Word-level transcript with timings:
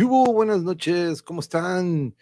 ¿Qué? 0.00 0.06
Buenas 0.06 0.62
noches, 0.62 1.20
¿cómo 1.20 1.40
están? 1.40 2.14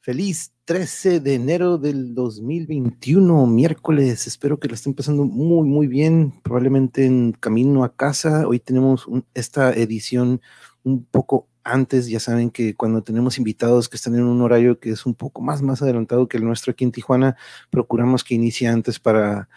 Feliz 0.00 0.54
13 0.64 1.20
de 1.20 1.34
enero 1.34 1.76
del 1.76 2.14
2021, 2.14 3.46
miércoles. 3.46 4.26
Espero 4.26 4.58
que 4.58 4.68
lo 4.68 4.74
estén 4.74 4.94
pasando 4.94 5.24
muy, 5.24 5.68
muy 5.68 5.86
bien. 5.86 6.32
Probablemente 6.42 7.04
en 7.04 7.32
camino 7.32 7.84
a 7.84 7.94
casa. 7.94 8.48
Hoy 8.48 8.58
tenemos 8.58 9.06
esta 9.34 9.70
edición 9.74 10.40
un 10.82 11.04
poco 11.04 11.46
antes. 11.62 12.08
Ya 12.08 12.20
saben 12.20 12.48
que 12.48 12.74
cuando 12.74 13.02
tenemos 13.02 13.36
invitados 13.36 13.90
que 13.90 13.98
están 13.98 14.14
en 14.14 14.24
un 14.24 14.40
horario 14.40 14.80
que 14.80 14.88
es 14.88 15.04
un 15.04 15.14
poco 15.14 15.42
más, 15.42 15.60
más 15.60 15.82
adelantado 15.82 16.26
que 16.26 16.38
el 16.38 16.44
nuestro 16.46 16.70
aquí 16.70 16.84
en 16.84 16.92
Tijuana, 16.92 17.36
procuramos 17.68 18.24
que 18.24 18.34
inicie 18.34 18.66
antes 18.66 18.98
para 18.98 19.50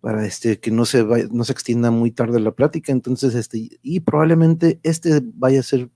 para 0.00 0.24
este, 0.24 0.58
que 0.58 0.70
no 0.70 0.86
se, 0.86 1.04
no 1.04 1.44
se 1.44 1.52
extienda 1.52 1.90
muy 1.90 2.10
tarde 2.10 2.40
la 2.40 2.52
plática. 2.52 2.90
Entonces, 2.90 3.34
este, 3.34 3.78
y 3.82 4.00
probablemente 4.00 4.80
este 4.82 5.20
vaya 5.22 5.60
a 5.60 5.62
ser 5.62 5.90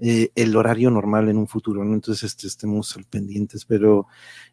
eh, 0.00 0.30
el 0.36 0.54
horario 0.56 0.90
normal 0.90 1.28
en 1.28 1.38
un 1.38 1.48
futuro, 1.48 1.84
¿no? 1.84 1.92
Entonces, 1.94 2.22
este, 2.22 2.46
estemos 2.46 2.96
al 2.96 3.04
pendientes. 3.04 3.64
Pero 3.64 4.06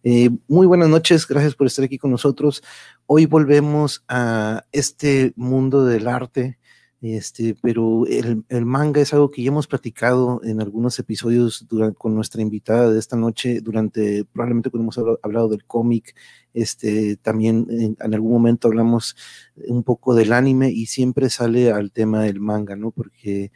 eh, 0.03 0.29
muy 0.47 0.65
buenas 0.65 0.89
noches, 0.89 1.27
gracias 1.27 1.55
por 1.55 1.67
estar 1.67 1.85
aquí 1.85 1.97
con 1.99 2.11
nosotros. 2.11 2.63
Hoy 3.05 3.27
volvemos 3.27 4.03
a 4.07 4.65
este 4.71 5.33
mundo 5.35 5.85
del 5.85 6.07
arte. 6.07 6.57
Este, 7.01 7.55
pero 7.61 8.07
el, 8.07 8.43
el, 8.49 8.65
manga 8.65 8.99
es 8.99 9.13
algo 9.13 9.29
que 9.29 9.43
ya 9.43 9.49
hemos 9.49 9.67
platicado 9.67 10.41
en 10.43 10.59
algunos 10.59 10.97
episodios 10.97 11.67
durante, 11.69 11.95
con 11.97 12.15
nuestra 12.15 12.41
invitada 12.41 12.89
de 12.89 12.97
esta 12.97 13.15
noche, 13.15 13.61
durante 13.61 14.25
probablemente 14.25 14.71
cuando 14.71 14.85
hemos 14.85 15.19
hablado, 15.21 15.49
del 15.49 15.65
cómic, 15.65 16.15
este, 16.53 17.17
también 17.17 17.67
en, 17.69 17.95
en, 17.99 18.13
algún 18.13 18.31
momento 18.31 18.69
hablamos 18.69 19.15
un 19.67 19.83
poco 19.83 20.15
del 20.15 20.33
anime 20.33 20.71
y 20.71 20.87
siempre 20.87 21.29
sale 21.29 21.69
al 21.71 21.91
tema 21.91 22.23
del 22.23 22.39
manga, 22.39 22.75
¿no? 22.75 22.89
Porque 22.89 23.51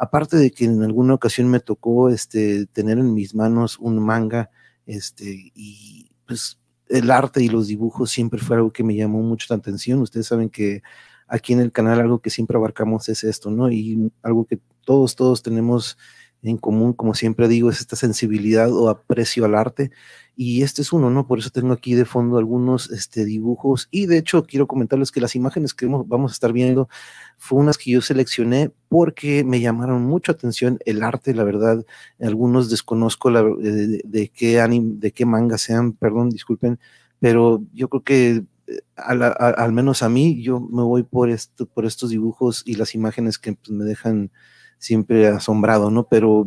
aparte 0.00 0.38
de 0.38 0.50
que 0.50 0.64
en 0.64 0.82
alguna 0.82 1.12
ocasión 1.12 1.48
me 1.48 1.60
tocó 1.60 2.08
este, 2.08 2.64
tener 2.64 2.98
en 2.98 3.12
mis 3.12 3.34
manos 3.34 3.78
un 3.78 3.98
manga, 3.98 4.50
este, 4.86 5.52
y 5.54 6.10
pues 6.26 6.58
el 6.88 7.10
arte 7.10 7.42
y 7.42 7.48
los 7.48 7.66
dibujos 7.66 8.10
siempre 8.10 8.40
fue 8.40 8.56
algo 8.56 8.72
que 8.72 8.82
me 8.82 8.96
llamó 8.96 9.20
mucho 9.20 9.46
la 9.50 9.56
atención. 9.56 10.00
Ustedes 10.00 10.26
saben 10.26 10.48
que 10.48 10.82
aquí 11.28 11.52
en 11.52 11.60
el 11.60 11.70
canal 11.70 12.00
algo 12.00 12.20
que 12.20 12.30
siempre 12.30 12.56
abarcamos 12.56 13.10
es 13.10 13.24
esto, 13.24 13.50
¿no? 13.50 13.70
Y 13.70 14.10
algo 14.22 14.46
que 14.46 14.58
todos, 14.86 15.14
todos 15.16 15.42
tenemos 15.42 15.98
en 16.42 16.56
común, 16.56 16.92
como 16.92 17.14
siempre 17.14 17.48
digo, 17.48 17.70
es 17.70 17.80
esta 17.80 17.96
sensibilidad 17.96 18.72
o 18.72 18.88
aprecio 18.88 19.44
al 19.44 19.54
arte. 19.54 19.90
Y 20.36 20.62
este 20.62 20.82
es 20.82 20.92
uno, 20.92 21.10
¿no? 21.10 21.26
Por 21.26 21.38
eso 21.38 21.50
tengo 21.50 21.72
aquí 21.72 21.94
de 21.94 22.06
fondo 22.06 22.38
algunos 22.38 22.90
este, 22.90 23.26
dibujos. 23.26 23.88
Y 23.90 24.06
de 24.06 24.18
hecho, 24.18 24.44
quiero 24.44 24.66
comentarles 24.66 25.12
que 25.12 25.20
las 25.20 25.36
imágenes 25.36 25.74
que 25.74 25.86
vamos 25.86 26.32
a 26.32 26.34
estar 26.34 26.52
viendo 26.52 26.88
fue 27.36 27.58
unas 27.58 27.76
que 27.76 27.90
yo 27.90 28.00
seleccioné 28.00 28.72
porque 28.88 29.44
me 29.44 29.60
llamaron 29.60 30.02
mucho 30.02 30.32
atención 30.32 30.78
el 30.86 31.02
arte, 31.02 31.34
la 31.34 31.44
verdad. 31.44 31.84
Algunos 32.20 32.70
desconozco 32.70 33.30
la, 33.30 33.42
de, 33.42 34.32
qué 34.34 34.60
anime, 34.60 34.94
de 34.98 35.12
qué 35.12 35.26
manga 35.26 35.58
sean, 35.58 35.92
perdón, 35.92 36.30
disculpen, 36.30 36.78
pero 37.18 37.62
yo 37.74 37.88
creo 37.88 38.02
que 38.02 38.44
eh, 38.66 38.80
al 38.96 39.72
menos 39.72 40.02
a 40.02 40.08
mí, 40.08 40.42
yo 40.42 40.58
me 40.60 40.82
voy 40.82 41.02
por 41.02 41.28
estos 41.28 42.08
dibujos 42.08 42.62
y 42.64 42.76
las 42.76 42.94
imágenes 42.94 43.38
que 43.38 43.52
pues, 43.52 43.70
me 43.70 43.84
dejan 43.84 44.30
siempre 44.80 45.28
asombrado, 45.28 45.90
¿no? 45.90 46.08
Pero 46.08 46.46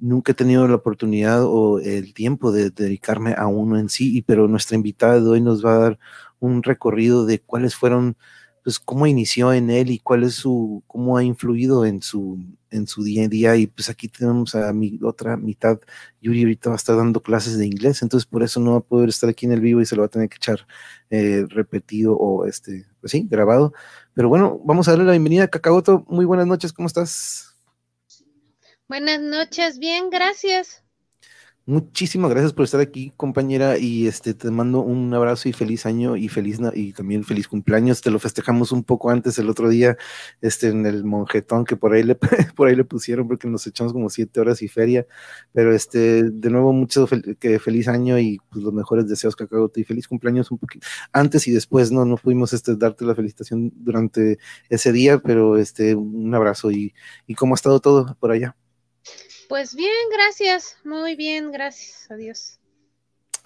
nunca 0.00 0.32
he 0.32 0.34
tenido 0.34 0.66
la 0.66 0.76
oportunidad 0.76 1.44
o 1.44 1.78
el 1.80 2.14
tiempo 2.14 2.50
de 2.50 2.70
dedicarme 2.70 3.34
a 3.36 3.46
uno 3.46 3.78
en 3.78 3.88
sí, 3.90 4.16
y, 4.16 4.22
pero 4.22 4.48
nuestra 4.48 4.76
invitada 4.76 5.20
de 5.20 5.28
hoy 5.28 5.40
nos 5.40 5.64
va 5.64 5.76
a 5.76 5.78
dar 5.78 5.98
un 6.40 6.62
recorrido 6.62 7.26
de 7.26 7.40
cuáles 7.40 7.76
fueron, 7.76 8.16
pues 8.64 8.80
cómo 8.80 9.06
inició 9.06 9.52
en 9.52 9.70
él 9.70 9.90
y 9.90 9.98
cuál 9.98 10.24
es 10.24 10.34
su, 10.34 10.82
cómo 10.86 11.18
ha 11.18 11.24
influido 11.24 11.84
en 11.84 12.00
su, 12.02 12.38
en 12.70 12.86
su 12.86 13.04
día 13.04 13.24
a 13.26 13.28
día. 13.28 13.56
Y 13.56 13.66
pues 13.66 13.90
aquí 13.90 14.08
tenemos 14.08 14.54
a 14.54 14.72
mi 14.72 14.98
otra 15.02 15.36
mitad, 15.36 15.78
Yuri 16.22 16.42
ahorita 16.42 16.70
va 16.70 16.76
a 16.76 16.78
estar 16.78 16.96
dando 16.96 17.22
clases 17.22 17.58
de 17.58 17.66
inglés, 17.66 18.02
entonces 18.02 18.26
por 18.26 18.42
eso 18.42 18.60
no 18.60 18.72
va 18.72 18.78
a 18.78 18.80
poder 18.80 19.10
estar 19.10 19.28
aquí 19.28 19.46
en 19.46 19.52
el 19.52 19.60
vivo 19.60 19.82
y 19.82 19.86
se 19.86 19.94
lo 19.94 20.02
va 20.02 20.06
a 20.06 20.10
tener 20.10 20.28
que 20.30 20.36
echar 20.36 20.66
eh, 21.10 21.44
repetido 21.50 22.16
o 22.16 22.46
este, 22.46 22.86
pues 23.00 23.12
sí, 23.12 23.26
grabado. 23.30 23.74
Pero 24.14 24.28
bueno, 24.30 24.60
vamos 24.64 24.88
a 24.88 24.92
darle 24.92 25.04
la 25.04 25.12
bienvenida 25.12 25.44
a 25.44 25.48
Cacagoto. 25.48 26.06
Muy 26.08 26.24
buenas 26.24 26.46
noches, 26.46 26.72
¿cómo 26.72 26.86
estás? 26.86 27.53
Buenas 28.86 29.18
noches, 29.20 29.78
bien, 29.78 30.10
gracias. 30.10 30.84
Muchísimas 31.66 32.30
gracias 32.30 32.52
por 32.52 32.66
estar 32.66 32.82
aquí, 32.82 33.14
compañera, 33.16 33.78
y 33.78 34.06
este 34.06 34.34
te 34.34 34.50
mando 34.50 34.80
un 34.82 35.14
abrazo 35.14 35.48
y 35.48 35.54
feliz 35.54 35.86
año 35.86 36.14
y 36.14 36.28
feliz 36.28 36.60
y 36.74 36.92
también 36.92 37.24
feliz 37.24 37.48
cumpleaños. 37.48 38.02
Te 38.02 38.10
lo 38.10 38.18
festejamos 38.18 38.70
un 38.72 38.84
poco 38.84 39.08
antes 39.08 39.38
el 39.38 39.48
otro 39.48 39.70
día, 39.70 39.96
este 40.42 40.68
en 40.68 40.84
el 40.84 41.04
monjetón 41.04 41.64
que 41.64 41.76
por 41.76 41.94
ahí 41.94 42.02
le 42.02 42.16
por 42.54 42.68
ahí 42.68 42.76
le 42.76 42.84
pusieron 42.84 43.26
porque 43.26 43.48
nos 43.48 43.66
echamos 43.66 43.94
como 43.94 44.10
siete 44.10 44.40
horas 44.40 44.60
y 44.60 44.68
feria, 44.68 45.06
pero 45.54 45.74
este 45.74 46.24
de 46.24 46.50
nuevo 46.50 46.74
mucho 46.74 47.06
fel 47.06 47.38
que 47.40 47.58
feliz 47.58 47.88
año 47.88 48.18
y 48.18 48.38
pues 48.50 48.62
los 48.62 48.74
mejores 48.74 49.08
deseos 49.08 49.34
Cacagote 49.34 49.80
y 49.80 49.84
feliz 49.84 50.06
cumpleaños 50.06 50.50
un 50.50 50.58
poquito 50.58 50.86
antes 51.12 51.48
y 51.48 51.52
después 51.52 51.90
no 51.90 52.04
no 52.04 52.18
pudimos 52.18 52.52
este 52.52 52.76
darte 52.76 53.06
la 53.06 53.14
felicitación 53.14 53.72
durante 53.76 54.38
ese 54.68 54.92
día, 54.92 55.18
pero 55.20 55.56
este 55.56 55.94
un 55.94 56.34
abrazo 56.34 56.70
y 56.70 56.92
y 57.26 57.34
cómo 57.34 57.54
ha 57.54 57.56
estado 57.56 57.80
todo 57.80 58.16
por 58.20 58.30
allá. 58.30 58.54
Pues 59.48 59.74
bien, 59.74 59.92
gracias, 60.10 60.76
muy 60.84 61.16
bien, 61.16 61.52
gracias 61.52 62.10
a 62.10 62.14
Dios. 62.16 62.58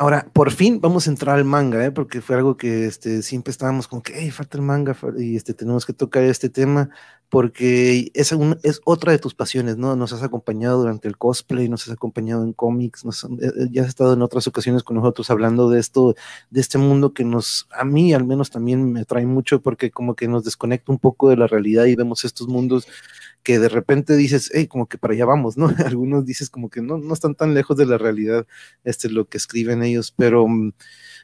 Ahora, 0.01 0.31
por 0.33 0.53
fin 0.53 0.81
vamos 0.81 1.09
a 1.09 1.11
entrar 1.11 1.37
al 1.37 1.45
manga, 1.45 1.85
¿eh? 1.85 1.91
porque 1.91 2.21
fue 2.21 2.37
algo 2.37 2.57
que 2.57 2.87
este, 2.87 3.21
siempre 3.21 3.51
estábamos 3.51 3.89
como 3.89 4.01
que, 4.01 4.31
falta 4.31 4.57
el 4.57 4.63
manga 4.63 4.97
y 5.19 5.35
este, 5.35 5.55
tenemos 5.55 5.85
que 5.85 5.93
tocar 5.93 6.23
este 6.23 6.49
tema, 6.49 6.89
porque 7.29 8.13
es, 8.15 8.31
un, 8.31 8.61
es 8.63 8.81
otra 8.85 9.11
de 9.11 9.19
tus 9.19 9.35
pasiones, 9.35 9.77
¿no? 9.77 9.97
Nos 9.97 10.13
has 10.13 10.23
acompañado 10.23 10.79
durante 10.79 11.09
el 11.09 11.19
cosplay, 11.19 11.69
nos 11.69 11.89
has 11.89 11.95
acompañado 11.95 12.45
en 12.45 12.53
cómics, 12.53 13.05
nos, 13.05 13.25
eh, 13.25 13.69
ya 13.73 13.83
has 13.83 13.89
estado 13.89 14.13
en 14.13 14.23
otras 14.23 14.47
ocasiones 14.47 14.85
con 14.85 14.97
nosotros 14.97 15.29
hablando 15.31 15.69
de 15.69 15.81
esto, 15.81 16.15
de 16.49 16.61
este 16.61 16.79
mundo 16.79 17.13
que 17.13 17.25
nos, 17.25 17.67
a 17.73 17.85
mí 17.85 18.15
al 18.15 18.25
menos 18.25 18.51
también 18.51 18.93
me 18.93 19.01
atrae 19.01 19.27
mucho, 19.27 19.61
porque 19.61 19.91
como 19.91 20.15
que 20.15 20.29
nos 20.29 20.45
desconecta 20.45 20.93
un 20.93 21.01
poco 21.01 21.29
de 21.29 21.37
la 21.39 21.49
realidad 21.49 21.87
y 21.87 21.97
vemos 21.97 22.25
estos 22.25 22.47
mundos 22.47 22.87
que 23.43 23.59
de 23.59 23.69
repente 23.69 24.17
dices, 24.17 24.51
hey, 24.53 24.67
como 24.67 24.89
que 24.89 24.99
para 24.99 25.15
allá 25.15 25.25
vamos, 25.25 25.57
¿no? 25.57 25.69
Algunos 25.87 26.25
dices 26.25 26.51
como 26.51 26.71
que 26.71 26.83
no, 26.83 26.99
no 26.99 27.15
están 27.15 27.35
tan 27.35 27.55
lejos 27.55 27.77
de 27.77 27.87
la 27.87 27.99
realidad, 27.99 28.47
este, 28.85 29.09
lo 29.09 29.29
que 29.29 29.39
escriben 29.39 29.83
ellos, 29.83 30.13
pero, 30.17 30.47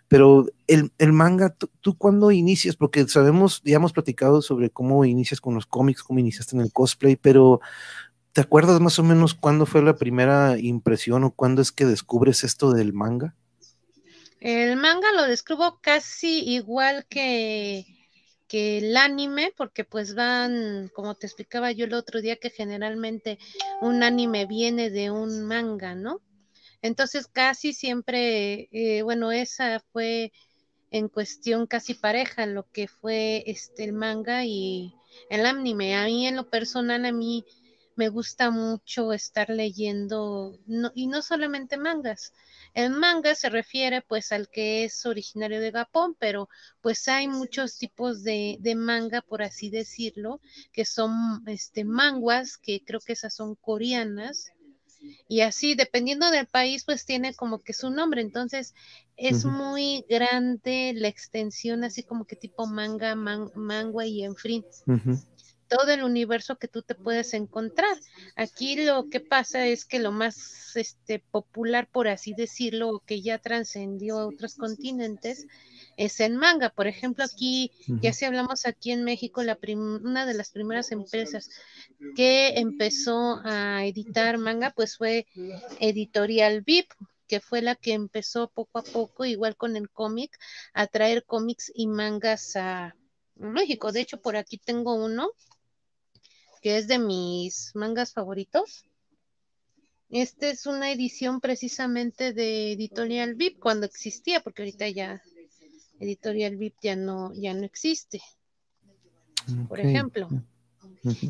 pero 0.09 0.47
el, 0.67 0.93
el 0.99 1.13
manga, 1.13 1.51
¿tú, 1.51 1.71
¿tú 1.81 1.97
cuándo 1.97 2.31
inicias? 2.31 2.77
Porque 2.77 3.07
sabemos, 3.09 3.63
ya 3.65 3.77
hemos 3.77 3.93
platicado 3.93 4.43
sobre 4.43 4.71
cómo 4.71 5.05
inicias 5.05 5.41
con 5.41 5.55
los 5.55 5.67
cómics, 5.67 6.03
cómo 6.03 6.19
iniciaste 6.21 6.57
en 6.57 6.63
el 6.63 6.73
cosplay, 6.73 7.17
pero 7.17 7.61
¿te 8.33 8.41
acuerdas 8.41 8.81
más 8.81 8.99
o 8.99 9.03
menos 9.03 9.35
cuándo 9.35 9.67
fue 9.67 9.83
la 9.83 9.97
primera 9.97 10.59
impresión 10.59 11.25
o 11.25 11.31
cuándo 11.31 11.63
es 11.63 11.73
que 11.73 11.87
descubres 11.87 12.45
esto 12.45 12.73
del 12.73 12.93
manga? 12.93 13.35
El 14.41 14.77
manga 14.77 15.11
lo 15.13 15.23
describo 15.23 15.79
casi 15.81 16.41
igual 16.41 17.07
que 17.09 17.94
el 18.55 18.97
anime, 18.97 19.53
porque 19.57 19.85
pues 19.85 20.15
van, 20.15 20.91
como 20.95 21.15
te 21.15 21.27
explicaba 21.27 21.73
yo 21.73 21.87
el 21.87 21.95
otro 21.95 22.21
día, 22.21 22.37
que 22.37 22.51
generalmente 22.51 23.39
un 23.81 24.03
anime 24.03 24.47
viene 24.47 24.91
de 24.91 25.11
un 25.11 25.45
manga, 25.45 25.95
¿no? 25.95 26.21
Entonces 26.83 27.27
casi 27.27 27.73
siempre, 27.73 28.69
eh, 28.71 29.03
bueno, 29.03 29.33
esa 29.33 29.81
fue 29.93 30.33
en 30.91 31.09
cuestión 31.09 31.67
casi 31.67 31.95
pareja 31.95 32.47
lo 32.47 32.71
que 32.71 32.87
fue 32.89 33.43
este 33.47 33.85
el 33.85 33.93
manga 33.93 34.45
y 34.45 34.95
el 35.31 35.47
anime. 35.47 35.97
A 35.97 36.05
mí 36.05 36.27
en 36.27 36.37
lo 36.37 36.49
personal, 36.51 37.05
a 37.05 37.13
mí 37.13 37.45
me 37.97 38.09
gusta 38.09 38.51
mucho 38.51 39.13
estar 39.13 39.51
leyendo, 39.51 40.59
no, 40.67 40.91
y 40.95 41.07
no 41.07 41.23
solamente 41.23 41.77
mangas, 41.77 42.33
el 42.75 42.91
manga 42.91 43.35
se 43.35 43.49
refiere 43.49 44.03
pues 44.03 44.33
al 44.33 44.49
que 44.49 44.85
es 44.85 45.07
originario 45.07 45.61
de 45.61 45.73
Japón, 45.73 46.17
pero 46.19 46.49
pues 46.81 47.07
hay 47.09 47.29
muchos 47.29 47.79
tipos 47.79 48.25
de, 48.25 48.57
de 48.61 48.75
manga, 48.75 49.23
por 49.23 49.43
así 49.43 49.71
decirlo, 49.71 50.41
que 50.73 50.85
son 50.85 51.43
este, 51.47 51.85
manguas, 51.85 52.57
que 52.57 52.83
creo 52.85 53.01
que 53.01 53.13
esas 53.13 53.35
son 53.35 53.55
coreanas, 53.55 54.53
y 55.29 55.43
así, 55.43 55.75
dependiendo 55.75 56.31
del 56.31 56.47
país, 56.47 56.85
pues 56.85 57.05
tiene 57.05 57.35
como 57.35 57.59
que 57.59 57.75
su 57.75 57.91
nombre. 57.91 58.23
Entonces, 58.23 58.75
es 59.19 59.45
uh 59.45 59.49
-huh. 59.49 59.53
muy 59.53 60.07
grande 60.09 60.95
la 60.97 61.09
extensión, 61.09 61.85
así 61.85 62.03
como 62.03 62.25
que 62.25 62.37
tipo 62.37 62.67
manga, 62.67 63.15
man, 63.15 63.51
mangua 63.55 64.07
y 64.07 64.25
en 64.25 64.35
fin. 64.35 64.65
Uh 64.87 64.93
-huh 64.93 65.34
todo 65.75 65.91
el 65.91 66.05
universo 66.05 66.57
que 66.57 66.69
tú 66.69 66.83
te 66.83 66.95
puedes 66.95 67.35
encontrar. 67.35 67.97
Aquí 68.37 68.77
lo 68.77 69.09
que 69.11 69.19
pasa 69.19 69.67
es 69.67 69.85
que 69.85 69.99
lo 69.99 70.13
más 70.13 70.77
este, 70.77 71.19
popular, 71.19 71.89
por 71.91 72.07
así 72.07 72.33
decirlo, 72.33 73.03
que 73.05 73.23
ya 73.23 73.39
trascendió 73.39 74.19
a 74.19 74.27
otros 74.29 74.55
continentes, 74.55 75.49
es 75.97 76.21
el 76.21 76.35
manga. 76.35 76.71
Por 76.71 76.87
ejemplo, 76.87 77.25
aquí, 77.25 77.73
uh 77.89 77.95
-huh. 77.95 78.01
ya 78.03 78.13
si 78.13 78.25
hablamos 78.25 78.67
aquí 78.67 78.93
en 78.93 79.03
México, 79.03 79.43
la 79.43 79.59
una 79.75 80.27
de 80.27 80.35
las 80.35 80.51
primeras 80.53 80.93
empresas 80.93 81.51
que 82.15 82.55
empezó 82.61 83.41
a 83.45 83.85
editar 83.85 84.39
manga, 84.39 84.71
pues 84.77 84.97
fue 84.97 85.27
Editorial 85.81 86.63
VIP, 86.63 86.87
que 87.27 87.41
fue 87.41 87.63
la 87.63 87.75
que 87.75 87.95
empezó 87.95 88.49
poco 88.49 88.79
a 88.79 88.85
poco, 88.85 89.25
igual 89.25 89.57
con 89.57 89.77
el 89.77 89.91
cómic, 89.91 90.39
a 90.73 90.87
traer 90.87 91.25
cómics 91.25 91.73
y 91.75 91.89
mangas 91.89 92.55
a 92.55 92.95
México. 93.35 93.91
De 93.91 94.03
hecho, 94.03 94.21
por 94.21 94.37
aquí 94.37 94.59
tengo 94.59 94.95
uno 94.95 95.33
que 96.65 96.79
es 96.79 96.89
de 96.89 96.99
mis 96.99 97.73
mangas 97.75 98.15
favoritos. 98.15 98.87
Esta 100.09 100.49
es 100.49 100.65
una 100.65 100.91
edición 100.91 101.43
precisamente 101.43 102.33
de 102.33 102.73
Editorial 102.73 103.35
VIP 103.35 103.59
cuando 103.59 103.85
existía, 103.85 104.41
porque 104.41 104.63
ahorita 104.63 104.89
ya 104.89 105.23
Editorial 106.01 106.57
VIP 106.57 106.77
ya 106.81 106.97
no, 106.97 107.35
ya 107.35 107.53
no 107.53 107.65
existe. 107.67 108.23
Por 109.69 109.79
ejemplo. 109.79 110.31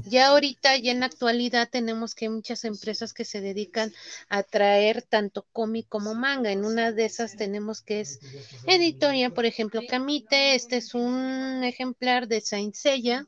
Ya 0.06 0.28
ahorita, 0.28 0.76
ya 0.76 0.92
en 0.92 1.00
la 1.00 1.06
actualidad, 1.06 1.68
tenemos 1.68 2.14
que 2.14 2.28
muchas 2.28 2.64
empresas 2.64 3.12
que 3.12 3.24
se 3.24 3.40
dedican 3.40 3.92
a 4.28 4.44
traer 4.44 5.02
tanto 5.02 5.48
cómic 5.50 5.88
como 5.88 6.14
manga. 6.14 6.52
En 6.52 6.64
una 6.64 6.92
de 6.92 7.06
esas 7.06 7.34
tenemos 7.34 7.82
que 7.82 8.02
es 8.02 8.20
editorial, 8.68 9.32
por 9.32 9.46
ejemplo, 9.46 9.80
Camite. 9.88 10.54
Este 10.54 10.76
es 10.76 10.94
un 10.94 11.64
ejemplar 11.64 12.28
de 12.28 12.40
Saint 12.40 12.76
Seiya, 12.76 13.26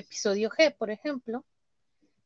episodio 0.00 0.50
G, 0.50 0.74
por 0.76 0.90
ejemplo. 0.90 1.44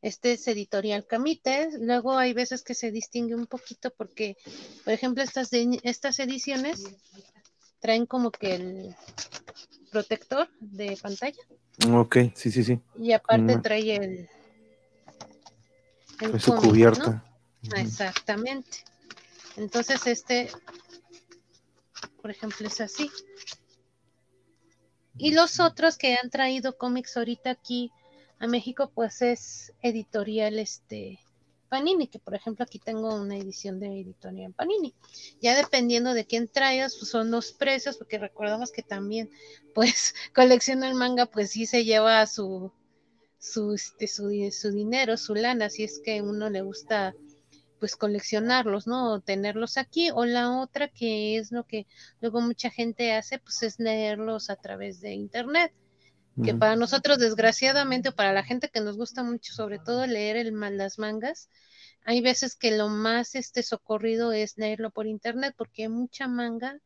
Este 0.02 0.32
es 0.32 0.46
editorial 0.48 1.06
Camite. 1.06 1.70
Luego 1.80 2.16
hay 2.18 2.32
veces 2.34 2.62
que 2.62 2.74
se 2.74 2.90
distingue 2.90 3.34
un 3.34 3.46
poquito 3.46 3.90
porque, 3.90 4.36
por 4.84 4.92
ejemplo, 4.92 5.22
estas, 5.22 5.50
de, 5.50 5.80
estas 5.82 6.18
ediciones 6.18 6.84
traen 7.80 8.06
como 8.06 8.30
que 8.30 8.54
el 8.54 8.96
protector 9.90 10.48
de 10.60 10.98
pantalla. 11.00 11.42
Ok, 11.90 12.16
sí, 12.34 12.50
sí, 12.50 12.64
sí. 12.64 12.80
Y 12.98 13.12
aparte 13.12 13.58
trae 13.58 13.96
el... 13.96 14.28
el 16.20 16.40
su 16.40 16.54
cubierta. 16.54 17.24
Exactamente. 17.76 18.84
Entonces 19.56 20.06
este, 20.06 20.50
por 22.20 22.30
ejemplo, 22.30 22.66
es 22.66 22.80
así. 22.80 23.10
Y 25.16 25.32
los 25.32 25.60
otros 25.60 25.96
que 25.96 26.16
han 26.20 26.30
traído 26.30 26.76
cómics 26.76 27.16
ahorita 27.16 27.50
aquí 27.50 27.92
a 28.38 28.46
México, 28.46 28.90
pues 28.94 29.22
es 29.22 29.72
editorial 29.82 30.58
este 30.58 31.20
Panini, 31.68 32.06
que 32.06 32.18
por 32.18 32.34
ejemplo 32.34 32.64
aquí 32.64 32.78
tengo 32.78 33.14
una 33.14 33.36
edición 33.36 33.80
de 33.80 34.00
editorial 34.00 34.52
Panini. 34.52 34.94
Ya 35.40 35.56
dependiendo 35.56 36.14
de 36.14 36.24
quién 36.24 36.48
traigas, 36.48 36.96
pues 36.96 37.10
son 37.10 37.30
los 37.30 37.52
precios, 37.52 37.96
porque 37.96 38.18
recordamos 38.18 38.70
que 38.70 38.82
también, 38.82 39.30
pues, 39.74 40.14
colecciona 40.34 40.88
el 40.88 40.94
manga, 40.94 41.26
pues 41.26 41.50
sí 41.50 41.66
se 41.66 41.84
lleva 41.84 42.26
su, 42.26 42.72
su, 43.38 43.74
este, 43.74 44.06
su, 44.08 44.30
su 44.52 44.70
dinero, 44.70 45.16
su 45.16 45.34
lana, 45.34 45.68
si 45.68 45.84
es 45.84 46.00
que 46.04 46.22
uno 46.22 46.50
le 46.50 46.62
gusta 46.62 47.14
pues 47.80 47.96
coleccionarlos, 47.96 48.86
¿no? 48.86 49.12
O 49.14 49.20
tenerlos 49.20 49.76
aquí, 49.76 50.10
o 50.10 50.24
la 50.24 50.58
otra 50.58 50.88
que 50.88 51.36
es 51.38 51.52
lo 51.52 51.64
que 51.64 51.86
luego 52.20 52.40
mucha 52.40 52.70
gente 52.70 53.12
hace, 53.12 53.38
pues 53.38 53.62
es 53.62 53.78
leerlos 53.78 54.50
a 54.50 54.56
través 54.56 55.00
de 55.00 55.12
internet 55.12 55.72
que 56.42 56.54
para 56.54 56.74
nosotros 56.74 57.18
desgraciadamente 57.18 58.08
o 58.08 58.14
para 58.14 58.32
la 58.32 58.42
gente 58.42 58.68
que 58.68 58.80
nos 58.80 58.96
gusta 58.96 59.22
mucho 59.22 59.52
sobre 59.52 59.78
todo 59.78 60.06
leer 60.06 60.36
el, 60.36 60.58
las 60.76 60.98
mangas 60.98 61.48
hay 62.04 62.20
veces 62.20 62.56
que 62.56 62.76
lo 62.76 62.88
más 62.88 63.34
este 63.34 63.62
socorrido 63.62 64.32
es 64.32 64.58
leerlo 64.58 64.90
por 64.90 65.06
internet 65.06 65.54
porque 65.56 65.82
hay 65.82 65.88
mucha 65.88 66.26
manga 66.26 66.80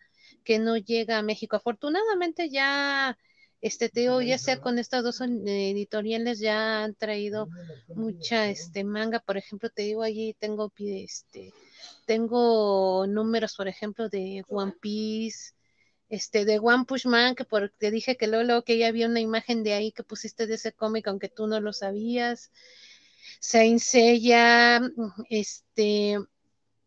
que 0.45 0.59
no 0.59 0.77
llega 0.77 1.19
a 1.19 1.23
México 1.23 1.57
afortunadamente 1.57 2.51
ya 2.51 3.17
este 3.61 3.89
te 3.89 4.01
digo, 4.01 4.21
ya 4.23 4.39
sea 4.39 4.61
con 4.61 4.79
estas 4.79 5.03
dos 5.03 5.21
editoriales 5.21 6.39
ya 6.39 6.85
han 6.85 6.95
traído 6.95 7.49
mucha 7.95 8.49
este 8.49 8.85
manga, 8.85 9.21
por 9.21 9.37
ejemplo, 9.37 9.69
te 9.71 9.83
digo 9.83 10.03
allí 10.03 10.35
tengo 10.39 10.73
este 10.79 11.53
tengo 12.09 13.07
números, 13.07 13.55
por 13.55 13.69
ejemplo, 13.69 14.09
de 14.09 14.43
One 14.49 14.73
Piece, 14.81 15.53
este, 16.09 16.45
de 16.47 16.59
One 16.59 16.85
Push 16.87 17.07
Man, 17.07 17.35
que 17.35 17.45
por, 17.45 17.71
te 17.71 17.91
dije 17.91 18.17
que 18.17 18.27
luego, 18.27 18.63
que 18.63 18.79
ya 18.79 18.89
había 18.89 19.07
una 19.07 19.21
imagen 19.21 19.63
de 19.63 19.75
ahí 19.75 19.93
que 19.93 20.03
pusiste 20.03 20.47
de 20.47 20.55
ese 20.55 20.73
cómic, 20.73 21.07
aunque 21.07 21.29
tú 21.29 21.47
no 21.47 21.61
lo 21.61 21.73
sabías. 21.73 22.51
Saint 23.41 23.81
Seiya, 23.81 24.81
este, 25.29 26.19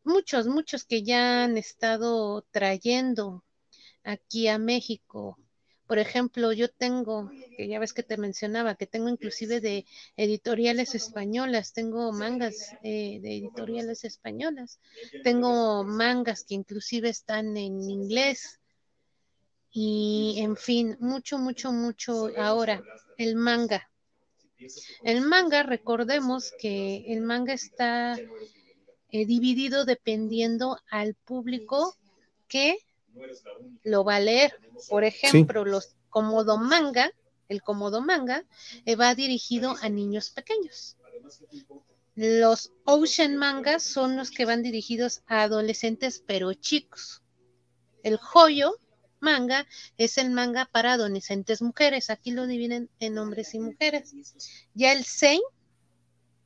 muchos, 0.03 0.47
muchos 0.47 0.85
que 0.85 1.03
ya 1.03 1.43
han 1.43 1.57
estado 1.57 2.41
trayendo 2.49 3.43
aquí 4.03 4.47
a 4.47 4.57
México. 4.57 5.37
Por 5.91 5.99
ejemplo, 5.99 6.53
yo 6.53 6.69
tengo, 6.69 7.29
que 7.57 7.67
ya 7.67 7.77
ves 7.77 7.91
que 7.91 8.01
te 8.01 8.15
mencionaba, 8.15 8.75
que 8.75 8.87
tengo 8.87 9.09
inclusive 9.09 9.59
de 9.59 9.85
editoriales 10.15 10.95
españolas, 10.95 11.73
tengo 11.73 12.13
mangas 12.13 12.77
eh, 12.81 13.19
de 13.21 13.35
editoriales 13.35 14.05
españolas, 14.05 14.79
tengo 15.25 15.83
mangas 15.83 16.45
que 16.45 16.53
inclusive 16.53 17.09
están 17.09 17.57
en 17.57 17.81
inglés, 17.89 18.61
y 19.69 20.37
en 20.37 20.55
fin, 20.55 20.95
mucho, 21.01 21.37
mucho, 21.37 21.73
mucho. 21.73 22.29
Ahora, 22.37 22.81
el 23.17 23.35
manga. 23.35 23.91
El 25.03 25.19
manga, 25.19 25.63
recordemos 25.63 26.53
que 26.57 27.03
el 27.11 27.19
manga 27.19 27.51
está 27.51 28.17
eh, 28.17 29.25
dividido 29.25 29.83
dependiendo 29.83 30.77
al 30.89 31.15
público 31.15 31.93
que 32.47 32.77
lo 33.83 34.03
va 34.03 34.15
a 34.15 34.19
leer. 34.19 34.53
Por 34.89 35.03
ejemplo, 35.03 35.65
los 35.65 35.95
cómodo 36.09 36.57
manga, 36.57 37.11
el 37.49 37.61
cómodo 37.61 38.01
manga 38.01 38.43
eh, 38.85 38.95
va 38.95 39.15
dirigido 39.15 39.75
a 39.81 39.89
niños 39.89 40.29
pequeños. 40.29 40.97
Los 42.15 42.71
ocean 42.83 43.37
mangas 43.37 43.83
son 43.83 44.17
los 44.17 44.31
que 44.31 44.45
van 44.45 44.63
dirigidos 44.63 45.21
a 45.27 45.43
adolescentes 45.43 46.23
pero 46.25 46.53
chicos. 46.53 47.21
El 48.03 48.17
joyo 48.17 48.77
manga 49.19 49.65
es 49.97 50.17
el 50.17 50.31
manga 50.31 50.65
para 50.65 50.93
adolescentes 50.93 51.61
mujeres. 51.61 52.09
Aquí 52.09 52.31
lo 52.31 52.47
dividen 52.47 52.89
en 52.99 53.17
hombres 53.17 53.53
y 53.53 53.59
mujeres. 53.59 54.13
Ya 54.73 54.91
el 54.91 55.05
Sein, 55.05 55.39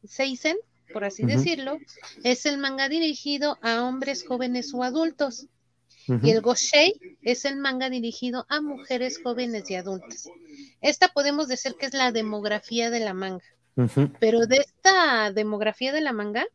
Seisen, 0.03 0.57
por 0.93 1.03
así 1.03 1.23
decirlo, 1.23 1.79
es 2.23 2.45
el 2.45 2.57
manga 2.59 2.87
dirigido 2.89 3.57
a 3.61 3.83
hombres 3.83 4.25
jóvenes 4.27 4.73
o 4.73 4.83
adultos. 4.83 5.47
Y 6.07 6.29
el 6.29 6.41
Goshei 6.41 7.17
es 7.21 7.45
el 7.45 7.57
manga 7.57 7.89
dirigido 7.89 8.45
a 8.49 8.61
mujeres 8.61 9.19
jóvenes 9.23 9.69
y 9.71 9.75
adultas. 9.75 10.29
Esta 10.81 11.07
podemos 11.09 11.47
decir 11.47 11.75
que 11.79 11.87
es 11.87 11.93
la 11.93 12.11
demografía 12.11 12.89
de 12.89 12.99
la 12.99 13.13
manga. 13.13 13.43
Pero 14.19 14.45
de 14.45 14.57
esta 14.57 15.31
demografía 15.31 15.91
de 15.91 16.01
la 16.01 16.13
manga, 16.13 16.45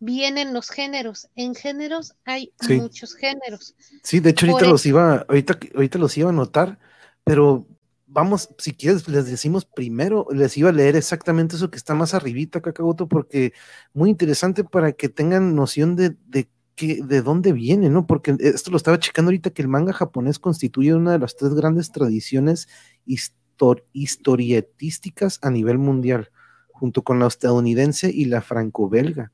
vienen 0.00 0.54
los 0.54 0.70
géneros. 0.70 1.28
En 1.34 1.54
géneros 1.54 2.14
hay 2.24 2.52
muchos 2.68 3.14
géneros. 3.14 3.74
Sí, 4.02 4.20
de 4.20 4.30
hecho 4.30 4.46
ahorita 4.46 4.68
los 4.68 4.86
iba, 4.86 5.26
ahorita, 5.28 5.58
ahorita 5.74 5.98
los 5.98 6.16
iba 6.16 6.30
a 6.30 6.32
notar, 6.32 6.78
pero 7.24 7.66
vamos, 8.06 8.48
si 8.58 8.72
quieres, 8.72 9.06
les 9.08 9.26
decimos 9.26 9.64
primero, 9.64 10.26
les 10.32 10.56
iba 10.56 10.70
a 10.70 10.72
leer 10.72 10.96
exactamente 10.96 11.56
eso 11.56 11.70
que 11.70 11.76
está 11.76 11.94
más 11.94 12.14
arribita, 12.14 12.62
Cacagoto, 12.62 13.08
porque 13.08 13.52
muy 13.92 14.10
interesante 14.10 14.64
para 14.64 14.92
que 14.92 15.08
tengan 15.08 15.54
noción 15.54 15.94
de, 15.96 16.16
de 16.26 16.48
que, 16.78 17.02
de 17.02 17.22
dónde 17.22 17.52
viene, 17.52 17.90
¿no? 17.90 18.06
Porque 18.06 18.36
esto 18.38 18.70
lo 18.70 18.76
estaba 18.76 18.98
checando 19.00 19.30
ahorita 19.30 19.50
que 19.50 19.62
el 19.62 19.68
manga 19.68 19.92
japonés 19.92 20.38
constituye 20.38 20.94
una 20.94 21.12
de 21.12 21.18
las 21.18 21.36
tres 21.36 21.52
grandes 21.54 21.90
tradiciones 21.90 22.68
historietísticas 23.92 25.40
a 25.42 25.50
nivel 25.50 25.78
mundial, 25.78 26.30
junto 26.72 27.02
con 27.02 27.18
la 27.18 27.26
estadounidense 27.26 28.10
y 28.10 28.26
la 28.26 28.40
franco-belga 28.40 29.32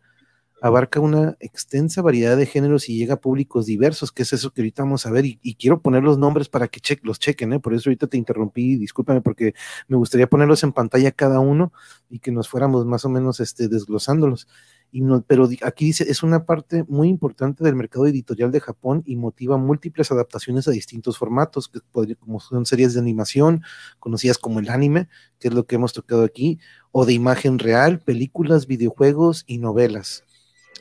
abarca 0.64 0.98
una 0.98 1.36
extensa 1.40 2.00
variedad 2.00 2.38
de 2.38 2.46
géneros 2.46 2.88
y 2.88 2.96
llega 2.96 3.14
a 3.14 3.20
públicos 3.20 3.66
diversos, 3.66 4.12
que 4.12 4.22
es 4.22 4.32
eso 4.32 4.50
que 4.50 4.62
ahorita 4.62 4.82
vamos 4.82 5.04
a 5.04 5.10
ver, 5.10 5.26
y, 5.26 5.56
quiero 5.56 5.82
poner 5.82 6.02
los 6.02 6.16
nombres 6.16 6.48
para 6.48 6.68
que 6.68 6.80
los 7.02 7.18
chequen, 7.18 7.52
¿eh? 7.52 7.60
por 7.60 7.74
eso 7.74 7.90
ahorita 7.90 8.06
te 8.06 8.16
interrumpí, 8.16 8.76
discúlpame, 8.76 9.20
porque 9.20 9.52
me 9.88 9.98
gustaría 9.98 10.26
ponerlos 10.26 10.62
en 10.62 10.72
pantalla 10.72 11.12
cada 11.12 11.38
uno 11.38 11.70
y 12.08 12.20
que 12.20 12.32
nos 12.32 12.48
fuéramos 12.48 12.86
más 12.86 13.04
o 13.04 13.10
menos 13.10 13.40
este, 13.40 13.68
desglosándolos. 13.68 14.48
Y 14.96 15.00
no, 15.00 15.24
pero 15.26 15.48
aquí 15.64 15.86
dice, 15.86 16.08
es 16.08 16.22
una 16.22 16.44
parte 16.46 16.84
muy 16.86 17.08
importante 17.08 17.64
del 17.64 17.74
mercado 17.74 18.06
editorial 18.06 18.52
de 18.52 18.60
Japón 18.60 19.02
y 19.04 19.16
motiva 19.16 19.56
múltiples 19.58 20.12
adaptaciones 20.12 20.68
a 20.68 20.70
distintos 20.70 21.18
formatos, 21.18 21.68
que 21.68 21.80
como 22.14 22.38
son 22.38 22.64
series 22.64 22.94
de 22.94 23.00
animación, 23.00 23.64
conocidas 23.98 24.38
como 24.38 24.60
el 24.60 24.68
anime, 24.68 25.08
que 25.40 25.48
es 25.48 25.54
lo 25.54 25.66
que 25.66 25.74
hemos 25.74 25.94
tocado 25.94 26.22
aquí, 26.22 26.60
o 26.92 27.06
de 27.06 27.12
imagen 27.12 27.58
real, 27.58 27.98
películas, 27.98 28.68
videojuegos 28.68 29.42
y 29.48 29.58
novelas 29.58 30.22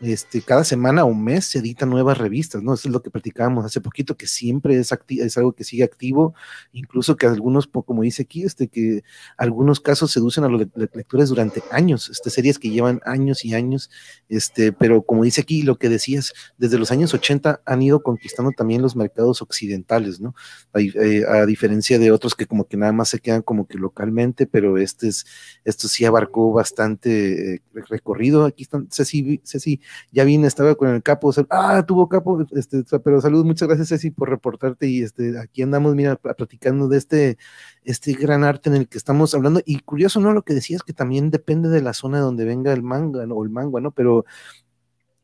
este, 0.02 0.42
cada 0.42 0.64
semana 0.64 1.06
o 1.06 1.14
mes 1.14 1.46
se 1.46 1.60
editan 1.60 1.90
nuevas 1.90 2.18
revistas, 2.18 2.64
¿no? 2.64 2.74
Eso 2.74 2.88
es 2.88 2.94
lo 2.94 3.02
que 3.02 3.12
platicábamos 3.12 3.66
hace 3.66 3.82
poquito, 3.82 4.18
que 4.18 4.28
siempre 4.28 4.78
es, 4.78 4.92
es 5.10 5.38
algo 5.38 5.54
que 5.54 5.64
sigue 5.64 5.84
activo, 5.84 6.34
incluso 6.72 7.16
que 7.16 7.26
algunos, 7.26 7.68
como 7.68 8.02
dice 8.02 8.24
aquí, 8.24 8.44
este, 8.44 8.68
que 8.68 9.04
algunos 9.38 9.80
casos 9.80 10.12
seducen 10.12 10.44
a 10.44 10.50
los 10.50 10.68
lectores 10.76 11.30
durante 11.30 11.64
años, 11.72 12.10
este, 12.10 12.30
series 12.30 12.60
que 12.60 12.70
llevan 12.70 13.02
años 13.06 13.46
y 13.46 13.54
años, 13.54 13.90
este, 14.30 14.72
pero 14.72 15.04
como 15.04 15.24
dice 15.24 15.42
aquí, 15.42 15.64
lo 15.64 15.78
que 15.78 15.90
decías, 15.90 16.34
desde 16.58 16.78
los 16.78 16.92
años 16.92 17.14
80 17.14 17.62
han 17.66 17.82
ido 17.82 18.02
conquistando 18.02 18.52
también 18.52 18.82
los 18.82 18.96
mercados 18.96 19.42
occidentales, 19.42 20.20
¿no? 20.20 20.36
A, 20.74 20.80
eh, 20.82 21.24
a 21.28 21.46
diferencia 21.46 22.00
de 22.00 22.12
otros 22.12 22.36
que 22.36 22.48
como 22.48 22.68
que 22.68 22.78
nada 22.78 22.92
más 22.92 23.10
se 23.10 23.20
quedan 23.20 23.42
como 23.42 23.68
que 23.68 23.78
localmente, 23.78 24.48
pero 24.48 24.78
este 24.78 25.08
es, 25.08 25.26
esto 25.66 25.88
sí 25.88 26.06
abarcó 26.06 26.52
bastante 26.52 27.56
eh, 27.56 27.62
recorrido. 27.90 28.46
Aquí 28.46 28.64
están 28.64 28.88
Ceci, 28.92 29.42
Ceci 29.44 29.82
ya 30.12 30.24
vine, 30.24 30.48
estaba 30.48 30.76
con 30.76 30.90
el 30.90 31.04
capo, 31.04 31.32
ah, 31.50 31.84
tuvo 31.88 32.10
capo, 32.10 32.46
este, 32.52 32.84
pero 33.04 33.22
saludos, 33.22 33.46
muchas 33.46 33.68
gracias 33.68 33.90
Ceci 33.90 34.12
por 34.12 34.30
reportarte 34.30 34.88
y 34.88 35.02
este, 35.02 35.40
aquí 35.40 35.62
andamos, 35.62 35.96
mira, 35.96 36.16
platicando 36.16 36.88
de 36.88 36.98
este, 36.98 37.38
este 37.84 38.14
gran 38.14 38.44
arte 38.44 38.70
en 38.70 38.76
el 38.76 38.88
que 38.88 38.98
estamos 38.98 39.34
hablando 39.34 39.62
y 39.66 39.80
curioso, 39.80 40.20
¿no? 40.20 40.34
Lo 40.34 40.44
que 40.44 40.54
decías 40.54 40.84
que 40.84 40.94
también 40.94 41.30
depende 41.32 41.70
de 41.70 41.82
la 41.82 41.94
zona 41.94 42.18
de 42.18 42.24
donde 42.24 42.46
venga 42.46 42.74
el 42.74 42.84
manga 42.84 43.24
o 43.24 43.44
el 43.44 43.50
manga, 43.50 43.80
¿no? 43.82 43.92
Pero 43.92 44.26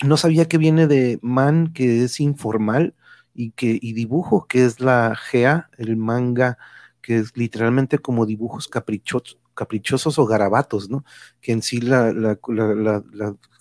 no 0.06 0.18
sabía 0.18 0.48
que 0.48 0.58
viene 0.58 0.88
de 0.88 1.20
man, 1.22 1.74
que 1.74 2.04
es 2.04 2.20
informal, 2.20 2.96
y 3.34 3.51
que 3.51 3.80
y 3.82 3.94
dibujo, 3.94 4.48
que 4.48 4.66
es 4.66 4.80
la 4.82 5.18
GA, 5.32 5.70
el 5.78 5.96
manga, 5.98 6.58
que 7.01 7.18
es 7.18 7.38
literalmente 7.38 8.00
como 8.00 8.25
dibujos 8.25 8.68
caprichosos, 8.68 9.39
caprichosos 9.60 10.18
o 10.18 10.25
garabatos, 10.25 10.89
¿no? 10.89 11.04
Que 11.42 11.51
en 11.51 11.62
sí 11.62 11.82
la, 11.82 12.13
la, 12.13 12.39
la, 12.48 13.04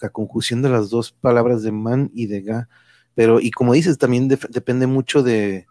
la, 0.00 0.08
conjunción 0.10 0.62
de 0.62 0.68
las 0.68 0.90
dos 0.90 1.10
palabras 1.10 1.64
de 1.64 1.72
man 1.72 2.12
y 2.14 2.26
de 2.26 2.42
ga, 2.42 2.68
pero 3.16 3.40
y 3.40 3.50
como 3.50 3.72
dices, 3.72 3.98
también 3.98 4.28
depende 4.28 4.86
mucho 4.86 5.24
de, 5.24 5.66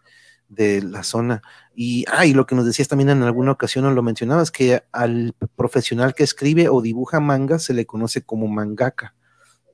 de 0.50 0.82
la 0.82 1.02
zona. 1.02 1.40
Y, 1.74 2.04
ah, 2.12 2.26
y 2.26 2.34
lo 2.34 2.44
que 2.44 2.54
nos 2.54 2.66
decías 2.66 2.88
también 2.88 3.08
en 3.08 3.22
alguna 3.22 3.52
ocasión, 3.52 3.94
lo 3.94 4.02
mencionabas, 4.02 4.50
que 4.50 4.82
al 4.92 5.34
profesional 5.56 6.12
que 6.14 6.24
escribe 6.24 6.68
o 6.68 6.82
dibuja 6.82 7.20
manga 7.20 7.58
se 7.58 7.72
le 7.72 7.86
conoce 7.86 8.20
como 8.22 8.48
mangaka. 8.48 9.14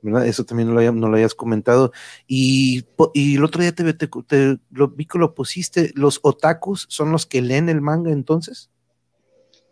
¿verdad? 0.03 0.27
Eso 0.27 0.45
también 0.45 0.69
no 0.69 0.81
lo, 0.81 0.93
no 0.93 1.09
lo 1.09 1.17
hayas 1.17 1.35
comentado. 1.35 1.91
Y, 2.29 2.85
y, 3.13 3.37
el 3.37 3.45
otro 3.45 3.61
día 3.63 3.75
te, 3.75 3.93
te, 3.95 4.07
te, 4.07 4.59
lo 4.71 4.89
vi 4.89 5.07
que 5.07 5.19
lo 5.19 5.35
pusiste, 5.35 5.91
¿los 5.97 6.21
otakus 6.23 6.87
son 6.91 7.11
los 7.11 7.27
que 7.27 7.43
leen 7.43 7.69
el 7.69 7.81
manga 7.81 8.13
entonces? 8.13 8.71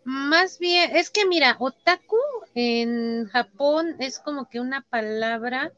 Más 0.03 0.59
bien, 0.59 0.95
es 0.95 1.09
que 1.09 1.25
mira, 1.25 1.55
otaku 1.59 2.17
en 2.55 3.25
Japón 3.27 3.95
es 3.99 4.19
como 4.19 4.49
que 4.49 4.59
una 4.59 4.81
palabra 4.81 5.71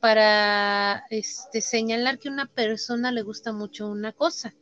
para 0.00 1.04
este, 1.10 1.60
señalar 1.60 2.18
que 2.18 2.28
una 2.28 2.46
persona 2.46 3.10
le 3.10 3.22
gusta 3.22 3.52
mucho 3.52 3.88
una 3.88 4.12
cosa 4.12 4.54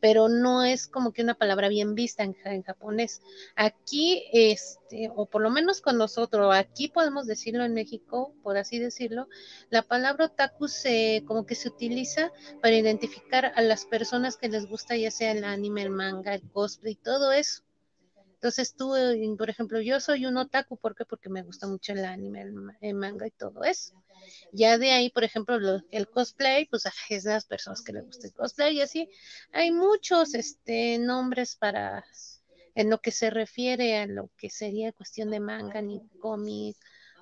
pero 0.00 0.28
no 0.28 0.62
es 0.62 0.86
como 0.86 1.12
que 1.12 1.22
una 1.22 1.34
palabra 1.34 1.68
bien 1.68 1.94
vista 1.94 2.22
en, 2.22 2.62
japonés. 2.62 3.22
Aquí, 3.56 4.24
este, 4.32 5.10
o 5.14 5.26
por 5.26 5.42
lo 5.42 5.50
menos 5.50 5.80
con 5.80 5.98
nosotros, 5.98 6.54
aquí 6.54 6.88
podemos 6.88 7.26
decirlo 7.26 7.64
en 7.64 7.74
México, 7.74 8.32
por 8.42 8.56
así 8.56 8.78
decirlo, 8.78 9.28
la 9.70 9.82
palabra 9.82 10.26
otaku 10.26 10.68
se, 10.68 11.24
como 11.26 11.46
que 11.46 11.54
se 11.54 11.68
utiliza 11.68 12.30
para 12.62 12.76
identificar 12.76 13.52
a 13.54 13.62
las 13.62 13.84
personas 13.84 14.36
que 14.36 14.48
les 14.48 14.66
gusta 14.68 14.96
ya 14.96 15.10
sea 15.10 15.32
el 15.32 15.44
anime, 15.44 15.82
el 15.82 15.90
manga, 15.90 16.34
el 16.34 16.48
cosplay, 16.50 16.94
todo 16.94 17.32
eso. 17.32 17.65
Entonces 18.46 18.76
tú, 18.76 18.94
eh, 18.94 19.34
por 19.36 19.50
ejemplo, 19.50 19.80
yo 19.80 19.98
soy 19.98 20.24
un 20.24 20.36
otaku, 20.36 20.76
¿por 20.76 20.94
qué? 20.94 21.04
Porque 21.04 21.28
me 21.28 21.42
gusta 21.42 21.66
mucho 21.66 21.94
el 21.94 22.04
anime, 22.04 22.42
el, 22.80 22.94
manga 22.94 23.26
y 23.26 23.32
todo 23.32 23.64
eso. 23.64 24.00
Ya 24.52 24.78
de 24.78 24.92
ahí, 24.92 25.10
por 25.10 25.24
ejemplo, 25.24 25.58
el 25.90 26.08
cosplay, 26.08 26.66
pues 26.66 26.84
es 27.10 27.24
las 27.24 27.44
personas 27.44 27.82
que 27.82 27.92
les 27.92 28.06
gusta 28.06 28.28
el 28.28 28.34
cosplay 28.34 28.76
y 28.76 28.82
así. 28.82 29.10
Hay 29.50 29.72
muchos 29.72 30.34
este, 30.34 30.96
nombres 31.00 31.56
para, 31.56 32.04
en 32.76 32.88
lo 32.88 33.00
que 33.00 33.10
se 33.10 33.30
refiere 33.30 33.98
a 33.98 34.06
lo 34.06 34.30
que 34.38 34.48
sería 34.48 34.92
cuestión 34.92 35.32
de 35.32 35.40
manga, 35.40 35.82
ni 35.82 36.00
cómic, 36.20 36.76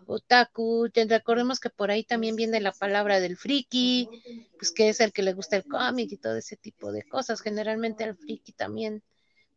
otaku. 0.07 0.91
Recordemos 0.95 1.59
que 1.59 1.71
por 1.71 1.91
ahí 1.91 2.05
también 2.05 2.37
viene 2.37 2.61
la 2.61 2.73
palabra 2.73 3.19
del 3.19 3.39
friki, 3.39 4.11
pues 4.59 4.73
que 4.73 4.91
es 4.91 5.01
el 5.01 5.15
que 5.15 5.23
le 5.23 5.33
gusta 5.33 5.57
el 5.57 5.65
cómic 5.65 6.13
y 6.13 6.19
todo 6.19 6.37
ese 6.37 6.59
tipo 6.59 6.93
de 6.93 7.03
cosas. 7.03 7.41
Generalmente 7.41 8.05
el 8.05 8.15
friki 8.15 8.53
también 8.53 9.03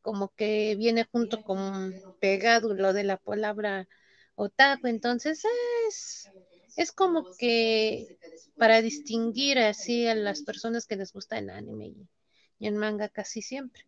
como 0.07 0.29
que 0.37 0.77
viene 0.77 1.05
junto 1.11 1.43
con 1.43 1.93
pegado 2.21 2.73
lo 2.73 2.93
de 2.93 3.03
la 3.03 3.17
palabra 3.17 3.89
otaku, 4.35 4.87
entonces 4.87 5.43
es, 5.89 6.29
es 6.77 6.93
como 6.93 7.27
que 7.37 8.17
para 8.55 8.81
distinguir 8.81 9.59
así 9.59 10.07
a 10.07 10.15
las 10.15 10.43
personas 10.43 10.87
que 10.87 10.95
les 10.95 11.11
gusta 11.11 11.37
el 11.37 11.49
anime 11.49 11.87
y, 11.87 12.65
el 12.65 12.75
manga 12.75 13.09
casi 13.09 13.41
siempre. 13.41 13.83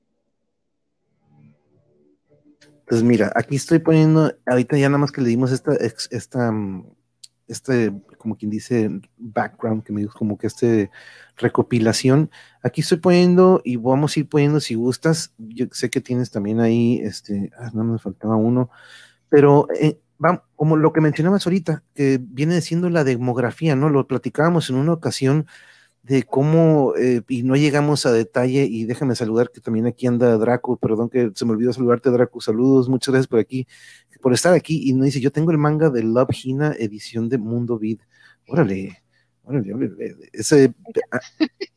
Pues 2.85 3.01
mira, 3.01 3.31
aquí 3.33 3.55
estoy 3.55 3.79
poniendo, 3.79 4.35
ahorita 4.45 4.77
ya 4.77 4.89
nada 4.89 4.97
más 4.97 5.13
que 5.13 5.21
le 5.21 5.29
dimos 5.29 5.53
esta, 5.53 5.71
esta 6.11 6.51
mm, 6.51 6.97
este, 7.49 7.91
como 8.17 8.37
quien 8.37 8.51
dice, 8.51 8.89
background, 9.17 9.83
que 9.83 9.91
me 9.91 10.01
dijo 10.01 10.17
como 10.17 10.37
que 10.37 10.47
este 10.47 10.91
recopilación. 11.35 12.29
Aquí 12.63 12.81
estoy 12.81 12.99
poniendo 12.99 13.61
y 13.65 13.75
vamos 13.75 14.15
a 14.15 14.19
ir 14.21 14.29
poniendo 14.29 14.59
si 14.59 14.75
gustas. 14.75 15.33
Yo 15.37 15.65
sé 15.71 15.89
que 15.89 15.99
tienes 15.99 16.31
también 16.31 16.59
ahí, 16.61 16.99
este, 17.03 17.51
ah, 17.59 17.71
no 17.73 17.83
me 17.83 17.99
faltaba 17.99 18.35
uno, 18.35 18.69
pero 19.29 19.67
eh, 19.79 19.99
como 20.55 20.77
lo 20.77 20.93
que 20.93 21.01
mencionabas 21.01 21.45
ahorita, 21.45 21.83
que 21.95 22.19
viene 22.21 22.61
siendo 22.61 22.89
la 22.89 23.03
demografía, 23.03 23.75
¿no? 23.75 23.89
Lo 23.89 24.07
platicábamos 24.07 24.69
en 24.69 24.75
una 24.75 24.93
ocasión 24.93 25.47
de 26.03 26.23
cómo, 26.23 26.93
eh, 26.95 27.21
y 27.27 27.43
no 27.43 27.55
llegamos 27.55 28.05
a 28.05 28.11
detalle, 28.11 28.65
y 28.65 28.85
déjame 28.85 29.15
saludar 29.15 29.51
que 29.51 29.61
también 29.61 29.85
aquí 29.85 30.07
anda 30.07 30.37
Draco, 30.37 30.77
perdón 30.77 31.09
que 31.09 31.31
se 31.35 31.45
me 31.45 31.51
olvidó 31.51 31.73
saludarte 31.73 32.09
Draco, 32.09 32.41
saludos, 32.41 32.89
muchas 32.89 33.13
gracias 33.13 33.27
por 33.27 33.39
aquí, 33.39 33.67
por 34.21 34.33
estar 34.33 34.53
aquí, 34.53 34.89
y 34.89 34.93
nos 34.93 35.05
dice, 35.05 35.19
yo 35.19 35.31
tengo 35.31 35.51
el 35.51 35.57
manga 35.57 35.89
de 35.89 36.03
Love 36.03 36.35
Hina, 36.43 36.73
edición 36.79 37.29
de 37.29 37.37
Mundo 37.37 37.77
Vid, 37.77 37.99
órale, 38.47 39.03
órale, 39.43 39.73
ese, 40.33 40.73
ah, 41.11 41.19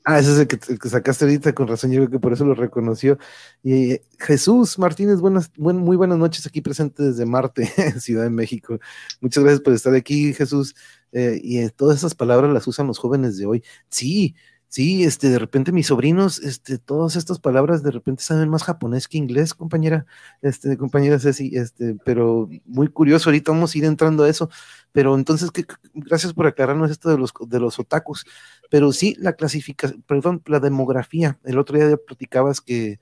ah, 0.04 0.19
ese 0.19 0.33
es 0.33 0.38
el 0.38 0.78
que, 0.78 0.88
sacaste 0.88 1.25
ahorita, 1.25 1.54
con 1.54 1.69
razón, 1.69 1.90
yo 1.90 2.00
creo 2.00 2.11
que 2.11 2.19
por 2.19 2.33
eso 2.33 2.45
lo 2.45 2.54
reconoció, 2.54 3.19
y 3.62 3.99
Jesús 4.19 4.78
Martínez, 4.78 5.21
buenas, 5.21 5.50
muy 5.57 5.97
buenas 5.97 6.19
noches 6.19 6.47
aquí 6.47 6.61
presente 6.61 7.02
desde 7.02 7.26
Marte, 7.26 7.66
Ciudad 8.00 8.25
de 8.25 8.31
México, 8.31 8.78
muchas 9.21 9.42
gracias 9.42 9.62
por 9.62 9.73
estar 9.73 9.95
aquí, 9.95 10.35
Jesús, 10.35 10.75
eh, 11.12 11.40
y 11.42 11.69
todas 11.71 11.99
esas 11.99 12.14
palabras 12.14 12.52
las 12.52 12.66
usan 12.66 12.87
los 12.87 12.99
jóvenes 12.99 13.37
de 13.37 13.47
hoy. 13.47 13.62
Sí, 13.90 14.35
sí, 14.73 15.05
este, 15.05 15.29
de 15.29 15.38
repente 15.38 15.71
mis 15.71 15.88
sobrinos, 15.88 16.38
este, 16.38 16.79
todas 16.79 17.17
estas 17.17 17.38
palabras 17.38 17.83
de 17.83 17.91
repente 17.91 18.23
saben 18.23 18.49
más 18.49 18.62
japonés 18.62 19.07
que 19.07 19.19
inglés, 19.19 19.52
compañera, 19.52 20.07
este, 20.41 20.79
compañera 20.79 21.19
Ceci, 21.19 21.50
este, 21.55 21.95
pero 22.07 22.49
muy 22.64 22.88
curioso, 22.88 23.29
ahorita 23.29 23.52
vamos 23.52 23.75
a 23.75 23.79
ir 23.79 23.85
entrando 23.85 24.25
a 24.25 24.31
eso, 24.31 24.49
pero 24.91 25.14
entonces, 25.14 25.50
¿qué, 25.50 25.67
gracias 25.93 26.33
por 26.33 26.47
aclararnos 26.47 26.91
esto 26.91 27.11
de 27.11 27.19
los, 27.19 27.35
de 27.47 27.61
los 27.61 27.79
otakus, 27.79 28.25
pero 28.71 28.93
sí, 28.93 29.14
la 29.19 29.35
clasificación, 29.35 30.02
perdón, 30.07 30.43
la 30.47 30.59
demografía, 30.59 31.38
el 31.45 31.59
otro 31.59 31.76
día 31.76 31.95
platicabas 31.99 32.62
que, 32.62 32.99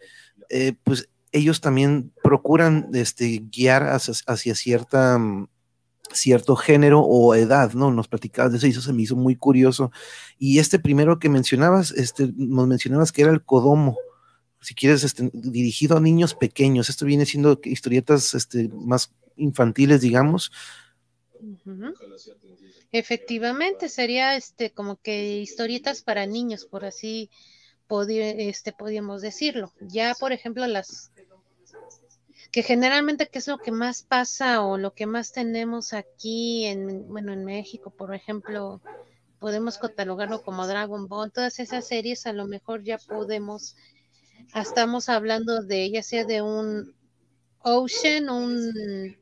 eh, 0.49 0.73
pues, 0.83 1.09
ellos 1.31 1.61
también 1.61 2.13
procuran 2.25 2.89
este, 2.95 3.45
guiar 3.49 3.85
hacia 3.85 4.55
cierta 4.57 5.19
mm, 5.19 5.47
cierto 6.13 6.57
género 6.57 7.01
o 7.01 7.35
edad, 7.35 7.73
¿no? 7.75 7.91
Nos 7.91 8.09
platicabas 8.09 8.53
de 8.53 8.59
eso 8.59 8.67
y 8.67 8.71
eso 8.71 8.83
se 8.83 8.93
me 8.93 9.03
hizo 9.03 9.17
muy 9.17 9.37
curioso. 9.37 9.93
Y 10.39 10.59
este 10.59 10.79
primero 10.79 11.19
que 11.19 11.29
mencionabas, 11.29 11.93
este, 11.93 12.33
nos 12.37 12.67
mencionabas 12.67 13.13
que 13.13 13.23
era 13.23 13.31
el 13.31 13.45
Codomo, 13.45 13.97
si 14.61 14.75
quieres, 14.75 15.05
este, 15.05 15.31
dirigido 15.33 15.97
a 15.97 16.01
niños 16.01 16.35
pequeños. 16.35 16.91
Esto 16.91 17.07
viene 17.07 17.27
siendo 17.27 17.61
historietas 17.65 18.35
este, 18.35 18.69
más 18.69 19.13
infantiles, 19.37 20.01
digamos. 20.01 20.53
Efectivamente, 22.93 23.89
sería 23.89 24.37
este 24.37 24.73
como 24.73 24.97
que 24.97 25.39
historietas 25.39 26.03
para 26.03 26.27
niños, 26.27 26.67
por 26.67 26.85
así 26.85 27.31
este, 27.89 28.73
podríamos 28.73 29.23
decirlo. 29.23 29.73
Ya, 29.81 30.15
por 30.19 30.33
ejemplo, 30.33 30.67
las 30.67 31.11
que 32.51 32.63
generalmente 32.63 33.29
qué 33.29 33.39
es 33.39 33.47
lo 33.47 33.59
que 33.59 33.71
más 33.71 34.03
pasa 34.03 34.63
o 34.63 34.77
lo 34.77 34.93
que 34.95 35.07
más 35.07 35.33
tenemos 35.33 35.93
aquí 35.93 36.67
en, 36.67 37.09
bueno, 37.09 37.33
en 37.33 37.45
México, 37.45 37.91
por 37.91 38.15
ejemplo, 38.15 38.81
podemos 39.39 39.79
catalogarlo 39.79 40.43
como 40.43 40.67
Dragon 40.67 41.07
Ball, 41.07 41.33
todas 41.33 41.61
esas 41.61 41.87
series 41.87 42.27
a 42.27 42.33
lo 42.33 42.47
mejor 42.47 42.83
ya 42.83 42.99
podemos, 42.99 43.77
estamos 44.55 45.09
hablando 45.09 45.63
de 45.63 45.91
ya 45.91 46.03
sea 46.03 46.25
de 46.25 46.43
un 46.43 46.95
Ocean, 47.63 48.29
un 48.31 49.17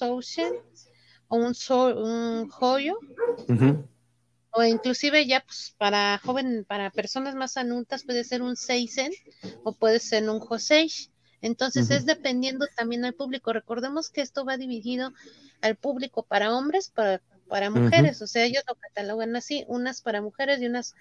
Ocean 0.00 0.54
o 1.28 1.36
un, 1.36 1.54
so, 1.54 1.86
un 1.96 2.48
Joyo. 2.48 2.98
O 4.50 4.64
inclusive 4.64 5.26
ya 5.26 5.40
pues 5.40 5.74
para 5.76 6.18
joven, 6.24 6.64
para 6.66 6.90
personas 6.90 7.34
más 7.34 7.58
adultas 7.58 8.04
puede 8.04 8.24
ser 8.24 8.40
un 8.40 8.56
Seisen 8.56 9.12
o 9.64 9.72
puede 9.72 10.00
ser 10.00 10.30
un 10.30 10.40
Josei 10.40 10.88
entonces 11.46 11.90
es 11.90 12.06
dependiendo 12.06 12.66
también 12.76 13.04
al 13.04 13.14
público. 13.14 13.52
Recordemos 13.52 14.10
que 14.10 14.20
esto 14.20 14.44
va 14.44 14.56
dirigido 14.56 15.12
al 15.60 15.76
público 15.76 16.22
para 16.22 16.54
hombres, 16.54 16.90
para, 16.90 17.22
para 17.48 17.70
mujeres, 17.70 18.20
o 18.22 18.26
sea, 18.26 18.44
ellos 18.44 18.64
lo 18.68 18.74
catalogan 18.74 19.34
así, 19.36 19.64
unas 19.68 20.02
para 20.02 20.20
mujeres 20.20 20.60
y 20.60 20.66
unas 20.66 20.94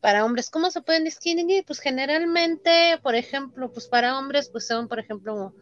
para 0.00 0.24
hombres. 0.24 0.50
¿Cómo 0.50 0.70
se 0.70 0.82
pueden 0.82 1.04
distinguir? 1.04 1.64
Pues 1.66 1.78
generalmente, 1.78 2.98
por 3.02 3.14
ejemplo, 3.14 3.70
pues 3.72 3.86
para 3.86 4.18
hombres, 4.18 4.48
pues 4.48 4.66
son, 4.66 4.88
por 4.88 4.98
ejemplo, 4.98 5.54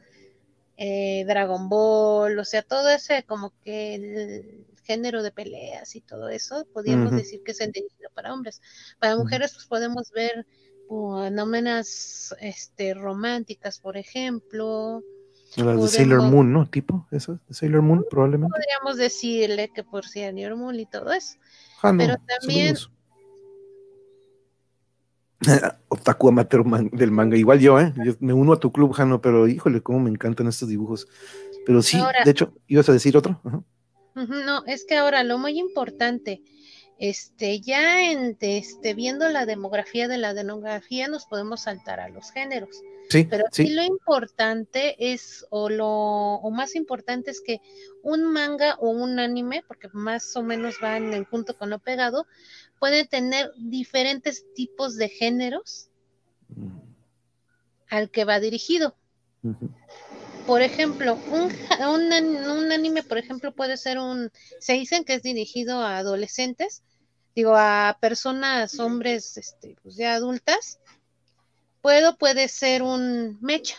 eh, 0.76 1.24
Dragon 1.26 1.68
Ball, 1.68 2.38
o 2.38 2.44
sea, 2.44 2.62
todo 2.62 2.88
ese 2.88 3.24
como 3.24 3.52
que 3.62 3.94
el 3.96 4.66
género 4.84 5.22
de 5.22 5.30
peleas 5.30 5.94
y 5.94 6.00
todo 6.00 6.28
eso, 6.28 6.66
podríamos 6.72 7.12
decir 7.12 7.42
que 7.44 7.52
es 7.52 7.58
dirigido 7.58 8.10
para 8.14 8.32
hombres. 8.32 8.60
Para 8.98 9.16
mujeres, 9.16 9.52
pues 9.52 9.66
podemos 9.66 10.10
ver 10.10 10.46
fenómenas 10.90 12.34
este, 12.40 12.94
románticas, 12.94 13.78
por 13.78 13.96
ejemplo, 13.96 15.02
Las 15.56 15.80
de 15.80 15.88
Sailor 15.88 16.22
Moon, 16.22 16.52
¿no? 16.52 16.68
Tipo, 16.68 17.06
eso, 17.12 17.38
de 17.46 17.54
Sailor 17.54 17.82
Moon, 17.82 18.04
probablemente. 18.10 18.52
Podríamos 18.52 18.96
decirle 18.96 19.70
que 19.72 19.84
por 19.84 20.06
Sailor 20.06 20.56
Moon 20.56 20.78
y 20.78 20.86
todo 20.86 21.12
eso. 21.12 21.36
Ah, 21.82 21.94
Pero 21.96 22.16
también. 22.40 22.76
Otaku 25.88 26.28
amateur 26.28 26.64
del 26.90 27.10
manga, 27.10 27.36
igual 27.36 27.60
yo, 27.60 27.80
¿eh? 27.80 27.94
Yo 28.04 28.12
me 28.20 28.32
uno 28.32 28.52
a 28.52 28.60
tu 28.60 28.72
club, 28.72 28.92
Jano, 28.92 29.22
pero 29.22 29.48
híjole, 29.48 29.80
cómo 29.80 30.00
me 30.00 30.10
encantan 30.10 30.48
estos 30.48 30.68
dibujos. 30.68 31.08
Pero 31.64 31.82
sí, 31.82 31.98
de 32.24 32.30
hecho, 32.30 32.52
¿ibas 32.66 32.88
a 32.88 32.92
decir 32.92 33.16
otro? 33.16 33.40
No, 34.14 34.64
es 34.66 34.84
que 34.84 34.96
ahora 34.96 35.22
lo 35.22 35.38
muy 35.38 35.58
importante, 35.58 36.42
este, 37.00 37.60
ya 37.62 38.12
en, 38.12 38.36
este, 38.40 38.92
viendo 38.92 39.26
la 39.30 39.46
demografía 39.46 40.06
de 40.06 40.18
la 40.18 40.34
demografía, 40.34 41.08
nos 41.08 41.24
podemos 41.24 41.62
saltar 41.62 41.98
a 41.98 42.10
los 42.10 42.30
géneros. 42.30 42.82
Sí, 43.08 43.24
pero 43.24 43.46
sí. 43.50 43.70
lo 43.70 43.82
importante 43.82 45.12
es, 45.12 45.46
o 45.48 45.70
lo 45.70 45.88
o 45.88 46.50
más 46.50 46.76
importante 46.76 47.30
es 47.30 47.40
que 47.40 47.62
un 48.02 48.30
manga 48.30 48.76
o 48.80 48.90
un 48.90 49.18
anime, 49.18 49.64
porque 49.66 49.88
más 49.94 50.36
o 50.36 50.42
menos 50.42 50.78
van 50.78 51.14
en 51.14 51.24
junto 51.24 51.56
con 51.56 51.70
lo 51.70 51.78
pegado, 51.78 52.26
puede 52.78 53.06
tener 53.06 53.50
diferentes 53.56 54.44
tipos 54.54 54.96
de 54.96 55.08
géneros 55.08 55.88
al 57.88 58.10
que 58.10 58.26
va 58.26 58.40
dirigido. 58.40 58.94
Por 60.46 60.60
ejemplo, 60.60 61.18
un, 61.30 61.50
un, 62.12 62.72
anime, 62.72 63.02
por 63.02 63.16
ejemplo, 63.16 63.54
puede 63.54 63.78
ser 63.78 63.98
un 63.98 64.30
Seisen 64.58 65.04
que 65.04 65.14
es 65.14 65.22
dirigido 65.22 65.80
a 65.80 65.96
adolescentes, 65.96 66.82
digo, 67.34 67.54
a 67.56 67.96
personas, 68.00 68.78
hombres, 68.78 69.36
este, 69.36 69.76
pues 69.82 69.96
ya 69.96 70.14
adultas, 70.14 70.80
Puedo, 71.80 72.16
puede 72.16 72.48
ser 72.48 72.82
un 72.82 73.38
mecha, 73.40 73.76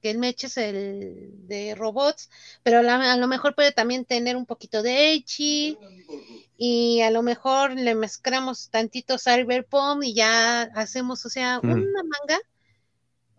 que 0.00 0.10
el 0.10 0.18
mecha 0.18 0.46
es 0.46 0.56
el 0.56 1.30
de 1.48 1.74
robots, 1.74 2.30
pero 2.62 2.78
a, 2.78 3.16
lo 3.16 3.26
mejor 3.26 3.54
puede 3.56 3.72
también 3.72 4.04
tener 4.04 4.36
un 4.36 4.46
poquito 4.46 4.82
de 4.82 5.12
Echi 5.12 5.76
y 6.56 7.00
a 7.00 7.10
lo 7.10 7.22
mejor 7.22 7.72
le 7.72 7.94
mezclamos 7.96 8.70
tantito 8.70 9.18
Cyberpunk 9.18 10.04
y 10.04 10.14
ya 10.14 10.62
hacemos, 10.62 11.26
o 11.26 11.28
sea, 11.28 11.58
mm. 11.60 11.70
una 11.70 12.02
manga, 12.04 12.40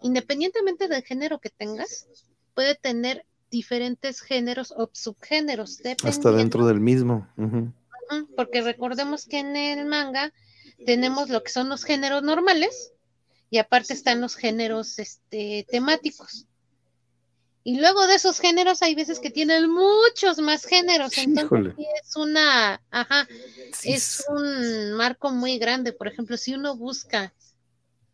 independientemente 0.01 0.89
del 0.89 1.03
género 1.03 1.39
que 1.39 1.49
tengas, 1.49 2.07
puede 2.53 2.75
tener 2.75 3.25
diferentes 3.49 4.19
géneros 4.21 4.73
o 4.75 4.89
subgéneros. 4.91 5.79
Hasta 6.03 6.31
dentro 6.31 6.65
del 6.65 6.81
mismo. 6.81 7.29
Porque 8.35 8.61
recordemos 8.61 9.25
que 9.25 9.39
en 9.39 9.55
el 9.55 9.85
manga 9.85 10.33
tenemos 10.85 11.29
lo 11.29 11.43
que 11.43 11.51
son 11.51 11.69
los 11.69 11.83
géneros 11.83 12.23
normales, 12.23 12.91
y 13.51 13.57
aparte 13.57 13.93
están 13.93 14.21
los 14.21 14.35
géneros 14.35 14.97
este, 14.97 15.65
temáticos. 15.69 16.47
Y 17.63 17.79
luego 17.79 18.07
de 18.07 18.15
esos 18.15 18.39
géneros 18.39 18.81
hay 18.81 18.95
veces 18.95 19.19
que 19.19 19.29
tienen 19.29 19.69
muchos 19.69 20.39
más 20.39 20.65
géneros, 20.65 21.15
entonces 21.17 21.75
es 22.03 22.15
una, 22.15 22.81
ajá, 22.89 23.27
es 23.83 24.25
un 24.29 24.93
marco 24.93 25.29
muy 25.29 25.59
grande. 25.59 25.93
Por 25.93 26.07
ejemplo, 26.07 26.37
si 26.37 26.55
uno 26.55 26.75
busca 26.75 27.33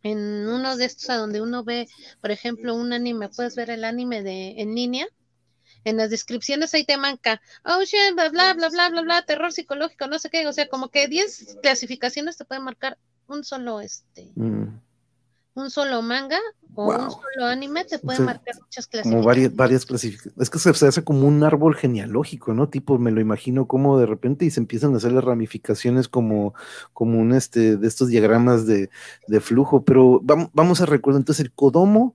en 0.02 0.18
uno 0.18 0.76
de 0.76 0.84
estos 0.84 1.08
a 1.08 1.16
donde 1.16 1.40
uno 1.40 1.64
ve, 1.64 1.88
por 2.20 2.30
ejemplo, 2.30 2.74
un 2.74 2.92
anime, 2.92 3.30
puedes 3.30 3.54
ver 3.54 3.70
el 3.70 3.84
anime 3.84 4.22
de 4.22 4.60
en 4.60 4.74
línea, 4.74 5.06
en 5.84 5.96
las 5.96 6.10
descripciones 6.10 6.74
ahí 6.74 6.84
te 6.84 6.96
manca, 6.96 7.40
oh 7.64 7.82
shit, 7.82 8.14
bla, 8.14 8.28
bla, 8.28 8.54
bla, 8.54 8.68
bla, 8.68 8.88
bla, 8.90 9.02
bla, 9.02 9.22
terror 9.22 9.52
psicológico, 9.52 10.06
no 10.06 10.18
sé 10.18 10.30
qué, 10.30 10.46
o 10.46 10.52
sea, 10.52 10.68
como 10.68 10.88
que 10.88 11.08
10 11.08 11.58
clasificaciones 11.62 12.36
te 12.36 12.44
pueden 12.44 12.64
marcar 12.64 12.98
un 13.26 13.44
solo, 13.44 13.80
este, 13.80 14.30
mm 14.34 14.88
un 15.58 15.70
solo 15.70 16.02
manga 16.02 16.38
o 16.74 16.86
un 16.86 17.10
solo 17.10 17.46
anime 17.46 17.84
te 17.84 17.98
puede 17.98 18.20
marcar 18.20 18.54
muchas 18.60 18.86
clasificaciones. 18.86 19.12
Como 19.12 19.24
varias, 19.24 19.56
varias 19.56 19.84
clasificaciones. 19.84 20.40
Es 20.40 20.50
que 20.50 20.58
se, 20.58 20.86
hace 20.86 21.02
como 21.02 21.26
un 21.26 21.42
árbol 21.42 21.74
genealógico, 21.74 22.54
¿no? 22.54 22.68
Tipo, 22.68 22.98
me 22.98 23.10
lo 23.10 23.20
imagino 23.20 23.66
como 23.66 23.98
de 23.98 24.06
repente 24.06 24.44
y 24.44 24.50
se 24.50 24.60
empiezan 24.60 24.94
a 24.94 24.98
hacer 24.98 25.12
las 25.12 25.24
ramificaciones 25.24 26.08
como, 26.08 26.54
como 26.92 27.18
un 27.18 27.34
este, 27.34 27.76
de 27.76 27.88
estos 27.88 28.08
diagramas 28.08 28.66
de, 28.66 28.90
flujo. 29.40 29.84
Pero 29.84 30.20
vamos, 30.22 30.50
vamos 30.52 30.80
a 30.80 30.86
recordar, 30.86 31.20
entonces 31.20 31.44
el 31.44 31.52
Kodomo 31.52 32.14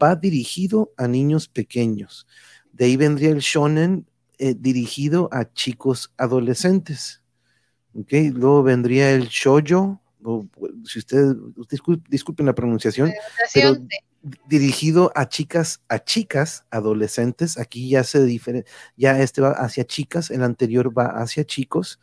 va 0.00 0.16
dirigido 0.16 0.92
a 0.96 1.06
niños 1.06 1.48
pequeños. 1.48 2.26
De 2.72 2.86
ahí 2.86 2.96
vendría 2.96 3.30
el 3.30 3.40
shonen 3.40 4.06
eh, 4.38 4.54
dirigido 4.58 5.28
a 5.32 5.52
chicos 5.52 6.12
adolescentes. 6.16 7.22
¿ok? 7.94 8.12
Luego 8.32 8.62
vendría 8.62 9.12
el 9.12 9.28
shoujo 9.28 10.00
si 10.84 10.98
usted, 10.98 11.34
disculpen 12.08 12.46
la 12.46 12.54
pronunciación, 12.54 13.12
pero 13.54 13.76
dirigido 14.46 15.12
a 15.14 15.28
chicas, 15.28 15.80
a 15.88 15.98
chicas 15.98 16.64
adolescentes, 16.70 17.58
aquí 17.58 17.88
ya 17.88 18.04
se 18.04 18.22
diferencia, 18.24 18.70
ya 18.96 19.20
este 19.20 19.40
va 19.40 19.52
hacia 19.52 19.84
chicas, 19.86 20.30
el 20.30 20.42
anterior 20.42 20.96
va 20.96 21.06
hacia 21.06 21.44
chicos, 21.44 22.00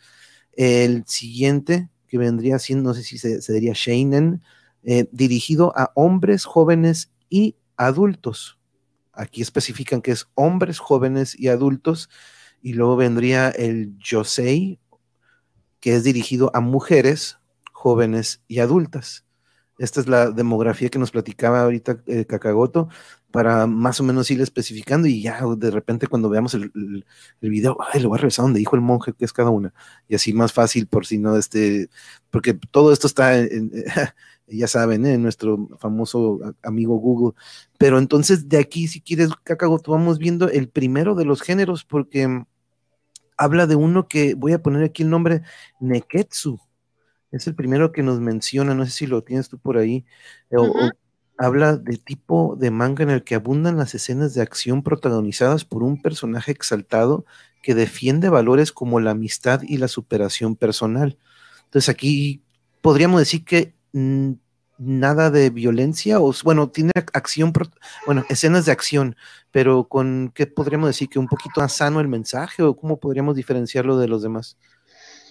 el 0.54 1.06
siguiente 1.06 1.90
que 2.08 2.18
vendría 2.18 2.58
siendo, 2.58 2.90
no 2.90 2.94
sé 2.96 3.04
si 3.04 3.18
se, 3.18 3.54
diría 3.54 3.74
Sheinen, 3.74 4.42
eh, 4.84 5.08
dirigido 5.12 5.74
a 5.78 5.92
hombres, 5.94 6.46
jóvenes 6.46 7.12
y 7.30 7.56
adultos. 7.76 8.57
Aquí 9.18 9.42
especifican 9.42 10.02
que 10.02 10.12
es 10.12 10.28
hombres, 10.36 10.80
jóvenes 10.80 11.38
y 11.38 11.48
adultos, 11.50 12.10
y 12.62 12.74
luego 12.74 12.96
vendría 12.96 13.50
el 13.50 13.98
Yosei, 13.98 14.80
que 15.80 15.96
es 15.96 16.04
dirigido 16.04 16.52
a 16.54 16.60
mujeres, 16.60 17.38
jóvenes 17.72 18.42
y 18.48 18.60
adultas. 18.60 19.26
Esta 19.78 20.00
es 20.00 20.08
la 20.08 20.32
demografía 20.32 20.90
que 20.90 21.00
nos 21.00 21.12
platicaba 21.12 21.62
ahorita 21.62 22.02
eh, 22.08 22.26
Kakagoto 22.26 22.90
para 23.32 23.68
más 23.68 24.00
o 24.00 24.04
menos 24.04 24.32
ir 24.32 24.42
especificando 24.42 25.08
y 25.08 25.22
ya 25.22 25.40
de 25.58 25.70
repente 25.70 26.08
cuando 26.08 26.30
veamos 26.30 26.54
el, 26.56 26.72
video, 27.42 27.78
ay, 27.94 28.02
lo 28.02 28.10
voy 28.10 28.18
a 28.18 28.22
revisar 28.22 28.44
donde 28.44 28.60
dijo 28.60 28.76
el 28.76 28.82
monje 28.82 29.14
que 29.14 29.26
es 29.26 29.34
cada 29.34 29.50
una 29.52 29.74
y 30.08 30.16
así 30.16 30.34
más 30.34 30.54
fácil 30.54 30.88
por 30.88 31.06
si 31.06 31.20
no, 31.20 31.38
este, 31.38 31.90
porque 32.32 32.54
todo 32.54 32.92
esto 32.92 33.06
está, 33.06 33.38
en, 33.38 33.72
ya 34.48 34.68
saben, 34.68 35.06
¿eh? 35.06 35.18
nuestro 35.18 35.68
famoso 35.80 36.40
amigo 36.64 36.98
Google. 36.98 37.36
Pero 37.78 38.00
entonces 38.00 38.50
de 38.50 38.58
aquí, 38.58 38.88
si 38.88 39.02
quieres, 39.02 39.30
Kakagoto, 39.44 39.92
vamos 39.92 40.18
viendo 40.18 40.50
el 40.50 40.70
primero 40.70 41.16
de 41.16 41.26
los 41.26 41.42
géneros 41.42 41.84
porque 41.84 42.44
habla 43.38 43.68
de 43.68 43.76
uno 43.76 44.08
que 44.08 44.34
voy 44.36 44.54
a 44.54 44.62
poner 44.62 44.84
aquí 44.84 45.04
el 45.04 45.10
nombre 45.10 45.44
Neketsu 45.80 46.60
es 47.32 47.48
el 47.48 47.56
primero 47.56 47.92
que 47.92 48.04
nos 48.04 48.20
menciona, 48.20 48.74
no 48.74 48.86
sé 48.86 48.92
si 48.92 49.08
lo 49.08 49.24
tienes 49.24 49.50
tú 49.50 49.58
por 49.58 49.78
ahí, 49.78 50.06
habla 51.38 51.78
de 51.78 51.98
tipo 51.98 52.56
de 52.58 52.72
manga 52.72 53.04
en 53.04 53.10
el 53.10 53.24
que 53.24 53.36
abundan 53.36 53.78
las 53.78 53.94
escenas 53.96 54.34
de 54.34 54.42
acción 54.42 54.84
protagonizadas 54.84 55.66
por 55.66 55.84
un 55.84 56.02
personaje 56.02 56.52
exaltado 56.52 57.26
que 57.62 57.76
defiende 57.76 58.30
valores 58.30 58.72
como 58.72 59.00
la 59.00 59.12
amistad 59.12 59.62
y 59.64 59.78
la 59.78 59.88
superación 59.88 60.56
personal. 60.56 61.18
Entonces 61.66 61.90
aquí 61.90 62.44
podríamos 62.82 63.20
decir 63.20 63.44
que 63.44 63.76
nada 64.78 65.32
de 65.32 65.50
violencia, 65.50 66.20
o 66.20 66.34
bueno, 66.44 66.70
tiene 66.70 66.92
acción, 67.14 67.52
bueno, 68.06 68.26
escenas 68.30 68.66
de 68.66 68.72
acción, 68.72 69.16
pero 69.52 69.88
con 69.88 70.32
qué 70.36 70.46
podríamos 70.48 70.90
decir 70.90 71.10
que 71.10 71.20
un 71.20 71.28
poquito 71.28 71.62
más 71.62 71.74
sano 71.74 72.00
el 72.00 72.08
mensaje 72.08 72.64
o 72.64 72.76
cómo 72.76 73.00
podríamos 73.00 73.36
diferenciarlo 73.36 73.98
de 73.98 74.08
los 74.08 74.22
demás. 74.22 74.58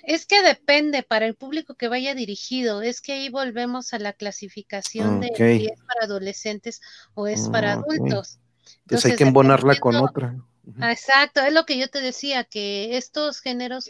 Es 0.03 0.25
que 0.27 0.41
depende 0.43 1.03
para 1.03 1.27
el 1.27 1.35
público 1.35 1.75
que 1.75 1.89
vaya 1.89 2.15
dirigido. 2.15 2.81
Es 2.81 3.01
que 3.01 3.13
ahí 3.13 3.29
volvemos 3.29 3.93
a 3.93 3.99
la 3.99 4.13
clasificación 4.13 5.21
de 5.21 5.33
si 5.37 5.67
es 5.67 5.81
para 5.81 6.05
adolescentes 6.05 6.81
o 7.15 7.27
es 7.27 7.49
para 7.49 7.73
adultos. 7.73 8.39
Entonces, 8.83 9.11
hay 9.11 9.17
que 9.17 9.25
embonarla 9.25 9.81
con 9.81 9.97
otra. 9.97 10.37
Exacto, 10.81 11.41
es 11.41 11.53
lo 11.53 11.65
que 11.65 11.79
yo 11.79 11.89
te 11.89 12.01
decía, 12.01 12.45
que 12.45 12.97
estos 12.97 13.41
géneros 13.41 13.89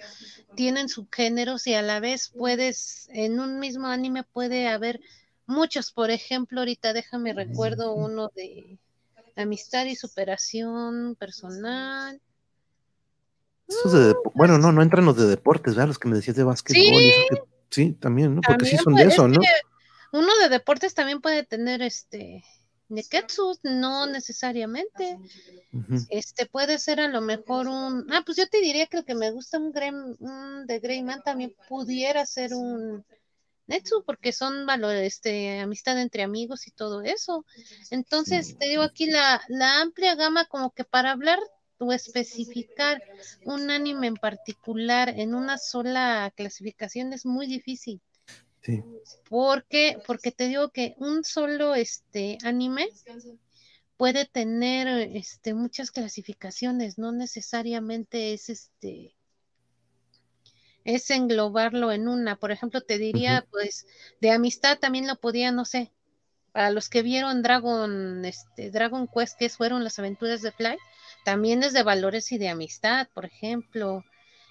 tienen 0.54 0.88
subgéneros 0.88 1.66
y 1.66 1.74
a 1.74 1.82
la 1.82 2.00
vez 2.00 2.30
puedes, 2.36 3.08
en 3.12 3.40
un 3.40 3.58
mismo 3.58 3.86
anime 3.88 4.24
puede 4.24 4.68
haber 4.68 5.00
muchos. 5.46 5.90
Por 5.92 6.10
ejemplo, 6.10 6.60
ahorita 6.60 6.92
déjame 6.92 7.32
recuerdo 7.32 7.94
uno 7.94 8.30
de 8.34 8.78
amistad 9.36 9.86
y 9.86 9.96
superación 9.96 11.16
personal 11.16 12.20
bueno, 14.34 14.58
no, 14.58 14.72
no 14.72 14.82
entran 14.82 15.04
los 15.04 15.16
de 15.16 15.26
deportes, 15.26 15.74
¿verdad? 15.74 15.88
Los 15.88 15.98
que 15.98 16.08
me 16.08 16.16
decías 16.16 16.36
de 16.36 16.44
básquetbol. 16.44 17.02
Sí, 17.02 17.12
sí 17.70 17.92
también, 17.92 18.34
¿no? 18.34 18.40
Porque 18.42 18.66
sí 18.66 18.76
son 18.76 18.94
de 18.94 19.04
eso, 19.04 19.26
¿no? 19.28 19.40
Uno 20.12 20.28
de 20.42 20.48
deportes 20.48 20.94
también 20.94 21.20
puede 21.20 21.44
tener 21.44 21.82
este 21.82 22.44
Neketsu, 22.88 23.59
no 23.62 24.07
necesariamente. 24.07 25.18
Este 26.09 26.46
puede 26.46 26.79
ser 26.79 27.01
a 27.01 27.09
lo 27.09 27.20
mejor 27.20 27.68
un. 27.68 28.07
Ah, 28.12 28.22
pues 28.25 28.37
yo 28.38 28.46
te 28.46 28.61
diría 28.61 28.87
que 28.87 28.99
el 28.99 29.05
que 29.05 29.14
me 29.14 29.31
gusta 29.31 29.59
un, 29.59 29.72
un 30.20 30.66
de 30.66 30.79
Greyman 30.79 31.22
también 31.22 31.55
pudiera 31.68 32.25
ser 32.27 32.55
un 32.55 33.05
Netsu, 33.66 34.05
porque 34.05 34.33
son 34.33 34.64
valores, 34.66 35.14
este, 35.14 35.59
amistad 35.59 36.01
entre 36.01 36.22
amigos 36.22 36.68
y 36.68 36.70
todo 36.70 37.03
eso. 37.03 37.44
Entonces, 37.90 38.57
te 38.59 38.66
digo 38.66 38.83
aquí 38.83 39.07
la, 39.07 39.42
la 39.49 39.81
amplia 39.81 40.14
gama, 40.14 40.44
como 40.44 40.70
que 40.72 40.85
para 40.85 41.11
hablar 41.11 41.40
o 41.79 41.92
especificar 41.92 43.03
un 43.44 43.70
anime 43.70 44.07
en 44.07 44.14
particular 44.14 45.09
en 45.09 45.35
una 45.35 45.59
sola 45.59 46.33
clasificación 46.37 47.12
es 47.12 47.27
muy 47.27 47.46
difícil. 47.46 48.01
Sí. 48.66 48.83
Porque, 49.29 49.98
porque 50.09 50.33
te 50.33 50.48
digo 50.48 50.70
que 50.70 50.96
un 50.98 51.22
solo 51.22 51.76
este 51.76 52.37
anime 52.42 52.88
puede 53.96 54.24
tener 54.24 54.88
este, 55.14 55.55
muchas 55.55 55.92
clasificaciones, 55.92 56.98
no 56.98 57.12
necesariamente 57.12 58.33
es 58.35 58.48
este 58.48 59.14
es 60.83 61.11
englobarlo 61.11 61.90
en 61.90 62.09
una. 62.09 62.37
Por 62.37 62.52
ejemplo, 62.52 62.81
te 62.81 62.98
diría, 62.98 63.44
pues, 63.50 63.87
de 64.20 64.31
amistad 64.31 64.79
también 64.79 65.09
lo 65.09 65.16
podía, 65.16 65.50
no 65.50 65.64
sé, 65.64 65.90
para 66.52 66.70
los 66.70 66.88
que 66.88 67.02
vieron 67.02 67.42
Dragon, 67.42 68.24
este, 68.24 68.70
Dragon 68.70 69.09
Quest, 69.12 69.37
que 69.37 69.48
fueron 69.48 69.83
las 69.83 69.98
aventuras 69.98 70.42
de 70.42 70.52
Fly, 70.52 70.76
también 71.24 71.64
es 71.64 71.72
de 71.72 71.83
valores 71.83 72.31
y 72.31 72.38
de 72.38 72.48
amistad, 72.48 73.09
por 73.14 73.24
ejemplo. 73.24 74.05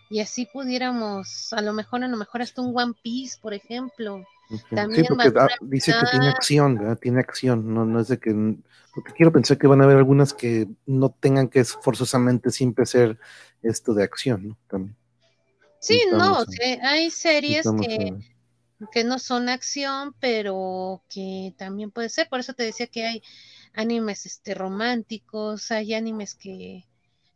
Y 0.09 0.19
así 0.19 0.45
pudiéramos, 0.45 1.51
a 1.53 1.61
lo 1.61 1.73
mejor, 1.73 2.03
a 2.03 2.07
lo 2.07 2.17
mejor 2.17 2.41
hasta 2.41 2.61
un 2.61 2.77
One 2.77 2.93
Piece, 3.01 3.37
por 3.41 3.53
ejemplo. 3.53 4.23
También 4.69 5.05
sí, 5.05 5.07
porque 5.09 5.31
dice 5.61 5.91
que 5.91 6.05
tiene 6.11 6.29
acción, 6.29 6.75
¿verdad? 6.75 6.99
Tiene 6.99 7.19
acción, 7.19 7.73
no, 7.73 7.85
no 7.85 7.99
es 7.99 8.09
de 8.09 8.19
que, 8.19 8.31
porque 8.93 9.13
quiero 9.13 9.31
pensar 9.31 9.57
que 9.57 9.67
van 9.67 9.81
a 9.81 9.85
haber 9.85 9.97
algunas 9.97 10.33
que 10.33 10.67
no 10.85 11.09
tengan 11.09 11.47
que 11.47 11.63
forzosamente 11.65 12.51
siempre 12.51 12.85
ser 12.85 13.17
esto 13.63 13.93
de 13.93 14.03
acción, 14.03 14.49
¿no? 14.49 14.57
También. 14.67 14.95
Sí, 15.79 16.01
no, 16.11 16.43
hay 16.83 17.11
series 17.11 17.67
que, 17.81 18.13
que 18.91 19.03
no 19.03 19.19
son 19.19 19.49
acción, 19.49 20.15
pero 20.19 21.03
que 21.09 21.53
también 21.57 21.91
puede 21.91 22.09
ser, 22.09 22.27
por 22.29 22.39
eso 22.39 22.53
te 22.53 22.63
decía 22.63 22.87
que 22.87 23.05
hay 23.05 23.23
animes 23.73 24.25
este 24.25 24.53
románticos, 24.53 25.71
hay 25.71 25.93
animes 25.93 26.35
que, 26.35 26.85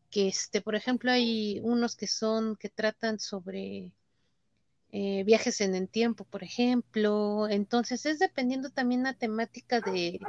que 0.10 0.28
este, 0.28 0.62
por 0.62 0.76
ejemplo, 0.76 1.12
hay 1.12 1.60
unos 1.63 1.95
que 1.95 2.08
son, 2.08 2.56
que 2.56 2.69
tratan 2.69 3.19
sobre 3.19 3.93
eh, 4.91 5.24
viajes 5.24 5.62
en 5.62 5.76
el 5.76 5.88
tiempo, 5.88 6.26
por 6.26 6.43
ejemplo. 6.43 7.48
Entonces 7.48 8.06
es 8.06 8.19
dependiendo 8.19 8.69
también 8.69 9.04
la 9.04 9.13
temática 9.13 9.82
de, 9.82 10.19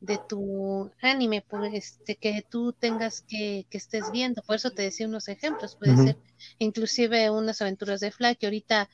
de 0.00 0.18
tu 0.28 0.90
anime, 1.00 1.44
pues, 1.48 1.72
este, 1.72 2.16
que 2.16 2.44
tú 2.48 2.72
tengas 2.72 3.22
que, 3.22 3.66
que 3.70 3.78
estés 3.78 4.10
viendo. 4.10 4.42
Por 4.42 4.56
eso 4.56 4.70
te 4.70 4.82
decía 4.82 5.06
unos 5.06 5.28
ejemplos. 5.28 5.76
Puede 5.76 5.96
ser 5.96 6.16
inclusive 6.58 7.30
unas 7.30 7.62
aventuras 7.62 8.00
de 8.00 8.10
Fly 8.10 8.36
que 8.36 8.46
ahorita, 8.46 8.88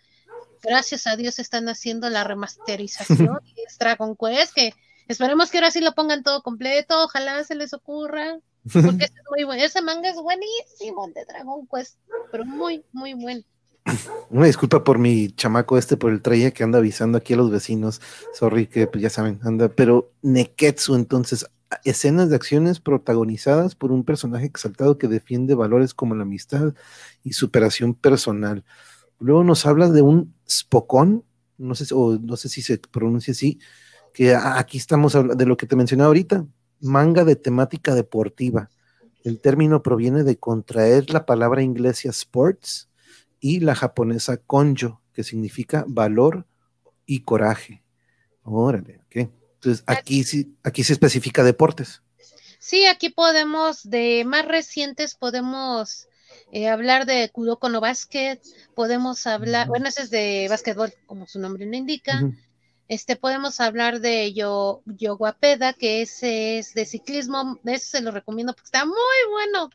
gracias 0.63 1.07
a 1.07 1.17
Dios, 1.17 1.39
están 1.39 1.69
haciendo 1.69 2.11
la 2.11 2.25
remasterización 2.25 3.39
de 3.57 3.63
Dragon 3.79 4.15
Quest, 4.15 4.55
que 4.55 4.75
esperemos 5.09 5.51
que 5.51 5.59
ahora 5.59 5.71
sí 5.71 5.81
lo 5.81 5.95
pongan 5.95 6.23
todo 6.23 6.43
completo. 6.43 7.03
Ojalá 7.03 7.43
se 7.45 7.55
les 7.55 7.73
ocurra. 7.73 8.39
Porque 8.73 9.05
es 9.05 9.13
muy 9.31 9.45
bueno. 9.45 9.63
ese 9.63 9.83
manga 9.83 10.11
es 10.11 10.17
buenísimo 10.17 11.09
de 11.09 11.25
Dragon 11.25 11.67
Quest, 11.67 11.99
pero 12.31 12.45
muy, 12.45 12.85
muy 12.93 13.15
bueno. 13.15 13.43
Una 14.31 14.47
disculpa 14.47 14.85
por 14.85 14.99
mi 14.99 15.33
chamaco 15.33 15.77
este, 15.77 15.97
por 15.97 16.13
el 16.13 16.23
traje 16.23 16.53
que 16.53 16.63
anda 16.63 16.79
avisando 16.79 17.19
aquí 17.19 17.33
a 17.33 17.37
los 17.37 17.51
vecinos. 17.51 18.01
Sorry 18.35 18.67
que 18.67 18.87
pues, 18.87 19.03
ya 19.03 19.11
saben, 19.11 19.41
anda, 19.43 19.69
pero 19.69 20.13
Neketsu, 20.23 20.95
entonces, 20.95 21.47
escenas 21.85 22.31
de 22.31 22.37
acciones 22.37 22.81
protagonizadas 22.81 23.75
por 23.75 23.93
un 23.93 24.05
personaje 24.05 24.47
exaltado 24.47 24.99
que 24.99 25.09
defiende 25.09 25.55
valores 25.55 25.95
como 25.95 26.15
la 26.15 26.23
amistad 26.23 26.75
y 27.25 27.33
superación 27.33 27.95
personal. 27.95 28.65
Luego 29.19 29.45
nos 29.45 29.67
habla 29.67 29.89
de 29.89 30.03
un 30.03 30.35
Spokon, 30.49 31.25
no 31.59 31.75
sé, 31.75 31.93
o 31.95 32.19
no 32.19 32.37
sé 32.37 32.49
si 32.49 32.63
se 32.63 32.79
pronuncia 32.79 33.33
así, 33.33 33.59
que 34.13 34.35
aquí 34.35 34.79
estamos 34.79 35.15
hablando 35.15 35.37
de 35.37 35.47
lo 35.47 35.57
que 35.57 35.67
te 35.67 35.77
mencionaba 35.77 36.09
ahorita, 36.09 36.47
manga 36.83 37.25
de 37.25 37.37
temática 37.37 37.95
deportiva. 37.95 38.71
El 39.25 39.41
término 39.41 39.83
proviene 39.83 40.25
de 40.25 40.37
contraer 40.37 41.11
la 41.11 41.25
palabra 41.25 41.63
inglesa 41.63 42.11
sports 42.11 42.89
y 43.41 43.61
la 43.61 43.75
japonesa 43.75 44.37
konjo, 44.37 45.01
que 45.13 45.25
significa 45.25 45.85
valor 45.87 46.47
y 47.07 47.21
coraje. 47.21 47.83
Órale, 48.43 49.01
ok. 49.07 49.31
Entonces 49.55 49.85
aquí 49.87 50.25
sí, 50.25 50.57
aquí 50.65 50.83
se 50.83 50.93
especifica 50.93 51.45
deportes. 51.45 52.03
Sí, 52.59 52.87
aquí 52.87 53.11
podemos, 53.11 53.89
de 53.89 54.25
más 54.25 54.47
recientes, 54.47 55.15
podemos 55.15 56.09
eh, 56.53 56.69
hablar 56.69 57.07
de 57.07 57.29
Kuroko 57.31 57.69
no 57.69 57.81
Basket, 57.81 58.41
podemos 58.75 59.27
hablar, 59.27 59.69
bueno, 59.69 59.89
ese 59.89 60.03
es 60.03 60.11
de 60.11 60.47
básquetbol, 60.49 60.93
como 61.07 61.27
su 61.27 61.39
nombre 61.39 61.67
lo 61.67 61.77
indica. 61.77 62.23
Este, 62.89 63.17
podemos 63.17 63.61
hablar 63.61 64.01
de 64.01 64.33
Yo, 64.33 64.83
Yoguapeda, 64.87 65.73
que 65.73 66.03
ese 66.03 66.59
es 66.59 66.75
de 66.75 66.85
ciclismo, 66.85 67.59
ese 67.65 67.87
se 67.87 68.01
lo 68.03 68.11
recomiendo 68.11 68.53
porque 68.53 68.67
está 68.67 68.85
muy 68.85 68.97
bueno. 69.31 69.71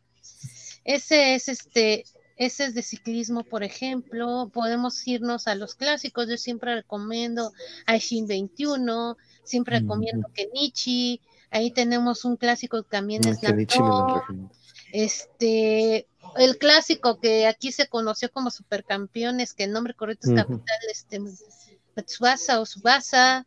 Ese 0.83 1.35
es 1.35 1.49
este, 1.49 2.05
ese 2.37 2.65
es 2.65 2.75
de 2.75 2.83
ciclismo, 2.83 3.43
por 3.43 3.63
ejemplo. 3.63 4.49
Podemos 4.53 5.05
irnos 5.07 5.47
a 5.47 5.55
los 5.55 5.75
clásicos. 5.75 6.29
Yo 6.29 6.37
siempre 6.37 6.75
recomiendo 6.75 7.51
Aishin 7.87 8.27
21, 8.27 9.17
siempre 9.43 9.79
recomiendo 9.79 10.27
Kenichi. 10.33 11.21
Ahí 11.49 11.71
tenemos 11.71 12.25
un 12.25 12.37
clásico 12.37 12.83
que 12.83 12.89
también 12.89 13.27
es 13.27 13.39
Kenichi 13.39 13.79
Este, 14.91 16.07
el 16.37 16.57
clásico 16.57 17.19
que 17.19 17.47
aquí 17.47 17.71
se 17.71 17.87
conoció 17.87 18.31
como 18.31 18.51
supercampeones, 18.51 19.53
que 19.53 19.63
el 19.63 19.71
nombre 19.71 19.95
correcto 19.95 20.29
es 20.29 20.35
capital, 20.35 20.77
este, 20.91 21.19
Tsubasa 22.03 22.59
o 22.59 22.65
Subasa. 22.65 23.45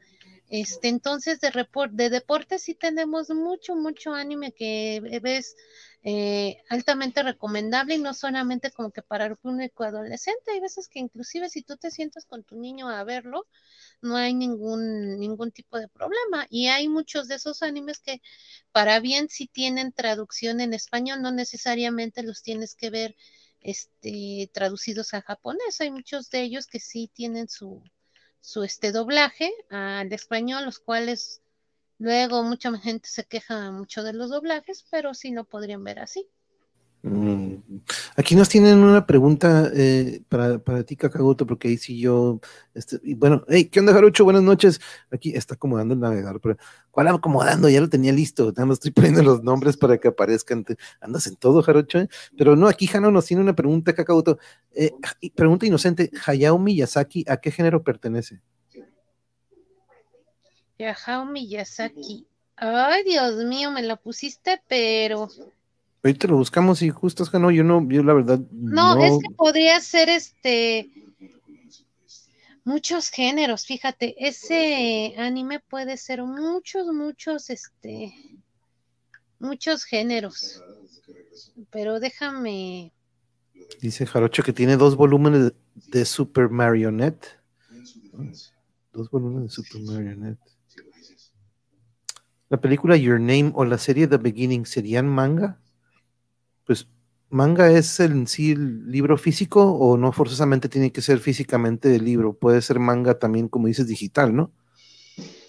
Este, 0.48 0.88
entonces 0.88 1.40
de, 1.40 1.50
report, 1.50 1.92
de 1.92 2.10
deporte 2.10 2.58
sí 2.58 2.74
tenemos 2.74 3.30
mucho, 3.30 3.76
mucho 3.76 4.14
anime 4.14 4.52
que 4.52 5.20
ves 5.22 5.56
eh, 6.02 6.56
altamente 6.70 7.22
recomendable 7.22 7.94
y 7.94 7.98
no 7.98 8.14
solamente 8.14 8.70
como 8.70 8.90
que 8.90 9.02
para 9.02 9.38
un 9.42 9.60
adolescente, 9.60 10.50
hay 10.50 10.60
veces 10.60 10.88
que 10.88 10.98
inclusive 10.98 11.48
si 11.50 11.62
tú 11.62 11.76
te 11.76 11.90
sientas 11.90 12.24
con 12.24 12.42
tu 12.42 12.56
niño 12.56 12.88
a 12.88 13.04
verlo, 13.04 13.46
no 14.00 14.16
hay 14.16 14.34
ningún, 14.34 15.18
ningún 15.18 15.52
tipo 15.52 15.78
de 15.78 15.88
problema. 15.88 16.46
Y 16.50 16.68
hay 16.68 16.88
muchos 16.88 17.28
de 17.28 17.36
esos 17.36 17.62
animes 17.62 18.00
que 18.00 18.22
para 18.72 18.98
bien 19.00 19.28
si 19.28 19.46
tienen 19.46 19.92
traducción 19.92 20.60
en 20.60 20.74
español, 20.74 21.22
no 21.22 21.32
necesariamente 21.32 22.22
los 22.22 22.42
tienes 22.42 22.74
que 22.74 22.90
ver 22.90 23.16
este, 23.60 24.50
traducidos 24.54 25.12
a 25.14 25.22
japonés. 25.22 25.80
Hay 25.80 25.90
muchos 25.90 26.30
de 26.30 26.42
ellos 26.42 26.66
que 26.66 26.80
sí 26.80 27.10
tienen 27.12 27.48
su, 27.48 27.82
su 28.40 28.64
este 28.64 28.92
doblaje 28.92 29.52
al 29.70 30.12
español, 30.12 30.64
los 30.64 30.78
cuales 30.78 31.42
Luego 32.00 32.42
mucha 32.42 32.72
gente 32.78 33.10
se 33.10 33.24
queja 33.24 33.70
mucho 33.70 34.02
de 34.02 34.14
los 34.14 34.30
doblajes, 34.30 34.86
pero 34.90 35.12
sí 35.12 35.32
lo 35.32 35.44
podrían 35.44 35.84
ver 35.84 35.98
así. 35.98 36.26
Mm, 37.02 37.54
aquí 38.16 38.36
nos 38.36 38.50
tienen 38.50 38.78
una 38.78 39.06
pregunta 39.06 39.70
eh, 39.74 40.20
para, 40.28 40.58
para, 40.58 40.82
ti, 40.82 40.96
Kakagoto, 40.96 41.46
porque 41.46 41.68
ahí 41.68 41.78
sí 41.78 41.98
yo, 41.98 42.40
este, 42.74 43.00
bueno, 43.16 43.42
hey, 43.48 43.66
¿qué 43.66 43.80
onda, 43.80 43.94
Jarucho? 43.94 44.24
Buenas 44.24 44.42
noches. 44.42 44.80
Aquí 45.10 45.32
está 45.34 45.54
acomodando 45.54 45.94
el 45.94 46.00
navegador, 46.00 46.40
pero 46.42 46.56
¿cuál 46.90 47.08
acomodando? 47.08 47.70
Ya 47.70 47.80
lo 47.80 47.88
tenía 47.88 48.12
listo, 48.12 48.52
nada 48.52 48.66
más 48.66 48.74
estoy 48.74 48.90
poniendo 48.92 49.22
los 49.22 49.42
nombres 49.42 49.78
para 49.78 49.98
que 49.98 50.08
aparezcan. 50.08 50.64
Andas 51.00 51.26
en 51.26 51.36
todo, 51.36 51.62
Jarucho, 51.62 52.00
¿eh? 52.00 52.08
pero 52.36 52.54
no, 52.54 52.68
aquí 52.68 52.86
Jano 52.86 53.10
nos 53.10 53.24
tiene 53.24 53.42
una 53.42 53.56
pregunta, 53.56 53.94
Kakagoto. 53.94 54.38
Eh, 54.72 54.92
pregunta 55.34 55.66
inocente, 55.66 56.10
Hayao 56.26 56.58
Miyazaki, 56.58 57.24
¿a 57.28 57.38
qué 57.38 57.50
género 57.50 57.82
pertenece? 57.82 58.42
Hayao 60.78 61.24
Miyazaki. 61.24 62.26
Ay, 62.56 63.04
Dios 63.04 63.36
mío, 63.46 63.70
me 63.70 63.82
lo 63.82 63.96
pusiste, 63.96 64.62
pero. 64.68 65.30
Ahorita 66.02 66.28
lo 66.28 66.36
buscamos 66.36 66.80
y 66.80 66.90
justo 66.90 67.22
es 67.22 67.30
que 67.30 67.38
no, 67.38 67.50
yo 67.50 67.62
no, 67.62 67.86
yo 67.88 68.02
la 68.02 68.14
verdad. 68.14 68.40
No, 68.50 69.02
es 69.02 69.12
que 69.22 69.34
podría 69.34 69.80
ser 69.80 70.08
este. 70.08 70.90
Muchos 72.64 73.08
géneros, 73.08 73.66
fíjate, 73.66 74.14
ese 74.18 75.14
anime 75.18 75.60
puede 75.60 75.96
ser 75.96 76.22
muchos, 76.22 76.86
muchos, 76.88 77.50
este. 77.50 78.14
Muchos 79.38 79.84
géneros. 79.84 80.62
Pero 81.70 82.00
déjame. 82.00 82.92
Dice 83.80 84.06
Jarocho 84.06 84.42
que 84.42 84.52
tiene 84.52 84.76
dos 84.76 84.96
volúmenes 84.96 85.52
de 85.74 86.04
Super 86.04 86.48
Marionette. 86.48 87.26
Dos 88.92 89.10
volúmenes 89.10 89.50
de 89.50 89.50
Super 89.50 89.82
Marionette. 89.82 90.38
¿La 92.48 92.60
película 92.60 92.96
Your 92.96 93.20
Name 93.20 93.52
o 93.54 93.64
la 93.64 93.78
serie 93.78 94.08
The 94.08 94.16
Beginning 94.16 94.66
serían 94.66 95.06
manga? 95.06 95.60
Pues 96.66 96.86
manga 97.30 97.70
es 97.70 98.00
en 98.00 98.26
sí 98.26 98.52
el 98.52 98.90
libro 98.90 99.16
físico 99.16 99.72
o 99.72 99.96
no 99.96 100.12
forzosamente 100.12 100.68
tiene 100.68 100.92
que 100.92 101.02
ser 101.02 101.20
físicamente 101.20 101.94
el 101.94 102.04
libro, 102.04 102.34
puede 102.34 102.60
ser 102.60 102.78
manga 102.78 103.18
también 103.18 103.48
como 103.48 103.68
dices 103.68 103.86
digital, 103.86 104.34
¿no? 104.34 104.52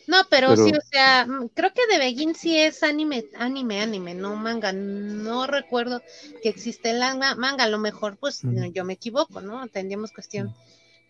No, 0.07 0.17
pero, 0.29 0.55
sí, 0.57 0.71
o 0.71 0.81
sea, 0.91 1.25
mm, 1.25 1.49
creo 1.53 1.71
que 1.73 1.83
The 1.89 1.97
Beginning 1.97 2.35
sí 2.35 2.57
es 2.57 2.83
anime, 2.83 3.25
anime, 3.37 3.79
anime, 3.79 4.13
no 4.13 4.35
manga. 4.35 4.73
No 4.73 5.47
recuerdo 5.47 6.01
que 6.43 6.49
existe 6.49 6.89
el 6.89 6.99
manga, 6.99 7.63
a 7.63 7.69
lo 7.69 7.77
mejor 7.77 8.17
pues 8.17 8.41
yo 8.73 8.83
me 8.83 8.93
equivoco, 8.93 9.39
¿no? 9.39 9.67
Tendríamos 9.69 10.11
cuestión 10.11 10.53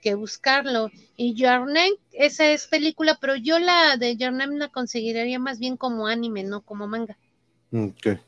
que 0.03 0.13
buscarlo. 0.13 0.91
Y 1.17 1.33
Your 1.33 1.65
Name, 1.65 1.95
esa 2.11 2.45
es 2.45 2.67
película, 2.67 3.17
pero 3.19 3.35
yo 3.35 3.57
la 3.57 3.97
de 3.97 4.17
Your 4.17 4.33
Name 4.33 4.57
la 4.57 4.69
consideraría 4.69 5.39
más 5.39 5.57
bien 5.57 5.77
como 5.77 6.05
anime, 6.07 6.43
no 6.43 6.61
como 6.61 6.87
manga. 6.87 7.17
Ok, 7.71 8.19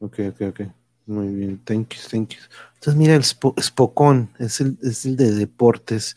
ok, 0.00 0.18
ok, 0.28 0.40
ok. 0.48 0.60
Muy 1.06 1.28
bien, 1.28 1.58
thank 1.64 1.94
you, 1.94 2.00
thank 2.10 2.30
you. 2.30 2.40
Entonces, 2.74 2.96
mira, 2.96 3.14
el 3.14 3.24
Spokon 3.24 4.30
es 4.38 4.60
el, 4.60 4.78
es 4.82 5.04
el 5.04 5.16
de 5.16 5.32
deportes. 5.32 6.16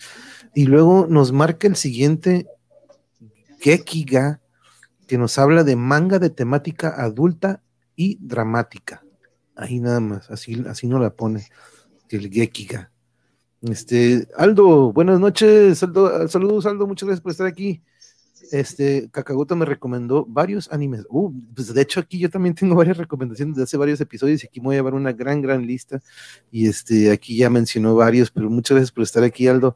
Y 0.54 0.66
luego 0.66 1.08
nos 1.10 1.32
marca 1.32 1.68
el 1.68 1.76
siguiente, 1.76 2.48
Gekiga, 3.60 4.40
que 5.08 5.18
nos 5.18 5.38
habla 5.38 5.64
de 5.64 5.76
manga 5.76 6.20
de 6.20 6.30
temática 6.30 6.90
adulta 7.02 7.62
y 7.96 8.18
dramática. 8.22 9.04
Ahí 9.56 9.80
nada 9.80 10.00
más, 10.00 10.30
así, 10.30 10.64
así 10.68 10.88
no 10.88 11.00
la 11.00 11.10
pone 11.10 11.48
el 12.10 12.30
Gekiga. 12.30 12.92
Este, 13.62 14.28
Aldo, 14.38 14.94
buenas 14.94 15.20
noches, 15.20 15.82
Aldo, 15.82 16.28
saludos 16.28 16.66
Aldo, 16.68 16.86
muchas 16.86 17.08
gracias 17.08 17.24
por 17.24 17.32
estar 17.32 17.48
aquí. 17.48 17.82
Este, 18.52 19.10
Kakagoto 19.12 19.56
me 19.56 19.66
recomendó 19.66 20.26
varios 20.26 20.72
animes. 20.72 21.06
Uh, 21.10 21.32
pues 21.54 21.74
de 21.74 21.82
hecho 21.82 22.00
aquí 22.00 22.20
yo 22.20 22.30
también 22.30 22.56
tengo 22.56 22.76
varias 22.76 22.98
recomendaciones 22.98 23.56
de 23.56 23.64
hace 23.64 23.78
varios 23.78 24.02
episodios 24.02 24.44
y 24.44 24.48
aquí 24.48 24.60
voy 24.60 24.76
a 24.76 24.80
llevar 24.80 24.94
una 24.94 25.12
gran, 25.14 25.42
gran 25.42 25.66
lista. 25.66 26.02
Y 26.52 26.68
este, 26.68 27.12
aquí 27.12 27.38
ya 27.38 27.50
mencionó 27.50 27.96
varios, 27.96 28.32
pero 28.32 28.50
muchas 28.50 28.76
gracias 28.76 28.92
por 28.92 29.04
estar 29.04 29.24
aquí, 29.24 29.48
Aldo. 29.48 29.76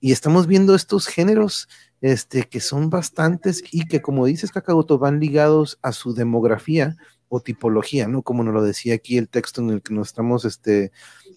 Y 0.00 0.10
estamos 0.10 0.48
viendo 0.48 0.74
estos 0.74 1.06
géneros, 1.06 1.68
este, 2.00 2.48
que 2.48 2.58
son 2.58 2.90
bastantes 2.90 3.62
y 3.70 3.86
que 3.86 4.02
como 4.02 4.26
dices, 4.26 4.50
Kakagoto, 4.50 4.98
van 4.98 5.20
ligados 5.20 5.78
a 5.80 5.92
su 5.92 6.12
demografía 6.12 6.96
o 7.28 7.40
tipología, 7.40 8.08
¿no? 8.08 8.22
Como 8.22 8.42
nos 8.42 8.52
lo 8.52 8.62
decía 8.62 8.94
aquí 8.94 9.16
el 9.16 9.28
texto 9.28 9.62
en 9.62 9.70
el 9.70 9.80
que 9.80 9.94
nos 9.94 10.08
estamos, 10.08 10.44
este, 10.44 10.90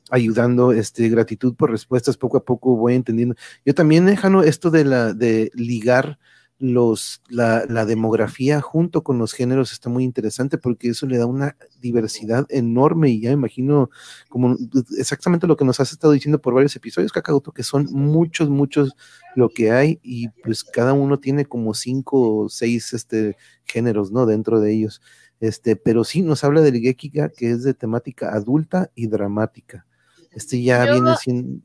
ayudando, 0.09 0.71
este, 0.71 1.07
gratitud 1.09 1.55
por 1.55 1.71
respuestas, 1.71 2.17
poco 2.17 2.37
a 2.37 2.43
poco 2.43 2.75
voy 2.75 2.95
entendiendo. 2.95 3.35
Yo 3.63 3.73
también, 3.73 4.13
Jano, 4.15 4.43
esto 4.43 4.71
de 4.71 4.83
la, 4.83 5.13
de 5.13 5.51
ligar 5.53 6.17
los, 6.57 7.21
la, 7.27 7.65
la, 7.67 7.85
demografía 7.85 8.61
junto 8.61 9.03
con 9.03 9.17
los 9.17 9.33
géneros 9.33 9.73
está 9.73 9.89
muy 9.89 10.05
interesante 10.05 10.57
porque 10.57 10.89
eso 10.89 11.05
le 11.05 11.17
da 11.17 11.25
una 11.25 11.57
diversidad 11.81 12.45
enorme 12.49 13.09
y 13.09 13.19
ya 13.19 13.31
imagino 13.31 13.89
como 14.29 14.55
exactamente 14.97 15.47
lo 15.47 15.57
que 15.57 15.65
nos 15.65 15.81
has 15.81 15.91
estado 15.91 16.13
diciendo 16.13 16.39
por 16.39 16.53
varios 16.53 16.75
episodios, 16.75 17.11
Kakagoto, 17.11 17.51
que 17.51 17.63
son 17.63 17.87
muchos, 17.91 18.49
muchos 18.49 18.95
lo 19.35 19.49
que 19.49 19.71
hay 19.71 19.99
y 20.01 20.29
pues 20.29 20.63
cada 20.63 20.93
uno 20.93 21.19
tiene 21.19 21.45
como 21.45 21.73
cinco 21.73 22.43
o 22.43 22.49
seis 22.49 22.93
este, 22.93 23.35
géneros, 23.65 24.11
¿no? 24.11 24.25
Dentro 24.25 24.61
de 24.61 24.73
ellos. 24.73 25.01
Este, 25.41 25.75
pero 25.75 26.05
sí 26.05 26.21
nos 26.21 26.45
habla 26.45 26.61
del 26.61 26.79
Gekiga 26.79 27.29
que 27.29 27.51
es 27.51 27.63
de 27.63 27.73
temática 27.73 28.33
adulta 28.33 28.91
y 28.95 29.07
dramática. 29.07 29.85
Este 30.31 30.61
ya 30.61 30.85
viene 30.85 31.15
siendo 31.17 31.61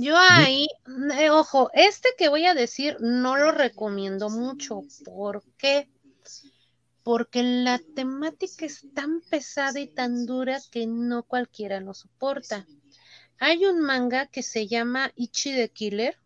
yo 0.00 0.16
ahí, 0.16 0.68
eh, 1.18 1.28
ojo, 1.30 1.70
este 1.74 2.10
que 2.16 2.28
voy 2.28 2.46
a 2.46 2.54
decir 2.54 2.98
no 3.00 3.36
lo 3.36 3.50
recomiendo 3.50 4.30
mucho. 4.30 4.84
¿Por 5.04 5.42
qué? 5.56 5.88
Porque 7.02 7.42
la 7.42 7.80
temática 7.96 8.64
es 8.64 8.86
tan 8.94 9.20
pesada 9.22 9.80
y 9.80 9.88
tan 9.88 10.24
dura 10.24 10.60
que 10.70 10.86
no 10.86 11.24
cualquiera 11.24 11.80
lo 11.80 11.94
soporta. 11.94 12.64
Hay 13.40 13.66
un 13.66 13.80
manga 13.80 14.26
que 14.26 14.44
se 14.44 14.68
llama 14.68 15.10
Ichi 15.16 15.50
the 15.50 15.68
Killer, 15.68 16.16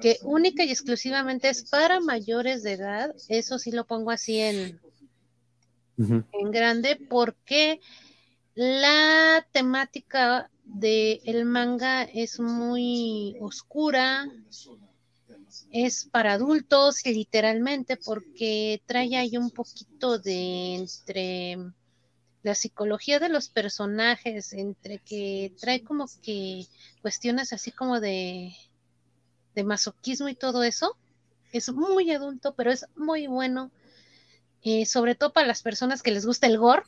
que 0.00 0.18
única 0.22 0.62
y 0.62 0.70
exclusivamente 0.70 1.48
es 1.48 1.68
para 1.68 1.98
mayores 1.98 2.62
de 2.62 2.74
edad. 2.74 3.12
Eso 3.28 3.58
sí 3.58 3.72
lo 3.72 3.88
pongo 3.88 4.12
así 4.12 4.38
en, 4.38 4.80
en 5.96 6.50
grande, 6.52 6.94
porque 7.10 7.80
la 8.54 9.44
temática 9.50 10.48
de 10.68 11.20
el 11.24 11.44
manga 11.44 12.02
es 12.02 12.38
muy 12.38 13.36
oscura, 13.40 14.26
es 15.72 16.04
para 16.04 16.34
adultos 16.34 17.04
literalmente 17.04 17.96
porque 17.96 18.82
trae 18.86 19.16
ahí 19.16 19.36
un 19.36 19.50
poquito 19.50 20.18
de 20.18 20.74
entre 20.74 21.58
la 22.42 22.54
psicología 22.54 23.18
de 23.18 23.28
los 23.28 23.48
personajes, 23.48 24.52
entre 24.52 24.98
que 24.98 25.52
trae 25.60 25.82
como 25.82 26.06
que 26.22 26.66
cuestiones 27.02 27.52
así 27.52 27.72
como 27.72 28.00
de, 28.00 28.54
de 29.54 29.64
masoquismo 29.64 30.28
y 30.28 30.34
todo 30.34 30.62
eso. 30.62 30.96
Es 31.52 31.72
muy 31.72 32.10
adulto, 32.10 32.54
pero 32.54 32.70
es 32.70 32.86
muy 32.94 33.26
bueno, 33.26 33.70
eh, 34.62 34.84
sobre 34.84 35.14
todo 35.14 35.32
para 35.32 35.46
las 35.46 35.62
personas 35.62 36.02
que 36.02 36.10
les 36.10 36.26
gusta 36.26 36.46
el 36.46 36.58
gore 36.58 36.84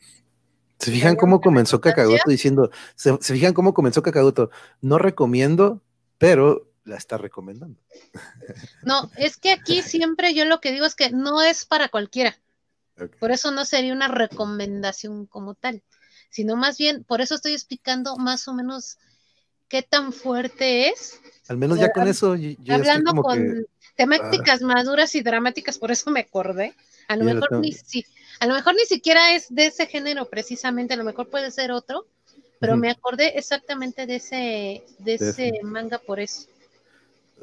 ¿Se 0.80 0.90
fijan 0.90 1.14
cómo 1.16 1.42
comenzó 1.42 1.78
Kakagoto 1.80 2.30
diciendo, 2.30 2.70
se, 2.94 3.18
fijan 3.18 3.52
cómo 3.52 3.74
comenzó 3.74 4.02
Kakagoto? 4.02 4.50
No 4.80 4.96
recomiendo, 4.96 5.82
pero 6.16 6.72
la 6.84 6.96
está 6.96 7.18
recomendando. 7.18 7.78
No, 8.82 9.10
es 9.16 9.36
que 9.36 9.52
aquí 9.52 9.82
siempre 9.82 10.32
yo 10.32 10.46
lo 10.46 10.60
que 10.60 10.72
digo 10.72 10.86
es 10.86 10.94
que 10.94 11.10
no 11.10 11.42
es 11.42 11.66
para 11.66 11.90
cualquiera. 11.90 12.34
Por 13.18 13.30
eso 13.30 13.50
no 13.50 13.64
sería 13.66 13.92
una 13.92 14.08
recomendación 14.08 15.26
como 15.26 15.54
tal, 15.54 15.82
sino 16.30 16.56
más 16.56 16.78
bien, 16.78 17.04
por 17.04 17.20
eso 17.20 17.34
estoy 17.34 17.52
explicando 17.52 18.16
más 18.16 18.48
o 18.48 18.54
menos 18.54 18.98
qué 19.68 19.82
tan 19.82 20.14
fuerte 20.14 20.88
es. 20.88 21.20
Al 21.48 21.58
menos 21.58 21.78
ya 21.78 21.92
con 21.92 22.08
eso. 22.08 22.36
hablando 22.68 23.14
con 23.22 23.66
temáticas 23.96 24.62
ah. 24.62 24.66
maduras 24.66 25.14
y 25.14 25.22
dramáticas, 25.22 25.78
por 25.78 25.90
eso 25.90 26.10
me 26.10 26.20
acordé. 26.20 26.74
A 27.08 27.16
lo 27.16 27.24
mejor 27.24 27.58
ni 27.58 27.72
si 27.72 28.06
a 28.40 28.46
lo 28.46 28.54
mejor 28.54 28.74
ni 28.74 28.84
siquiera 28.86 29.34
es 29.34 29.54
de 29.54 29.66
ese 29.66 29.86
género 29.86 30.28
precisamente, 30.28 30.94
a 30.94 30.96
lo 30.96 31.04
mejor 31.04 31.28
puede 31.28 31.50
ser 31.50 31.70
otro, 31.70 32.06
pero 32.58 32.76
me 32.76 32.90
acordé 32.90 33.38
exactamente 33.38 34.06
de 34.06 34.16
ese, 34.16 34.84
de 34.98 35.14
ese 35.14 35.52
manga 35.62 35.98
por 35.98 36.20
eso. 36.20 36.48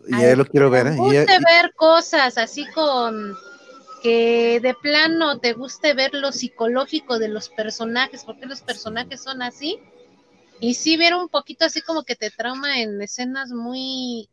Ya 0.08 0.36
lo 0.36 0.46
quiero 0.46 0.70
ver. 0.70 0.88
¿eh? 0.88 0.92
Me 0.92 0.98
guste 0.98 1.40
ver 1.40 1.74
cosas 1.76 2.38
así 2.38 2.66
con 2.72 3.36
que 4.02 4.60
de 4.62 4.74
plano 4.76 5.40
te 5.40 5.54
guste 5.54 5.94
ver 5.94 6.14
lo 6.14 6.32
psicológico 6.32 7.20
de 7.20 7.30
los 7.30 7.50
personajes, 7.50 8.24
porque 8.24 8.46
los 8.46 8.62
personajes 8.62 9.22
son 9.22 9.42
así. 9.42 9.80
Y 10.60 10.74
sí 10.74 10.98
ver 10.98 11.14
un 11.14 11.30
poquito 11.30 11.66
así 11.66 11.82
como 11.82 12.04
que 12.04 12.16
te 12.16 12.32
trauma 12.32 12.80
en 12.80 13.00
escenas 13.02 13.52
muy 13.52 14.30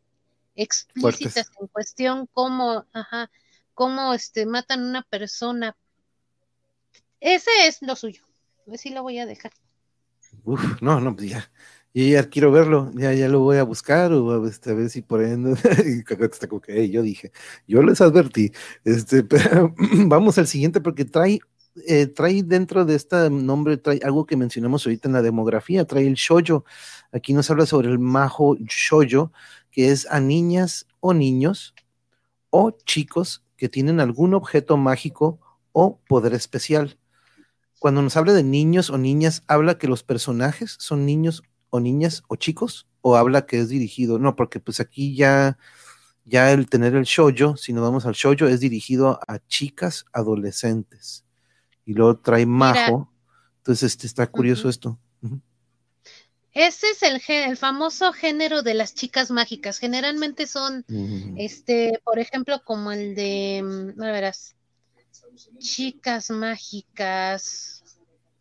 explícitas 0.55 1.51
en 1.59 1.67
cuestión 1.67 2.27
cómo, 2.33 2.85
ajá, 2.91 3.29
cómo 3.75 4.13
este 4.13 4.47
matan 4.47 4.81
a 4.81 4.89
una 4.89 5.01
persona 5.03 5.75
ese 7.25 7.49
es 7.65 7.81
lo 7.81 7.95
suyo. 7.95 8.21
Así 8.71 8.91
lo 8.91 9.01
voy 9.01 9.17
a 9.17 9.25
dejar. 9.25 9.51
Uf, 10.43 10.81
no, 10.81 10.99
no, 10.99 11.15
pues 11.15 11.29
ya. 11.29 11.51
Yo 11.93 12.03
ya 12.03 12.29
quiero 12.29 12.51
verlo, 12.51 12.91
ya, 12.93 13.13
ya 13.13 13.29
lo 13.29 13.39
voy 13.39 13.57
a 13.57 13.63
buscar 13.63 14.11
o 14.11 14.43
a, 14.43 14.49
este, 14.49 14.73
ver 14.73 14.89
si 14.89 15.01
por 15.01 15.21
ahí 15.21 15.31
está 16.31 16.47
que 16.47 16.89
yo 16.89 17.01
dije, 17.01 17.31
yo 17.67 17.81
les 17.81 18.01
advertí, 18.01 18.51
este, 18.83 19.23
pero 19.23 19.73
vamos 20.05 20.37
al 20.37 20.45
siguiente 20.45 20.81
porque 20.81 21.05
trae, 21.05 21.39
eh, 21.87 22.07
trae 22.07 22.43
dentro 22.43 22.83
de 22.83 22.95
este 22.95 23.29
nombre, 23.29 23.77
trae 23.77 24.01
algo 24.03 24.25
que 24.25 24.35
mencionamos 24.35 24.85
ahorita 24.85 25.07
en 25.07 25.13
la 25.13 25.21
demografía, 25.21 25.85
trae 25.85 26.05
el 26.05 26.15
shoyo. 26.15 26.65
Aquí 27.13 27.33
nos 27.33 27.49
habla 27.49 27.65
sobre 27.65 27.89
el 27.89 27.97
majo 27.97 28.57
shoyo, 28.67 29.31
que 29.71 29.89
es 29.89 30.05
a 30.11 30.19
niñas 30.19 30.87
o 30.99 31.13
niños 31.13 31.73
o 32.49 32.71
chicos 32.71 33.43
que 33.55 33.69
tienen 33.69 33.99
algún 34.01 34.33
objeto 34.33 34.75
mágico 34.77 35.39
o 35.71 35.99
poder 36.07 36.33
especial 36.33 36.99
cuando 37.85 38.01
nos 38.01 38.17
habla 38.17 38.33
de 38.33 38.41
niños 38.41 38.89
o 38.89 38.97
niñas, 38.97 39.43
¿habla 39.45 39.77
que 39.77 39.85
los 39.87 40.01
personajes 40.01 40.75
son 40.79 41.05
niños 41.05 41.43
o 41.69 41.79
niñas 41.79 42.23
o 42.27 42.35
chicos? 42.35 42.87
¿O 43.01 43.15
habla 43.15 43.45
que 43.45 43.59
es 43.59 43.69
dirigido? 43.69 44.17
No, 44.17 44.35
porque 44.35 44.59
pues 44.59 44.79
aquí 44.79 45.15
ya, 45.15 45.59
ya 46.23 46.51
el 46.51 46.67
tener 46.67 46.95
el 46.95 47.03
shoujo, 47.03 47.57
si 47.57 47.73
nos 47.73 47.83
vamos 47.83 48.07
al 48.07 48.15
shoujo, 48.15 48.47
es 48.47 48.59
dirigido 48.59 49.19
a 49.27 49.37
chicas 49.47 50.05
adolescentes. 50.13 51.25
Y 51.85 51.93
luego 51.93 52.17
trae 52.17 52.47
majo. 52.47 53.13
Entonces, 53.57 53.91
este, 53.91 54.07
está 54.07 54.25
curioso 54.25 54.67
esto. 54.67 54.97
Ese 56.53 56.87
es 56.89 57.03
el, 57.03 57.21
el, 57.27 57.55
famoso 57.55 58.13
género 58.13 58.63
de 58.63 58.73
las 58.73 58.95
chicas 58.95 59.29
mágicas. 59.29 59.77
Generalmente 59.77 60.47
son, 60.47 60.83
este, 61.37 62.01
por 62.03 62.17
ejemplo, 62.17 62.63
como 62.63 62.91
el 62.91 63.13
de, 63.13 63.61
mm, 63.63 64.01
a 64.01 64.11
verás, 64.11 64.55
Chicas 65.59 66.29
mágicas. 66.29 67.74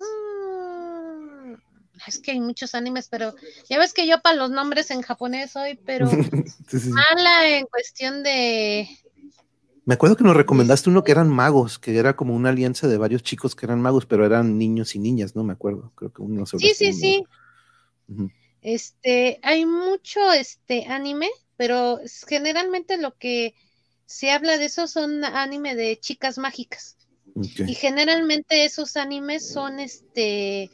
Mm, 0.00 1.54
es 2.07 2.18
que 2.18 2.33
hay 2.33 2.40
muchos 2.40 2.74
animes, 2.74 3.09
pero 3.09 3.35
ya 3.68 3.78
ves 3.78 3.94
que 3.94 4.07
yo 4.07 4.20
para 4.20 4.37
los 4.37 4.50
nombres 4.50 4.90
en 4.90 5.02
japonés 5.02 5.52
soy, 5.52 5.78
pero 5.85 6.07
mala 6.90 7.48
en 7.48 7.66
cuestión 7.66 8.22
de. 8.22 8.88
Me 9.87 9.94
acuerdo 9.94 10.16
que 10.16 10.24
nos 10.24 10.37
recomendaste 10.37 10.88
uno 10.88 11.04
que 11.04 11.12
eran 11.12 11.28
magos, 11.28 11.78
que 11.78 11.96
era 11.96 12.16
como 12.16 12.35
una 12.35 12.48
alianza 12.48 12.88
de 12.88 12.96
varios 12.96 13.22
chicos 13.22 13.54
que 13.54 13.66
eran 13.66 13.83
magos, 13.83 14.07
pero 14.07 14.24
eran 14.24 14.57
niños 14.59 14.94
y 14.94 14.98
niñas, 14.98 15.37
¿no? 15.37 15.44
Me 15.44 15.52
acuerdo. 15.52 15.92
Creo 15.94 16.11
que 16.11 16.22
uno 16.22 16.46
Sí, 16.46 16.72
sí, 16.74 16.92
sí. 16.92 17.24
Este, 18.62 19.40
hay 19.42 19.66
mucho 19.66 20.33
este 20.33 20.87
anime, 20.87 21.28
pero 21.57 22.00
generalmente 22.26 22.96
lo 22.96 23.14
que 23.18 23.54
se 24.07 24.30
habla 24.30 24.57
de 24.57 24.66
eso 24.66 24.87
son 24.87 25.22
anime 25.22 25.74
de 25.74 25.98
chicas 26.00 26.38
mágicas. 26.38 26.96
Y 27.34 27.74
generalmente 27.74 28.64
esos 28.64 28.96
animes 28.96 29.50
son 29.50 29.80
este 29.80 30.70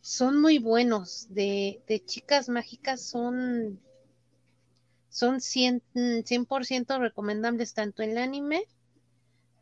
son 0.00 0.40
muy 0.40 0.58
buenos. 0.58 1.26
De, 1.30 1.82
de 1.88 2.04
chicas 2.04 2.48
mágicas 2.48 3.02
son 3.02 3.80
son 5.08 5.40
100%, 5.40 6.64
100 6.64 6.86
recomendables 7.00 7.74
tanto 7.74 8.02
el 8.02 8.16
anime 8.16 8.64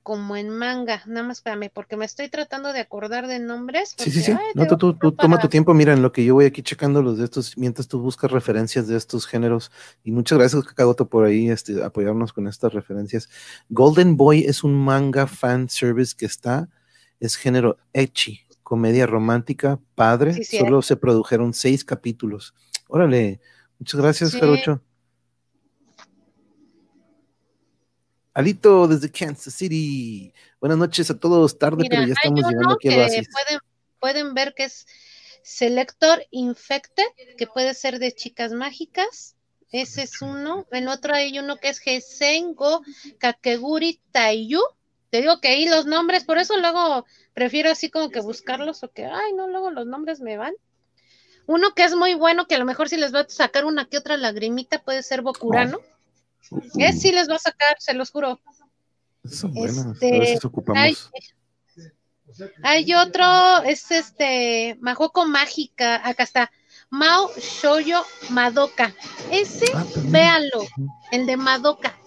como 0.09 0.37
en 0.37 0.49
manga. 0.49 1.03
Nada 1.05 1.27
más 1.27 1.37
espérame, 1.37 1.68
porque 1.71 1.99
me 1.99 2.07
estoy 2.07 2.31
tratando 2.31 2.73
de 2.73 2.81
acordar 2.81 3.27
de 3.27 3.40
nombres. 3.40 3.94
Sí, 3.99 4.11
sí, 4.11 4.23
sí. 4.23 4.35
no, 4.55 4.66
tú, 4.66 4.94
tú, 4.94 5.12
toma 5.12 5.38
tu 5.38 5.49
tiempo. 5.49 5.75
Mira, 5.75 5.92
en 5.92 6.01
lo 6.01 6.12
que 6.12 6.25
yo 6.25 6.33
voy 6.33 6.47
aquí 6.47 6.62
checando 6.62 7.03
los 7.03 7.18
de 7.18 7.27
estos, 7.27 7.59
mientras 7.59 7.88
tú 7.88 8.01
buscas 8.01 8.31
referencias 8.31 8.88
de 8.88 8.97
estos 8.97 9.27
géneros. 9.27 9.71
Y 10.05 10.12
muchas 10.12 10.38
gracias, 10.38 10.64
Kakagoto, 10.64 11.11
por 11.11 11.27
ahí 11.27 11.51
este, 11.51 11.85
apoyarnos 11.85 12.33
con 12.33 12.49
estas 12.49 12.73
referencias. 12.73 13.29
Golden 13.68 14.16
Boy 14.16 14.44
es 14.44 14.64
un 14.64 14.83
manga 14.83 15.27
fan 15.27 15.68
service 15.68 16.14
que 16.16 16.25
está, 16.25 16.71
es 17.21 17.37
género 17.37 17.77
echi, 17.92 18.47
comedia 18.62 19.07
romántica, 19.07 19.79
padre. 19.94 20.42
Solo 20.42 20.81
se 20.81 20.97
produjeron 20.97 21.53
seis 21.53 21.85
capítulos. 21.85 22.55
Órale, 22.88 23.42
muchas 23.79 24.01
gracias, 24.01 24.33
Jarocho. 24.33 24.81
Alito 28.38 28.87
desde 28.87 29.11
Kansas 29.11 29.53
City. 29.53 30.33
Buenas 30.61 30.79
noches 30.79 31.11
a 31.11 31.18
todos. 31.18 31.59
Tarde, 31.59 31.88
pero 31.90 32.07
ya 32.07 32.12
estamos 32.12 32.48
llegando 32.48 32.74
aquí 32.74 32.88
a 32.88 33.09
Pueden, 33.09 33.59
pueden 33.98 34.35
ver 34.35 34.55
que 34.55 34.62
es 34.62 34.87
Selector 35.42 36.24
Infected, 36.31 37.03
que 37.37 37.48
puede 37.48 37.74
ser 37.74 37.98
de 37.98 38.12
chicas 38.12 38.53
mágicas. 38.53 39.35
Ese 39.72 40.05
es 40.05 40.22
uno. 40.22 40.68
En 40.70 40.87
otro 40.87 41.14
hay 41.14 41.37
uno 41.40 41.57
que 41.57 41.68
es 41.68 41.81
Gesengo 41.81 42.83
Kakeguri 43.18 44.01
Taiyu. 44.12 44.61
Te 45.11 45.20
digo 45.20 45.40
que 45.40 45.48
ahí 45.48 45.68
los 45.68 45.87
nombres, 45.87 46.22
por 46.22 46.38
eso 46.38 46.57
luego 46.59 47.07
prefiero 47.35 47.72
así 47.72 47.90
como 47.90 48.09
que 48.11 48.20
buscarlos 48.20 48.85
o 48.85 48.92
que, 48.92 49.05
ay, 49.05 49.33
no, 49.35 49.48
luego 49.48 49.72
los 49.72 49.87
nombres 49.87 50.20
me 50.20 50.37
van. 50.37 50.55
Uno 51.46 51.74
que 51.74 51.83
es 51.83 51.96
muy 51.96 52.14
bueno, 52.14 52.46
que 52.46 52.55
a 52.55 52.59
lo 52.61 52.66
mejor 52.66 52.88
si 52.88 52.98
les 52.98 53.12
va 53.12 53.22
a 53.22 53.29
sacar 53.29 53.64
una 53.64 53.87
que 53.87 53.98
otra 53.98 54.16
lagrimita, 54.16 54.81
puede 54.85 55.03
ser 55.03 55.22
Bokurano. 55.22 55.81
Es 56.78 57.00
sí 57.00 57.12
les 57.12 57.28
va 57.28 57.37
a 57.37 57.38
sacar, 57.38 57.76
se 57.78 57.94
los 57.94 58.11
juro. 58.11 58.40
Son 59.24 59.52
buenas, 59.52 59.87
este, 60.00 60.38
ocupamos. 60.46 61.11
Hay, 62.62 62.94
otro, 62.94 63.62
es 63.64 63.90
este, 63.90 64.76
Majoko 64.80 65.26
Mágica, 65.26 66.06
acá 66.06 66.22
está. 66.22 66.50
Mao 66.90 67.30
Shoyo 67.37 68.02
Madoka. 68.30 68.94
Ese, 69.30 69.66
ah, 69.74 69.84
véanlo, 70.04 70.66
el 71.11 71.26
de 71.26 71.37
Madoka. 71.37 71.98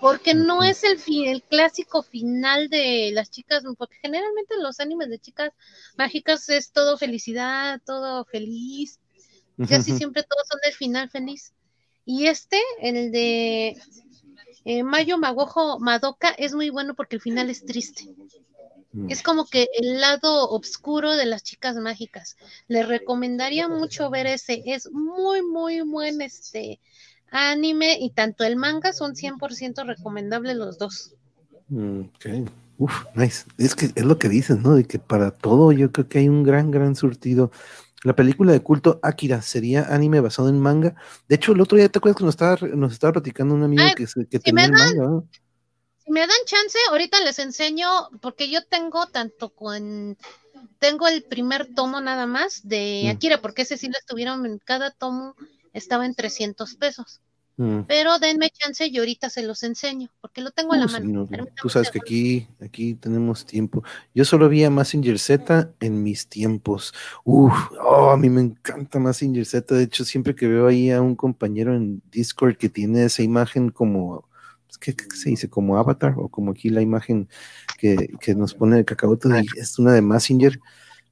Porque 0.00 0.32
no 0.32 0.62
es 0.62 0.84
el, 0.84 1.00
el 1.26 1.42
clásico 1.42 2.02
final 2.02 2.68
de 2.68 3.10
las 3.12 3.30
chicas, 3.30 3.64
porque 3.76 3.96
generalmente 4.00 4.54
los 4.60 4.78
animes 4.78 5.08
de 5.08 5.18
chicas 5.18 5.50
mágicas 5.96 6.48
es 6.48 6.70
todo 6.70 6.96
felicidad, 6.96 7.80
todo 7.84 8.24
feliz. 8.24 9.00
Casi 9.68 9.96
siempre 9.96 10.22
todos 10.22 10.46
son 10.48 10.60
del 10.64 10.74
final 10.74 11.10
feliz. 11.10 11.52
Y 12.10 12.26
este, 12.28 12.58
el 12.80 13.12
de 13.12 13.76
eh, 14.64 14.82
Mayo 14.82 15.18
Magojo 15.18 15.78
Madoka, 15.78 16.30
es 16.30 16.54
muy 16.54 16.70
bueno 16.70 16.94
porque 16.94 17.16
el 17.16 17.20
final 17.20 17.50
es 17.50 17.66
triste. 17.66 18.08
Mm. 18.92 19.10
Es 19.10 19.22
como 19.22 19.44
que 19.44 19.68
el 19.78 20.00
lado 20.00 20.48
oscuro 20.48 21.16
de 21.16 21.26
las 21.26 21.42
chicas 21.42 21.76
mágicas. 21.76 22.38
Les 22.66 22.88
recomendaría 22.88 23.68
mucho 23.68 24.08
ver 24.08 24.26
ese. 24.26 24.62
Es 24.64 24.90
muy, 24.90 25.42
muy 25.42 25.82
buen 25.82 26.22
este 26.22 26.80
anime 27.30 27.98
y 28.00 28.08
tanto 28.08 28.44
el 28.44 28.56
manga 28.56 28.94
son 28.94 29.14
100% 29.14 29.84
recomendables 29.84 30.56
los 30.56 30.78
dos. 30.78 31.12
Mm, 31.68 32.00
ok. 32.00 32.50
Uf, 32.78 33.04
nice. 33.16 33.44
Es 33.58 33.74
que 33.74 33.90
es 33.94 34.04
lo 34.06 34.18
que 34.18 34.30
dices, 34.30 34.58
¿no? 34.60 34.76
De 34.76 34.84
que 34.84 34.98
para 34.98 35.30
todo 35.30 35.72
yo 35.72 35.92
creo 35.92 36.08
que 36.08 36.20
hay 36.20 36.30
un 36.30 36.42
gran, 36.42 36.70
gran 36.70 36.96
surtido. 36.96 37.50
La 38.04 38.14
película 38.14 38.52
de 38.52 38.62
culto 38.62 39.00
Akira 39.02 39.42
sería 39.42 39.92
anime 39.92 40.20
basado 40.20 40.48
en 40.48 40.60
manga. 40.60 40.94
De 41.28 41.34
hecho, 41.36 41.52
el 41.52 41.60
otro 41.60 41.76
día 41.76 41.88
te 41.88 41.98
acuerdas 41.98 42.18
que 42.18 42.24
nos 42.24 42.34
estaba, 42.34 42.56
nos 42.68 42.92
estaba 42.92 43.14
platicando 43.14 43.54
un 43.54 43.64
amigo 43.64 43.82
que, 43.96 44.06
que 44.26 44.38
tenía 44.38 44.66
el 44.66 44.72
manga. 44.72 45.24
Si 46.04 46.12
me 46.12 46.20
dan 46.20 46.38
chance, 46.46 46.78
ahorita 46.90 47.20
les 47.20 47.38
enseño, 47.38 47.88
porque 48.20 48.50
yo 48.50 48.64
tengo 48.64 49.06
tanto 49.06 49.50
con. 49.50 50.16
Tengo 50.78 51.08
el 51.08 51.24
primer 51.24 51.74
tomo 51.74 52.00
nada 52.00 52.26
más 52.26 52.66
de 52.66 53.04
mm. 53.04 53.16
Akira, 53.16 53.40
porque 53.40 53.62
ese 53.62 53.76
sí 53.76 53.88
lo 53.88 53.98
estuvieron 53.98 54.46
en 54.46 54.58
cada 54.58 54.92
tomo, 54.92 55.34
estaba 55.72 56.06
en 56.06 56.14
300 56.14 56.76
pesos. 56.76 57.20
Mm. 57.58 57.80
Pero 57.88 58.20
denme 58.20 58.50
chance 58.50 58.86
y 58.86 58.96
ahorita 58.98 59.28
se 59.28 59.42
los 59.42 59.64
enseño, 59.64 60.08
porque 60.20 60.40
lo 60.40 60.52
tengo 60.52 60.74
en 60.74 60.80
la 60.80 60.86
mano. 60.86 61.28
tú 61.60 61.68
sabes 61.68 61.90
que 61.90 61.98
aquí, 61.98 62.46
aquí 62.60 62.94
tenemos 62.94 63.44
tiempo. 63.44 63.82
Yo 64.14 64.24
solo 64.24 64.48
vi 64.48 64.62
a 64.62 64.70
Massinger 64.70 65.18
Z 65.18 65.72
en 65.80 66.04
mis 66.04 66.28
tiempos. 66.28 66.94
Uf, 67.24 67.52
oh, 67.84 68.10
a 68.10 68.16
mí 68.16 68.30
me 68.30 68.42
encanta 68.42 69.00
Massinger 69.00 69.44
Z. 69.44 69.74
De 69.74 69.82
hecho, 69.82 70.04
siempre 70.04 70.36
que 70.36 70.46
veo 70.46 70.68
ahí 70.68 70.92
a 70.92 71.02
un 71.02 71.16
compañero 71.16 71.74
en 71.74 72.00
Discord 72.12 72.56
que 72.56 72.68
tiene 72.68 73.04
esa 73.04 73.24
imagen 73.24 73.70
como, 73.70 74.28
¿qué, 74.80 74.94
se 75.12 75.30
dice? 75.30 75.50
Como 75.50 75.76
avatar, 75.76 76.14
o 76.16 76.28
como 76.28 76.52
aquí 76.52 76.68
la 76.68 76.80
imagen 76.80 77.28
que, 77.76 78.14
que 78.20 78.36
nos 78.36 78.54
pone 78.54 78.78
el 78.78 78.84
cacabote, 78.84 79.28
es 79.56 79.80
una 79.80 79.92
de 79.92 80.00
Massinger. 80.00 80.60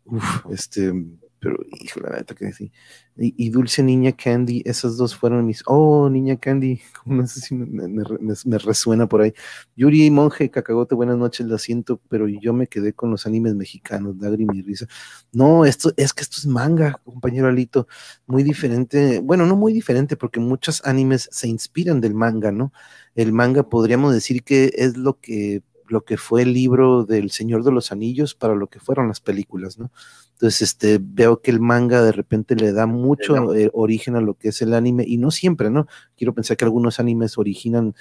Uf, 0.04 0.46
este, 0.50 0.92
pero 1.40 1.56
hijo, 1.80 2.00
la 2.00 2.10
verdad 2.10 2.36
que 2.36 2.52
sí. 2.52 2.72
Y, 3.18 3.48
Dulce 3.48 3.82
Niña 3.82 4.12
Candy, 4.12 4.62
esas 4.66 4.96
dos 4.96 5.16
fueron 5.16 5.46
mis. 5.46 5.62
Oh, 5.66 6.10
Niña 6.10 6.36
Candy, 6.36 6.80
no 7.06 7.26
sé 7.26 7.40
si 7.40 7.54
me, 7.54 8.58
resuena 8.58 9.06
por 9.06 9.22
ahí. 9.22 9.32
Yuri 9.74 10.10
Monje, 10.10 10.50
Cacagote, 10.50 10.94
buenas 10.94 11.16
noches, 11.16 11.46
la 11.46 11.58
siento, 11.58 12.00
pero 12.08 12.28
yo 12.28 12.52
me 12.52 12.66
quedé 12.66 12.92
con 12.92 13.10
los 13.10 13.26
animes 13.26 13.54
mexicanos, 13.54 14.16
lágrimas 14.18 14.56
y 14.56 14.62
risa. 14.62 14.86
No, 15.32 15.64
esto 15.64 15.92
es 15.96 16.12
que 16.12 16.22
esto 16.22 16.36
es 16.38 16.46
manga, 16.46 17.00
compañero 17.04 17.48
Alito, 17.48 17.88
muy 18.26 18.42
diferente. 18.42 19.20
Bueno, 19.20 19.46
no 19.46 19.56
muy 19.56 19.72
diferente, 19.72 20.16
porque 20.16 20.40
muchos 20.40 20.84
animes 20.84 21.28
se 21.32 21.48
inspiran 21.48 22.00
del 22.00 22.14
manga, 22.14 22.52
¿no? 22.52 22.72
El 23.14 23.32
manga 23.32 23.68
podríamos 23.68 24.12
decir 24.12 24.42
que 24.42 24.72
es 24.76 24.96
lo 24.96 25.18
que 25.20 25.62
lo 25.88 26.04
que 26.04 26.16
fue 26.16 26.42
el 26.42 26.52
libro 26.52 27.04
del 27.04 27.30
Señor 27.30 27.64
de 27.64 27.72
los 27.72 27.92
Anillos 27.92 28.34
para 28.34 28.54
lo 28.54 28.68
que 28.68 28.80
fueron 28.80 29.08
las 29.08 29.20
películas, 29.20 29.78
¿no? 29.78 29.90
Entonces, 30.32 30.62
este, 30.62 30.98
veo 31.00 31.40
que 31.40 31.50
el 31.50 31.60
manga 31.60 32.02
de 32.02 32.12
repente 32.12 32.56
le 32.56 32.72
da 32.72 32.86
mucho 32.86 33.54
eh, 33.54 33.70
origen 33.72 34.16
a 34.16 34.20
lo 34.20 34.34
que 34.34 34.48
es 34.48 34.60
el 34.60 34.74
anime, 34.74 35.04
y 35.06 35.16
no 35.16 35.30
siempre, 35.30 35.70
¿no? 35.70 35.86
Quiero 36.16 36.34
pensar 36.34 36.56
que 36.56 36.64
algunos 36.64 37.00
animes 37.00 37.38
originan 37.38 37.94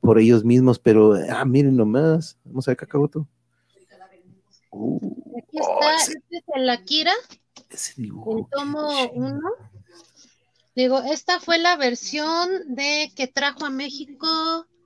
por 0.00 0.18
ellos 0.18 0.44
mismos, 0.44 0.78
pero, 0.78 1.14
ah, 1.30 1.44
miren 1.44 1.76
nomás, 1.76 2.38
vamos 2.44 2.68
a 2.68 2.72
ver 2.72 2.76
Kakagoto. 2.76 3.26
Uh, 4.72 4.98
Aquí 5.38 5.58
oh, 5.60 5.80
está, 5.80 6.12
este 6.12 6.36
es 6.36 6.44
el 6.54 6.70
Akira, 6.70 7.12
el 7.96 8.12
tomo 8.50 9.10
1. 9.14 9.40
Digo, 10.76 11.02
esta 11.02 11.40
fue 11.40 11.58
la 11.58 11.76
versión 11.76 12.48
de 12.68 13.10
que 13.16 13.26
trajo 13.26 13.64
a 13.64 13.70
México, 13.70 14.26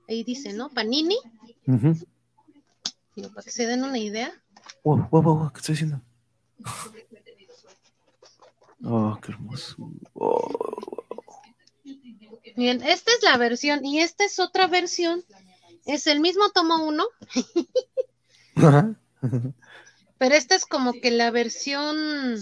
ahí 0.07 0.23
dice, 0.23 0.53
¿no? 0.53 0.69
Panini. 0.69 1.17
Digo, 3.15 3.29
para 3.29 3.43
que 3.43 3.51
se 3.51 3.65
den 3.65 3.83
una 3.83 3.97
idea. 3.97 4.31
Wow, 4.83 5.07
wow, 5.09 5.21
wow, 5.21 5.51
¿qué 5.53 5.59
estoy 5.59 5.73
diciendo? 5.73 6.01
Oh, 8.83 9.17
qué 9.21 9.31
hermoso. 9.31 9.91
Bien, 12.55 12.83
esta 12.83 13.11
es 13.11 13.23
la 13.23 13.37
versión 13.37 13.85
y 13.85 13.99
esta 13.99 14.25
es 14.25 14.39
otra 14.39 14.67
versión. 14.67 15.23
Es 15.85 16.07
el 16.07 16.19
mismo 16.19 16.49
tomo 16.51 16.83
1. 16.85 17.05
Pero 20.17 20.35
esta 20.35 20.55
es 20.55 20.65
como 20.65 20.93
que 20.93 21.11
la 21.11 21.31
versión. 21.31 22.35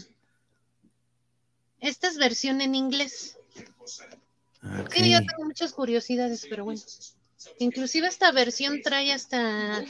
Esta 1.79 2.07
es 2.07 2.17
versión 2.17 2.61
en 2.61 2.75
inglés. 2.75 3.37
Okay. 4.85 5.11
yo 5.11 5.19
tengo 5.19 5.43
muchas 5.43 5.73
curiosidades, 5.73 6.45
pero 6.49 6.63
bueno. 6.63 6.79
Inclusive 7.59 8.07
esta 8.07 8.31
versión 8.31 8.81
trae 8.81 9.13
hasta 9.13 9.83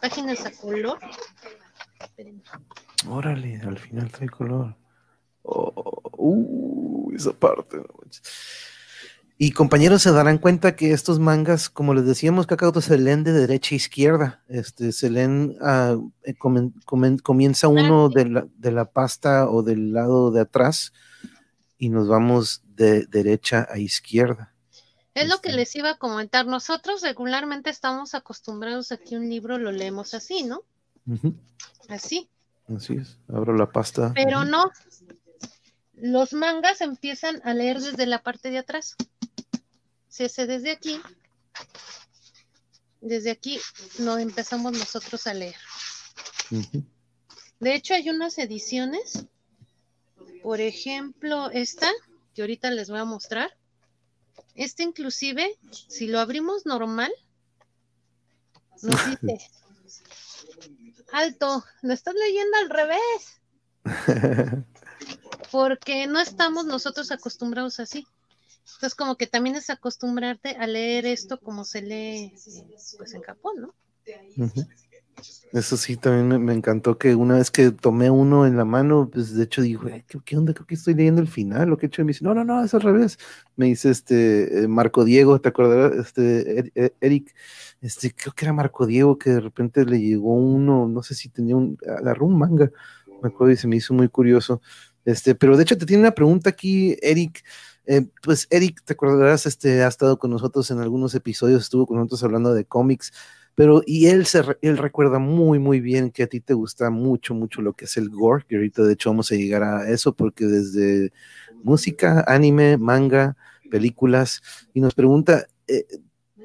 páginas 0.00 0.44
a 0.44 0.50
color. 0.52 0.98
Órale, 3.08 3.60
al 3.60 3.78
final 3.78 4.10
trae 4.10 4.28
color. 4.28 4.76
Oh, 5.42 6.02
uh, 6.16 7.12
esa 7.14 7.32
parte. 7.32 7.76
y 9.36 9.50
compañeros 9.50 10.02
se 10.02 10.12
darán 10.12 10.38
cuenta 10.38 10.74
que 10.74 10.92
estos 10.92 11.18
mangas, 11.18 11.68
como 11.68 11.92
les 11.92 12.06
decíamos, 12.06 12.46
Cacao 12.46 12.72
se 12.80 12.96
leen 12.96 13.24
de 13.24 13.32
derecha 13.32 13.74
a 13.74 13.76
izquierda. 13.76 14.44
Este, 14.48 14.92
se 14.92 15.10
leen, 15.10 15.56
uh, 15.60 16.10
comienza 17.22 17.68
uno 17.68 18.08
de 18.08 18.26
la, 18.26 18.46
de 18.56 18.72
la, 18.72 18.86
pasta 18.86 19.50
o 19.50 19.62
del 19.62 19.92
lado 19.92 20.30
de 20.30 20.40
atrás 20.40 20.92
y 21.76 21.90
nos 21.90 22.08
vamos 22.08 22.62
de 22.66 23.06
derecha 23.06 23.68
a 23.70 23.78
izquierda. 23.78 24.53
Es 25.14 25.28
lo 25.28 25.40
que 25.40 25.48
este. 25.48 25.60
les 25.60 25.76
iba 25.76 25.90
a 25.90 25.98
comentar. 25.98 26.46
Nosotros 26.46 27.02
regularmente 27.02 27.70
estamos 27.70 28.14
acostumbrados 28.14 28.90
a 28.92 28.96
que 28.96 29.16
un 29.16 29.28
libro 29.28 29.58
lo 29.58 29.70
leemos 29.70 30.12
así, 30.14 30.42
¿no? 30.42 30.64
Así. 31.88 32.28
Así 32.74 32.94
es, 32.94 33.18
abro 33.28 33.56
la 33.56 33.70
pasta. 33.70 34.12
Pero 34.14 34.44
no, 34.44 34.70
los 35.94 36.32
mangas 36.32 36.80
empiezan 36.80 37.40
a 37.44 37.54
leer 37.54 37.80
desde 37.80 38.06
la 38.06 38.22
parte 38.22 38.50
de 38.50 38.58
atrás. 38.58 38.96
Se 40.08 40.24
hace 40.24 40.46
desde 40.46 40.72
aquí. 40.72 41.00
Desde 43.00 43.30
aquí 43.30 43.60
no 43.98 44.18
empezamos 44.18 44.72
nosotros 44.72 45.26
a 45.26 45.34
leer. 45.34 45.56
De 47.60 47.74
hecho, 47.74 47.94
hay 47.94 48.08
unas 48.10 48.38
ediciones, 48.38 49.26
por 50.42 50.60
ejemplo, 50.60 51.50
esta, 51.50 51.88
que 52.34 52.42
ahorita 52.42 52.70
les 52.70 52.88
voy 52.88 52.98
a 52.98 53.04
mostrar. 53.04 53.56
Esta 54.54 54.82
inclusive, 54.82 55.58
si 55.88 56.06
lo 56.06 56.20
abrimos 56.20 56.66
normal, 56.66 57.12
nos 58.82 58.94
dice 59.22 59.50
alto, 61.12 61.64
lo 61.82 61.92
estás 61.92 62.14
leyendo 62.14 62.56
al 62.58 62.70
revés. 62.70 63.40
Porque 65.50 66.06
no 66.06 66.20
estamos 66.20 66.66
nosotros 66.66 67.10
acostumbrados 67.12 67.78
así. 67.80 68.06
Entonces, 68.64 68.94
como 68.94 69.16
que 69.16 69.26
también 69.26 69.56
es 69.56 69.70
acostumbrarte 69.70 70.56
a 70.56 70.66
leer 70.66 71.06
esto 71.06 71.38
como 71.38 71.64
se 71.64 71.82
lee 71.82 72.34
pues 72.96 73.14
en 73.14 73.22
Japón, 73.22 73.60
¿no? 73.60 73.74
Eso 75.54 75.76
sí, 75.76 75.96
también 75.96 76.44
me, 76.44 76.52
encantó 76.52 76.98
que 76.98 77.14
una 77.14 77.36
vez 77.36 77.52
que 77.52 77.70
tomé 77.70 78.10
uno 78.10 78.44
en 78.44 78.56
la 78.56 78.64
mano, 78.64 79.08
pues 79.08 79.36
de 79.36 79.44
hecho 79.44 79.62
digo, 79.62 79.84
¿qué, 80.24 80.36
onda? 80.36 80.52
Creo 80.52 80.66
que 80.66 80.74
estoy 80.74 80.94
leyendo 80.94 81.20
el 81.20 81.28
final, 81.28 81.68
lo 81.68 81.78
que 81.78 81.86
he 81.86 81.88
hecho. 81.88 82.02
Y 82.02 82.04
me 82.04 82.08
dice, 82.10 82.24
no, 82.24 82.34
no, 82.34 82.42
no, 82.42 82.64
es 82.64 82.74
al 82.74 82.80
revés. 82.80 83.18
Me 83.54 83.66
dice 83.66 83.90
este 83.90 84.64
eh, 84.64 84.68
Marco 84.68 85.04
Diego, 85.04 85.40
¿te 85.40 85.50
acordarás? 85.50 85.96
Este, 85.96 86.72
e, 86.74 86.94
Eric, 87.00 87.32
este, 87.80 88.12
creo 88.12 88.32
que 88.34 88.44
era 88.46 88.52
Marco 88.52 88.84
Diego 88.84 89.16
que 89.16 89.30
de 89.30 89.38
repente 89.40 89.84
le 89.84 90.00
llegó 90.00 90.34
uno, 90.34 90.88
no 90.88 91.04
sé 91.04 91.14
si 91.14 91.28
tenía 91.28 91.54
un, 91.54 91.78
agarró 91.86 92.26
un 92.26 92.36
manga, 92.36 92.72
me 93.22 93.28
acuerdo 93.28 93.52
y 93.52 93.56
se 93.56 93.68
me 93.68 93.76
hizo 93.76 93.94
muy 93.94 94.08
curioso. 94.08 94.60
Este, 95.04 95.36
pero 95.36 95.56
de 95.56 95.62
hecho 95.62 95.78
te 95.78 95.86
tiene 95.86 96.02
una 96.02 96.14
pregunta 96.16 96.50
aquí, 96.50 96.96
Eric. 97.00 97.44
Eh, 97.86 98.08
pues 98.22 98.48
Eric, 98.50 98.82
te 98.84 98.94
acordarás, 98.94 99.46
este, 99.46 99.84
ha 99.84 99.88
estado 99.88 100.18
con 100.18 100.32
nosotros 100.32 100.68
en 100.72 100.80
algunos 100.80 101.14
episodios, 101.14 101.62
estuvo 101.62 101.86
con 101.86 101.98
nosotros 101.98 102.24
hablando 102.24 102.54
de 102.54 102.64
cómics 102.64 103.12
pero 103.54 103.82
y 103.86 104.06
él, 104.06 104.26
se, 104.26 104.42
él 104.62 104.78
recuerda 104.78 105.18
muy, 105.18 105.58
muy 105.58 105.80
bien 105.80 106.10
que 106.10 106.24
a 106.24 106.26
ti 106.26 106.40
te 106.40 106.54
gusta 106.54 106.90
mucho, 106.90 107.34
mucho 107.34 107.62
lo 107.62 107.72
que 107.74 107.84
es 107.86 107.96
el 107.96 108.10
gore, 108.10 108.44
que 108.48 108.56
ahorita 108.56 108.82
de 108.82 108.94
hecho 108.94 109.10
vamos 109.10 109.30
a 109.32 109.36
llegar 109.36 109.62
a 109.62 109.88
eso, 109.90 110.12
porque 110.14 110.46
desde 110.46 111.12
música, 111.62 112.24
anime, 112.26 112.76
manga, 112.78 113.36
películas, 113.68 114.42
y 114.74 114.80
nos 114.80 114.94
pregunta, 114.94 115.46
eh, 115.68 115.86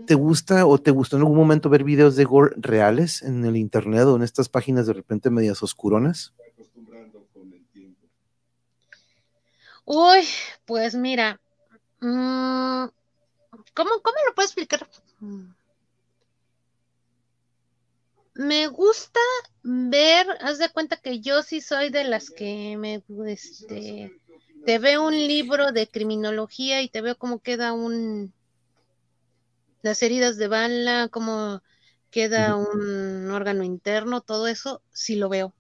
¿te 0.06 0.16
gusta 0.16 0.66
o 0.66 0.78
te 0.80 0.92
gustó 0.92 1.18
en 1.18 1.24
algún 1.24 1.38
momento 1.38 1.70
ver 1.70 1.84
videos 1.84 2.16
de 2.16 2.26
gore 2.26 2.56
reales 2.58 3.22
en 3.22 3.46
el 3.46 3.58
internet 3.58 4.04
o 4.04 4.16
en 4.16 4.24
estas 4.24 4.50
páginas 4.50 4.88
de 4.88 4.94
repente 4.94 5.30
medias 5.30 5.62
oscuronas? 5.64 6.34
Uy, 9.86 10.26
pues 10.66 10.96
mira, 10.96 11.40
mm, 12.02 12.86
¿cómo, 13.76 13.92
¿cómo 14.04 14.18
lo 14.28 14.36
puedo 14.36 14.46
explicar? 14.48 14.88
Me 18.40 18.68
gusta 18.68 19.20
ver, 19.64 20.26
haz 20.40 20.60
de 20.60 20.70
cuenta 20.70 20.96
que 20.96 21.20
yo 21.20 21.44
sí 21.44 21.60
soy 21.60 21.90
de 21.90 22.06
las 22.06 22.30
que 22.30 22.78
me, 22.78 23.04
este, 23.28 24.14
te 24.66 24.80
veo 24.80 25.06
un 25.06 25.14
libro 25.14 25.74
de 25.74 25.90
criminología 25.90 26.82
y 26.82 26.88
te 26.88 27.02
veo 27.02 27.18
cómo 27.18 27.40
queda 27.40 27.74
un, 27.74 28.34
las 29.82 30.02
heridas 30.04 30.38
de 30.38 30.48
bala, 30.48 31.10
cómo 31.12 31.62
queda 32.12 32.56
un 32.56 33.30
órgano 33.30 33.66
interno, 33.66 34.22
todo 34.22 34.48
eso, 34.48 34.82
sí 34.94 35.18
lo 35.18 35.28
veo. 35.28 35.54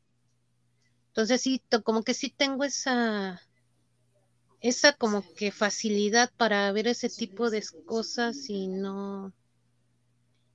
Entonces 1.10 1.42
sí, 1.42 1.62
como 1.84 2.04
que 2.04 2.14
sí 2.14 2.30
tengo 2.30 2.64
esa, 2.64 3.42
esa 4.62 4.94
como 4.94 5.26
que 5.36 5.52
facilidad 5.52 6.32
para 6.38 6.72
ver 6.72 6.88
ese 6.88 7.10
tipo 7.10 7.50
de 7.50 7.62
cosas 7.86 8.50
y 8.50 8.70
no, 8.70 9.34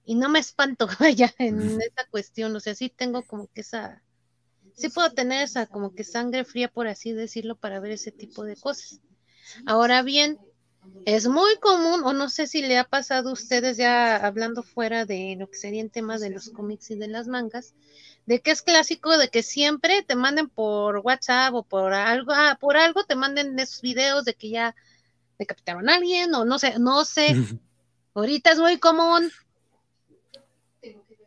y 0.05 0.14
no 0.14 0.28
me 0.28 0.38
espanto 0.38 0.86
vaya 1.00 1.32
en 1.38 1.80
esa 1.80 2.07
cuestión, 2.11 2.55
o 2.55 2.61
sea, 2.61 2.74
sí 2.74 2.88
tengo 2.90 3.22
como 3.22 3.48
que 3.48 3.62
esa, 3.62 4.02
sí 4.74 4.88
puedo 4.88 5.11
tener 5.12 5.44
esa 5.44 5.66
como 5.66 5.94
que 5.94 6.05
sangre 6.05 6.44
fría, 6.44 6.68
por 6.68 6.86
así 6.86 7.12
decirlo, 7.12 7.57
para 7.57 7.80
ver 7.80 7.92
ese 7.92 8.12
tipo 8.12 8.44
de 8.44 8.57
cosas. 8.57 9.00
Ahora 9.66 10.02
bien, 10.02 10.38
es 11.07 11.28
muy 11.28 11.57
común, 11.61 12.02
o 12.05 12.12
no 12.12 12.28
sé 12.28 12.46
si 12.46 12.62
le 12.62 12.78
ha 12.78 12.84
pasado 12.84 13.30
a 13.30 13.32
ustedes 13.32 13.76
ya 13.76 14.16
hablando 14.16 14.62
fuera 14.62 15.05
de 15.05 15.36
lo 15.38 15.48
que 15.48 15.57
serían 15.57 15.90
temas 15.90 16.20
de 16.20 16.30
los 16.30 16.50
cómics 16.50 16.90
y 16.90 16.96
de 16.96 17.09
las 17.09 17.26
mangas, 17.26 17.74
de 18.26 18.40
que 18.40 18.50
es 18.50 18.62
clásico 18.62 19.16
de 19.16 19.28
que 19.28 19.42
siempre 19.42 20.02
te 20.02 20.16
manden 20.16 20.48
por 20.48 20.98
WhatsApp 20.98 21.55
o 21.55 21.62
por 21.62 21.92
algo, 21.92 22.32
ah, 22.34 22.59
por 22.61 22.76
algo 22.76 23.05
te 23.05 23.16
manden 23.16 23.59
esos 23.59 23.80
videos 23.80 24.24
de 24.24 24.34
que 24.34 24.50
ya 24.50 24.74
decapitaron 25.38 25.88
a 25.88 25.96
alguien 25.96 26.34
o 26.34 26.44
no 26.44 26.59
sé, 26.59 26.78
no 26.78 27.05
sé. 27.05 27.36
Ahorita 28.14 28.52
es 28.52 28.59
muy 28.59 28.78
común 28.78 29.30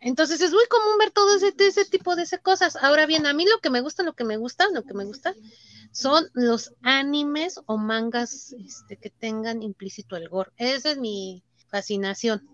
entonces 0.02 0.41
es 0.41 0.52
muy 0.52 0.66
común 0.70 0.98
ver 1.00 1.12
todo 1.12 1.36
ese, 1.36 1.54
ese 1.58 1.86
tipo 1.86 2.16
de 2.16 2.26
cosas. 2.41 2.76
Ahora 2.78 3.06
bien, 3.06 3.26
a 3.26 3.34
mí 3.34 3.45
lo 3.45 3.60
que 3.60 3.70
me 3.70 3.82
gusta, 3.82 4.04
lo 4.04 4.14
que 4.14 4.24
me 4.24 4.38
gusta, 4.38 4.66
lo 4.74 4.84
que 4.84 4.93
me 4.93 5.06
gusta 5.06 5.36
son 5.91 6.28
los 6.34 6.74
animes 6.82 7.60
o 7.66 7.78
mangas 7.78 8.54
este, 8.54 8.98
que 8.98 9.10
tengan 9.10 9.64
implícito 9.64 10.16
el 10.16 10.30
gore. 10.30 10.52
Esa 10.58 10.91
es 10.91 10.98
mi 10.98 11.43
fascinación. 11.70 12.48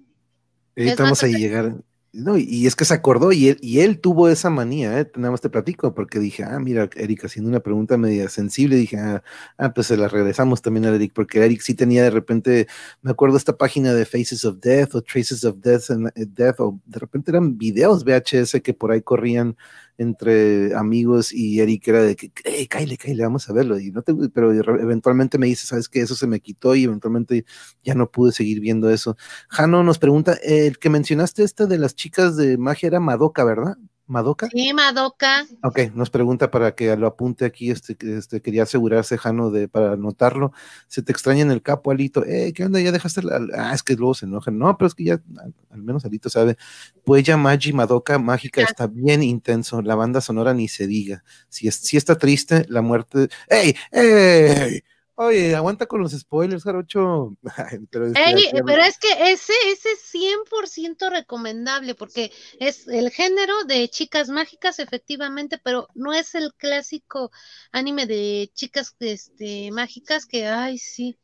Ahorita 0.77 1.03
vamos 1.03 1.23
a 1.23 1.27
llegar, 1.27 1.75
no, 2.13 2.37
y 2.37 2.67
es 2.67 2.75
que 2.75 2.85
se 2.85 2.93
acordó 2.93 3.31
y 3.31 3.49
él, 3.49 3.57
y 3.59 3.79
él 3.79 3.99
tuvo 3.99 4.29
esa 4.29 4.51
manía, 4.51 4.99
¿eh? 4.99 5.11
nada 5.15 5.31
más 5.31 5.41
te 5.41 5.49
platico, 5.49 5.95
porque 5.95 6.19
dije, 6.19 6.43
ah, 6.43 6.59
mira, 6.59 6.87
Eric, 6.95 7.25
haciendo 7.25 7.49
una 7.49 7.61
pregunta 7.61 7.97
media 7.97 8.29
sensible, 8.29 8.75
dije, 8.75 8.97
ah, 8.97 9.23
ah, 9.57 9.73
pues 9.73 9.87
se 9.87 9.97
la 9.97 10.07
regresamos 10.07 10.61
también 10.61 10.85
a 10.85 10.89
Eric, 10.89 11.11
porque 11.15 11.43
Eric 11.43 11.61
sí 11.61 11.73
tenía 11.73 12.03
de 12.03 12.11
repente, 12.11 12.67
me 13.01 13.09
acuerdo 13.09 13.35
esta 13.35 13.57
página 13.57 13.93
de 13.95 14.05
Faces 14.05 14.45
of 14.45 14.59
Death 14.59 14.93
o 14.93 15.01
Traces 15.01 15.43
of 15.43 15.57
Death, 15.57 15.89
eh, 16.15 16.25
Death 16.27 16.59
o 16.59 16.79
de 16.85 16.99
repente 16.99 17.31
eran 17.31 17.57
videos 17.57 18.03
VHS 18.05 18.61
que 18.61 18.75
por 18.75 18.91
ahí 18.91 19.01
corrían 19.01 19.57
entre 19.97 20.75
amigos 20.75 21.33
y 21.33 21.59
Eric 21.59 21.87
era 21.87 22.01
de 22.01 22.15
que, 22.15 22.31
hey, 22.43 22.67
Kyle, 22.67 22.97
Kyle, 22.97 23.21
vamos 23.21 23.49
a 23.49 23.53
verlo. 23.53 23.79
Y 23.79 23.91
no 23.91 24.01
te, 24.01 24.13
pero 24.33 24.51
eventualmente 24.51 25.37
me 25.37 25.47
dice, 25.47 25.67
sabes 25.67 25.89
que 25.89 26.01
eso 26.01 26.15
se 26.15 26.27
me 26.27 26.39
quitó 26.39 26.75
y 26.75 26.85
eventualmente 26.85 27.45
ya 27.83 27.95
no 27.95 28.09
pude 28.11 28.31
seguir 28.31 28.59
viendo 28.59 28.89
eso. 28.89 29.15
Jano 29.49 29.83
nos 29.83 29.99
pregunta, 29.99 30.33
el 30.43 30.79
que 30.79 30.89
mencionaste 30.89 31.43
este 31.43 31.67
de 31.67 31.77
las 31.77 31.95
chicas 31.95 32.37
de 32.37 32.57
magia 32.57 32.87
era 32.87 32.99
Madoka, 32.99 33.43
¿verdad? 33.43 33.77
¿Madoka? 34.05 34.47
Sí, 34.49 34.73
Madoka. 34.73 35.45
Ok, 35.63 35.79
nos 35.93 36.09
pregunta 36.09 36.51
para 36.51 36.75
que 36.75 36.95
lo 36.97 37.07
apunte 37.07 37.45
aquí, 37.45 37.71
este, 37.71 37.97
este 38.17 38.41
quería 38.41 38.63
asegurarse, 38.63 39.17
Jano, 39.17 39.49
de, 39.49 39.67
para 39.67 39.93
anotarlo. 39.93 40.51
Se 40.87 41.01
te 41.01 41.11
extraña 41.11 41.41
en 41.41 41.51
el 41.51 41.61
capo, 41.61 41.91
Alito. 41.91 42.25
Eh, 42.25 42.53
¿qué 42.53 42.65
onda? 42.65 42.79
¿Ya 42.81 42.91
dejaste 42.91 43.23
la...? 43.23 43.39
Ah, 43.55 43.73
es 43.73 43.81
que 43.81 43.95
luego 43.95 44.13
se 44.13 44.25
enojan. 44.25 44.57
No, 44.57 44.77
pero 44.77 44.87
es 44.87 44.95
que 44.95 45.05
ya, 45.05 45.21
al 45.69 45.83
menos 45.83 46.05
Alito 46.05 46.29
sabe. 46.29 46.57
Puella 47.05 47.37
Magi 47.37 47.73
Madoka 47.73 48.19
Mágica 48.19 48.61
está 48.61 48.87
bien 48.87 49.23
intenso. 49.23 49.81
La 49.81 49.95
banda 49.95 50.21
sonora 50.21 50.53
ni 50.53 50.67
se 50.67 50.85
diga. 50.85 51.23
Si, 51.49 51.67
es, 51.67 51.75
si 51.75 51.97
está 51.97 52.17
triste, 52.17 52.65
la 52.69 52.81
muerte... 52.81 53.29
¡Ey! 53.47 53.75
¡Ey! 53.91 54.83
Oye, 55.15 55.55
aguanta 55.55 55.85
con 55.85 56.01
los 56.01 56.11
spoilers, 56.11 56.63
Jarocho. 56.63 57.37
pero, 57.91 58.05
es 58.05 58.97
que 58.97 59.31
ese, 59.31 59.53
ese 59.67 59.91
es 59.91 60.13
100% 60.13 61.09
recomendable 61.11 61.93
porque 61.93 62.31
es 62.59 62.87
el 62.87 63.11
género 63.11 63.63
de 63.65 63.87
chicas 63.89 64.29
mágicas, 64.29 64.79
efectivamente, 64.79 65.59
pero 65.63 65.87
no 65.93 66.13
es 66.13 66.33
el 66.33 66.53
clásico 66.55 67.31
anime 67.71 68.07
de 68.07 68.49
chicas 68.55 68.95
este, 68.99 69.71
mágicas 69.71 70.25
que, 70.25 70.47
ay, 70.47 70.79
sí, 70.79 71.17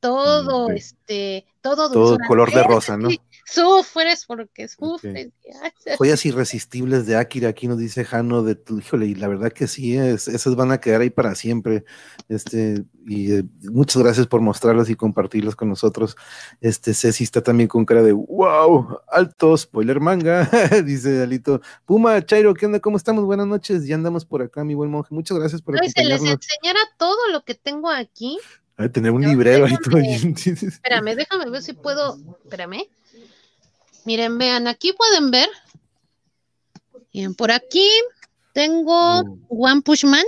todo, 0.00 0.68
este, 0.70 1.46
todo, 1.62 1.90
todo 1.90 2.18
color 2.26 2.52
de 2.52 2.62
rosa, 2.64 2.98
¿no? 2.98 3.08
Sufres 3.44 4.24
porque 4.26 4.68
sufres. 4.68 5.30
Joyas 5.98 6.24
irresistibles 6.24 7.06
de 7.06 7.16
Akira, 7.16 7.48
aquí 7.48 7.68
nos 7.68 7.78
dice 7.78 8.04
Jano 8.04 8.42
de 8.42 8.54
tu, 8.54 8.78
híjole, 8.78 9.06
y 9.06 9.14
la 9.14 9.28
verdad 9.28 9.52
que 9.52 9.66
sí, 9.66 9.96
es, 9.96 10.28
esas 10.28 10.56
van 10.56 10.72
a 10.72 10.80
quedar 10.80 11.00
ahí 11.00 11.10
para 11.10 11.34
siempre. 11.34 11.84
Este, 12.28 12.84
y 13.06 13.32
eh, 13.32 13.44
muchas 13.62 14.02
gracias 14.02 14.26
por 14.26 14.40
mostrarlas 14.40 14.88
y 14.90 14.94
compartirlas 14.94 15.56
con 15.56 15.68
nosotros. 15.68 16.16
Este, 16.60 16.94
Ceci 16.94 17.24
está 17.24 17.42
también 17.42 17.68
con 17.68 17.84
cara 17.84 18.02
de 18.02 18.12
wow, 18.12 18.98
alto, 19.08 19.56
spoiler 19.56 20.00
manga, 20.00 20.48
dice 20.84 21.22
Alito. 21.22 21.60
Puma, 21.84 22.24
Chairo, 22.24 22.54
¿qué 22.54 22.66
onda? 22.66 22.80
¿Cómo 22.80 22.96
estamos? 22.96 23.24
Buenas 23.24 23.46
noches, 23.46 23.86
ya 23.86 23.94
andamos 23.94 24.24
por 24.24 24.42
acá, 24.42 24.64
mi 24.64 24.74
buen 24.74 24.90
monje. 24.90 25.14
Muchas 25.14 25.38
gracias 25.38 25.62
por 25.62 25.74
no, 25.74 25.80
Se 25.88 26.04
les 26.04 26.20
enseñara 26.20 26.80
todo 26.96 27.28
lo 27.32 27.44
que 27.44 27.54
tengo 27.54 27.90
aquí 27.90 28.38
tener 28.90 29.12
un 29.12 29.22
librero 29.22 29.66
ahí 29.66 29.76
todo. 29.82 29.98
Espérame, 29.98 31.14
déjame 31.14 31.50
ver 31.50 31.62
si 31.62 31.72
puedo. 31.72 32.16
Espérame. 32.44 32.88
Miren, 34.04 34.38
vean, 34.38 34.66
aquí 34.66 34.92
pueden 34.92 35.30
ver. 35.30 35.48
Bien, 37.12 37.34
por 37.34 37.50
aquí 37.50 37.88
tengo 38.52 39.20
oh. 39.20 39.38
One 39.48 39.82
Push 39.82 40.04
Man, 40.04 40.24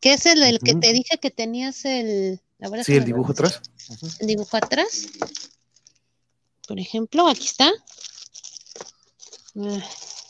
que 0.00 0.14
es 0.14 0.26
el, 0.26 0.42
el 0.42 0.58
que 0.58 0.74
te 0.74 0.92
dije 0.92 1.18
que 1.18 1.30
tenías 1.30 1.84
el. 1.84 2.40
sí, 2.82 2.96
el 2.96 3.04
dibujo 3.04 3.32
atrás. 3.32 3.60
El 4.20 4.26
dibujo 4.26 4.56
atrás. 4.56 5.06
Por 6.66 6.78
ejemplo, 6.78 7.28
aquí 7.28 7.46
está. 7.46 7.72
Ah, 9.56 9.82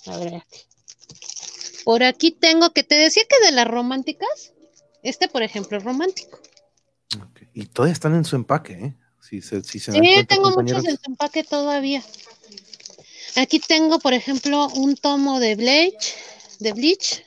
a 0.07 0.19
ver, 0.19 0.43
Por 1.85 2.03
aquí 2.03 2.31
tengo 2.31 2.71
que 2.71 2.85
te 2.85 2.95
decía 2.95 3.25
que 3.29 3.47
de 3.47 3.53
las 3.53 3.67
románticas, 3.67 4.53
este, 5.03 5.29
por 5.29 5.43
ejemplo, 5.43 5.79
es 5.79 5.85
romántico. 5.85 6.41
Y 7.55 7.67
todavía 7.67 7.93
están 7.93 8.15
en 8.15 8.25
su 8.25 8.37
empaque, 8.37 8.73
¿eh? 8.73 8.97
sí, 9.21 9.41
tengo 10.27 10.51
muchos 10.51 10.85
en 10.85 10.97
su 10.97 11.11
empaque 11.11 11.45
todavía. 11.45 12.03
Aquí 13.37 13.59
tengo, 13.59 13.99
por 13.99 14.13
ejemplo, 14.15 14.69
un 14.75 14.97
tomo 14.97 15.41
de 15.41 15.55
Bleach. 15.57 16.15
De 16.59 16.73
Bleach. 16.73 17.25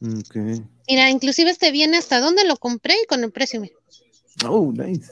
Mira, 0.00 1.10
inclusive 1.10 1.50
este 1.50 1.70
viene 1.72 1.96
hasta 1.96 2.20
donde 2.20 2.44
lo 2.44 2.56
compré 2.56 2.94
y 3.02 3.06
con 3.06 3.24
el 3.24 3.32
precio. 3.32 3.62
Oh, 4.46 4.72
nice. 4.72 5.10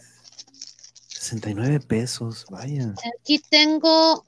69 1.09 1.81
pesos, 1.81 2.47
vaya. 2.51 2.95
Aquí 3.21 3.41
tengo 3.51 4.25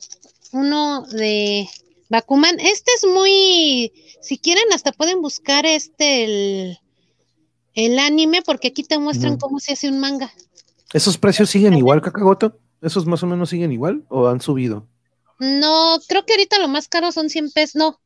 uno 0.53 1.07
de 1.07 1.69
Bakuman, 2.09 2.59
este 2.59 2.91
es 2.97 3.07
muy, 3.07 3.93
si 4.21 4.39
quieren 4.39 4.65
hasta 4.73 4.93
pueden 4.93 5.21
buscar 5.21 5.67
este 5.67 6.25
el, 6.25 6.79
el 7.75 7.99
anime 7.99 8.43
porque 8.43 8.69
aquí 8.69 8.83
te 8.83 8.99
muestran 8.99 9.39
cómo 9.39 9.61
se 9.61 9.75
hace 9.75 9.89
un 9.89 10.01
manga. 10.01 10.33
¿Esos 10.93 11.19
precios 11.19 11.51
siguen 11.51 11.75
igual, 11.75 12.01
Kakagoto? 12.01 12.59
¿Esos 12.81 13.07
más 13.07 13.23
o 13.23 13.27
menos 13.27 13.51
siguen 13.51 13.73
igual 13.73 14.05
o 14.09 14.29
han 14.29 14.41
subido? 14.41 14.87
No, 15.39 15.99
creo 16.09 16.25
que 16.27 16.33
ahorita 16.33 16.59
lo 16.59 16.69
más 16.69 16.89
caro 16.89 17.13
son 17.13 17.31
100 17.31 17.51
pesos, 17.53 17.77
no. 17.77 18.01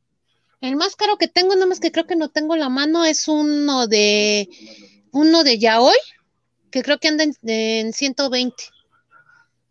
El 0.61 0.75
más 0.75 0.95
caro 0.95 1.17
que 1.17 1.27
tengo, 1.27 1.55
nada 1.55 1.65
más 1.65 1.79
que 1.79 1.91
creo 1.91 2.07
que 2.07 2.15
no 2.15 2.29
tengo 2.29 2.55
la 2.55 2.69
mano, 2.69 3.03
es 3.03 3.27
uno 3.27 3.87
de 3.87 4.47
uno 5.11 5.43
de 5.43 5.59
Yaoi, 5.59 5.97
que 6.71 6.81
creo 6.83 6.99
que 6.99 7.09
anda 7.09 7.25
en, 7.43 7.93
120. 7.93 8.55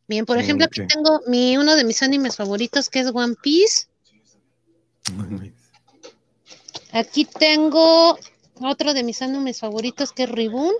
Bien, 0.08 0.26
por 0.26 0.38
ejemplo, 0.38 0.66
aquí 0.66 0.86
tengo 0.86 1.20
mi 1.26 1.56
uno 1.56 1.74
de 1.76 1.84
mis 1.84 2.02
animes 2.02 2.36
favoritos 2.36 2.90
que 2.90 3.00
es 3.00 3.06
One 3.14 3.36
Piece. 3.42 3.86
Aquí 6.92 7.24
tengo 7.24 8.18
otro 8.60 8.92
de 8.92 9.02
mis 9.02 9.22
animes 9.22 9.60
favoritos 9.60 10.12
que 10.12 10.24
es 10.24 10.30
Ribbon. 10.30 10.74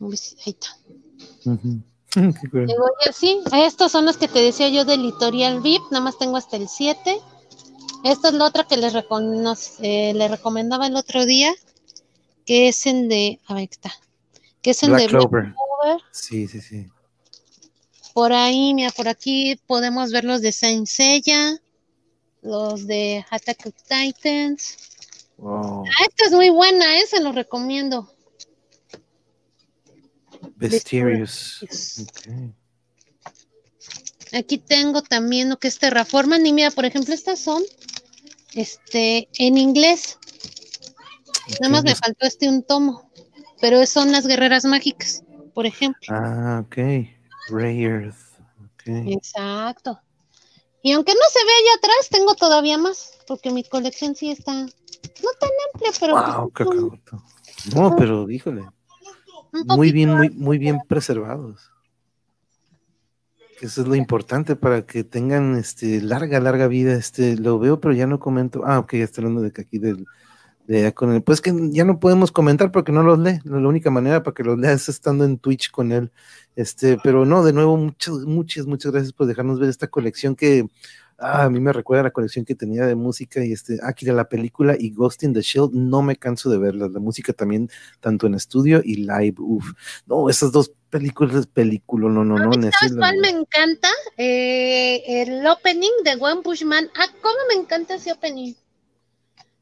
Ahí 0.00 0.16
está. 0.46 0.76
Sí, 3.12 3.40
estos 3.52 3.92
son 3.92 4.04
los 4.04 4.16
que 4.16 4.28
te 4.28 4.40
decía 4.40 4.68
yo 4.68 4.84
del 4.84 5.02
editorial 5.02 5.60
VIP, 5.60 5.82
nada 5.90 6.04
más 6.04 6.18
tengo 6.18 6.36
hasta 6.36 6.56
el 6.56 6.68
7. 6.68 7.18
Esta 8.04 8.28
es 8.28 8.34
la 8.34 8.46
otra 8.46 8.64
que 8.64 8.76
les 8.76 8.94
eh, 9.80 10.28
recomendaba 10.28 10.86
el 10.86 10.96
otro 10.96 11.24
día, 11.24 11.54
que 12.44 12.68
es 12.68 12.86
el 12.86 13.08
de, 13.08 13.40
a 13.46 13.54
ver, 13.54 13.68
está, 13.70 13.92
que 14.60 14.70
es 14.70 14.82
el 14.82 14.96
de 14.96 15.06
Clover. 15.06 15.54
Sí, 16.10 16.48
sí, 16.48 16.60
sí. 16.60 16.88
Por 18.12 18.32
ahí, 18.32 18.74
mira, 18.74 18.90
por 18.90 19.08
aquí 19.08 19.58
podemos 19.66 20.10
ver 20.10 20.24
los 20.24 20.42
de 20.42 20.52
Saint 20.52 20.86
Seiya, 20.86 21.60
los 22.42 22.86
de 22.86 23.24
Attack 23.30 23.66
of 23.66 23.74
Titans. 23.88 24.76
Wow. 25.38 25.84
Ah, 25.86 26.04
esta 26.08 26.26
es 26.26 26.32
muy 26.32 26.50
buena, 26.50 26.98
esa 26.98 27.16
se 27.16 27.22
lo 27.22 27.32
recomiendo. 27.32 28.12
Mysterious. 30.70 31.64
Aquí 34.32 34.58
tengo 34.58 35.02
también 35.02 35.50
lo 35.50 35.58
que 35.58 35.68
es 35.68 35.78
Terraforman 35.78 36.46
y 36.46 36.52
mira, 36.52 36.70
por 36.70 36.84
ejemplo, 36.84 37.12
estas 37.12 37.38
son 37.38 37.62
este 38.54 39.28
en 39.38 39.58
inglés. 39.58 40.18
Nada 41.60 41.72
más 41.72 41.84
me 41.84 41.94
faltó 41.94 42.26
este 42.26 42.48
un 42.48 42.62
tomo, 42.62 43.10
pero 43.60 43.84
son 43.86 44.12
las 44.12 44.26
guerreras 44.26 44.64
mágicas, 44.64 45.22
por 45.54 45.66
ejemplo. 45.66 46.00
Ah, 46.08 46.64
ok. 46.64 46.76
Ray 47.50 47.84
Earth. 47.84 48.16
Exacto. 48.86 50.00
Y 50.82 50.92
aunque 50.92 51.12
no 51.12 51.20
se 51.30 51.44
ve 51.44 51.52
allá 51.52 51.76
atrás, 51.78 52.08
tengo 52.10 52.34
todavía 52.34 52.78
más, 52.78 53.18
porque 53.26 53.50
mi 53.50 53.62
colección 53.62 54.14
sí 54.16 54.30
está 54.30 54.52
no 54.52 55.30
tan 55.38 55.50
amplia, 55.72 55.92
pero. 56.00 56.14
Wow, 56.14 56.52
pues, 56.52 57.74
No, 57.74 57.96
pero 57.96 58.30
híjole. 58.30 58.64
Muy 59.52 59.92
bien, 59.92 60.10
muy, 60.10 60.30
muy 60.30 60.58
bien 60.58 60.80
preservados. 60.88 61.70
Eso 63.60 63.82
es 63.82 63.86
lo 63.86 63.94
importante 63.94 64.56
para 64.56 64.86
que 64.86 65.04
tengan 65.04 65.56
este 65.56 66.00
larga, 66.00 66.40
larga 66.40 66.66
vida. 66.66 66.94
Este, 66.94 67.36
lo 67.36 67.58
veo, 67.60 67.80
pero 67.80 67.94
ya 67.94 68.06
no 68.06 68.18
comento. 68.18 68.62
Ah, 68.64 68.80
ok, 68.80 68.94
ya 68.94 69.04
está 69.04 69.20
hablando 69.20 69.40
de 69.40 69.52
que 69.52 69.62
aquí 69.62 69.78
del, 69.78 70.04
de 70.66 70.92
con 70.94 71.12
él. 71.12 71.22
Pues 71.22 71.40
que 71.40 71.52
ya 71.70 71.84
no 71.84 72.00
podemos 72.00 72.32
comentar 72.32 72.72
porque 72.72 72.90
no 72.90 73.04
los 73.04 73.18
lee. 73.18 73.38
La 73.44 73.68
única 73.68 73.90
manera 73.90 74.22
para 74.22 74.34
que 74.34 74.42
los 74.42 74.58
lea 74.58 74.72
es 74.72 74.88
estando 74.88 75.24
en 75.24 75.38
Twitch 75.38 75.70
con 75.70 75.92
él. 75.92 76.10
Este, 76.56 76.98
pero 77.04 77.24
no, 77.24 77.44
de 77.44 77.52
nuevo, 77.52 77.76
muchas, 77.76 78.14
muchas, 78.24 78.66
muchas 78.66 78.90
gracias 78.90 79.12
por 79.12 79.26
dejarnos 79.26 79.60
ver 79.60 79.68
esta 79.68 79.86
colección 79.86 80.34
que 80.34 80.66
ah, 81.22 81.44
a 81.44 81.50
mí 81.50 81.60
me 81.60 81.72
recuerda 81.72 82.02
la 82.04 82.10
colección 82.10 82.44
que 82.44 82.54
tenía 82.54 82.84
de 82.86 82.94
música 82.94 83.44
y 83.44 83.52
este, 83.52 83.78
aquí 83.82 84.04
de 84.04 84.12
la 84.12 84.28
película 84.28 84.76
y 84.78 84.90
Ghost 84.90 85.22
in 85.22 85.32
the 85.32 85.40
Shield, 85.40 85.72
no 85.72 86.02
me 86.02 86.16
canso 86.16 86.50
de 86.50 86.58
verla, 86.58 86.88
la 86.88 87.00
música 87.00 87.32
también, 87.32 87.70
tanto 88.00 88.26
en 88.26 88.34
estudio 88.34 88.82
y 88.84 88.96
live, 88.96 89.36
uff, 89.38 89.72
no, 90.06 90.28
esas 90.28 90.52
dos 90.52 90.72
películas, 90.90 91.46
película, 91.46 92.08
no, 92.08 92.24
no, 92.24 92.36
no. 92.36 92.52
¿Sabes 92.52 92.96
cuál 92.96 93.18
me 93.18 93.30
encanta? 93.30 93.88
Eh, 94.16 95.22
el 95.22 95.46
opening 95.46 96.02
de 96.04 96.16
One 96.20 96.42
Push 96.42 96.64
Man, 96.64 96.90
ah, 96.96 97.06
cómo 97.22 97.38
me 97.48 97.60
encanta 97.62 97.94
ese 97.94 98.12
opening 98.12 98.54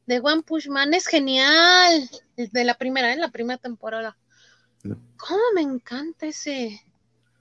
de 0.05 0.19
One 0.19 0.41
Push 0.41 0.67
Man, 0.67 0.93
es 0.93 1.07
genial, 1.07 2.09
de 2.35 2.63
la 2.63 2.73
primera, 2.75 3.13
en 3.13 3.19
¿eh? 3.19 3.21
la 3.21 3.31
primera 3.31 3.57
temporada. 3.57 4.17
¿Cómo 4.83 5.41
me 5.53 5.61
encanta 5.61 6.25
ese, 6.25 6.81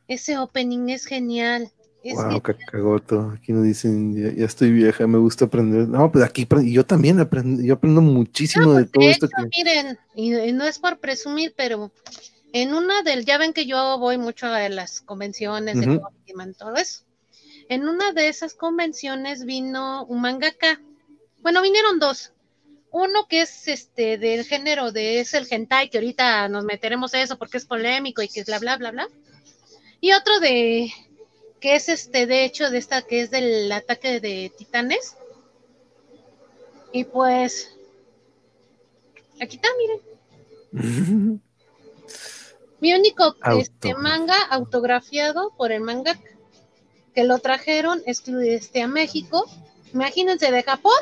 ese 0.06 0.38
opening? 0.38 0.90
Es 0.90 1.06
genial. 1.06 1.72
Wow, 2.04 2.40
cacagoto. 2.40 3.32
Aquí 3.36 3.52
nos 3.52 3.64
dicen, 3.64 4.14
ya, 4.36 4.44
estoy 4.44 4.70
vieja, 4.72 5.06
me 5.06 5.18
gusta 5.18 5.46
aprender. 5.46 5.88
No, 5.88 6.10
pues 6.10 6.24
aquí 6.24 6.46
yo 6.64 6.84
también 6.84 7.20
aprendo, 7.20 7.62
yo 7.62 7.74
aprendo 7.74 8.00
muchísimo 8.00 8.74
de 8.74 8.84
pues, 8.86 9.18
todo 9.18 9.28
esto. 9.28 9.48
Miren, 9.56 9.98
y, 10.14 10.52
no 10.52 10.64
es 10.64 10.78
por 10.78 10.98
presumir, 10.98 11.54
pero 11.56 11.92
en 12.52 12.74
una 12.74 13.02
del, 13.02 13.24
ya 13.24 13.38
ven 13.38 13.52
que 13.52 13.66
yo 13.66 13.98
voy 13.98 14.18
mucho 14.18 14.46
a 14.46 14.68
las 14.68 15.00
convenciones 15.00 15.80
de 15.80 15.88
uh 15.88 16.02
todo 16.58 16.74
eso. 16.76 17.04
En 17.68 17.88
una 17.88 18.12
de 18.12 18.28
esas 18.28 18.54
convenciones 18.54 19.44
vino 19.44 20.04
un 20.06 20.20
mangaka. 20.20 20.80
Bueno, 21.42 21.62
vinieron 21.62 21.98
dos. 21.98 22.32
Uno 22.92 23.26
que 23.28 23.42
es 23.42 23.68
este 23.68 24.18
del 24.18 24.44
género 24.44 24.90
de 24.90 25.20
es 25.20 25.34
el 25.34 25.46
hentai, 25.48 25.90
que 25.90 25.98
ahorita 25.98 26.48
nos 26.48 26.64
meteremos 26.64 27.14
a 27.14 27.22
eso 27.22 27.38
porque 27.38 27.58
es 27.58 27.64
polémico 27.64 28.22
y 28.22 28.28
que 28.28 28.40
es 28.40 28.46
bla 28.46 28.58
bla 28.58 28.76
bla 28.76 28.90
bla. 28.90 29.08
Y 30.00 30.12
otro 30.12 30.40
de 30.40 30.92
que 31.60 31.74
es 31.74 31.88
este 31.88 32.26
de 32.26 32.44
hecho 32.44 32.70
de 32.70 32.78
esta 32.78 33.02
que 33.02 33.22
es 33.22 33.30
del 33.30 33.70
ataque 33.70 34.20
de 34.20 34.52
titanes. 34.56 35.16
Y 36.92 37.04
pues 37.04 37.76
aquí 39.40 39.56
está, 39.56 39.68
miren. 39.78 40.00
Mi 42.80 42.94
único 42.94 43.36
este 43.58 43.94
manga 43.94 44.42
autografiado 44.50 45.52
por 45.56 45.70
el 45.70 45.82
manga 45.82 46.18
que 47.14 47.24
lo 47.24 47.38
trajeron 47.38 48.02
este 48.06 48.82
a 48.82 48.88
México 48.88 49.46
Imagínense, 49.92 50.50
de 50.50 50.62
Japón 50.62 50.92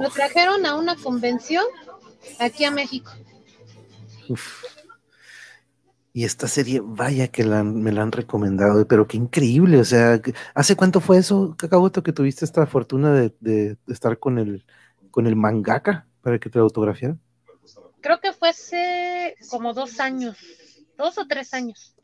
lo 0.00 0.10
trajeron 0.10 0.66
a 0.66 0.74
una 0.74 0.96
convención 0.96 1.64
aquí 2.38 2.64
a 2.64 2.70
México. 2.70 3.12
Y 6.12 6.24
esta 6.24 6.48
serie, 6.48 6.80
vaya 6.82 7.28
que 7.28 7.44
me 7.44 7.92
la 7.92 8.02
han 8.02 8.10
recomendado, 8.10 8.86
pero 8.88 9.06
qué 9.06 9.16
increíble. 9.16 9.78
O 9.78 9.84
sea, 9.84 10.20
¿hace 10.54 10.74
cuánto 10.74 11.00
fue 11.00 11.18
eso, 11.18 11.54
Kakaboto, 11.56 12.02
que 12.02 12.12
tuviste 12.12 12.44
esta 12.44 12.66
fortuna 12.66 13.12
de, 13.12 13.76
estar 13.86 14.18
con 14.18 14.38
el, 14.38 14.64
con 15.12 15.28
el 15.28 15.36
mangaka 15.36 16.06
para 16.20 16.40
que 16.40 16.50
te 16.50 16.58
autografiara? 16.58 17.16
Creo 18.00 18.20
que 18.20 18.32
fue 18.32 18.48
hace 18.48 19.36
como 19.50 19.72
dos 19.72 20.00
años, 20.00 20.36
dos 20.98 21.16
o 21.18 21.26
tres 21.26 21.54
años. 21.54 21.94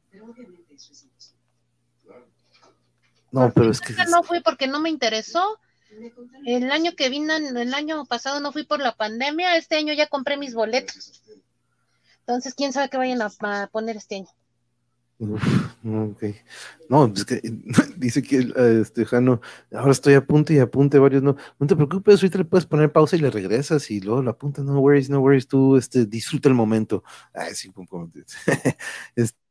No, 3.33 3.53
pero 3.53 3.71
es 3.71 3.81
que. 3.81 3.93
No 4.09 4.23
fui 4.23 4.41
porque 4.41 4.69
no 4.69 4.81
me 4.81 4.91
interesó. 4.91 5.59
El 6.45 6.71
año 6.71 6.93
que 6.97 7.09
vino, 7.09 7.35
el 7.35 7.75
año 7.75 8.05
pasado 8.05 8.41
no 8.41 8.53
fui 8.53 8.65
por 8.65 8.81
la 8.81 8.95
pandemia, 8.95 9.57
este 9.57 9.77
año 9.77 9.95
ya 9.95 10.07
compré 10.07 10.37
mis 10.37 10.55
boletos. 10.55 11.23
Entonces, 12.27 12.55
quién 12.55 12.73
sabe 12.73 12.89
qué 12.89 12.97
vayan 12.97 13.23
a, 13.23 13.67
poner 13.69 13.97
este 13.97 14.17
año. 14.17 14.29
No, 16.89 17.13
es 17.15 17.25
que 17.25 17.41
dice 17.97 18.23
que 18.23 18.53
este 18.83 19.07
Jano, 19.07 19.41
ahora 19.73 19.93
estoy 19.93 20.15
a 20.15 20.27
punto 20.27 20.53
y 20.53 20.59
apunte 20.59 20.99
varios, 20.99 21.23
no, 21.23 21.37
no 21.59 21.67
te 21.67 21.77
preocupes, 21.77 22.17
ahorita 22.17 22.39
le 22.39 22.45
puedes 22.45 22.67
poner 22.67 22.93
pausa 22.93 23.17
y 23.17 23.21
le 23.21 23.31
regresas 23.31 23.91
y 23.91 24.01
luego 24.01 24.23
la 24.23 24.33
apuntas, 24.33 24.65
no 24.65 24.79
worries, 24.81 25.09
no 25.09 25.21
worries, 25.21 25.47
tú 25.47 25.77
este, 25.77 26.05
disfruta 26.05 26.49
el 26.49 26.55
momento. 26.55 27.05
Ay, 27.33 27.55
sí, 27.55 27.73
este, 29.17 29.46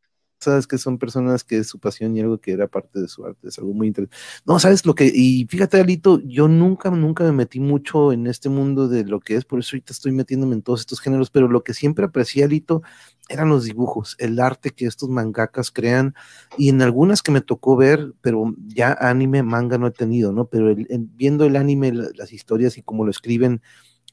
sabes 0.45 0.67
que 0.67 0.77
son 0.77 0.97
personas 0.97 1.43
que 1.43 1.59
es 1.59 1.67
su 1.67 1.79
pasión 1.79 2.15
y 2.15 2.21
algo 2.21 2.39
que 2.39 2.51
era 2.51 2.67
parte 2.67 3.01
de 3.01 3.07
su 3.07 3.25
arte, 3.25 3.49
es 3.49 3.59
algo 3.59 3.73
muy 3.73 3.87
interesante. 3.87 4.17
No, 4.45 4.59
sabes 4.59 4.85
lo 4.85 4.95
que, 4.95 5.11
y 5.13 5.45
fíjate, 5.49 5.79
Alito, 5.79 6.21
yo 6.21 6.47
nunca, 6.47 6.89
nunca 6.91 7.23
me 7.25 7.31
metí 7.31 7.59
mucho 7.59 8.11
en 8.13 8.27
este 8.27 8.49
mundo 8.49 8.87
de 8.87 9.03
lo 9.03 9.19
que 9.19 9.35
es, 9.35 9.45
por 9.45 9.59
eso 9.59 9.75
ahorita 9.75 9.93
estoy 9.93 10.11
metiéndome 10.11 10.55
en 10.55 10.61
todos 10.61 10.81
estos 10.81 10.99
géneros, 10.99 11.29
pero 11.29 11.47
lo 11.47 11.63
que 11.63 11.73
siempre 11.73 12.05
aprecié, 12.05 12.45
Alito, 12.45 12.81
eran 13.27 13.49
los 13.49 13.65
dibujos, 13.65 14.15
el 14.19 14.39
arte 14.39 14.71
que 14.71 14.85
estos 14.85 15.09
mangakas 15.09 15.71
crean, 15.71 16.15
y 16.57 16.69
en 16.69 16.81
algunas 16.81 17.21
que 17.21 17.31
me 17.31 17.41
tocó 17.41 17.75
ver, 17.75 18.13
pero 18.21 18.53
ya 18.67 18.95
anime, 18.99 19.43
manga 19.43 19.77
no 19.77 19.87
he 19.87 19.91
tenido, 19.91 20.31
¿no? 20.31 20.45
Pero 20.45 20.75
viendo 21.15 21.45
el 21.45 21.55
anime, 21.55 21.91
las 21.91 22.33
historias 22.33 22.77
y 22.77 22.83
cómo 22.83 23.03
lo 23.03 23.11
escriben, 23.11 23.61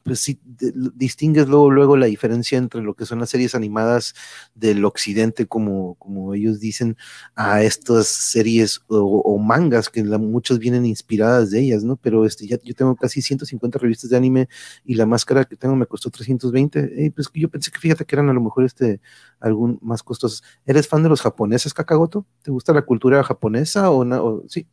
pues 0.02 0.20
sí, 0.20 0.40
distingues 0.44 1.48
luego, 1.48 1.70
luego 1.70 1.96
la 1.96 2.06
diferencia 2.06 2.58
entre 2.58 2.82
lo 2.82 2.94
que 2.94 3.06
son 3.06 3.20
las 3.20 3.30
series 3.30 3.54
animadas 3.54 4.14
del 4.54 4.84
occidente, 4.84 5.46
como, 5.46 5.94
como 5.94 6.34
ellos 6.34 6.60
dicen, 6.60 6.96
a 7.34 7.62
estas 7.62 8.06
series 8.06 8.80
o, 8.88 9.38
mangas 9.38 9.88
que 9.88 10.02
muchos 10.04 10.58
vienen 10.58 10.86
inspiradas 10.86 11.50
de 11.50 11.60
ellas, 11.60 11.84
¿no? 11.84 11.96
Pero 11.96 12.24
este, 12.26 12.46
ya, 12.46 12.58
yo 12.62 12.74
tengo 12.74 12.94
casi 12.96 13.22
150 13.22 13.78
revistas 13.78 14.10
de 14.10 14.16
anime 14.16 14.48
y 14.84 14.94
la 14.94 15.06
máscara 15.06 15.44
que 15.44 15.56
tengo 15.56 15.76
me 15.76 15.86
costó 15.86 16.10
320. 16.10 17.06
Eh, 17.06 17.10
pues 17.10 17.30
yo 17.34 17.48
pensé 17.48 17.70
que 17.70 17.78
fíjate 17.78 18.04
que 18.04 18.14
eran 18.14 18.28
a 18.28 18.32
lo 18.32 18.40
mejor 18.40 18.64
este, 18.64 19.00
algún 19.40 19.78
más 19.82 20.02
costosos. 20.02 20.42
¿Eres 20.66 20.88
fan 20.88 21.02
de 21.02 21.08
los 21.08 21.20
japoneses, 21.20 21.74
Kakagoto? 21.74 22.26
¿Te 22.42 22.50
gusta 22.50 22.72
la 22.72 22.82
cultura 22.82 23.22
japonesa 23.22 23.90
o, 23.90 24.04
no? 24.04 24.42
sí? 24.48 24.66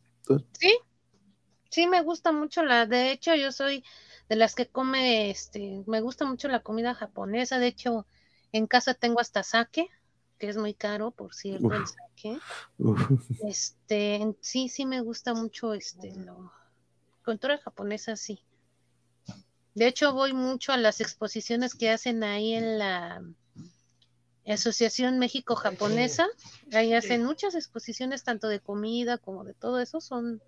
Sí, 0.58 0.72
Sí, 1.70 1.86
me 1.86 2.02
gusta 2.02 2.32
mucho 2.32 2.64
la, 2.64 2.84
de 2.84 3.12
hecho, 3.12 3.34
yo 3.36 3.52
soy 3.52 3.84
de 4.30 4.36
las 4.36 4.54
que 4.54 4.68
come, 4.68 5.28
este, 5.28 5.82
me 5.88 6.00
gusta 6.00 6.24
mucho 6.24 6.46
la 6.46 6.60
comida 6.60 6.94
japonesa, 6.94 7.58
de 7.58 7.66
hecho, 7.66 8.06
en 8.52 8.68
casa 8.68 8.94
tengo 8.94 9.18
hasta 9.18 9.42
sake, 9.42 9.90
que 10.38 10.48
es 10.48 10.56
muy 10.56 10.72
caro, 10.72 11.10
por 11.10 11.34
cierto, 11.34 11.72
el 11.72 11.84
sake. 11.84 12.40
Este, 13.44 14.36
sí, 14.40 14.68
sí 14.68 14.86
me 14.86 15.00
gusta 15.00 15.34
mucho, 15.34 15.74
este, 15.74 16.14
la 16.14 16.36
cultura 17.24 17.58
japonesa, 17.58 18.14
sí. 18.14 18.44
De 19.74 19.88
hecho, 19.88 20.14
voy 20.14 20.32
mucho 20.32 20.72
a 20.72 20.76
las 20.76 21.00
exposiciones 21.00 21.74
que 21.74 21.90
hacen 21.90 22.22
ahí 22.22 22.54
en 22.54 22.78
la 22.78 23.24
Asociación 24.46 25.18
México 25.18 25.56
Japonesa. 25.56 26.28
Ahí 26.72 26.94
hacen 26.94 27.24
muchas 27.24 27.56
exposiciones, 27.56 28.22
tanto 28.22 28.46
de 28.46 28.60
comida 28.60 29.18
como 29.18 29.42
de 29.42 29.54
todo 29.54 29.80
eso. 29.80 30.00
Son, 30.00 30.40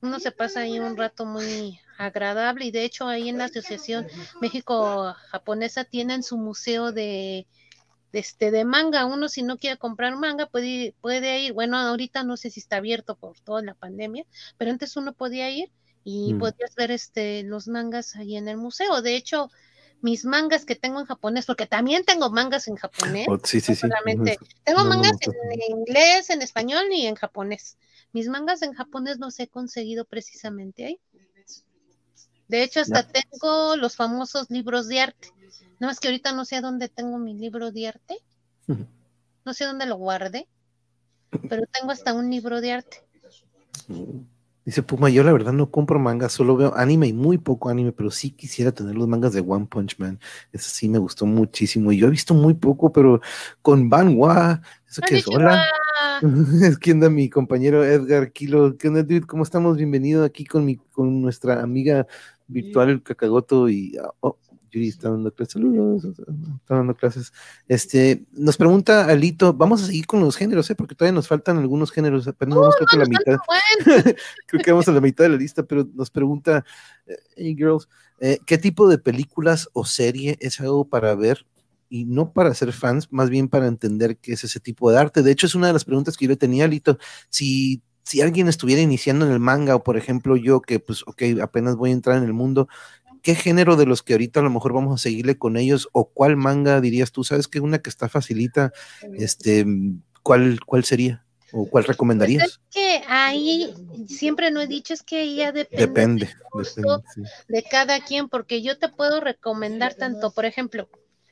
uno 0.00 0.20
se 0.20 0.30
pasa 0.32 0.60
ahí 0.60 0.78
un 0.78 0.96
rato 0.96 1.24
muy 1.24 1.80
agradable 1.98 2.66
y 2.66 2.70
de 2.70 2.84
hecho 2.84 3.06
ahí 3.06 3.28
en 3.28 3.38
la 3.38 3.44
Asociación 3.44 4.06
México 4.40 5.14
Japonesa 5.30 5.84
tienen 5.84 6.22
su 6.22 6.36
museo 6.36 6.92
de, 6.92 7.46
este 8.12 8.50
de 8.50 8.64
manga. 8.64 9.06
Uno 9.06 9.28
si 9.28 9.42
no 9.42 9.58
quiere 9.58 9.78
comprar 9.78 10.16
manga 10.16 10.46
puede, 10.46 10.94
puede 11.00 11.40
ir. 11.40 11.52
Bueno, 11.52 11.78
ahorita 11.78 12.24
no 12.24 12.36
sé 12.36 12.50
si 12.50 12.60
está 12.60 12.76
abierto 12.76 13.16
por 13.16 13.38
toda 13.40 13.62
la 13.62 13.74
pandemia, 13.74 14.24
pero 14.58 14.70
antes 14.70 14.96
uno 14.96 15.12
podía 15.12 15.50
ir 15.50 15.70
y 16.04 16.34
mm. 16.34 16.38
podías 16.38 16.74
ver 16.76 16.90
este 16.90 17.42
los 17.42 17.68
mangas 17.68 18.16
ahí 18.16 18.36
en 18.36 18.48
el 18.48 18.56
museo. 18.56 19.02
De 19.02 19.16
hecho, 19.16 19.50
mis 20.02 20.24
mangas 20.24 20.64
que 20.64 20.76
tengo 20.76 21.00
en 21.00 21.06
japonés, 21.06 21.46
porque 21.46 21.66
también 21.66 22.04
tengo 22.04 22.30
mangas 22.30 22.68
en 22.68 22.76
japonés. 22.76 23.26
Oh, 23.28 23.38
sí, 23.42 23.60
sí, 23.60 23.74
sí. 23.74 23.88
tengo 24.64 24.84
mangas 24.84 25.16
en 25.20 25.78
inglés, 25.78 26.30
en 26.30 26.42
español 26.42 26.84
y 26.92 27.06
en 27.06 27.14
japonés. 27.14 27.76
Mis 28.12 28.28
mangas 28.28 28.62
en 28.62 28.72
japonés 28.72 29.18
los 29.18 29.38
he 29.40 29.48
conseguido 29.48 30.04
precisamente 30.04 30.86
ahí. 30.86 31.00
De 32.48 32.62
hecho, 32.62 32.80
hasta 32.80 33.02
tengo 33.02 33.76
los 33.76 33.96
famosos 33.96 34.50
libros 34.50 34.86
de 34.88 35.00
arte. 35.00 35.28
Nada 35.80 35.90
más 35.90 36.00
que 36.00 36.08
ahorita 36.08 36.32
no 36.32 36.44
sé 36.44 36.60
dónde 36.60 36.88
tengo 36.88 37.18
mi 37.18 37.34
libro 37.34 37.72
de 37.72 37.88
arte. 37.88 38.18
No 39.44 39.54
sé 39.54 39.64
dónde 39.64 39.86
lo 39.86 39.96
guardé, 39.96 40.48
pero 41.48 41.64
tengo 41.66 41.92
hasta 41.92 42.14
un 42.14 42.30
libro 42.30 42.60
de 42.60 42.72
arte. 42.72 43.02
Dice 44.66 44.82
Puma, 44.82 45.10
yo 45.10 45.22
la 45.22 45.32
verdad 45.32 45.52
no 45.52 45.70
compro 45.70 46.00
mangas, 46.00 46.32
solo 46.32 46.56
veo 46.56 46.74
anime 46.74 47.06
y 47.06 47.12
muy 47.12 47.38
poco 47.38 47.68
anime, 47.68 47.92
pero 47.92 48.10
sí 48.10 48.32
quisiera 48.32 48.72
tener 48.72 48.96
los 48.96 49.06
mangas 49.06 49.32
de 49.32 49.40
One 49.40 49.66
Punch 49.66 49.96
Man. 50.00 50.18
Eso 50.50 50.68
sí 50.68 50.88
me 50.88 50.98
gustó 50.98 51.24
muchísimo. 51.24 51.92
Y 51.92 51.98
yo 51.98 52.08
he 52.08 52.10
visto 52.10 52.34
muy 52.34 52.54
poco, 52.54 52.92
pero 52.92 53.20
con 53.62 53.88
Van 53.88 54.18
Wa, 54.18 54.60
¿eso 54.88 55.02
qué 55.06 55.18
es? 55.18 55.28
Hola. 55.28 55.64
es 56.62 56.78
quien 56.78 56.98
da 56.98 57.08
mi 57.08 57.30
compañero 57.30 57.84
Edgar 57.84 58.32
Kilo. 58.32 58.76
¿Qué 58.76 58.88
onda, 58.88 59.04
dude? 59.04 59.20
¿Cómo 59.20 59.44
estamos? 59.44 59.76
Bienvenido 59.76 60.24
aquí 60.24 60.44
con, 60.44 60.64
mi, 60.64 60.74
con 60.74 61.22
nuestra 61.22 61.62
amiga 61.62 62.08
virtual, 62.48 62.90
el 62.90 63.02
Cacagoto. 63.04 63.68
Y 63.68 63.96
ah, 63.98 64.10
oh, 64.18 64.36
Yuri 64.76 64.88
está 64.88 65.10
dando 65.10 65.32
clases, 65.32 65.54
saludos, 65.54 66.04
está 66.04 66.74
dando 66.74 66.94
clases. 66.94 67.32
Este, 67.66 68.26
nos 68.32 68.56
pregunta 68.56 69.06
Alito, 69.06 69.54
vamos 69.54 69.82
a 69.82 69.86
seguir 69.86 70.06
con 70.06 70.20
los 70.20 70.36
géneros, 70.36 70.68
¿eh? 70.70 70.74
porque 70.74 70.94
todavía 70.94 71.14
nos 71.14 71.28
faltan 71.28 71.56
algunos 71.56 71.90
géneros, 71.90 72.28
apenas 72.28 72.58
vamos 72.58 72.74
creo 72.76 72.86
que 72.86 72.96
la 72.98 73.06
mitad, 73.06 73.38
creo 74.46 74.62
que 74.62 74.70
vamos 74.70 74.88
a 74.88 74.92
la 74.92 75.00
mitad 75.00 75.24
de 75.24 75.30
la 75.30 75.36
lista, 75.36 75.62
pero 75.62 75.88
nos 75.94 76.10
pregunta, 76.10 76.64
eh, 77.06 77.16
hey 77.36 77.54
girls, 77.56 77.88
eh, 78.20 78.38
¿qué 78.46 78.58
tipo 78.58 78.88
de 78.88 78.98
películas 78.98 79.68
o 79.72 79.84
serie 79.86 80.36
es 80.40 80.60
algo 80.60 80.86
para 80.86 81.14
ver 81.14 81.46
y 81.88 82.04
no 82.04 82.32
para 82.32 82.52
ser 82.52 82.72
fans, 82.72 83.10
más 83.10 83.30
bien 83.30 83.48
para 83.48 83.68
entender 83.68 84.18
qué 84.18 84.34
es 84.34 84.44
ese 84.44 84.60
tipo 84.60 84.90
de 84.90 84.98
arte? 84.98 85.22
De 85.22 85.30
hecho, 85.32 85.46
es 85.46 85.54
una 85.54 85.68
de 85.68 85.72
las 85.72 85.84
preguntas 85.84 86.16
que 86.16 86.26
yo 86.26 86.30
le 86.30 86.36
tenía, 86.36 86.66
Alito, 86.66 86.98
si 87.30 87.82
si 88.06 88.20
alguien 88.20 88.46
estuviera 88.46 88.80
iniciando 88.80 89.26
en 89.26 89.32
el 89.32 89.40
manga, 89.40 89.74
o 89.74 89.82
por 89.82 89.96
ejemplo 89.96 90.36
yo 90.36 90.60
que 90.60 90.78
pues, 90.78 91.02
ok, 91.08 91.22
apenas 91.42 91.74
voy 91.74 91.90
a 91.90 91.94
entrar 91.94 92.16
en 92.16 92.22
el 92.22 92.32
mundo, 92.32 92.68
¿qué 93.22 93.34
género 93.34 93.76
de 93.76 93.86
los 93.86 94.02
que 94.02 94.14
ahorita 94.14 94.40
a 94.40 94.42
lo 94.42 94.50
mejor 94.50 94.72
vamos 94.72 94.94
a 94.94 95.02
seguirle 95.02 95.38
con 95.38 95.56
ellos 95.56 95.88
o 95.92 96.08
cuál 96.08 96.36
manga 96.36 96.80
dirías 96.80 97.12
tú? 97.12 97.24
¿Sabes 97.24 97.48
que 97.48 97.60
una 97.60 97.78
que 97.78 97.90
está 97.90 98.08
facilita, 98.08 98.72
este, 99.18 99.66
cuál, 100.22 100.60
cuál 100.64 100.84
sería? 100.84 101.24
¿O 101.52 101.68
cuál 101.70 101.84
pues 101.84 101.94
recomendarías? 101.94 102.44
es 102.44 102.60
que 102.70 103.02
ahí 103.08 103.72
siempre 104.08 104.50
no 104.50 104.60
he 104.60 104.66
dicho, 104.66 104.92
es 104.92 105.02
que 105.02 105.34
ya 105.34 105.52
depende, 105.52 106.28
de 107.48 107.62
cada 107.62 108.00
quien, 108.00 108.28
porque 108.28 108.62
yo 108.62 108.78
te 108.78 108.88
puedo 108.88 109.20
recomendar 109.20 109.94
tanto, 109.94 110.32
por 110.32 110.44
ejemplo, 110.44 110.88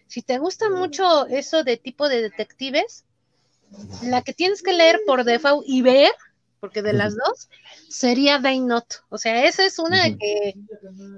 si 0.07 0.23
te 0.23 0.39
gusta 0.39 0.71
mucho 0.71 1.27
eso 1.27 1.65
de 1.65 1.77
tipo 1.77 2.09
de 2.09 2.23
detectives, 2.23 3.05
la 4.03 4.23
que 4.23 4.33
tienes 4.33 4.63
que 4.63 4.73
leer 4.73 5.01
por 5.07 5.25
default 5.25 5.65
y 5.67 5.83
ver 5.83 6.13
porque 6.65 6.81
de 6.81 6.95
las 6.95 7.15
dos 7.15 7.51
sería 7.91 8.39
Day 8.39 8.59
Not. 8.59 8.87
O 9.11 9.19
sea, 9.19 9.45
esa 9.45 9.67
es 9.67 9.79
una 9.79 10.05
de 10.05 10.17
que 10.17 10.55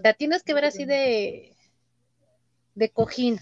la 0.03 0.13
tienes 0.13 0.43
que 0.43 0.55
ver 0.55 0.65
así 0.65 0.85
de, 0.85 1.55
de 2.75 2.89
cojín. 2.89 3.39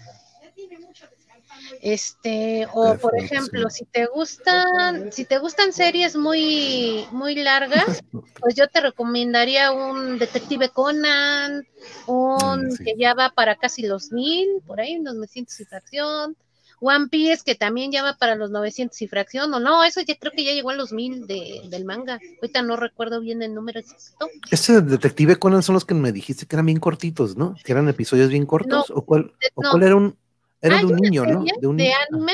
Este, 1.81 2.67
o 2.75 2.95
por 2.99 3.17
ejemplo, 3.17 3.71
si 3.71 3.85
te 3.85 4.05
gustan, 4.05 5.11
si 5.11 5.25
te 5.25 5.39
gustan 5.39 5.73
series 5.73 6.15
muy, 6.15 7.07
muy 7.11 7.33
largas, 7.33 8.03
pues 8.39 8.53
yo 8.53 8.67
te 8.67 8.81
recomendaría 8.81 9.71
un 9.71 10.19
Detective 10.19 10.69
Conan, 10.69 11.67
un 12.05 12.67
mm, 12.67 12.83
que 12.85 12.93
ya 12.99 13.15
va 13.15 13.31
para 13.31 13.55
casi 13.55 13.81
los 13.81 14.11
mil, 14.11 14.61
por 14.67 14.79
ahí, 14.79 14.95
unos 14.95 15.15
900 15.15 15.59
y 15.59 15.65
fracción, 15.65 16.37
One 16.85 17.07
Piece, 17.09 17.43
que 17.43 17.55
también 17.55 17.91
ya 17.91 18.03
va 18.03 18.15
para 18.15 18.35
los 18.35 18.51
900 18.51 19.01
y 19.01 19.07
fracción, 19.07 19.51
o 19.53 19.59
no, 19.59 19.83
eso 19.83 20.01
ya 20.01 20.15
creo 20.15 20.31
que 20.31 20.43
ya 20.43 20.51
llegó 20.51 20.69
a 20.69 20.75
los 20.75 20.93
1000 20.93 21.25
de, 21.25 21.61
del 21.69 21.83
manga. 21.83 22.19
Ahorita 22.41 22.61
no 22.61 22.75
recuerdo 22.75 23.19
bien 23.21 23.41
el 23.41 23.55
número 23.55 23.79
exacto. 23.79 24.29
Ese 24.51 24.81
Detective 24.81 25.37
Conan 25.37 25.63
son 25.63 25.73
los 25.73 25.85
que 25.85 25.95
me 25.95 26.11
dijiste 26.11 26.45
que 26.45 26.55
eran 26.55 26.67
bien 26.67 26.79
cortitos, 26.79 27.35
¿no? 27.35 27.55
Que 27.63 27.71
eran 27.71 27.89
episodios 27.89 28.29
bien 28.29 28.45
cortos, 28.45 28.91
o 28.91 29.03
cuál, 29.03 29.33
o 29.55 29.61
cuál 29.61 29.83
era 29.83 29.95
un, 29.95 30.15
era 30.61 30.77
de 30.77 30.85
un 30.85 30.95
niño, 30.97 31.25
¿no? 31.25 31.43
De, 31.59 31.67
un, 31.67 31.77
de 31.77 31.91
anime. 31.93 32.33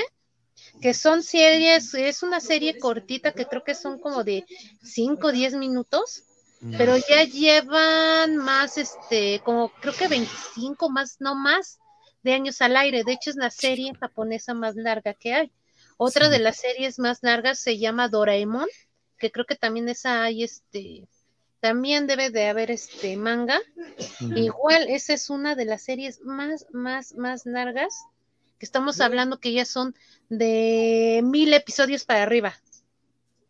Que 0.82 0.94
son 0.94 1.24
series, 1.24 1.94
es 1.94 2.24
una 2.24 2.40
serie 2.40 2.78
cortita 2.78 3.32
que 3.32 3.46
creo 3.46 3.64
que 3.64 3.76
son 3.76 4.00
como 4.00 4.24
de 4.24 4.46
5 4.84 5.28
o 5.28 5.32
10 5.32 5.54
minutos, 5.56 6.24
mm. 6.60 6.76
pero 6.78 6.98
ya 6.98 7.24
llevan 7.24 8.38
más, 8.38 8.78
este, 8.78 9.42
como 9.46 9.72
creo 9.80 9.94
que 9.94 10.08
25 10.08 10.90
más, 10.90 11.18
no 11.20 11.36
más, 11.36 11.78
de 12.24 12.34
años 12.34 12.62
al 12.62 12.78
aire. 12.78 13.04
De 13.04 13.14
hecho, 13.14 13.30
es 13.30 13.36
la 13.36 13.50
serie 13.50 13.94
japonesa 14.00 14.54
más 14.54 14.76
larga 14.76 15.14
que 15.14 15.34
hay. 15.34 15.52
Otra 15.98 16.30
de 16.30 16.40
las 16.40 16.58
series 16.58 17.00
más 17.00 17.20
largas 17.22 17.60
se 17.60 17.78
llama 17.78 18.08
Doraemon, 18.08 18.68
que 19.18 19.32
creo 19.32 19.46
que 19.46 19.56
también 19.56 19.88
esa 19.88 20.24
hay 20.24 20.44
este, 20.44 21.08
también 21.60 22.08
debe 22.08 22.32
de 22.32 22.48
haber 22.48 22.72
este 22.72 23.16
manga. 23.18 23.60
Igual, 24.20 24.90
esa 24.90 25.14
es 25.14 25.30
una 25.30 25.56
de 25.56 25.66
las 25.66 25.84
series 25.84 26.22
más, 26.22 26.66
más, 26.74 27.14
más 27.16 27.46
largas, 27.46 27.94
que 28.58 28.66
estamos 28.66 29.00
hablando 29.00 29.40
que 29.40 29.54
ya 29.54 29.66
son 29.66 29.96
de 30.30 31.22
mil 31.24 31.54
episodios 31.54 32.04
para 32.04 32.24
arriba. 32.24 32.56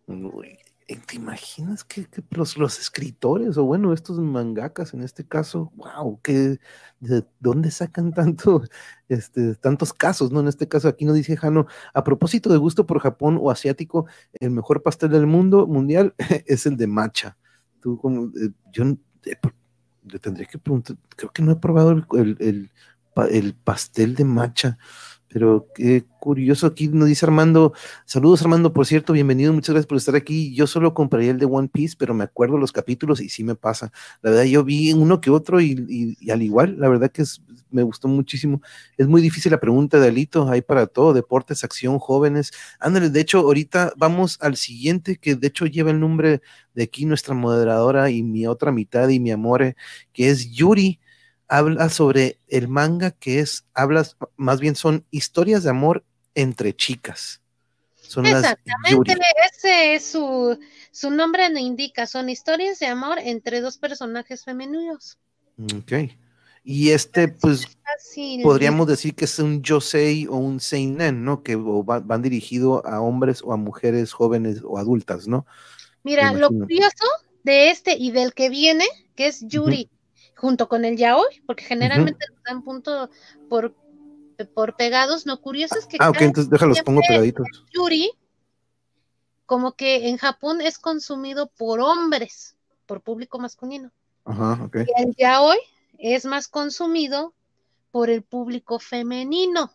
Eh, 0.07 0.59
¿Te 0.97 1.15
imaginas 1.15 1.83
que, 1.83 2.07
los, 2.31 2.79
escritores, 2.79 3.57
o 3.57 3.63
bueno, 3.63 3.93
estos 3.93 4.19
mangakas 4.19 4.93
en 4.93 5.03
este 5.03 5.25
caso, 5.25 5.71
wow, 5.75 6.19
que 6.21 6.59
de 6.99 7.25
dónde 7.39 7.71
sacan 7.71 8.13
tanto, 8.13 8.63
este, 9.07 9.55
tantos 9.55 9.93
casos, 9.93 10.31
¿no? 10.31 10.39
En 10.39 10.47
este 10.47 10.67
caso 10.67 10.87
aquí 10.87 11.05
nos 11.05 11.15
dice 11.15 11.37
Jano, 11.37 11.67
a 11.93 12.03
propósito 12.03 12.49
de 12.49 12.57
gusto 12.57 12.85
por 12.85 12.99
Japón 12.99 13.37
o 13.41 13.51
asiático, 13.51 14.07
el 14.33 14.51
mejor 14.51 14.83
pastel 14.83 15.11
del 15.11 15.27
mundo 15.27 15.67
mundial 15.67 16.13
es 16.45 16.65
el 16.65 16.77
de 16.77 16.87
matcha. 16.87 17.37
Tú 17.81 17.97
como, 17.97 18.25
eh, 18.27 18.51
yo 18.71 18.83
eh, 19.25 19.37
le 20.03 20.19
tendría 20.19 20.47
que 20.47 20.57
preguntar, 20.57 20.97
creo 21.09 21.31
que 21.31 21.41
no 21.41 21.51
he 21.51 21.55
probado 21.55 21.91
el, 21.91 22.71
el 23.29 23.53
pastel 23.63 24.15
de 24.15 24.25
matcha. 24.25 24.77
Pero 25.31 25.67
qué 25.73 26.03
curioso, 26.19 26.67
aquí 26.67 26.89
nos 26.89 27.07
dice 27.07 27.25
Armando, 27.25 27.73
saludos 28.05 28.41
Armando, 28.41 28.73
por 28.73 28.85
cierto, 28.85 29.13
bienvenido, 29.13 29.53
muchas 29.53 29.73
gracias 29.73 29.87
por 29.87 29.97
estar 29.97 30.15
aquí. 30.15 30.53
Yo 30.53 30.67
solo 30.67 30.93
compraría 30.93 31.31
el 31.31 31.39
de 31.39 31.45
One 31.45 31.69
Piece, 31.69 31.95
pero 31.97 32.13
me 32.13 32.25
acuerdo 32.25 32.57
los 32.57 32.71
capítulos 32.73 33.21
y 33.21 33.29
sí 33.29 33.43
me 33.43 33.55
pasa. 33.55 33.91
La 34.21 34.31
verdad, 34.31 34.43
yo 34.45 34.63
vi 34.63 34.91
uno 34.91 35.21
que 35.21 35.29
otro 35.29 35.61
y, 35.61 36.17
al 36.29 36.41
igual, 36.41 36.75
la 36.79 36.89
verdad 36.89 37.11
que 37.11 37.23
me 37.71 37.81
gustó 37.83 38.09
muchísimo. 38.09 38.61
Es 38.97 39.07
muy 39.07 39.21
difícil 39.21 39.51
la 39.51 39.59
pregunta 39.59 39.99
de 39.99 40.09
Alito, 40.09 40.49
hay 40.49 40.61
para 40.61 40.85
todo, 40.85 41.13
deportes, 41.13 41.63
acción, 41.63 41.97
jóvenes. 41.97 42.51
Ándale, 42.79 43.09
de 43.09 43.21
hecho, 43.21 43.39
ahorita 43.39 43.93
vamos 43.95 44.37
al 44.41 44.57
siguiente, 44.57 45.15
que 45.15 45.35
de 45.35 45.47
hecho 45.47 45.65
lleva 45.65 45.91
el 45.91 45.99
nombre 45.99 46.41
de 46.73 46.83
aquí 46.83 47.05
nuestra 47.05 47.33
moderadora 47.33 48.09
y 48.09 48.21
mi 48.21 48.47
otra 48.47 48.71
mitad 48.71 49.07
y 49.09 49.19
mi 49.19 49.31
amore, 49.31 49.75
que 50.13 50.29
es 50.29 50.51
Yuri 50.51 50.99
habla 51.51 51.89
sobre 51.89 52.39
el 52.47 52.69
manga 52.69 53.11
que 53.11 53.39
es, 53.39 53.65
hablas, 53.73 54.15
más 54.37 54.61
bien 54.61 54.73
son 54.75 55.05
historias 55.11 55.63
de 55.63 55.69
amor 55.69 56.05
entre 56.33 56.73
chicas. 56.73 57.41
Son 58.01 58.25
Exactamente, 58.25 59.17
ese 59.51 59.95
es 59.95 60.05
su, 60.05 60.57
su 60.91 61.11
nombre 61.11 61.49
no 61.49 61.59
indica, 61.59 62.07
son 62.07 62.29
historias 62.29 62.79
de 62.79 62.87
amor 62.87 63.19
entre 63.19 63.59
dos 63.59 63.77
personajes 63.77 64.45
femeninos. 64.45 65.17
Ok. 65.75 65.91
Y 66.63 66.91
este, 66.91 67.27
pues, 67.27 67.67
podríamos 68.43 68.87
decir 68.87 69.13
que 69.13 69.25
es 69.25 69.37
un 69.37 69.61
Yosei 69.61 70.27
o 70.27 70.37
un 70.37 70.61
Seinen, 70.61 71.25
¿no? 71.25 71.43
Que 71.43 71.57
van, 71.57 72.21
dirigidos 72.21 72.81
a 72.85 73.01
hombres 73.01 73.41
o 73.43 73.51
a 73.51 73.57
mujeres 73.57 74.13
jóvenes 74.13 74.61
o 74.63 74.77
adultas, 74.77 75.27
¿no? 75.27 75.45
Mira, 76.03 76.31
lo 76.31 76.47
curioso 76.47 77.07
de 77.43 77.71
este 77.71 77.97
y 77.97 78.11
del 78.11 78.33
que 78.33 78.49
viene, 78.49 78.85
que 79.15 79.27
es 79.27 79.41
Yuri, 79.45 79.89
junto 80.41 80.67
con 80.67 80.85
el 80.85 80.97
yaoi, 80.97 81.43
porque 81.45 81.63
generalmente 81.63 82.25
dan 82.43 82.63
punto 82.63 83.11
por, 83.47 83.75
por 84.55 84.75
pegados. 84.75 85.27
Lo 85.27 85.39
curioso 85.39 85.75
es 85.77 85.85
que. 85.85 85.97
Ah, 85.99 86.09
ok, 86.09 86.21
entonces 86.21 86.49
déjalos, 86.49 86.81
pongo 86.81 87.01
pegaditos. 87.07 87.45
Yuri, 87.71 88.11
como 89.45 89.73
que 89.73 90.09
en 90.09 90.17
Japón 90.17 90.59
es 90.61 90.79
consumido 90.79 91.45
por 91.47 91.79
hombres, 91.79 92.57
por 92.87 93.01
público 93.01 93.37
masculino. 93.37 93.91
Ajá, 94.25 94.63
ok. 94.65 94.77
Y 94.77 95.03
el 95.03 95.15
yaoi 95.15 95.59
es 95.99 96.25
más 96.25 96.47
consumido 96.47 97.35
por 97.91 98.09
el 98.09 98.23
público 98.23 98.79
femenino. 98.79 99.71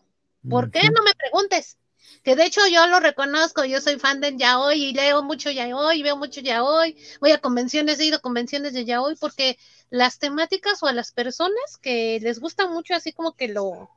¿Por 0.49 0.69
qué? 0.69 0.89
No 0.89 1.01
me 1.03 1.13
preguntes. 1.15 1.77
Que 2.23 2.35
de 2.35 2.45
hecho 2.45 2.61
yo 2.67 2.87
lo 2.87 2.99
reconozco, 2.99 3.63
yo 3.65 3.81
soy 3.81 3.99
fan 3.99 4.21
del 4.21 4.37
yaoi 4.37 4.83
y 4.83 4.93
leo 4.93 5.23
mucho 5.23 5.49
yaoi, 5.49 6.03
veo 6.03 6.17
mucho 6.17 6.41
yaoi, 6.41 6.97
voy 7.19 7.31
a 7.31 7.39
convenciones, 7.39 7.99
he 7.99 8.05
ido 8.05 8.17
a 8.17 8.21
convenciones 8.21 8.73
de 8.73 8.85
yaoi 8.85 9.15
porque 9.15 9.57
las 9.89 10.19
temáticas 10.19 10.83
o 10.83 10.87
a 10.87 10.93
las 10.93 11.11
personas 11.11 11.77
que 11.81 12.19
les 12.21 12.39
gusta 12.39 12.67
mucho 12.67 12.93
así 12.95 13.13
como 13.13 13.33
que 13.33 13.47
lo, 13.47 13.89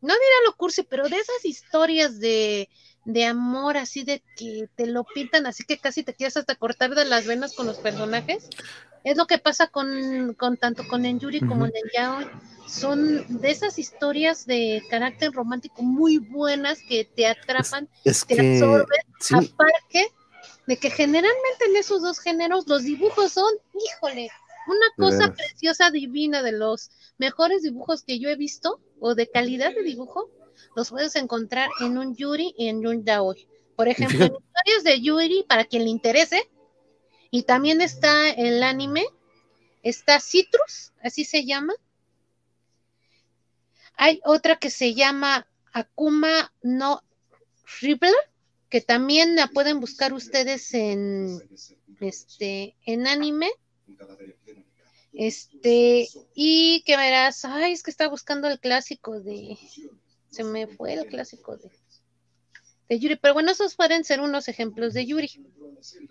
no 0.00 0.14
dirá 0.14 0.36
lo 0.46 0.56
cursi, 0.56 0.82
pero 0.82 1.08
de 1.08 1.16
esas 1.16 1.44
historias 1.44 2.20
de, 2.20 2.68
de 3.04 3.24
amor, 3.24 3.76
así 3.76 4.04
de 4.04 4.22
que 4.36 4.68
te 4.74 4.86
lo 4.86 5.04
pintan, 5.04 5.46
así 5.46 5.64
que 5.64 5.78
casi 5.78 6.02
te 6.02 6.14
quieres 6.14 6.36
hasta 6.36 6.54
cortar 6.54 6.94
de 6.94 7.04
las 7.04 7.26
venas 7.26 7.54
con 7.54 7.66
los 7.66 7.78
personajes. 7.78 8.48
Es 9.04 9.16
lo 9.18 9.26
que 9.26 9.38
pasa 9.38 9.68
con, 9.68 10.34
con 10.34 10.56
tanto 10.56 10.86
con 10.88 11.04
el 11.04 11.18
Yuri 11.18 11.40
como 11.40 11.66
en 11.66 11.72
el 11.74 11.90
Yaoi. 11.94 12.26
Son 12.66 13.40
de 13.40 13.50
esas 13.50 13.78
historias 13.78 14.46
de 14.46 14.82
carácter 14.88 15.32
romántico 15.32 15.82
muy 15.82 16.16
buenas 16.16 16.78
que 16.88 17.04
te 17.04 17.26
atrapan, 17.26 17.88
te 18.02 18.10
absorben, 18.10 19.00
aparte 19.30 20.10
de 20.66 20.76
que 20.78 20.90
generalmente 20.90 21.66
en 21.68 21.76
esos 21.76 22.00
dos 22.00 22.18
géneros 22.18 22.66
los 22.66 22.84
dibujos 22.84 23.32
son, 23.32 23.52
híjole, 23.74 24.30
una 24.66 25.10
cosa 25.10 25.34
preciosa, 25.34 25.90
divina, 25.90 26.42
de 26.42 26.52
los 26.52 26.90
mejores 27.18 27.62
dibujos 27.62 28.02
que 28.02 28.18
yo 28.18 28.30
he 28.30 28.36
visto, 28.36 28.80
o 28.98 29.14
de 29.14 29.30
calidad 29.30 29.74
de 29.74 29.82
dibujo, 29.82 30.30
los 30.74 30.88
puedes 30.88 31.14
encontrar 31.16 31.68
en 31.80 31.98
un 31.98 32.16
Yuri 32.16 32.54
y 32.56 32.68
en 32.68 32.86
un 32.86 33.04
Yaoi. 33.04 33.46
Por 33.76 33.88
ejemplo, 33.88 34.24
en 34.24 34.32
historias 34.32 34.84
de 34.84 35.00
Yuri, 35.02 35.44
para 35.46 35.64
quien 35.66 35.84
le 35.84 35.90
interese, 35.90 36.48
y 37.34 37.42
también 37.42 37.80
está 37.80 38.30
el 38.30 38.62
anime, 38.62 39.04
está 39.82 40.20
Citrus, 40.20 40.92
así 41.02 41.24
se 41.24 41.44
llama. 41.44 41.74
Hay 43.96 44.20
otra 44.24 44.54
que 44.54 44.70
se 44.70 44.94
llama 44.94 45.44
Akuma 45.72 46.52
no 46.62 47.02
River, 47.80 48.14
que 48.68 48.80
también 48.80 49.34
la 49.34 49.48
pueden 49.48 49.80
buscar 49.80 50.12
ustedes 50.12 50.74
en 50.74 51.42
este 51.98 52.76
en 52.86 53.08
anime. 53.08 53.50
Este, 55.12 56.06
y 56.36 56.84
que 56.86 56.96
verás, 56.96 57.44
ay, 57.44 57.72
es 57.72 57.82
que 57.82 57.90
está 57.90 58.06
buscando 58.06 58.46
el 58.46 58.60
clásico 58.60 59.18
de 59.18 59.58
se 60.30 60.44
me 60.44 60.68
fue 60.68 60.92
el 60.92 61.06
clásico 61.08 61.56
de, 61.56 61.68
de 62.88 62.98
Yuri, 62.98 63.16
pero 63.16 63.34
bueno, 63.34 63.50
esos 63.50 63.74
pueden 63.76 64.04
ser 64.04 64.20
unos 64.20 64.48
ejemplos 64.48 64.92
de 64.92 65.06
Yuri. 65.06 65.40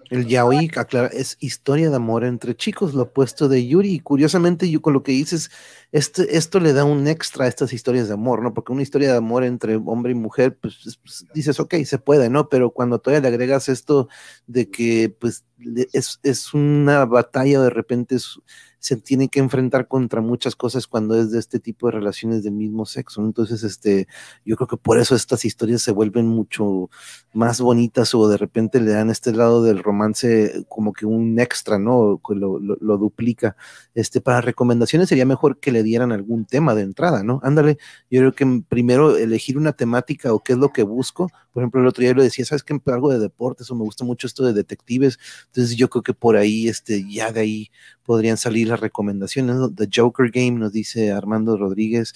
El 0.10 0.28
yaoi, 0.28 0.70
aclara, 0.76 1.08
es 1.08 1.38
historia 1.40 1.90
de 1.90 1.96
amor 1.96 2.24
entre 2.24 2.56
chicos, 2.56 2.94
lo 2.94 3.04
opuesto 3.04 3.48
de 3.48 3.66
Yuri. 3.68 3.94
Y 3.94 4.00
curiosamente, 4.00 4.70
yo 4.70 4.82
con 4.82 4.94
lo 4.94 5.04
que 5.04 5.12
dices, 5.12 5.52
este, 5.92 6.38
esto 6.38 6.60
le 6.60 6.74
da 6.74 6.84
un 6.84 7.08
extra 7.08 7.46
a 7.46 7.48
estas 7.48 7.74
historias 7.74 8.08
de 8.08 8.16
amor, 8.16 8.42
¿no? 8.42 8.54
Porque 8.54 8.72
una 8.72 8.82
historia 8.82 9.12
de 9.12 9.18
amor 9.18 9.44
entre 9.44 9.76
hombre 9.76 10.12
y 10.12 10.16
mujer, 10.16 10.58
pues, 10.58 11.00
pues 11.04 11.26
dices, 11.34 11.60
ok, 11.60 11.76
se 11.86 11.98
puede, 12.00 12.30
¿no? 12.30 12.50
Pero 12.50 12.72
cuando 12.72 13.00
todavía 13.00 13.22
le 13.22 13.36
agregas 13.36 13.70
esto 13.70 14.08
de 14.48 14.70
que, 14.70 15.16
pues, 15.20 15.46
es, 15.94 16.20
es 16.24 16.54
una 16.54 17.06
batalla, 17.06 17.62
de 17.62 17.70
repente 17.70 18.16
es 18.16 18.40
se 18.84 18.98
tiene 18.98 19.30
que 19.30 19.40
enfrentar 19.40 19.88
contra 19.88 20.20
muchas 20.20 20.58
cosas 20.58 20.88
cuando 20.88 21.16
es 21.16 21.32
de 21.32 21.40
este 21.40 21.58
tipo 21.58 21.88
de 21.88 21.94
relaciones 21.94 22.44
del 22.44 22.52
mismo 22.52 22.86
sexo. 22.86 23.22
Entonces, 23.22 23.64
este, 23.64 24.10
yo 24.44 24.58
creo 24.58 24.68
que 24.68 24.76
por 24.76 25.00
eso 25.00 25.16
estas 25.16 25.46
historias 25.46 25.82
se 25.82 25.94
vuelven 25.94 26.28
mucho 26.28 26.90
más 27.32 27.62
bonitas 27.62 28.14
o 28.14 28.28
de 28.28 28.36
repente 28.36 28.82
le 28.82 28.92
dan 28.92 29.10
este 29.10 29.32
lado 29.32 29.64
del 29.64 29.82
romance 29.82 30.66
como 30.68 30.92
que 30.92 31.06
un 31.06 31.40
extra, 31.40 31.80
¿no? 31.80 32.20
Lo, 32.28 32.60
lo, 32.60 32.98
duplica. 32.98 33.56
Este, 33.96 34.20
para 34.20 34.42
recomendaciones 34.42 35.08
sería 35.08 35.26
mejor 35.26 35.62
que 35.62 35.72
le 35.72 35.82
dieran 35.82 36.12
algún 36.12 36.44
tema 36.44 36.76
de 36.76 36.82
entrada, 36.82 37.24
¿no? 37.24 37.40
Ándale, 37.42 37.78
yo 38.12 38.20
creo 38.20 38.34
que 38.34 38.64
primero 38.68 39.16
elegir 39.16 39.58
una 39.58 39.72
temática 39.72 40.34
o 40.34 40.40
qué 40.40 40.54
es 40.54 40.60
lo 40.60 40.74
que 40.74 40.84
busco. 40.84 41.32
Por 41.54 41.64
ejemplo, 41.64 41.80
el 41.80 41.88
otro 41.88 42.02
día 42.02 42.14
lo 42.14 42.24
decía, 42.24 42.44
¿sabes 42.44 42.64
qué? 42.64 42.78
Algo 42.88 43.12
de 43.12 43.20
deportes 43.20 43.72
o 43.72 43.76
me 43.76 43.84
gusta 43.84 44.04
mucho 44.04 44.28
esto 44.28 44.44
de 44.44 44.52
detectives. 44.52 45.20
Entonces, 45.46 45.78
yo 45.78 45.90
creo 45.90 46.04
que 46.04 46.14
por 46.14 46.36
ahí, 46.36 46.68
este, 46.68 47.10
ya 47.10 47.32
de 47.32 47.40
ahí 47.40 47.72
podrían 48.04 48.38
salir 48.38 48.73
recomendaciones. 48.80 49.58
The 49.76 49.90
Joker 49.94 50.30
Game 50.32 50.52
nos 50.52 50.72
dice 50.72 51.12
Armando 51.12 51.58
Rodríguez. 51.58 52.14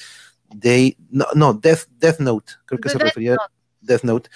Day, 0.49 0.97
no, 1.09 1.25
no, 1.35 1.53
Death, 1.53 1.87
Death 1.99 2.19
Note, 2.19 2.53
creo 2.65 2.79
que 2.79 2.89
se 2.89 2.97
refería 2.97 3.33
a 3.33 3.51
Death 3.81 4.03
Note. 4.03 4.29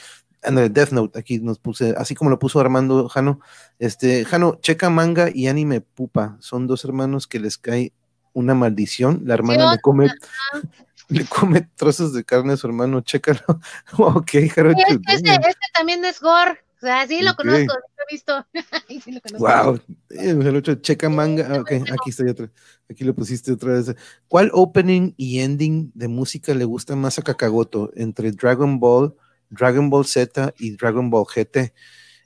Death 0.44 0.92
Note, 0.92 1.20
aquí 1.20 1.40
nos 1.40 1.60
puse, 1.60 1.94
así 1.98 2.16
como 2.16 2.30
lo 2.30 2.40
puso 2.40 2.60
Armando 2.60 3.08
Jano. 3.08 3.40
Este, 3.80 4.26
Jano, 4.26 4.56
checa 4.62 4.90
manga 4.90 5.30
y 5.34 5.48
anime 5.48 5.82
pupa. 5.82 6.38
Son 6.40 6.68
dos 6.68 6.84
hermanos 6.84 7.28
que 7.28 7.40
les 7.40 7.58
cae 7.58 7.94
una 8.34 8.56
maldición. 8.56 9.22
La 9.26 9.36
hermana 9.36 9.72
le 9.74 9.80
come, 9.80 10.08
le 11.10 11.26
come 11.26 11.70
trozos 11.76 12.14
de 12.14 12.24
carne 12.24 12.54
a 12.54 12.58
su 12.58 12.68
hermano, 12.68 13.02
chécalo. 13.02 13.42
ok, 13.98 14.32
Jaro. 14.54 14.72
este, 14.72 15.56
también 15.74 16.04
es 16.06 16.20
gore. 16.20 16.60
O 16.82 16.86
sea, 16.86 17.08
sí 17.08 17.22
lo 17.22 17.36
conozco, 17.36 17.74
lo 17.74 18.04
he 18.04 18.12
visto. 18.12 18.46
sí 19.04 19.12
lo 19.12 19.22
conozco. 19.22 19.48
Wow. 19.48 19.80
El 20.10 20.56
otro, 20.56 20.76
checa 20.76 21.10
manga. 21.10 21.48
Ah, 21.52 21.60
ok, 21.60 21.72
aquí 21.92 22.10
está 22.10 22.24
otra. 22.30 22.52
Aquí 22.90 23.04
lo 23.04 23.14
pusiste 23.14 23.52
otra 23.52 23.74
vez. 23.74 23.96
¿Cuál 24.28 24.50
opening 24.52 25.14
y 25.16 25.40
ending 25.40 25.92
de 25.94 26.08
música 26.08 26.56
le 26.56 26.66
gusta 26.66 26.96
más 26.96 27.20
a 27.20 27.22
Kakagoto 27.22 27.92
entre 27.96 28.32
Dragon 28.32 28.80
Ball, 28.80 29.16
Dragon 29.50 29.92
Ball 29.92 30.06
Z 30.06 30.56
y 30.58 30.76
Dragon 30.76 31.12
Ball 31.12 31.26
GT? 31.26 31.72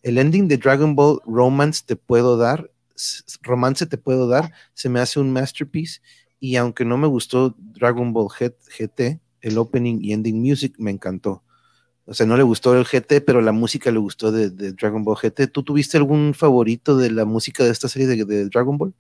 El 0.04 0.18
ending 0.20 0.48
de 0.48 0.58
Dragon 0.58 0.96
Ball 0.96 1.20
Romance 1.26 1.84
te 1.86 1.98
puedo 1.98 2.38
dar, 2.38 2.72
romance 3.42 3.86
te 3.86 3.98
puedo 3.98 4.28
dar, 4.28 4.54
se 4.74 4.88
me 4.88 5.02
hace 5.02 5.20
un 5.20 5.34
masterpiece 5.34 6.00
y 6.40 6.56
aunque 6.56 6.86
no 6.86 6.98
me 6.98 7.08
gustó 7.08 7.56
Dragon 7.58 8.14
Ball 8.14 8.30
GT, 8.30 9.20
el 9.42 9.58
opening 9.58 10.00
y 10.02 10.14
ending 10.14 10.40
music 10.40 10.76
me 10.78 10.92
encantó. 10.92 11.44
O 12.06 12.14
sea, 12.14 12.26
no 12.28 12.38
le 12.38 12.44
gustó 12.44 12.78
el 12.78 12.86
GT, 12.86 13.22
pero 13.26 13.42
la 13.42 13.52
música 13.52 13.92
le 13.92 13.98
gustó 13.98 14.32
de, 14.32 14.50
Dragon 14.50 15.04
Ball 15.04 15.18
GT. 15.18 15.48
¿Tú 15.48 15.64
tuviste 15.64 15.98
algún 15.98 16.36
favorito 16.36 16.98
de 16.98 17.10
la 17.10 17.26
música 17.26 17.64
de 17.64 17.72
esta 17.72 17.90
serie 17.90 18.08
de, 18.08 18.46
Dragon 18.46 18.78
Ball? 18.78 18.94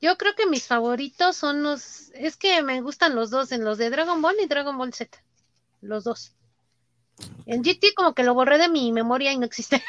Yo 0.00 0.18
creo 0.18 0.34
que 0.36 0.46
mis 0.46 0.66
favoritos 0.66 1.36
son 1.36 1.62
los. 1.62 2.10
Es 2.14 2.36
que 2.36 2.62
me 2.62 2.82
gustan 2.82 3.14
los 3.14 3.30
dos, 3.30 3.50
en 3.52 3.64
los 3.64 3.78
de 3.78 3.88
Dragon 3.88 4.20
Ball 4.20 4.36
y 4.42 4.46
Dragon 4.46 4.76
Ball 4.76 4.92
Z. 4.92 5.18
Los 5.80 6.04
dos. 6.04 6.34
En 7.46 7.62
GT, 7.62 7.94
como 7.94 8.14
que 8.14 8.24
lo 8.24 8.34
borré 8.34 8.58
de 8.58 8.68
mi 8.68 8.92
memoria 8.92 9.32
y 9.32 9.38
no 9.38 9.46
existe. 9.46 9.82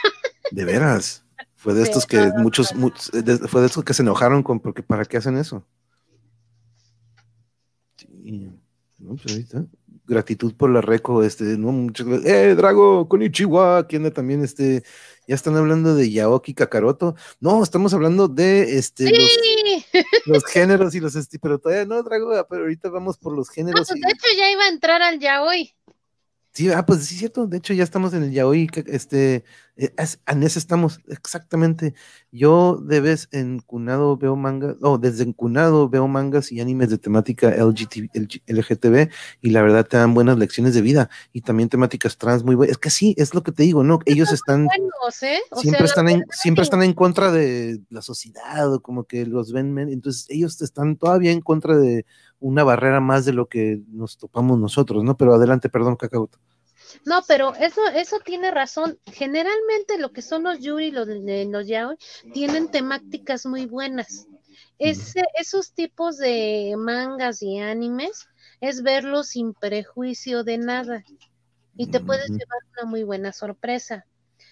De 0.52 0.64
veras. 0.64 1.26
Fue 1.56 1.74
de 1.74 1.84
estos 1.84 2.06
que 2.06 2.32
muchos, 2.38 2.74
fue 2.74 3.62
de 3.62 3.68
estos 3.68 3.84
que 3.84 3.94
se 3.94 4.02
enojaron 4.02 4.44
con 4.44 4.60
porque 4.60 4.84
para 4.84 5.06
qué 5.06 5.18
hacen 5.18 5.38
eso. 5.38 5.66
Sí. 7.98 8.52
No, 9.00 9.16
pues 9.16 9.36
ahí 9.36 9.46
gratitud 10.06 10.54
por 10.56 10.70
la 10.70 10.82
reco, 10.82 11.24
este, 11.24 11.44
no, 11.58 11.72
muchas 11.72 12.08
gracias. 12.08 12.32
Eh, 12.32 12.56
Drago, 12.56 13.08
con 13.08 13.22
Ichiwa, 13.22 13.88
que 13.88 13.98
anda 13.98 14.12
también, 14.12 14.44
este, 14.44 14.84
ya 15.28 15.36
están 15.36 15.56
hablando 15.56 15.96
de 15.96 16.12
Yaoki 16.12 16.54
Kakaroto. 16.54 17.16
No, 17.40 17.64
estamos 17.64 17.94
hablando 17.94 18.28
de 18.28 18.78
este 18.78 19.12
los, 20.26 20.44
géneros 20.52 20.96
y 20.96 21.00
los 21.00 21.16
esti, 21.16 21.38
pero 21.38 21.60
todavía 21.60 21.86
no, 21.86 22.02
Drago, 22.04 22.32
pero 22.50 22.64
ahorita 22.64 22.90
vamos 22.90 23.18
por 23.18 23.36
los 23.36 23.50
géneros. 23.50 23.88
Pues, 23.88 24.00
de 24.00 24.08
hecho, 24.10 24.38
ya 24.38 24.52
iba 24.52 24.64
a 24.64 24.70
entrar 24.70 25.02
al 25.02 25.20
Yaoi. 25.20 25.74
Sí, 26.54 26.70
ah, 26.72 26.86
pues 26.86 27.06
sí, 27.06 27.16
cierto. 27.16 27.48
De 27.48 27.58
hecho, 27.58 27.74
ya 27.74 27.84
estamos 27.84 28.14
en 28.14 28.24
el 28.24 28.32
yaoi. 28.32 28.70
Este, 28.86 29.44
eh, 29.76 29.92
en 30.28 30.44
ese 30.44 30.60
estamos, 30.60 31.00
exactamente. 31.08 31.96
Yo 32.32 32.78
de 32.78 33.02
vez 33.02 33.28
en 33.32 33.60
Cunado 33.60 34.18
veo 34.18 34.36
mangas, 34.36 34.76
no, 34.80 35.00
desde 35.00 35.24
encunado 35.24 35.90
veo 35.90 36.08
mangas 36.08 36.52
y 36.52 36.62
animes 36.62 36.92
de 36.92 37.00
temática 37.00 37.50
LGBT, 37.50 38.16
LGTB 38.46 39.10
y 39.42 39.50
la 39.50 39.64
verdad 39.64 39.88
te 39.88 39.98
dan 39.98 40.14
buenas 40.14 40.38
lecciones 40.38 40.76
de 40.76 40.82
vida 40.82 41.10
y 41.32 41.42
también 41.42 41.70
temáticas 41.70 42.18
trans 42.18 42.44
muy 42.44 42.54
buenas. 42.54 42.74
Es 42.74 42.78
que 42.78 42.92
sí, 42.92 43.16
es 43.18 43.34
lo 43.34 43.42
que 43.42 43.52
te 43.52 43.64
digo, 43.64 43.84
¿no? 43.84 43.98
Ellos 44.06 44.32
están, 44.32 44.66
¿eh? 44.66 45.40
siempre, 45.60 45.86
están 45.86 46.08
en, 46.08 46.24
siempre 46.30 46.64
están 46.64 46.84
en 46.84 46.94
contra 46.94 47.32
de 47.32 47.82
la 47.90 48.04
sociedad 48.04 48.72
o 48.72 48.80
como 48.80 49.06
que 49.06 49.26
los 49.26 49.52
ven, 49.52 49.80
entonces 49.80 50.28
ellos 50.30 50.62
están 50.62 50.98
todavía 50.98 51.32
en 51.32 51.42
contra 51.42 51.76
de 51.78 52.06
una 52.44 52.66
barrera 52.66 53.00
más 53.00 53.24
de 53.24 53.32
lo 53.32 53.48
que 53.48 53.82
nos 53.88 54.18
topamos 54.18 54.60
nosotros, 54.60 55.02
¿no? 55.02 55.16
Pero 55.16 55.34
adelante, 55.34 55.70
perdón, 55.70 55.96
Cacao. 55.96 56.30
No, 57.06 57.22
pero 57.26 57.56
eso, 57.56 57.82
eso 57.96 58.20
tiene 58.20 58.52
razón. 58.52 59.00
Generalmente 59.06 59.98
lo 59.98 60.12
que 60.12 60.22
son 60.22 60.44
los 60.44 60.60
yuri, 60.60 60.92
los, 60.92 61.08
los 61.08 61.68
yaoi, 61.68 61.96
tienen 62.34 62.70
temáticas 62.70 63.46
muy 63.46 63.66
buenas. 63.66 64.28
Ese, 64.78 65.22
esos 65.40 65.72
tipos 65.72 66.18
de 66.18 66.76
mangas 66.78 67.42
y 67.42 67.60
animes 67.60 68.28
es 68.60 68.84
verlos 68.84 69.30
sin 69.30 69.54
prejuicio 69.54 70.44
de 70.44 70.58
nada 70.58 71.04
y 71.78 71.88
te 71.88 72.02
puedes 72.02 72.30
llevar 72.30 72.60
una 72.78 72.90
muy 72.90 73.04
buena 73.04 73.32
sorpresa. 73.32 74.06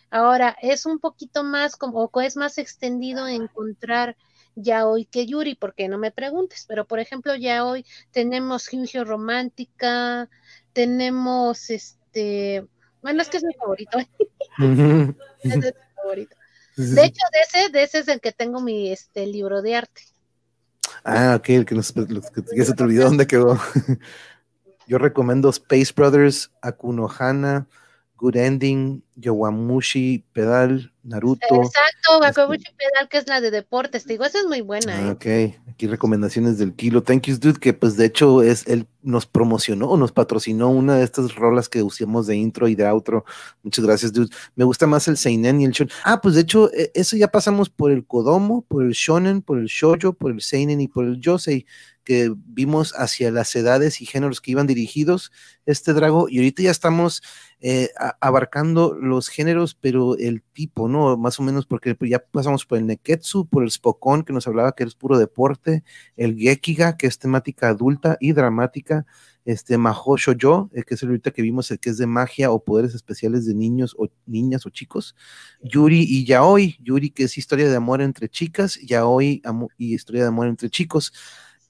Ahora, 0.10 0.56
es 0.62 0.86
un 0.86 1.00
poquito 1.00 1.44
más 1.44 1.76
como, 1.76 2.10
o 2.12 2.22
es 2.22 2.38
más 2.38 2.58
extendido 2.58 3.28
encontrar 3.28 4.16
ya 4.56 4.88
hoy 4.88 5.06
que 5.06 5.26
Yuri, 5.26 5.56
porque 5.56 5.88
no 5.88 5.97
me 5.97 6.12
preguntes, 6.12 6.66
pero 6.68 6.86
por 6.86 6.99
ejemplo, 6.99 7.36
ya 7.36 7.66
hoy 7.66 7.86
tenemos 8.12 8.68
Gingio 8.68 9.04
Romántica, 9.04 10.30
tenemos 10.74 11.70
este, 11.70 12.66
bueno, 13.02 13.22
es 13.22 13.30
que 13.30 13.38
es 13.38 13.43
mi 13.43 13.54
favorito. 13.54 13.97
es 14.60 15.58
mi 15.58 15.72
favorito. 15.95 16.36
De 16.78 17.04
hecho, 17.04 17.24
de 17.34 17.60
ese, 17.60 17.70
de 17.70 17.84
ese 17.84 17.99
es 17.99 18.08
el 18.08 18.22
que 18.22 18.32
tengo 18.32 18.62
mi 18.62 18.91
este 18.91 19.26
libro 19.28 19.62
de 19.62 19.76
arte. 19.76 20.02
Ah, 21.04 21.36
ok, 21.38 21.49
el 21.49 21.66
que, 21.66 21.76
nos, 21.76 21.91
que 21.91 22.66
se 22.66 22.74
te 22.74 22.84
olvidó 22.84 23.06
dónde 23.06 23.28
quedó. 23.28 23.60
Yo 24.88 24.97
recomiendo 24.97 25.49
Space 25.49 25.93
Brothers, 25.95 26.52
Akunohana, 26.62 27.68
Good 28.22 28.36
Ending, 28.36 29.01
Yowamushi, 29.15 30.24
Pedal, 30.32 30.93
Naruto. 31.03 31.55
Exacto, 31.55 32.19
Yowamushi 32.22 32.53
este 32.53 32.76
Pedal, 32.78 33.09
que 33.09 33.17
es 33.17 33.28
la 33.28 33.41
de 33.41 33.49
deportes, 33.49 34.03
te 34.05 34.13
digo, 34.13 34.26
esa 34.26 34.38
es 34.38 34.45
muy 34.45 34.61
buena. 34.61 34.95
Ah, 34.95 35.07
¿eh? 35.07 35.55
Ok, 35.57 35.72
aquí 35.72 35.88
recomendaciones 35.88 36.59
del 36.59 36.76
kilo. 36.76 37.01
Thank 37.01 37.24
you, 37.24 37.38
dude, 37.38 37.59
que 37.59 37.74
pues 37.74 37.97
de 37.97 38.05
hecho 38.05 38.43
es 38.43 38.67
él 38.67 38.86
nos 39.04 39.26
promocionó 39.26 39.89
o 39.89 39.97
nos 39.97 40.12
patrocinó 40.12 40.70
una 40.70 40.95
de 40.95 41.04
estas 41.04 41.36
rolas 41.36 41.70
que 41.70 41.84
usamos 41.84 42.28
de 42.28 42.36
intro 42.36 42.68
y 42.68 42.76
de 42.76 42.86
outro. 42.86 43.26
Muchas 43.64 43.86
gracias, 43.86 44.14
dude. 44.14 44.30
Me 44.56 44.64
gusta 44.64 44.88
más 44.88 45.08
el 45.08 45.18
Seinen 45.18 45.62
y 45.62 45.66
el 45.66 45.72
Shonen. 45.72 45.93
Ah, 46.04 46.22
pues 46.22 46.36
de 46.36 46.41
hecho, 46.41 46.72
e, 46.74 46.91
eso 46.93 47.18
ya 47.18 47.30
pasamos 47.30 47.70
por 47.70 47.91
el 47.91 48.06
Kodomo, 48.06 48.64
por 48.64 48.84
el 48.84 48.91
Shonen, 48.91 49.41
por 49.41 49.60
el 49.60 49.66
Shoujo, 49.66 50.14
por 50.14 50.32
el 50.32 50.41
Seinen 50.41 50.82
y 50.82 50.88
por 50.88 51.06
el 51.06 51.20
Yosei 51.20 51.66
que 52.04 52.34
vimos 52.36 52.93
hacia 52.97 53.32
las 53.32 53.56
edades 53.56 54.02
y 54.02 54.06
géneros 54.06 54.41
que 54.41 54.52
iban 54.52 54.68
dirigidos 54.68 55.32
este 55.66 55.93
Drago, 55.93 56.28
y 56.30 56.38
ahorita 56.38 56.64
ya 56.64 56.72
estamos 56.72 57.22
eh, 57.60 57.91
abarcando 58.20 58.95
los 58.95 59.30
géneros, 59.30 59.76
pero 59.76 60.18
el 60.18 60.41
tipo, 60.41 60.88
¿no? 60.88 61.16
Más 61.18 61.39
o 61.39 61.43
menos 61.43 61.68
porque 61.68 61.95
ya 62.02 62.20
pasamos 62.20 62.66
por 62.66 62.80
el 62.80 62.88
Neketsu, 62.88 63.47
por 63.47 63.64
el 63.64 63.70
Spokon, 63.70 64.24
que 64.24 64.34
nos 64.34 64.47
hablaba 64.47 64.74
que 64.74 64.84
es 64.84 64.95
puro 64.95 65.20
deporte, 65.20 65.84
el 66.18 66.36
Gekiga, 66.38 66.97
que 66.97 67.06
es 67.08 67.20
temática 67.20 67.70
adulta 67.70 68.18
y 68.20 68.34
dramática, 68.34 68.91
este 69.46 69.78
Maho 69.78 70.18
Shoujo, 70.18 70.70
eh, 70.74 70.84
que 70.84 70.94
es 70.94 71.04
el 71.04 71.10
ahorita 71.10 71.32
que 71.32 71.42
vimos, 71.42 71.72
el 71.72 71.80
que 71.80 71.89
es 71.89 71.98
de 71.98 72.08
magia 72.08 72.52
o 72.52 72.64
poderes 72.64 72.94
especiales 72.94 73.46
de 73.46 73.56
niños 73.56 73.96
o 73.98 74.08
niñas 74.26 74.66
o 74.66 74.70
chicos, 74.70 75.16
Yuri 75.62 76.06
y 76.08 76.26
Yaoi, 76.26 76.78
Yuri 76.82 77.10
que 77.10 77.24
es 77.24 77.38
historia 77.38 77.70
de 77.70 77.76
amor 77.76 78.02
entre 78.02 78.30
chicas, 78.30 78.80
Yaoi 78.82 79.42
y 79.78 79.96
historia 79.96 80.24
de 80.24 80.28
amor 80.28 80.48
entre 80.48 80.70
chicos. 80.70 81.14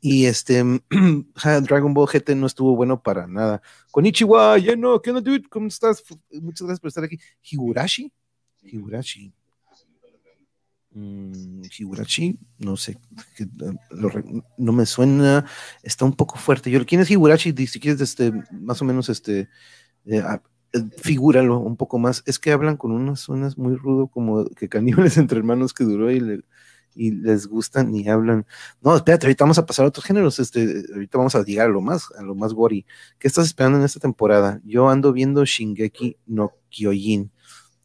Y 0.04 0.26
este 0.26 0.64
Dragon 1.64 1.94
Ball 1.94 2.08
GT 2.08 2.36
no 2.36 2.48
estuvo 2.48 2.76
bueno 2.76 3.02
para 3.02 3.28
nada. 3.28 3.62
Con 3.92 4.06
Ichiwa, 4.06 4.58
ya 4.58 4.76
no, 4.76 5.00
¿qué 5.00 5.12
onda, 5.12 5.22
dude? 5.22 5.48
¿Cómo 5.48 5.68
estás? 5.68 6.04
Muchas 6.42 6.66
gracias 6.66 6.80
por 6.80 6.88
estar 6.88 7.04
aquí. 7.04 7.20
Higurashi, 7.44 8.12
Higurashi. 8.64 9.32
Mm, 10.94 11.62
Higurashi, 11.78 12.38
no 12.60 12.76
sé, 12.76 13.00
no 14.58 14.74
me 14.74 14.86
suena, 14.86 15.46
está 15.84 16.04
un 16.04 16.14
poco 16.14 16.38
fuerte. 16.38 16.70
Yo, 16.70 16.86
¿quién 16.86 17.00
es 17.02 17.10
Higurashi? 17.10 17.56
Si 17.68 17.80
quieres, 17.80 18.02
este, 18.02 18.34
más 18.52 18.82
o 18.82 18.86
menos, 18.86 19.08
este, 19.08 19.48
eh, 20.06 20.22
eh, 20.74 20.80
figúralo 20.98 21.60
un 21.60 21.78
poco 21.78 21.98
más. 22.00 22.24
Es 22.26 22.40
que 22.40 22.52
hablan 22.52 22.78
con 22.78 22.92
unas 22.92 23.22
zonas 23.22 23.58
muy 23.58 23.76
rudo, 23.76 24.08
como 24.08 24.46
que 24.50 24.70
caníbales 24.70 25.18
entre 25.18 25.38
hermanos 25.40 25.74
que 25.74 25.86
duró 25.86 26.12
y 26.12 26.20
le, 26.20 26.42
y 26.96 27.12
les 27.12 27.48
gustan 27.48 27.94
y 27.96 28.08
hablan. 28.10 28.46
No, 28.82 28.96
espérate, 28.96 29.28
ahorita 29.28 29.46
vamos 29.46 29.60
a 29.60 29.66
pasar 29.66 29.86
a 29.86 29.90
otros 29.90 30.06
géneros. 30.06 30.40
Este, 30.40 30.84
ahorita 30.94 31.18
vamos 31.18 31.36
a 31.36 31.44
llegar 31.44 31.68
a 31.68 31.72
lo 31.72 31.82
más, 31.82 32.10
a 32.18 32.22
lo 32.22 32.36
más 32.36 32.54
gory. 32.54 32.86
¿Qué 33.20 33.28
estás 33.28 33.46
esperando 33.46 33.80
en 33.80 33.86
esta 33.86 34.00
temporada? 34.00 34.62
Yo 34.66 34.90
ando 34.90 35.14
viendo 35.14 35.46
Shingeki 35.46 36.18
no 36.28 36.54
Kyojin. 36.70 37.32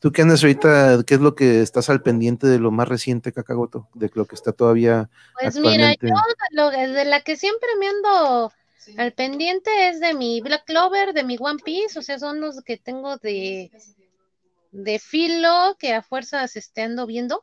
¿Tú 0.06 0.12
qué 0.12 0.22
andas 0.22 0.44
ahorita? 0.44 1.02
¿Qué 1.04 1.14
es 1.14 1.20
lo 1.20 1.34
que 1.34 1.62
estás 1.62 1.90
al 1.90 2.00
pendiente 2.00 2.46
de 2.46 2.60
lo 2.60 2.70
más 2.70 2.86
reciente, 2.86 3.32
Kakagoto? 3.32 3.88
De 3.92 4.08
lo 4.14 4.24
que 4.24 4.36
está 4.36 4.52
todavía. 4.52 5.10
Pues 5.40 5.58
mira, 5.58 5.94
yo 6.00 6.70
de 6.70 7.04
la 7.04 7.22
que 7.22 7.34
siempre 7.34 7.68
me 7.80 7.88
ando 7.88 8.52
al 8.98 9.12
pendiente 9.14 9.88
es 9.88 9.98
de 9.98 10.14
mi 10.14 10.40
Black 10.40 10.64
Clover, 10.64 11.12
de 11.12 11.24
mi 11.24 11.36
One 11.40 11.60
Piece, 11.64 11.98
o 11.98 12.02
sea, 12.02 12.20
son 12.20 12.40
los 12.40 12.62
que 12.62 12.76
tengo 12.76 13.16
de, 13.16 13.72
de 14.70 15.00
filo 15.00 15.74
que 15.76 15.92
a 15.92 16.02
fuerzas 16.02 16.54
esté 16.54 16.82
ando 16.82 17.04
viendo. 17.08 17.42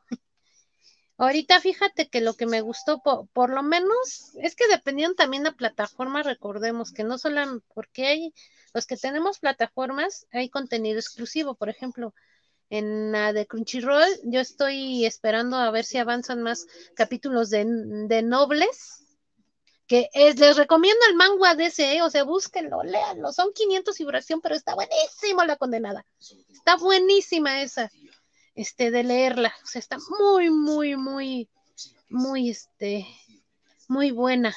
Ahorita 1.18 1.60
fíjate 1.60 2.08
que 2.08 2.22
lo 2.22 2.32
que 2.32 2.46
me 2.46 2.62
gustó, 2.62 3.02
por, 3.34 3.50
lo 3.50 3.62
menos, 3.62 4.32
es 4.40 4.56
que 4.56 4.68
dependiendo 4.68 5.16
también 5.16 5.42
de 5.42 5.50
la 5.50 5.56
plataforma, 5.56 6.22
recordemos 6.22 6.92
que 6.92 7.04
no 7.04 7.18
solo 7.18 7.62
porque 7.74 8.06
hay, 8.06 8.34
los 8.72 8.86
que 8.86 8.96
tenemos 8.96 9.38
plataformas, 9.38 10.26
hay 10.32 10.48
contenido 10.48 10.98
exclusivo, 10.98 11.56
por 11.56 11.68
ejemplo, 11.68 12.14
en 12.70 13.12
la 13.12 13.32
de 13.32 13.46
Crunchyroll, 13.46 14.08
yo 14.24 14.40
estoy 14.40 15.04
esperando 15.04 15.56
a 15.56 15.70
ver 15.70 15.84
si 15.84 15.98
avanzan 15.98 16.42
más 16.42 16.66
capítulos 16.94 17.50
de, 17.50 17.64
Nobles, 18.22 19.04
que 19.86 20.08
es, 20.14 20.38
les 20.38 20.56
recomiendo 20.56 21.00
el 21.08 21.16
manga 21.16 21.54
de 21.54 21.66
ese, 21.66 21.96
¿eh? 21.96 22.02
o 22.02 22.10
sea, 22.10 22.24
búsquenlo, 22.24 22.82
léanlo, 22.82 23.32
son 23.32 23.52
500 23.52 24.00
y 24.00 24.06
pero 24.42 24.54
está 24.54 24.74
buenísimo 24.74 25.44
la 25.44 25.56
condenada, 25.56 26.04
está 26.50 26.76
buenísima 26.76 27.62
esa 27.62 27.90
este, 28.54 28.90
de 28.90 29.02
leerla. 29.02 29.54
O 29.62 29.66
sea, 29.66 29.80
está 29.80 29.98
muy, 30.18 30.50
muy, 30.50 30.96
muy, 30.96 31.48
muy, 32.08 32.50
este, 32.50 33.06
muy 33.88 34.10
buena. 34.10 34.54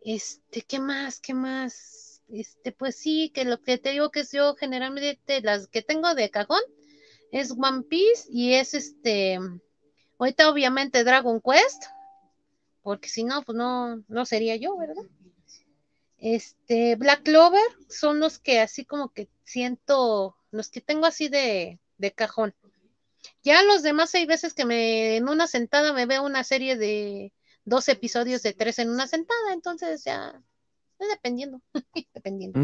Este, 0.00 0.62
¿qué 0.62 0.78
más? 0.78 1.20
¿Qué 1.20 1.34
más? 1.34 2.22
Este, 2.28 2.72
pues 2.72 2.96
sí, 2.96 3.30
que 3.30 3.44
lo 3.44 3.60
que 3.60 3.78
te 3.78 3.90
digo 3.90 4.10
que 4.10 4.20
es 4.20 4.32
yo 4.32 4.54
generalmente 4.54 5.40
las 5.42 5.66
que 5.66 5.82
tengo 5.82 6.14
de 6.14 6.30
cajón 6.30 6.60
es 7.30 7.52
One 7.52 7.82
Piece 7.82 8.28
y 8.30 8.54
es 8.54 8.74
este, 8.74 9.38
ahorita 10.18 10.50
obviamente 10.50 11.04
Dragon 11.04 11.40
Quest, 11.40 11.84
porque 12.82 13.08
si 13.08 13.24
no, 13.24 13.42
pues 13.42 13.56
no, 13.56 14.02
no 14.08 14.26
sería 14.26 14.56
yo, 14.56 14.76
¿verdad? 14.76 15.04
Este, 16.18 16.96
Black 16.96 17.22
Clover 17.22 17.62
son 17.88 18.18
los 18.18 18.38
que 18.38 18.60
así 18.60 18.84
como 18.84 19.10
que 19.10 19.28
siento, 19.44 20.36
los 20.50 20.70
que 20.70 20.80
tengo 20.80 21.06
así 21.06 21.28
de, 21.28 21.78
de 21.98 22.12
cajón. 22.12 22.54
Ya 23.42 23.62
los 23.62 23.82
demás 23.82 24.14
hay 24.14 24.26
veces 24.26 24.54
que 24.54 24.64
me 24.64 25.16
en 25.16 25.28
una 25.28 25.46
sentada 25.46 25.92
me 25.92 26.06
veo 26.06 26.24
una 26.24 26.44
serie 26.44 26.76
de 26.76 27.32
dos 27.64 27.88
episodios 27.88 28.42
de 28.42 28.54
tres 28.54 28.78
en 28.78 28.90
una 28.90 29.06
sentada, 29.06 29.52
entonces 29.52 30.02
ya 30.04 30.42
dependiendo, 30.98 31.60
dependiendo. 32.14 32.60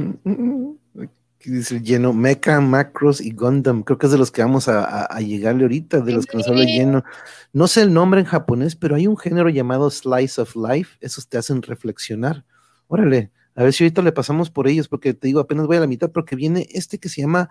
Dice 1.45 1.80
lleno 1.80 2.12
Mecha, 2.12 2.61
Macros 2.61 3.20
y 3.20 3.32
Gundam. 3.32 3.82
Creo 3.82 3.99
que 3.99 4.07
es 4.07 4.12
de 4.12 4.18
los 4.18 4.30
que 4.30 4.43
vamos 4.43 4.68
a, 4.68 5.07
llegarle 5.18 5.64
ahorita, 5.64 6.01
de 6.01 6.12
los 6.12 6.26
que 6.26 6.39
nos 6.39 6.49
habla 6.49 6.64
lleno. 6.64 7.05
No 7.53 7.66
sé 7.68 7.82
el 7.82 7.93
nombre 7.93 8.20
en 8.20 8.26
japonés, 8.26 8.76
pero 8.76 8.97
hay 8.97 9.07
un 9.07 9.18
género 9.18 9.51
llamado 9.51 9.91
Slice 9.91 10.41
of 10.41 10.57
Life. 10.57 10.97
Esos 11.01 11.28
te 11.28 11.37
hacen 11.37 11.61
reflexionar. 11.61 12.45
Órale, 12.87 13.30
a 13.55 13.62
ver 13.62 13.72
si 13.72 13.85
ahorita 13.85 14.01
le 14.01 14.12
pasamos 14.12 14.51
por 14.51 14.68
ellos, 14.68 14.89
porque 14.89 15.12
te 15.12 15.26
digo, 15.26 15.41
apenas 15.41 15.66
voy 15.66 15.76
a 15.76 15.80
la 15.80 15.87
mitad, 15.87 16.11
porque 16.11 16.35
viene 16.35 16.66
este 16.70 16.99
que 16.99 17.09
se 17.09 17.20
llama 17.20 17.51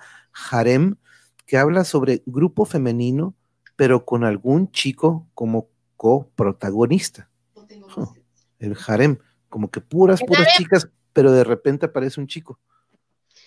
Harem 0.49 0.95
que 1.45 1.57
habla 1.57 1.83
sobre 1.83 2.23
grupo 2.25 2.65
femenino, 2.65 3.35
pero 3.75 4.05
con 4.05 4.23
algún 4.23 4.71
chico 4.71 5.27
como 5.33 5.69
coprotagonista. 5.97 7.29
el 8.59 8.77
harem, 8.87 9.17
como 9.49 9.69
que 9.69 9.81
puras, 9.81 10.21
puras 10.21 10.47
chicas, 10.57 10.89
pero 11.11 11.31
de 11.31 11.43
repente 11.43 11.85
aparece 11.85 12.19
un 12.19 12.27
chico. 12.27 12.59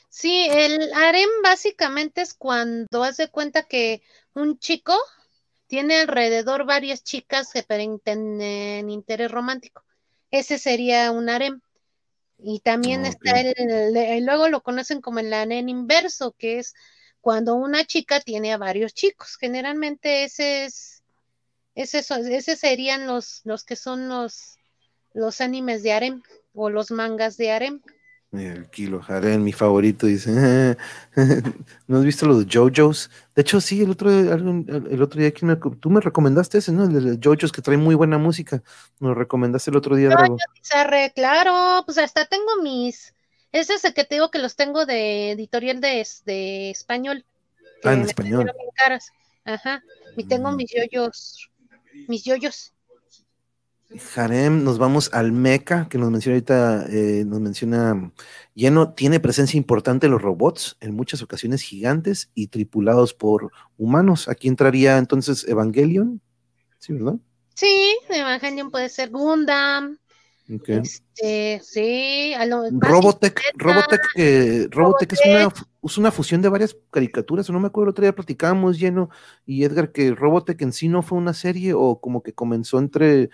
Sí, 0.09 0.47
el 0.51 0.93
harem 0.95 1.29
básicamente 1.43 2.23
es 2.23 2.35
cuando 2.35 3.03
hace 3.03 3.29
cuenta 3.29 3.65
que 3.65 4.03
un 4.35 4.59
chico 4.59 4.95
tiene 5.67 5.97
alrededor 6.01 6.65
varias 6.65 7.03
chicas 7.03 7.53
que 7.53 7.65
en 7.69 8.91
interés 8.91 9.31
romántico. 9.31 9.85
Ese 10.31 10.59
sería 10.59 11.11
un 11.11 11.29
harem. 11.29 11.61
Y 12.39 12.61
también 12.61 13.05
ah, 13.07 13.09
está 13.09 13.41
el, 13.41 14.25
luego 14.25 14.49
lo 14.49 14.63
conocen 14.63 15.01
como 15.01 15.21
el 15.21 15.33
harem 15.33 15.69
inverso, 15.69 16.33
que 16.33 16.59
es 16.59 16.75
cuando 17.21 17.55
una 17.55 17.85
chica 17.85 18.21
tiene 18.21 18.53
a 18.53 18.59
varios 18.59 18.93
chicos. 18.93 19.37
Generalmente 19.41 20.25
ese 20.25 20.65
es, 20.65 21.03
ese, 21.75 22.05
ese 22.31 22.57
serían 22.57 23.07
los, 23.07 23.41
los 23.45 23.65
que 23.65 23.77
son 23.77 24.09
los, 24.09 24.59
los 25.13 25.41
animes 25.41 25.83
de 25.83 25.93
harem 25.93 26.23
o 26.55 26.69
los 26.71 26.91
mangas 26.91 27.37
de 27.37 27.51
harem. 27.51 27.83
El 28.33 28.69
kilo 28.71 29.01
harem, 29.07 29.43
mi 29.43 29.53
favorito, 29.53 30.07
dice. 30.07 30.77
¿No 31.87 31.99
has 31.99 32.05
visto 32.05 32.27
los 32.27 32.47
JoJo's? 32.47 33.11
De 33.35 33.43
hecho, 33.43 33.61
sí, 33.61 33.83
el 33.83 33.91
otro, 33.91 34.11
el 34.11 35.03
otro 35.03 35.21
día 35.21 35.33
tú 35.81 35.91
me 35.91 36.01
recomendaste 36.01 36.59
ese, 36.59 36.73
¿no? 36.73 36.85
El 36.85 37.19
de 37.19 37.19
JoJo's 37.23 37.53
que 37.53 37.63
trae 37.63 37.77
muy 37.77 37.95
buena 37.95 38.19
música. 38.19 38.63
Me 38.99 39.09
lo 39.09 39.15
recomendaste 39.15 39.71
el 39.71 39.77
otro 39.77 39.97
día, 39.97 40.09
Drago. 40.09 40.37
Claro, 41.15 41.83
pues 41.87 41.99
hasta 41.99 42.27
tengo 42.27 42.63
mis, 42.63 43.15
ese 43.53 43.73
es 43.73 43.85
el 43.85 43.95
que 43.95 44.05
te 44.05 44.17
digo 44.17 44.31
que 44.31 44.39
los 44.39 44.55
tengo 44.55 44.85
de 44.85 45.31
editorial 45.31 45.81
de, 45.81 46.07
de 46.27 46.71
español. 46.71 47.25
Ah, 47.85 47.95
en 47.95 48.03
español. 48.03 48.53
Caras. 48.75 49.13
Ajá. 49.45 49.83
Y 50.15 50.25
tengo 50.25 50.51
mm. 50.51 50.57
mis 50.57 50.71
yoyos. 50.75 51.51
Mis 52.07 52.25
yoyos. 52.25 52.75
Harem, 54.15 54.65
nos 54.65 54.79
vamos 54.79 55.11
al 55.13 55.33
Mecha, 55.33 55.89
que 55.89 55.99
nos 55.99 56.11
menciona 56.11 56.35
ahorita, 56.35 56.87
eh, 56.91 57.25
nos 57.25 57.41
menciona 57.41 58.13
lleno, 58.55 58.93
tiene 58.93 59.21
presencia 59.21 59.57
importante 59.59 60.09
los 60.09 60.21
robots, 60.21 60.77
en 60.81 60.95
muchas 60.95 61.23
ocasiones 61.23 61.63
gigantes 61.63 62.31
y 62.35 62.49
tripulados 62.49 63.15
por 63.15 63.53
humanos. 63.79 64.29
Aquí 64.29 64.49
entraría 64.49 64.99
entonces 64.99 65.47
Evangelion, 65.47 66.21
¿sí, 66.79 66.95
verdad? 66.95 67.17
Sí, 67.55 67.97
Evangelion 68.11 68.71
puede 68.71 68.89
ser 68.89 69.11
Gundam. 69.11 69.99
Okay. 70.49 70.77
Este, 70.77 71.61
sí, 71.65 72.33
a 72.35 72.47
lo, 72.47 72.63
Robotech, 72.71 73.41
Robotech, 73.57 74.01
eh, 74.15 74.69
Robotech, 74.71 75.13
es, 75.13 75.21
una, 75.27 75.53
es 75.83 75.99
una 75.99 76.13
fusión 76.13 76.41
de 76.41 76.49
varias 76.49 76.77
caricaturas, 76.93 77.51
no 77.51 77.59
me 77.59 77.67
acuerdo, 77.67 77.89
el 77.89 77.91
otro 77.91 78.03
día 78.03 78.15
platicábamos 78.15 78.79
lleno 78.79 79.11
y 79.45 79.65
Edgar 79.65 79.91
que 79.91 80.15
Robotech 80.15 80.63
en 80.63 80.73
sí 80.73 80.87
no 80.87 81.03
fue 81.03 81.19
una 81.19 81.35
serie 81.35 81.75
o 81.75 82.01
como 82.01 82.23
que 82.23 82.33
comenzó 82.33 82.79
entre 82.79 83.31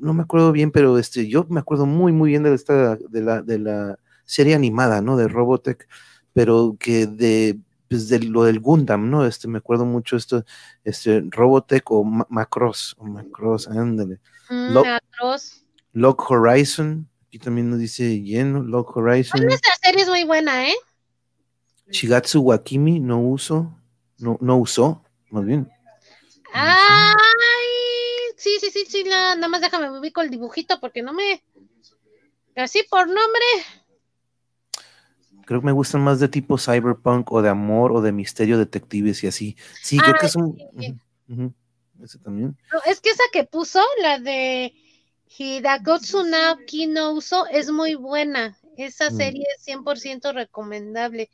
no 0.00 0.14
me 0.14 0.22
acuerdo 0.22 0.52
bien, 0.52 0.70
pero 0.70 0.98
este, 0.98 1.28
yo 1.28 1.46
me 1.48 1.60
acuerdo 1.60 1.86
muy, 1.86 2.12
muy 2.12 2.30
bien 2.30 2.42
de 2.42 2.54
esta, 2.54 2.96
de 2.96 3.22
la, 3.22 3.42
de 3.42 3.58
la 3.58 3.98
serie 4.24 4.54
animada, 4.54 5.00
¿no? 5.00 5.16
De 5.16 5.28
Robotech, 5.28 5.88
pero 6.32 6.76
que 6.78 7.06
de, 7.06 7.58
pues 7.88 8.08
de 8.08 8.20
lo 8.20 8.44
del 8.44 8.60
Gundam, 8.60 9.10
¿no? 9.10 9.26
Este, 9.26 9.48
me 9.48 9.58
acuerdo 9.58 9.84
mucho 9.84 10.16
esto, 10.16 10.44
este, 10.84 11.22
Robotech 11.28 11.90
o 11.90 12.04
Macross, 12.04 12.94
o 12.98 13.04
Macross, 13.04 13.68
ándale. 13.68 14.20
Mm, 14.48 14.74
Macross. 14.74 15.64
Log 15.92 16.20
Horizon, 16.30 17.08
aquí 17.26 17.38
también 17.38 17.70
nos 17.70 17.78
dice 17.78 18.20
lleno, 18.22 18.62
Log 18.62 18.96
Horizon. 18.96 19.50
Esta 19.50 19.74
serie 19.82 20.02
es 20.02 20.08
muy 20.08 20.24
buena, 20.24 20.68
¿eh? 20.68 20.74
Shigatsu 21.90 22.40
Wakimi 22.40 23.00
no 23.00 23.20
uso, 23.20 23.76
no, 24.18 24.38
no 24.40 24.56
usó, 24.58 25.02
más 25.30 25.44
bien. 25.44 25.68
Ah, 26.54 27.14
Sí, 28.40 28.56
sí, 28.58 28.70
sí, 28.70 28.86
sí, 28.88 29.04
nada 29.04 29.48
más 29.48 29.60
déjame 29.60 29.90
ubico 29.90 30.22
el 30.22 30.30
dibujito 30.30 30.80
porque 30.80 31.02
no 31.02 31.12
me. 31.12 31.44
Así 32.56 32.82
por 32.88 33.06
nombre. 33.06 33.44
Creo 35.44 35.60
que 35.60 35.66
me 35.66 35.72
gustan 35.72 36.00
más 36.00 36.20
de 36.20 36.28
tipo 36.28 36.56
cyberpunk 36.56 37.30
o 37.32 37.42
de 37.42 37.50
amor 37.50 37.92
o 37.92 38.00
de 38.00 38.12
misterio 38.12 38.56
detectives 38.56 39.22
y 39.24 39.26
así. 39.26 39.56
Sí, 39.82 39.98
creo 39.98 40.14
que 40.18 40.24
es 40.24 40.36
un. 40.36 40.56
Ese 42.02 42.18
también. 42.18 42.56
es 42.86 43.02
que 43.02 43.10
esa 43.10 43.24
que 43.30 43.44
puso, 43.44 43.82
la 44.00 44.18
de 44.18 44.72
Hidagotsu 45.36 46.24
Naoki 46.24 46.86
no 46.86 47.12
Uso, 47.12 47.46
es 47.48 47.70
muy 47.70 47.94
buena. 47.94 48.56
Esa 48.78 49.10
mm. 49.10 49.16
serie 49.18 49.44
es 49.54 49.68
100% 49.68 50.32
recomendable. 50.32 51.28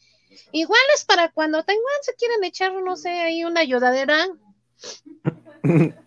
Igual 0.51 0.81
es 0.97 1.05
para 1.05 1.31
cuando 1.31 1.63
tengan, 1.63 1.85
se 2.03 2.17
quieren 2.17 2.43
echar, 2.43 2.73
no 2.73 2.97
sé, 2.97 3.11
ahí 3.11 3.45
una 3.45 3.61
ayudadera. 3.61 4.27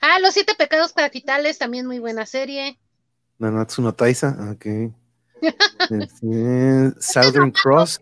Ah, 0.00 0.18
Los 0.20 0.34
Siete 0.34 0.54
Pecados 0.54 0.92
Capitales, 0.92 1.58
también 1.58 1.86
muy 1.86 1.98
buena 1.98 2.26
serie. 2.26 2.78
Nanatsu 3.38 3.82
no 3.82 3.94
Taisa, 3.94 4.36
ok. 4.52 4.66
Este, 5.90 7.00
Southern 7.00 7.52
Cross. 7.52 8.00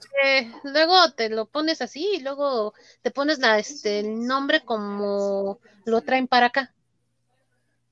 luego 0.65 1.13
te 1.13 1.29
lo 1.29 1.47
pones 1.47 1.83
así 1.83 2.09
y 2.15 2.21
luego 2.21 2.73
te 3.03 3.11
pones 3.11 3.39
la, 3.39 3.59
este, 3.59 4.01
el 4.01 4.27
nombre 4.27 4.63
como 4.65 5.61
lo 5.85 6.01
traen 6.01 6.27
para 6.27 6.47
acá. 6.47 6.73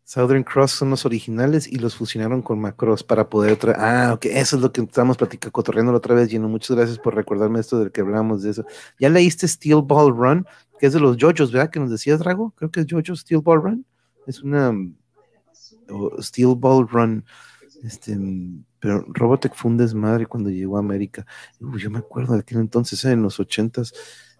Southern 0.04 0.44
Cross 0.44 0.72
son 0.72 0.90
los 0.90 1.06
originales 1.06 1.66
y 1.66 1.76
los 1.76 1.96
fusionaron 1.96 2.42
con 2.42 2.60
Macross 2.60 3.02
para 3.02 3.28
poder 3.28 3.56
traer. 3.56 3.78
Ah, 3.80 4.12
ok, 4.14 4.26
eso 4.26 4.56
es 4.56 4.62
lo 4.62 4.70
que 4.70 4.82
estamos 4.82 5.16
platicando, 5.16 5.52
cotorreando 5.52 5.92
la 5.92 5.98
otra 5.98 6.14
vez, 6.14 6.30
Lleno. 6.30 6.48
Muchas 6.48 6.76
gracias 6.76 6.98
por 6.98 7.14
recordarme 7.14 7.60
esto 7.60 7.78
del 7.78 7.90
que 7.90 8.02
hablamos 8.02 8.42
de 8.42 8.50
eso. 8.50 8.66
¿Ya 8.98 9.08
leíste 9.08 9.48
Steel 9.48 9.80
Ball 9.82 10.14
Run? 10.14 10.46
Que 10.78 10.86
es 10.86 10.92
de 10.92 11.00
los 11.00 11.16
JoJo's, 11.16 11.52
¿verdad? 11.52 11.70
Que 11.70 11.80
nos 11.80 11.90
decías, 11.90 12.18
Drago. 12.18 12.52
Creo 12.56 12.70
que 12.70 12.80
es 12.80 12.86
JoJo 12.86 13.16
Steel 13.16 13.40
Ball 13.40 13.62
Run. 13.62 13.86
Es 14.26 14.42
una 14.42 14.72
Steel 16.20 16.54
Ball 16.56 16.88
Run. 16.88 17.24
Este, 17.82 18.16
pero 18.78 19.04
Robotech 19.08 19.54
fue 19.54 19.70
un 19.70 19.76
desmadre 19.76 20.26
cuando 20.26 20.50
llegó 20.50 20.76
a 20.76 20.80
América. 20.80 21.26
yo 21.60 21.90
me 21.90 21.98
acuerdo 21.98 22.34
de 22.34 22.40
aquel 22.40 22.58
entonces, 22.58 23.04
¿eh? 23.04 23.12
en 23.12 23.22
los 23.22 23.40
ochentas. 23.40 23.92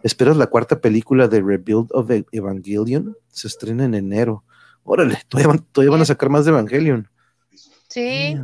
¿Esperas 0.03 0.37
la 0.37 0.49
cuarta 0.49 0.81
película 0.81 1.29
de 1.29 1.41
Rebuild 1.41 1.89
of 1.93 2.11
e-, 2.11 2.27
Evangelion? 2.33 3.17
Se 3.29 3.49
estrena 3.49 3.85
en 3.85 3.95
enero. 3.95 4.45
Órale, 4.83 5.19
todavía 5.29 5.91
van, 5.91 6.01
a 6.01 6.05
sacar 6.05 6.29
más 6.29 6.45
de 6.45 6.51
Evangelion. 6.51 7.09
Sí. 7.89 8.37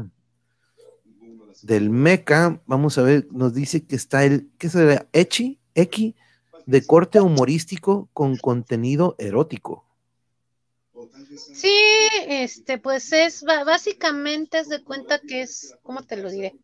Del 1.62 1.90
Mecha, 1.90 2.60
vamos 2.66 2.96
a 2.96 3.02
ver, 3.02 3.28
nos 3.30 3.52
dice 3.52 3.84
que 3.84 3.96
está 3.96 4.24
el, 4.24 4.50
¿qué 4.56 4.70
será? 4.70 5.06
Echi, 5.12 5.60
Eki, 5.74 6.16
de 6.64 6.86
corte 6.86 7.20
humorístico 7.20 8.08
con 8.14 8.36
contenido 8.36 9.16
erótico. 9.18 9.89
Sí, 11.54 11.78
este, 12.28 12.78
pues 12.78 13.12
es 13.12 13.42
básicamente 13.42 14.58
es 14.58 14.68
de 14.68 14.82
cuenta 14.82 15.18
que 15.20 15.42
es, 15.42 15.74
¿cómo 15.82 16.02
te 16.02 16.16
lo 16.16 16.30
diré? 16.30 16.54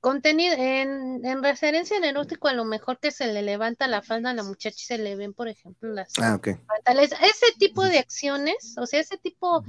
Contenido, 0.00 0.54
en, 0.56 1.24
en, 1.26 1.42
referencia 1.42 1.96
en 1.96 2.04
erótico, 2.04 2.48
a 2.48 2.54
lo 2.54 2.64
mejor 2.64 2.98
que 2.98 3.10
se 3.10 3.30
le 3.32 3.42
levanta 3.42 3.86
la 3.86 4.00
falda 4.00 4.30
a 4.30 4.34
la 4.34 4.42
muchacha 4.42 4.76
y 4.78 4.86
se 4.86 4.98
le 4.98 5.14
ven, 5.14 5.34
por 5.34 5.48
ejemplo, 5.48 5.92
las 5.92 6.14
ah, 6.18 6.40
Ese 6.86 7.46
tipo 7.58 7.84
de 7.84 7.98
acciones, 7.98 8.76
o 8.78 8.86
sea, 8.86 9.00
ese 9.00 9.18
tipo 9.18 9.62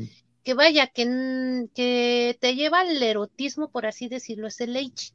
que 0.43 0.53
vaya, 0.53 0.88
que, 0.88 1.67
que 1.76 2.38
te 2.39 2.55
lleva 2.55 2.80
al 2.80 3.01
erotismo, 3.03 3.69
por 3.69 3.86
así 3.86 4.07
decirlo, 4.07 4.47
es 4.47 4.61
el 4.61 4.78
H. 4.78 5.13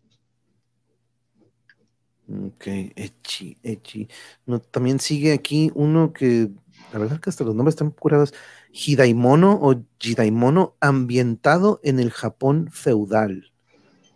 Ok, 2.28 2.66
Echi, 2.96 3.56
Echi. 3.62 4.08
No, 4.46 4.60
también 4.60 4.98
sigue 4.98 5.32
aquí 5.32 5.70
uno 5.74 6.12
que, 6.12 6.50
la 6.92 6.98
verdad 6.98 7.20
que 7.20 7.30
hasta 7.30 7.44
los 7.44 7.54
nombres 7.54 7.74
están 7.74 7.90
curados, 7.90 8.34
Hidaimono 8.72 9.58
o 9.60 9.74
Jidaimono, 9.98 10.76
ambientado 10.80 11.80
en 11.82 12.00
el 12.00 12.10
Japón 12.10 12.68
feudal. 12.70 13.52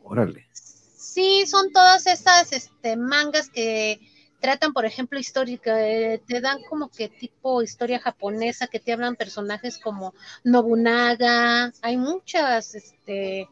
Órale. 0.02 0.46
Sí, 0.52 1.44
son 1.46 1.72
todas 1.72 2.06
estas 2.06 2.52
este, 2.52 2.96
mangas 2.96 3.48
que 3.50 4.00
tratan, 4.40 4.72
por 4.72 4.86
ejemplo, 4.86 5.18
histórica, 5.18 5.74
te 5.74 6.40
dan 6.40 6.62
como 6.68 6.88
que 6.88 7.08
tipo 7.08 7.62
historia 7.62 7.98
japonesa, 7.98 8.66
que 8.66 8.80
te 8.80 8.92
hablan 8.92 9.16
personajes 9.16 9.78
como 9.78 10.14
Nobunaga, 10.44 11.72
hay 11.82 11.96
muchas, 11.96 12.74
este, 12.74 13.48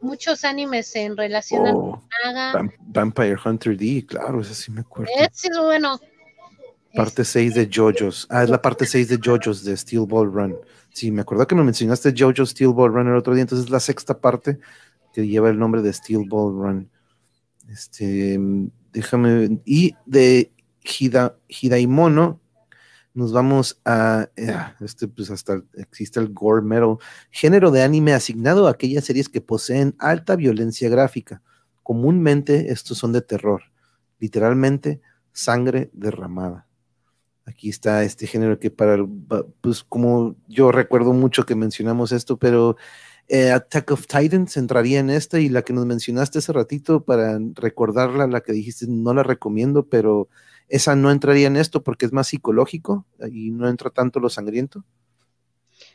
muchos 0.00 0.44
animes 0.44 0.94
en 0.94 1.16
relación 1.16 1.66
a 1.66 1.74
oh, 1.74 2.00
Nobunaga. 2.22 2.70
Vampire 2.80 3.36
Hunter 3.44 3.76
D, 3.76 4.06
claro, 4.06 4.40
eso 4.40 4.54
sí 4.54 4.70
me 4.70 4.82
acuerdo. 4.82 5.12
Es 5.18 5.48
bueno. 5.60 5.98
Parte 6.94 7.24
6 7.24 7.54
de 7.54 7.68
JoJo's. 7.68 8.26
Ah, 8.30 8.44
es 8.44 8.50
la 8.50 8.62
parte 8.62 8.86
6 8.86 9.08
de 9.08 9.18
JoJo's 9.18 9.64
de 9.64 9.76
Steel 9.76 10.06
Ball 10.06 10.32
Run. 10.32 10.56
Sí, 10.92 11.10
me 11.10 11.22
acuerdo 11.22 11.46
que 11.46 11.54
me 11.54 11.64
mencionaste 11.64 12.14
JoJo's 12.16 12.50
Steel 12.50 12.70
Ball 12.70 12.92
Run 12.92 13.08
el 13.08 13.16
otro 13.16 13.34
día, 13.34 13.42
entonces 13.42 13.66
es 13.66 13.70
la 13.70 13.80
sexta 13.80 14.20
parte 14.20 14.58
que 15.12 15.26
lleva 15.26 15.50
el 15.50 15.58
nombre 15.58 15.82
de 15.82 15.92
Steel 15.92 16.28
Ball 16.28 16.54
Run. 16.54 16.90
Este, 17.68 18.38
déjame, 18.92 19.60
y 19.64 19.94
de 20.06 20.52
Hida, 20.82 21.36
Hidaimono 21.48 22.40
nos 23.14 23.32
vamos 23.32 23.80
a, 23.84 24.28
eh, 24.36 24.54
este, 24.80 25.06
pues 25.06 25.30
hasta 25.30 25.62
existe 25.74 26.18
el 26.18 26.32
gore 26.32 26.62
metal, 26.62 26.98
género 27.30 27.70
de 27.70 27.82
anime 27.82 28.12
asignado 28.12 28.66
a 28.66 28.72
aquellas 28.72 29.04
series 29.04 29.28
que 29.28 29.40
poseen 29.40 29.94
alta 29.98 30.34
violencia 30.34 30.88
gráfica. 30.88 31.40
Comúnmente 31.84 32.72
estos 32.72 32.98
son 32.98 33.12
de 33.12 33.22
terror, 33.22 33.62
literalmente 34.18 35.00
sangre 35.32 35.90
derramada. 35.92 36.66
Aquí 37.46 37.68
está 37.68 38.04
este 38.04 38.26
género 38.26 38.58
que 38.58 38.70
para, 38.70 38.96
pues 39.60 39.84
como 39.84 40.34
yo 40.48 40.72
recuerdo 40.72 41.12
mucho 41.12 41.44
que 41.44 41.54
mencionamos 41.54 42.10
esto, 42.12 42.38
pero 42.38 42.76
eh, 43.28 43.50
Attack 43.50 43.90
of 43.90 44.06
Titans 44.06 44.56
entraría 44.56 45.00
en 45.00 45.10
esta 45.10 45.40
y 45.40 45.48
la 45.48 45.62
que 45.62 45.72
nos 45.72 45.86
mencionaste 45.86 46.38
hace 46.38 46.52
ratito 46.52 47.04
para 47.04 47.38
recordarla, 47.54 48.26
la 48.26 48.40
que 48.40 48.52
dijiste 48.52 48.86
no 48.88 49.12
la 49.12 49.22
recomiendo, 49.22 49.86
pero 49.86 50.28
esa 50.68 50.96
no 50.96 51.10
entraría 51.10 51.46
en 51.46 51.56
esto 51.56 51.82
porque 51.82 52.06
es 52.06 52.12
más 52.12 52.28
psicológico 52.28 53.06
y 53.30 53.50
no 53.50 53.68
entra 53.68 53.90
tanto 53.90 54.20
lo 54.20 54.28
sangriento. 54.28 54.84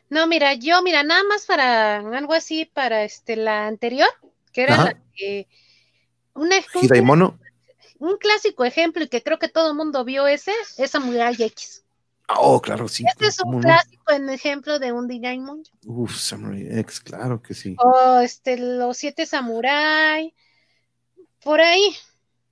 No, 0.09 0.25
mira, 0.27 0.53
yo, 0.55 0.81
mira, 0.81 1.03
nada 1.03 1.23
más 1.23 1.45
para 1.45 1.97
algo 2.17 2.33
así, 2.33 2.65
para 2.65 3.03
este 3.03 3.35
la 3.35 3.67
anterior, 3.67 4.09
que 4.51 4.63
era 4.63 4.77
la 4.77 4.97
que 5.13 5.47
una 6.33 6.55
un, 6.57 7.38
un 7.99 8.17
clásico 8.17 8.65
ejemplo 8.65 9.03
y 9.03 9.07
que 9.07 9.21
creo 9.21 9.39
que 9.39 9.49
todo 9.49 9.69
el 9.69 9.75
mundo 9.75 10.03
vio 10.03 10.27
ese, 10.27 10.53
es 10.77 10.91
Samurai 10.91 11.35
X. 11.37 11.83
Oh, 12.37 12.61
claro, 12.61 12.87
sí. 12.87 13.03
Este 13.07 13.27
es 13.27 13.39
un 13.43 13.61
clásico 13.61 14.11
en 14.11 14.29
ejemplo 14.29 14.79
de 14.79 14.91
un 14.91 15.07
Digimon. 15.07 15.63
Uf, 15.85 16.15
Samurai 16.15 16.79
X, 16.79 16.99
claro 17.01 17.41
que 17.41 17.53
sí. 17.53 17.75
O 17.79 18.19
este, 18.19 18.57
los 18.57 18.97
siete 18.97 19.25
Samurai. 19.25 20.33
Por 21.43 21.59
ahí. 21.59 21.95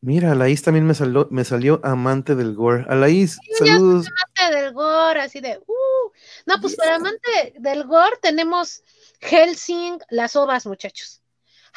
Mira, 0.02 0.32
Alaís 0.32 0.62
también 0.64 0.86
me 0.86 0.94
salió, 0.94 1.28
me 1.32 1.44
salió 1.44 1.80
amante 1.84 2.36
del 2.36 2.56
gore. 2.56 2.86
Alaís, 2.88 3.40
saludos. 3.58 4.08
amante 4.08 4.56
del 4.56 4.74
gore, 4.74 5.22
así 5.22 5.42
de, 5.42 5.58
uh. 5.58 6.12
No, 6.46 6.62
pues 6.62 6.76
para 6.76 6.96
amante 6.96 7.54
del 7.58 7.84
gore 7.86 8.18
tenemos 8.22 8.84
Helsing, 9.22 10.00
las 10.10 10.36
ovas, 10.36 10.66
muchachos. 10.66 11.22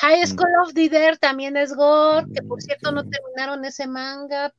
High 0.00 0.22
mm. 0.22 0.26
School 0.26 0.48
of 0.62 0.72
the 0.74 0.88
Dead 0.88 1.18
también 1.18 1.56
es 1.56 1.74
gore, 1.74 2.26
que 2.34 2.42
por 2.42 2.62
cierto 2.62 2.90
no 2.90 3.04
terminaron 3.06 3.64
ese 3.64 3.86
manga. 3.86 4.52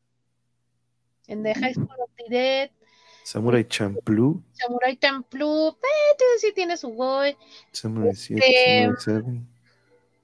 En 1.28 1.44
The 1.44 1.56
High 1.56 1.74
School 1.74 1.98
of 2.00 2.10
the 2.18 2.26
Dead. 2.30 2.72
Samurai 3.24 3.68
Champloo. 3.68 4.44
Samurai 4.54 4.98
Champloo, 4.98 5.70
eh, 5.70 6.40
sí 6.40 6.52
tiene 6.54 6.78
su 6.78 6.90
boy. 6.94 7.36
Samurai 7.72 8.16
7, 8.16 8.42
este, 8.46 9.02
Samurai 9.04 9.24
7. 9.26 9.52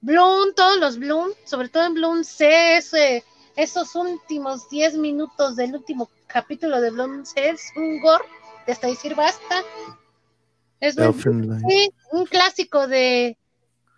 Bloom, 0.00 0.54
todos 0.54 0.78
los 0.78 0.98
Bloom, 0.98 1.30
sobre 1.44 1.68
todo 1.68 1.86
en 1.86 1.94
Bloom 1.94 2.22
C, 2.22 2.76
ese, 2.76 3.24
esos 3.56 3.96
últimos 3.96 4.68
10 4.70 4.98
minutos 4.98 5.56
del 5.56 5.74
último 5.74 6.08
capítulo 6.28 6.80
de 6.80 6.90
Bloom 6.90 7.24
C 7.24 7.48
es 7.48 7.72
un 7.74 8.00
gore 8.00 8.24
de 8.66 8.72
hasta 8.72 8.86
decir 8.86 9.16
basta. 9.16 9.64
Es 10.78 10.96
un, 10.96 11.12
sí, 11.68 11.90
un 12.12 12.26
clásico 12.26 12.86
de, 12.86 13.36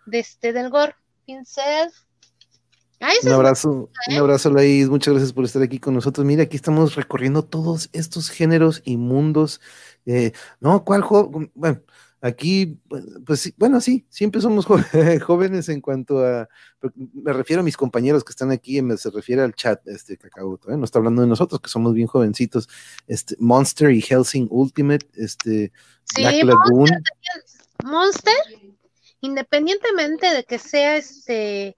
de 0.07 0.19
este 0.19 0.53
del 0.53 0.71
gore. 0.71 0.95
Pincel. 1.25 1.89
un 3.23 3.31
abrazo, 3.31 3.89
un 4.07 4.13
¿eh? 4.13 4.17
abrazo, 4.17 4.49
Laís. 4.49 4.89
Muchas 4.89 5.13
gracias 5.13 5.33
por 5.33 5.45
estar 5.45 5.61
aquí 5.61 5.79
con 5.79 5.93
nosotros. 5.93 6.25
Mira, 6.25 6.43
aquí 6.43 6.55
estamos 6.55 6.95
recorriendo 6.95 7.43
todos 7.43 7.89
estos 7.93 8.29
géneros 8.29 8.81
y 8.85 8.97
mundos. 8.97 9.61
Eh, 10.05 10.31
no, 10.59 10.83
¿cuál 10.83 11.01
juego? 11.01 11.49
Bueno, 11.53 11.81
Aquí, 12.23 12.79
pues 13.25 13.51
bueno, 13.57 13.81
sí, 13.81 14.05
siempre 14.07 14.41
somos 14.41 14.67
jóvenes 15.25 15.69
en 15.69 15.81
cuanto 15.81 16.23
a, 16.23 16.47
me 17.13 17.33
refiero 17.33 17.61
a 17.61 17.63
mis 17.63 17.75
compañeros 17.75 18.23
que 18.23 18.29
están 18.29 18.51
aquí, 18.51 18.79
se 18.97 19.09
refiere 19.09 19.41
al 19.41 19.55
chat, 19.55 19.81
este 19.87 20.17
cacao, 20.17 20.59
¿eh? 20.67 20.77
no 20.77 20.85
está 20.85 20.99
hablando 20.99 21.23
de 21.23 21.27
nosotros, 21.27 21.59
que 21.59 21.69
somos 21.69 21.95
bien 21.95 22.05
jovencitos, 22.05 22.69
este, 23.07 23.35
Monster 23.39 23.89
y 23.89 24.01
Helsing 24.01 24.47
Ultimate, 24.51 25.07
este, 25.15 25.71
Black 26.15 26.43
Lagoon. 26.43 26.89
Monster, 27.83 28.35
independientemente 29.21 30.33
de 30.33 30.43
que 30.43 30.59
sea 30.59 30.97
este 30.97 31.75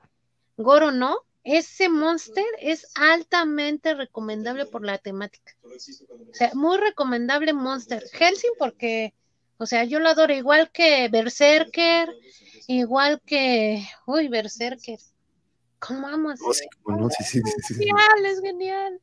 Goro 0.57 0.91
no, 0.91 1.19
ese 1.43 1.89
Monster 1.89 2.45
es 2.59 2.87
altamente 2.95 3.93
recomendable 3.93 4.65
por 4.65 4.85
la 4.85 4.97
temática. 4.97 5.53
O 5.63 6.33
sea, 6.33 6.51
muy 6.53 6.77
recomendable 6.77 7.53
Monster. 7.53 8.03
Helsing 8.13 8.53
porque 8.57 9.13
o 9.63 9.65
sea, 9.65 9.85
yo 9.85 9.99
lo 9.99 10.09
adoro 10.09 10.33
igual 10.33 10.71
que 10.71 11.07
Berserker, 11.09 12.09
igual 12.67 13.21
que. 13.25 13.81
Uy, 14.05 14.27
Berserker. 14.27 14.99
¿Cómo 15.79 16.07
amo 16.07 16.29
no, 16.29 17.09
sí, 17.09 17.23
sí, 17.23 17.41
sí, 17.67 17.73
genial, 17.75 18.25
es 18.25 18.41
genial. 18.41 18.99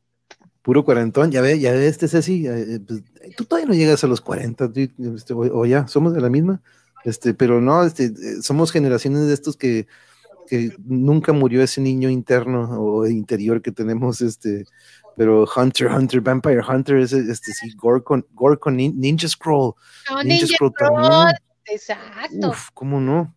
Puro 0.63 0.85
cuarentón, 0.85 1.31
ya 1.31 1.41
ve, 1.41 1.59
ya 1.59 1.73
ve, 1.73 1.87
este 1.87 2.07
es 2.07 2.15
así. 2.15 2.47
Eh, 2.47 2.81
pues, 2.87 3.03
tú 3.37 3.45
todavía 3.45 3.69
no 3.69 3.75
llegas 3.75 4.05
a 4.05 4.07
los 4.07 4.21
40, 4.21 4.71
este, 5.15 5.35
o, 5.35 5.65
ya, 5.67 5.87
somos 5.89 6.15
de 6.15 6.21
la 6.21 6.29
misma. 6.29 6.63
Este, 7.05 7.35
pero 7.35 7.61
no, 7.61 7.85
este, 7.85 8.07
eh, 8.07 8.43
somos 8.43 8.73
generaciones 8.73 9.27
de 9.27 9.35
estos 9.35 9.57
que, 9.57 9.87
que 10.47 10.75
nunca 10.85 11.33
murió 11.33 11.63
ese 11.63 11.81
niño 11.81 12.11
interno 12.11 12.81
o 12.81 13.07
interior 13.07 13.63
que 13.63 13.73
tenemos, 13.73 14.21
este, 14.21 14.65
pero 15.17 15.47
Hunter, 15.55 15.89
Hunter, 15.89 16.21
Vampire 16.21 16.63
Hunter 16.67 16.97
es 16.99 17.13
este 17.13 17.53
sí, 17.53 17.73
Gorkon, 17.77 18.27
Gorkon 18.33 18.77
Ninja 18.77 19.29
Scroll. 19.29 19.75
Ninja, 20.25 20.47
Scroll, 20.47 20.73
también. 20.79 21.35
Exacto. 21.67 22.49
Uf, 22.49 22.69
¿cómo 22.75 23.01
no? 23.01 23.35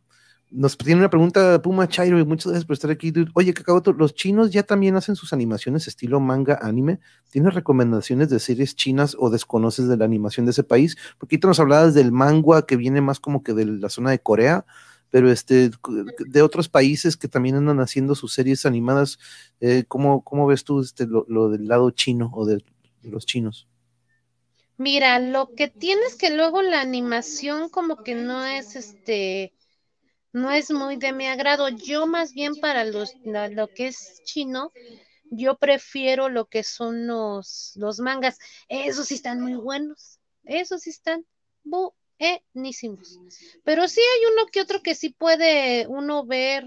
Nos 0.55 0.77
tiene 0.77 0.99
una 0.99 1.09
pregunta 1.09 1.59
Puma 1.63 1.87
Chairo 1.87 2.19
y 2.19 2.25
muchas 2.25 2.45
gracias 2.45 2.65
por 2.65 2.75
estar 2.75 2.91
aquí. 2.91 3.11
Oye, 3.33 3.55
Kakaoto, 3.55 3.91
¿los 3.91 4.13
chinos 4.13 4.51
ya 4.51 4.61
también 4.61 4.95
hacen 4.95 5.15
sus 5.15 5.33
animaciones 5.33 5.87
estilo 5.87 6.19
manga 6.19 6.59
anime? 6.61 6.99
¿Tienes 7.31 7.55
recomendaciones 7.55 8.29
de 8.29 8.39
series 8.39 8.75
chinas 8.75 9.17
o 9.17 9.31
desconoces 9.31 9.87
de 9.87 9.97
la 9.97 10.05
animación 10.05 10.45
de 10.45 10.51
ese 10.51 10.63
país? 10.63 10.95
Porque 11.17 11.37
ahorita 11.37 11.47
nos 11.47 11.59
hablabas 11.59 11.95
del 11.95 12.11
manga 12.11 12.67
que 12.67 12.75
viene 12.75 13.01
más 13.01 13.19
como 13.19 13.41
que 13.41 13.53
de 13.53 13.65
la 13.65 13.89
zona 13.89 14.11
de 14.11 14.19
Corea, 14.19 14.63
pero 15.09 15.31
este, 15.31 15.71
de 16.19 16.41
otros 16.43 16.69
países 16.69 17.17
que 17.17 17.27
también 17.27 17.55
andan 17.55 17.79
haciendo 17.79 18.13
sus 18.13 18.31
series 18.31 18.67
animadas, 18.67 19.17
eh, 19.59 19.85
¿cómo, 19.87 20.45
ves 20.45 20.63
tú 20.63 20.81
este, 20.81 21.07
lo, 21.07 21.49
del 21.49 21.67
lado 21.67 21.89
chino 21.89 22.29
o 22.31 22.45
de 22.45 22.63
los 23.01 23.25
chinos? 23.25 23.67
Mira, 24.77 25.17
lo 25.19 25.49
que 25.55 25.67
tienes 25.67 26.15
que 26.15 26.35
luego 26.35 26.61
la 26.61 26.81
animación 26.81 27.69
como 27.69 28.03
que 28.03 28.13
no 28.13 28.45
es 28.45 28.75
este, 28.75 29.53
no 30.33 30.51
es 30.51 30.71
muy 30.71 30.97
de 30.97 31.13
mi 31.13 31.27
agrado. 31.27 31.69
Yo 31.69 32.07
más 32.07 32.33
bien 32.33 32.55
para 32.55 32.83
los, 32.83 33.13
lo 33.23 33.67
que 33.69 33.87
es 33.87 34.21
chino, 34.25 34.71
yo 35.29 35.57
prefiero 35.57 36.29
lo 36.29 36.45
que 36.45 36.63
son 36.63 37.07
los, 37.07 37.73
los 37.75 37.99
mangas. 37.99 38.39
Esos 38.67 39.07
sí 39.07 39.15
están 39.15 39.41
muy 39.41 39.55
buenos. 39.55 40.19
Esos 40.43 40.81
sí 40.81 40.89
están 40.89 41.25
buenísimos. 41.63 43.19
Pero 43.63 43.87
sí 43.87 44.01
hay 44.01 44.33
uno 44.33 44.47
que 44.51 44.61
otro 44.61 44.81
que 44.81 44.95
sí 44.95 45.09
puede 45.09 45.87
uno 45.87 46.25
ver 46.25 46.65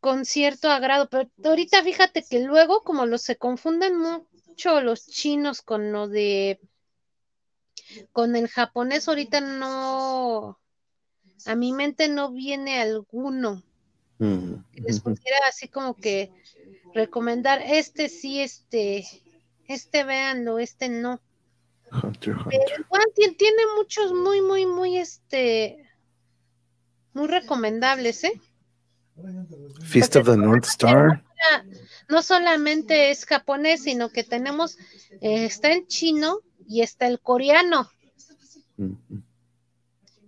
con 0.00 0.24
cierto 0.24 0.70
agrado, 0.70 1.08
pero 1.08 1.28
ahorita 1.44 1.82
fíjate 1.82 2.24
que 2.28 2.40
luego 2.40 2.84
como 2.84 3.06
los 3.06 3.22
se 3.22 3.36
confunden 3.36 3.96
mucho 3.98 4.80
los 4.80 5.06
chinos 5.08 5.60
con 5.62 5.90
lo 5.92 6.08
de 6.08 6.60
con 8.12 8.36
el 8.36 8.48
japonés 8.48 9.08
ahorita 9.08 9.40
no 9.40 10.58
a 11.46 11.54
mi 11.54 11.72
mente 11.72 12.08
no 12.08 12.32
viene 12.32 12.80
alguno 12.80 13.62
mm, 14.18 14.54
les 14.74 15.00
pudiera 15.00 15.38
así 15.48 15.68
como 15.68 15.94
que 15.94 16.30
recomendar 16.94 17.62
este 17.62 18.08
sí 18.08 18.40
este 18.40 19.06
este 19.66 20.04
véanlo 20.04 20.58
este 20.58 20.88
no 20.88 21.20
Hunter, 21.90 22.36
tiene 23.36 23.62
muchos 23.76 24.12
muy, 24.12 24.40
muy, 24.42 24.66
muy, 24.66 24.98
este, 24.98 25.88
muy 27.12 27.28
recomendables, 27.28 28.24
¿eh? 28.24 28.40
Fist 29.82 30.16
of 30.16 30.26
the 30.26 30.36
North 30.36 30.66
Star. 30.66 31.24
No 32.08 32.22
solamente 32.22 33.10
es 33.10 33.24
japonés, 33.24 33.82
sino 33.82 34.10
que 34.10 34.24
tenemos, 34.24 34.78
eh, 35.20 35.44
está 35.44 35.72
en 35.72 35.86
chino 35.86 36.40
y 36.66 36.82
está 36.82 37.06
el 37.06 37.20
coreano. 37.20 37.90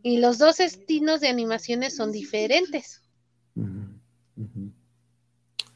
Y 0.02 0.18
los 0.18 0.39
dos 0.39 0.60
estilos 0.60 1.20
de 1.20 1.28
animaciones 1.28 1.94
son 1.94 2.12
diferentes. 2.12 3.02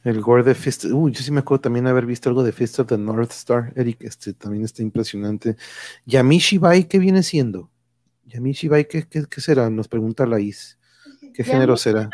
El 0.05 0.21
gore 0.21 0.43
de 0.43 0.55
Fist, 0.55 0.85
uy, 0.85 1.13
yo 1.13 1.23
sí 1.23 1.31
me 1.31 1.41
acuerdo 1.41 1.63
también 1.63 1.87
haber 1.87 2.05
visto 2.05 2.29
algo 2.29 2.43
de 2.43 2.53
Fist 2.53 2.79
of 2.79 2.89
the 2.89 2.99
North 2.99 3.33
Star, 3.33 3.73
Eric, 3.75 4.03
este 4.03 4.35
también 4.35 4.65
está 4.65 4.83
impresionante. 4.83 5.57
Yamishibai, 6.05 6.89
¿qué 6.89 6.99
viene 6.99 7.23
siendo? 7.23 7.71
Yamishibai, 8.27 8.87
¿qué, 8.87 9.07
qué, 9.09 9.25
qué 9.29 9.41
será? 9.41 9.71
Nos 9.71 9.89
pregunta 9.89 10.27
Laís. 10.27 10.79
¿Qué 11.33 11.43
género 11.43 11.77
será? 11.77 12.11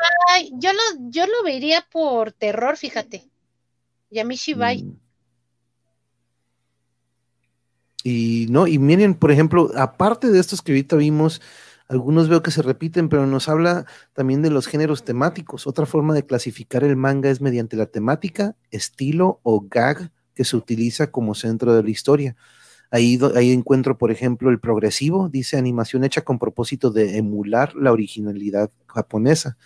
Yo 0.55 0.73
lo, 0.73 1.11
yo 1.11 1.27
lo 1.27 1.43
vería 1.45 1.87
por 1.93 2.32
terror, 2.32 2.77
fíjate. 2.77 3.28
Yamishibai. 4.11 4.85
Mm. 4.85 5.01
Y 8.03 8.47
no, 8.49 8.66
y 8.66 8.78
miren, 8.78 9.15
por 9.15 9.31
ejemplo, 9.31 9.70
aparte 9.77 10.28
de 10.28 10.41
estos 10.41 10.62
que 10.62 10.73
ahorita 10.73 10.97
vimos, 10.97 11.43
algunos 11.91 12.29
veo 12.29 12.41
que 12.41 12.53
se 12.53 12.62
repiten, 12.62 13.09
pero 13.09 13.27
nos 13.27 13.49
habla 13.49 13.85
también 14.12 14.43
de 14.43 14.51
los 14.51 14.69
géneros 14.69 15.05
temáticos. 15.05 15.67
Otra 15.67 15.87
forma 15.87 16.15
de 16.15 16.25
clasificar 16.25 16.85
el 16.85 16.95
manga 16.95 17.31
es 17.31 17.41
mediante 17.41 17.77
la 17.77 17.87
temática, 17.87 18.55
estilo 18.71 19.41
o 19.43 19.67
gag 19.69 20.12
que 20.33 20.45
se 20.45 20.57
utiliza 20.57 21.11
como 21.11 21.35
centro 21.35 21.75
de 21.75 21.83
la 21.83 21.91
historia. 21.91 22.37
Ahí, 22.93 23.19
ahí 23.35 23.51
encuentro, 23.51 23.99
por 23.99 24.12
ejemplo, 24.12 24.51
el 24.51 24.61
progresivo, 24.61 25.29
dice 25.29 25.57
animación 25.57 26.05
hecha 26.05 26.23
con 26.23 26.39
propósito 26.39 26.93
de 26.93 27.19
emular 27.19 27.75
la 27.75 27.91
originalidad 27.91 28.71
japonesa. 28.87 29.57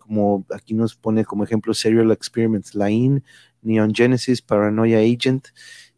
Como 0.00 0.46
aquí 0.52 0.74
nos 0.74 0.96
pone 0.96 1.24
como 1.24 1.44
ejemplo 1.44 1.74
Serial 1.74 2.10
Experiments, 2.10 2.74
Line, 2.74 3.22
Neon 3.62 3.94
Genesis, 3.94 4.42
Paranoia 4.42 4.98
Agent. 4.98 5.48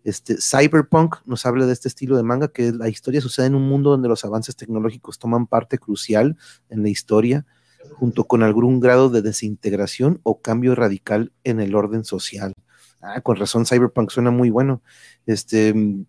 Este, 0.05 0.37
Cyberpunk 0.41 1.17
nos 1.27 1.45
habla 1.47 1.67
de 1.67 1.73
este 1.73 1.89
estilo 1.89 2.17
de 2.17 2.23
manga, 2.23 2.49
que 2.49 2.73
la 2.73 2.89
historia 2.89 3.21
sucede 3.21 3.47
en 3.47 3.55
un 3.55 3.69
mundo 3.69 3.91
donde 3.91 4.09
los 4.09 4.25
avances 4.25 4.57
tecnológicos 4.57 5.19
toman 5.19 5.47
parte 5.47 5.79
crucial 5.79 6.37
en 6.69 6.83
la 6.83 6.89
historia, 6.89 7.47
junto 7.95 8.25
con 8.25 8.43
algún 8.43 8.81
grado 8.81 9.11
de 9.11 9.23
desintegración 9.23 10.21
o 10.23 10.41
cambio 10.41 10.75
radical 10.75 11.33
en 11.45 11.61
el 11.61 11.75
orden 11.75 12.05
social. 12.05 12.55
Ah, 13.01 13.21
con 13.21 13.37
razón, 13.37 13.67
Cyberpunk 13.67 14.11
suena 14.11 14.31
muy 14.31 14.51
bueno. 14.51 14.83
Este, 15.27 15.69
em, 15.69 16.07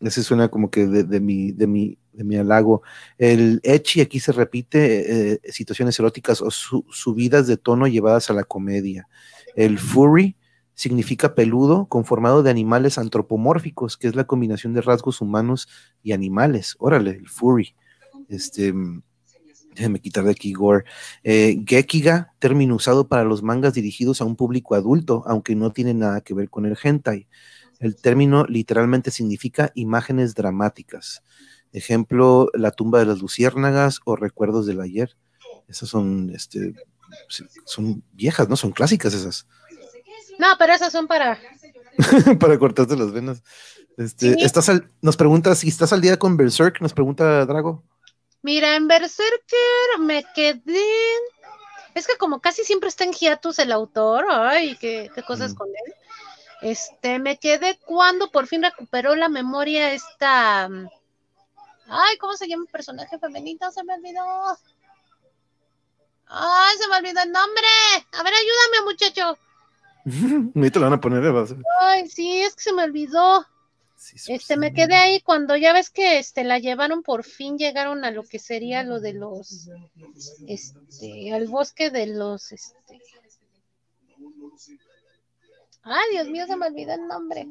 ese 0.00 0.22
suena 0.22 0.48
como 0.48 0.70
que 0.70 0.86
de, 0.86 1.20
mi, 1.20 1.52
de, 1.52 1.66
mi, 1.66 1.98
de 2.12 2.24
mi 2.24 2.36
halago. 2.36 2.82
El 3.18 3.60
Echi 3.62 4.00
aquí 4.00 4.20
se 4.20 4.32
repite 4.32 5.32
eh, 5.32 5.40
situaciones 5.50 5.98
eróticas 5.98 6.40
o 6.40 6.50
subidas 6.50 7.46
de 7.46 7.56
tono 7.56 7.86
llevadas 7.86 8.30
a 8.30 8.34
la 8.34 8.44
comedia. 8.44 9.08
El 9.56 9.78
Furry 9.78 10.36
significa 10.78 11.34
peludo 11.34 11.86
conformado 11.86 12.44
de 12.44 12.50
animales 12.50 12.98
antropomórficos, 12.98 13.96
que 13.96 14.06
es 14.06 14.14
la 14.14 14.28
combinación 14.28 14.74
de 14.74 14.80
rasgos 14.80 15.20
humanos 15.20 15.68
y 16.04 16.12
animales. 16.12 16.76
Órale, 16.78 17.10
el 17.10 17.28
furry. 17.28 17.74
Este, 18.28 18.72
déjeme 19.74 19.98
quitar 20.00 20.22
de 20.22 20.30
aquí 20.30 20.52
gore. 20.52 20.84
Eh, 21.24 21.64
gekiga, 21.66 22.32
término 22.38 22.76
usado 22.76 23.08
para 23.08 23.24
los 23.24 23.42
mangas 23.42 23.74
dirigidos 23.74 24.20
a 24.20 24.24
un 24.24 24.36
público 24.36 24.76
adulto, 24.76 25.24
aunque 25.26 25.56
no 25.56 25.72
tiene 25.72 25.94
nada 25.94 26.20
que 26.20 26.32
ver 26.32 26.48
con 26.48 26.64
el 26.64 26.78
hentai. 26.80 27.26
El 27.80 27.96
término 27.96 28.44
literalmente 28.44 29.10
significa 29.10 29.72
imágenes 29.74 30.36
dramáticas. 30.36 31.24
Ejemplo, 31.72 32.50
La 32.54 32.70
tumba 32.70 33.00
de 33.00 33.06
las 33.06 33.18
luciérnagas 33.18 33.98
o 34.04 34.14
Recuerdos 34.14 34.64
del 34.66 34.80
ayer. 34.80 35.16
Esas 35.66 35.88
son, 35.88 36.30
este, 36.32 36.72
son 37.64 38.04
viejas, 38.12 38.48
¿no? 38.48 38.54
Son 38.54 38.70
clásicas 38.70 39.12
esas. 39.12 39.48
No, 40.38 40.46
pero 40.58 40.72
esas 40.72 40.92
son 40.92 41.06
para, 41.06 41.38
para 42.40 42.58
cortarte 42.58 42.96
las 42.96 43.12
venas. 43.12 43.42
Este, 43.96 44.36
¿estás 44.44 44.70
nos 45.02 45.16
pregunta 45.16 45.54
si 45.56 45.68
estás 45.68 45.92
al 45.92 46.00
día 46.00 46.18
con 46.18 46.36
Berserk, 46.36 46.80
nos 46.80 46.92
pregunta 46.92 47.44
Drago. 47.44 47.82
Mira, 48.42 48.76
en 48.76 48.86
Berserker 48.86 49.98
me 49.98 50.24
quedé. 50.34 50.84
Es 51.94 52.06
que 52.06 52.16
como 52.16 52.40
casi 52.40 52.62
siempre 52.62 52.88
está 52.88 53.02
en 53.02 53.12
hiatus 53.12 53.58
el 53.58 53.72
autor, 53.72 54.26
ay, 54.30 54.76
qué, 54.76 55.10
cosas 55.26 55.54
con 55.54 55.66
él. 55.68 55.94
Este, 56.62 57.18
me 57.18 57.38
quedé 57.38 57.78
cuando 57.86 58.30
por 58.30 58.46
fin 58.46 58.62
recuperó 58.62 59.16
la 59.16 59.28
memoria 59.28 59.92
esta. 59.92 60.68
Ay, 61.88 62.18
¿cómo 62.18 62.34
se 62.36 62.46
llama 62.46 62.64
el 62.66 62.70
personaje 62.70 63.18
femenino? 63.18 63.72
Se 63.72 63.82
me 63.82 63.94
olvidó. 63.94 64.56
Ay, 66.26 66.76
se 66.78 66.86
me 66.86 66.96
olvidó 66.98 67.20
el 67.22 67.32
nombre. 67.32 67.66
A 68.12 68.22
ver, 68.22 68.32
ayúdame, 68.34 68.84
muchacho. 68.84 69.36
Ni 70.54 70.70
te 70.70 70.78
lo 70.78 70.86
van 70.86 70.94
a 70.94 71.00
poner, 71.00 71.24
¿eh? 71.24 71.56
Ay, 71.80 72.08
sí, 72.08 72.40
es 72.40 72.54
que 72.54 72.62
se 72.62 72.72
me 72.72 72.84
olvidó. 72.84 73.44
este, 74.26 74.56
me 74.56 74.72
quedé 74.72 74.94
ahí 74.94 75.20
cuando 75.20 75.56
ya 75.56 75.72
ves 75.72 75.90
que 75.90 76.18
este 76.18 76.44
la 76.44 76.58
llevaron 76.58 77.02
por 77.02 77.24
fin, 77.24 77.58
llegaron 77.58 78.04
a 78.04 78.10
lo 78.10 78.22
que 78.22 78.38
sería 78.38 78.82
lo 78.84 79.00
de 79.00 79.14
los, 79.14 79.68
este, 80.46 81.32
al 81.32 81.48
bosque 81.48 81.90
de 81.90 82.06
los, 82.06 82.52
este. 82.52 82.74
Ay, 85.82 86.04
Dios 86.12 86.28
mío, 86.28 86.46
se 86.46 86.56
me 86.56 86.66
olvidó 86.66 86.94
el 86.94 87.06
nombre. 87.06 87.48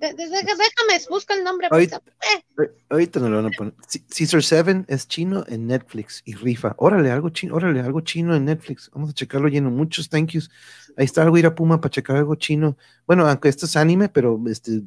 Déjame, 0.00 1.00
busca 1.08 1.34
el 1.34 1.44
nombre. 1.44 1.68
Ahorita, 1.70 2.02
eh. 2.34 2.70
ahorita 2.88 3.20
no 3.20 3.28
lo 3.28 3.36
van 3.36 3.46
a 3.46 3.56
poner. 3.56 3.74
Caesar 4.16 4.42
7 4.42 4.84
es 4.88 5.06
chino 5.06 5.44
en 5.46 5.66
Netflix 5.66 6.22
y 6.24 6.34
rifa. 6.34 6.74
Órale, 6.78 7.10
algo 7.10 7.30
chino, 7.30 7.54
órale, 7.54 7.80
algo 7.80 8.00
chino 8.00 8.34
en 8.34 8.46
Netflix. 8.46 8.90
Vamos 8.92 9.10
a 9.10 9.12
checarlo 9.12 9.48
lleno. 9.48 9.70
Muchos 9.70 10.08
thank 10.08 10.30
yous. 10.30 10.50
Ahí 10.96 11.04
está 11.04 11.22
algo 11.22 11.38
ir 11.38 11.46
a 11.46 11.54
Puma 11.54 11.80
para 11.80 11.90
checar 11.90 12.16
algo 12.16 12.34
chino. 12.34 12.76
Bueno, 13.06 13.26
aunque 13.26 13.48
esto 13.48 13.66
es 13.66 13.76
anime, 13.76 14.08
pero 14.08 14.40
este 14.46 14.82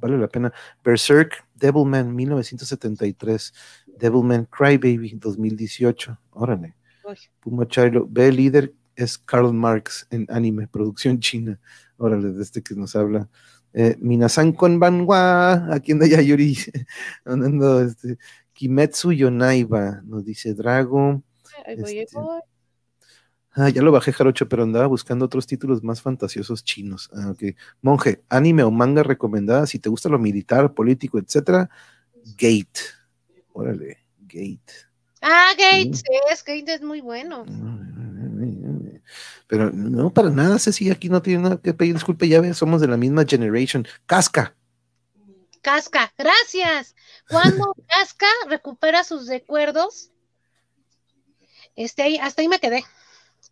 vale 0.00 0.18
la 0.18 0.28
pena. 0.28 0.52
Berserk, 0.82 1.46
Devilman 1.54 2.14
1973, 2.14 3.54
Devilman 3.98 4.46
Crybaby 4.46 5.16
2018. 5.16 6.18
Órale. 6.32 6.74
Puma 7.40 7.68
Chilo, 7.68 8.06
B 8.08 8.32
líder 8.32 8.72
es 8.96 9.18
Karl 9.18 9.52
Marx 9.52 10.06
en 10.10 10.26
anime, 10.30 10.66
producción 10.66 11.20
china. 11.20 11.60
Órale, 11.98 12.32
de 12.32 12.42
este 12.42 12.62
que 12.62 12.74
nos 12.74 12.96
habla. 12.96 13.28
Eh, 13.72 13.94
Minasan 14.00 14.52
con 14.52 14.80
Banwa, 14.80 15.74
aquí 15.74 15.92
anda 15.92 16.06
Yuri, 16.06 16.56
andando 17.26 17.82
este, 17.82 18.16
Kimetsu 18.54 19.12
Yonaiba, 19.12 20.00
nos 20.04 20.24
dice 20.24 20.54
Drago. 20.54 21.22
Este, 21.66 22.06
ah, 23.52 23.68
ya 23.68 23.82
lo 23.82 23.92
bajé, 23.92 24.12
Jarocho, 24.12 24.48
pero 24.48 24.62
andaba 24.62 24.86
buscando 24.86 25.26
otros 25.26 25.46
títulos 25.46 25.84
más 25.84 26.00
fantasiosos 26.00 26.64
chinos. 26.64 27.10
Ah, 27.14 27.34
Monje, 27.82 28.22
anime 28.30 28.62
o 28.62 28.70
manga 28.70 29.02
recomendada, 29.02 29.66
si 29.66 29.78
te 29.78 29.90
gusta 29.90 30.08
lo 30.08 30.18
militar, 30.18 30.72
político, 30.72 31.18
etcétera, 31.18 31.68
Gate. 32.38 32.80
Órale, 33.52 33.98
Gate. 34.20 34.72
Ah, 35.20 35.50
Gate, 35.50 35.94
sí, 35.94 36.04
es, 36.32 36.42
Gate 36.42 36.72
es 36.72 36.82
muy 36.82 37.02
bueno. 37.02 37.44
Pero 39.46 39.70
no, 39.70 40.12
para 40.12 40.30
nada, 40.30 40.58
Ceci, 40.58 40.90
aquí 40.90 41.08
no 41.08 41.22
tiene 41.22 41.44
nada 41.44 41.60
que 41.60 41.74
pedir 41.74 41.94
disculpe, 41.94 42.28
ya 42.28 42.40
ves, 42.40 42.56
somos 42.56 42.80
de 42.80 42.88
la 42.88 42.96
misma 42.96 43.24
generation. 43.24 43.86
Casca. 44.06 44.54
Casca, 45.62 46.12
gracias. 46.16 46.94
Cuando 47.28 47.74
Casca 47.88 48.26
recupera 48.48 49.04
sus 49.04 49.28
recuerdos, 49.28 50.10
este, 51.74 52.02
ahí, 52.02 52.18
hasta 52.18 52.42
ahí 52.42 52.48
me 52.48 52.58
quedé. 52.58 52.84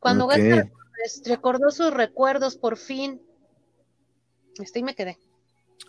Cuando 0.01 0.29
Casca 0.29 0.71
recordó 1.25 1.71
sus 1.71 1.93
recuerdos 1.93 2.57
por 2.57 2.77
fin, 2.77 3.21
hasta 4.61 4.79
ahí 4.79 4.83
me 4.83 4.95
quedé. 4.95 5.19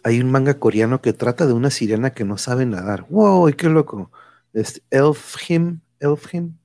Hay 0.03 0.19
un 0.19 0.31
manga 0.31 0.59
coreano 0.59 1.01
que 1.01 1.13
trata 1.13 1.45
de 1.45 1.53
una 1.53 1.69
sirena 1.69 2.13
que 2.13 2.23
no 2.23 2.37
sabe 2.37 2.65
nadar. 2.65 3.05
¡Wow! 3.09 3.51
¡Qué 3.55 3.69
loco! 3.69 4.11
Este, 4.53 4.81
Elfhim, 4.89 5.81
Elfhim. 5.99 6.57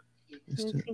Este, 0.47 0.85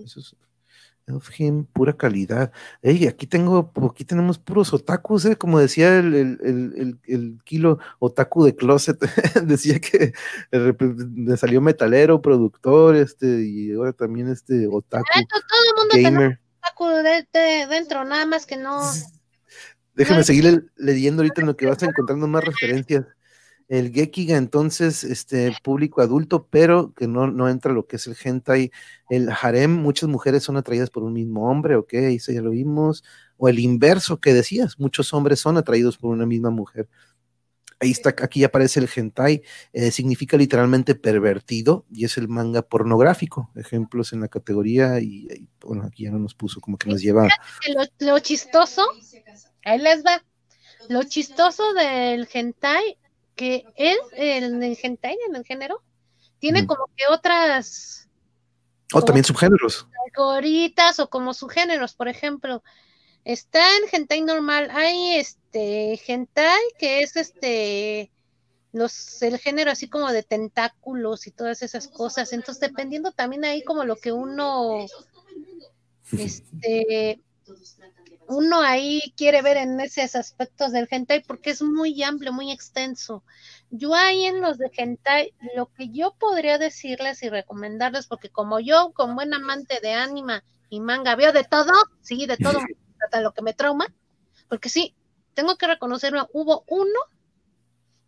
Elfheim, 1.06 1.64
pura 1.64 1.96
calidad. 1.96 2.52
Ey, 2.82 3.06
aquí 3.06 3.26
tengo, 3.26 3.72
aquí 3.88 4.04
tenemos 4.04 4.38
puros 4.38 4.72
otakus, 4.72 5.24
¿eh? 5.26 5.36
como 5.36 5.60
decía 5.60 5.98
el, 5.98 6.98
kilo 7.44 7.78
otaku 8.00 8.44
de 8.44 8.56
closet, 8.56 8.98
decía 9.44 9.80
que 9.80 10.12
le 10.50 11.36
salió 11.36 11.60
metalero, 11.60 12.20
productor, 12.20 12.96
este, 12.96 13.42
y 13.46 13.72
ahora 13.72 13.92
también 13.92 14.28
este 14.28 14.66
otaku. 14.66 15.04
todo 15.28 15.60
el 15.64 15.76
mundo 15.76 16.10
gamer. 16.10 16.40
otaku 16.60 16.86
de, 16.86 17.66
dentro, 17.68 18.04
nada 18.04 18.26
más 18.26 18.44
que 18.44 18.56
no. 18.56 18.80
Déjame 19.94 20.24
seguir 20.24 20.70
leyendo 20.76 21.22
ahorita 21.22 21.40
en 21.40 21.46
lo 21.46 21.56
que 21.56 21.66
vas 21.68 21.82
encontrando 21.82 22.26
más 22.26 22.44
referencias 22.44 23.06
el 23.68 23.92
Gekiga 23.92 24.36
entonces, 24.36 25.02
este 25.02 25.52
público 25.62 26.00
adulto, 26.00 26.46
pero 26.48 26.92
que 26.94 27.08
no, 27.08 27.26
no 27.26 27.48
entra 27.48 27.72
lo 27.72 27.86
que 27.86 27.96
es 27.96 28.06
el 28.06 28.16
hentai, 28.22 28.70
el 29.10 29.28
harem, 29.30 29.72
muchas 29.72 30.08
mujeres 30.08 30.44
son 30.44 30.56
atraídas 30.56 30.90
por 30.90 31.02
un 31.02 31.12
mismo 31.12 31.50
hombre, 31.50 31.74
ok, 31.74 31.92
eso 31.94 32.32
ya 32.32 32.42
lo 32.42 32.50
vimos, 32.50 33.02
o 33.36 33.48
el 33.48 33.58
inverso 33.58 34.20
que 34.20 34.34
decías, 34.34 34.78
muchos 34.78 35.12
hombres 35.12 35.40
son 35.40 35.56
atraídos 35.56 35.98
por 35.98 36.10
una 36.10 36.26
misma 36.26 36.50
mujer. 36.50 36.88
Ahí 37.78 37.90
está, 37.90 38.14
aquí 38.22 38.42
aparece 38.42 38.80
el 38.80 38.88
hentai, 38.94 39.42
eh, 39.74 39.90
significa 39.90 40.38
literalmente 40.38 40.94
pervertido 40.94 41.84
y 41.92 42.06
es 42.06 42.16
el 42.16 42.26
manga 42.26 42.62
pornográfico. 42.62 43.50
Ejemplos 43.54 44.14
en 44.14 44.20
la 44.20 44.28
categoría 44.28 44.98
y, 45.00 45.50
bueno, 45.60 45.82
aquí 45.84 46.04
ya 46.04 46.10
no 46.10 46.18
nos 46.18 46.34
puso, 46.34 46.58
como 46.62 46.78
que 46.78 46.88
nos 46.88 47.02
lleva. 47.02 47.28
Lo, 47.74 48.12
lo 48.12 48.18
chistoso, 48.20 48.82
ahí 49.62 49.78
les 49.78 50.02
va. 50.02 50.24
Lo 50.88 51.02
chistoso 51.02 51.74
del 51.74 52.26
hentai 52.32 52.96
que 53.36 53.64
él, 53.76 53.96
en 54.12 54.62
el 54.62 54.76
hentai, 54.82 55.16
en 55.28 55.36
el 55.36 55.44
género, 55.44 55.82
tiene 56.38 56.66
como 56.66 56.86
que 56.96 57.06
otras... 57.08 58.08
O 58.92 59.02
también 59.02 59.24
subgéneros. 59.24 59.86
Goritas 60.14 60.98
o 60.98 61.10
como 61.10 61.34
subgéneros, 61.34 61.94
por 61.94 62.08
ejemplo. 62.08 62.62
Está 63.24 63.60
en 63.76 63.84
hentai 63.92 64.22
normal, 64.22 64.70
hay 64.72 65.16
este 65.16 66.00
hentai 66.06 66.62
que 66.78 67.02
es 67.02 67.16
este 67.16 68.10
los 68.72 69.22
el 69.22 69.38
género 69.38 69.70
así 69.70 69.88
como 69.88 70.12
de 70.12 70.22
tentáculos 70.22 71.26
y 71.26 71.32
todas 71.32 71.62
esas 71.62 71.88
cosas. 71.88 72.32
Entonces, 72.32 72.60
dependiendo 72.60 73.10
también 73.10 73.44
ahí 73.44 73.64
como 73.64 73.84
lo 73.84 73.96
que 73.96 74.12
uno 74.12 74.86
este 76.12 77.20
uno 78.28 78.60
ahí 78.60 79.12
quiere 79.16 79.42
ver 79.42 79.56
en 79.56 79.80
esos 79.80 80.14
aspectos 80.14 80.72
del 80.72 80.88
hentai 80.90 81.22
porque 81.22 81.50
es 81.50 81.62
muy 81.62 82.02
amplio, 82.02 82.32
muy 82.32 82.50
extenso. 82.50 83.22
Yo 83.70 83.94
ahí 83.94 84.24
en 84.24 84.40
los 84.40 84.58
de 84.58 84.70
hentai, 84.76 85.32
lo 85.54 85.66
que 85.66 85.90
yo 85.90 86.14
podría 86.18 86.58
decirles 86.58 87.22
y 87.22 87.28
recomendarles, 87.28 88.06
porque 88.06 88.30
como 88.30 88.60
yo, 88.60 88.92
como 88.94 89.14
buen 89.14 89.34
amante 89.34 89.80
de 89.80 89.92
anima 89.92 90.42
y 90.70 90.80
manga, 90.80 91.14
veo 91.14 91.32
de 91.32 91.44
todo, 91.44 91.72
sí, 92.00 92.26
de 92.26 92.36
todo, 92.36 92.58
hasta 93.04 93.20
lo 93.20 93.32
que 93.32 93.42
me 93.42 93.54
trauma, 93.54 93.86
porque 94.48 94.68
sí, 94.68 94.94
tengo 95.34 95.56
que 95.56 95.66
reconocerlo, 95.66 96.28
hubo 96.32 96.64
uno 96.68 97.00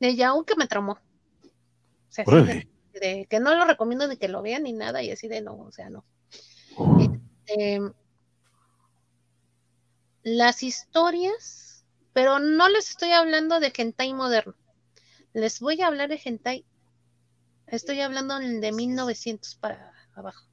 de 0.01 0.17
Yaun 0.17 0.45
que 0.45 0.57
me 0.57 0.67
traumó. 0.67 0.93
O 0.93 2.11
sea, 2.11 2.25
de, 2.25 3.27
que 3.27 3.41
no 3.41 3.55
lo 3.55 3.65
recomiendo 3.65 4.09
ni 4.09 4.17
que 4.17 4.29
lo 4.29 4.43
vean 4.43 4.65
ni 4.65 4.73
nada, 4.73 5.03
y 5.03 5.11
así 5.11 5.29
de 5.29 5.41
no, 5.41 5.57
o 5.59 5.71
sea, 5.71 5.91
no. 5.91 6.05
Oh. 6.77 6.99
Este, 7.01 7.81
las 10.23 10.63
historias, 10.63 11.85
pero 12.13 12.39
no 12.39 12.69
les 12.69 12.91
estoy 12.91 13.13
hablando 13.13 13.61
de 13.61 13.73
hentai 13.77 14.13
moderno. 14.15 14.55
Les 15.33 15.61
voy 15.61 15.81
a 15.81 15.87
hablar 15.87 16.09
de 16.09 16.21
hentai. 16.23 16.65
Estoy 17.67 18.01
hablando 18.01 18.39
de 18.39 18.73
1900 18.73 19.57
para 19.57 19.93
abajo. 20.15 20.47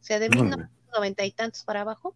O 0.00 0.04
sea, 0.04 0.18
de 0.18 0.28
1990 0.28 1.24
y 1.24 1.32
tantos 1.32 1.64
para 1.64 1.82
abajo. 1.82 2.14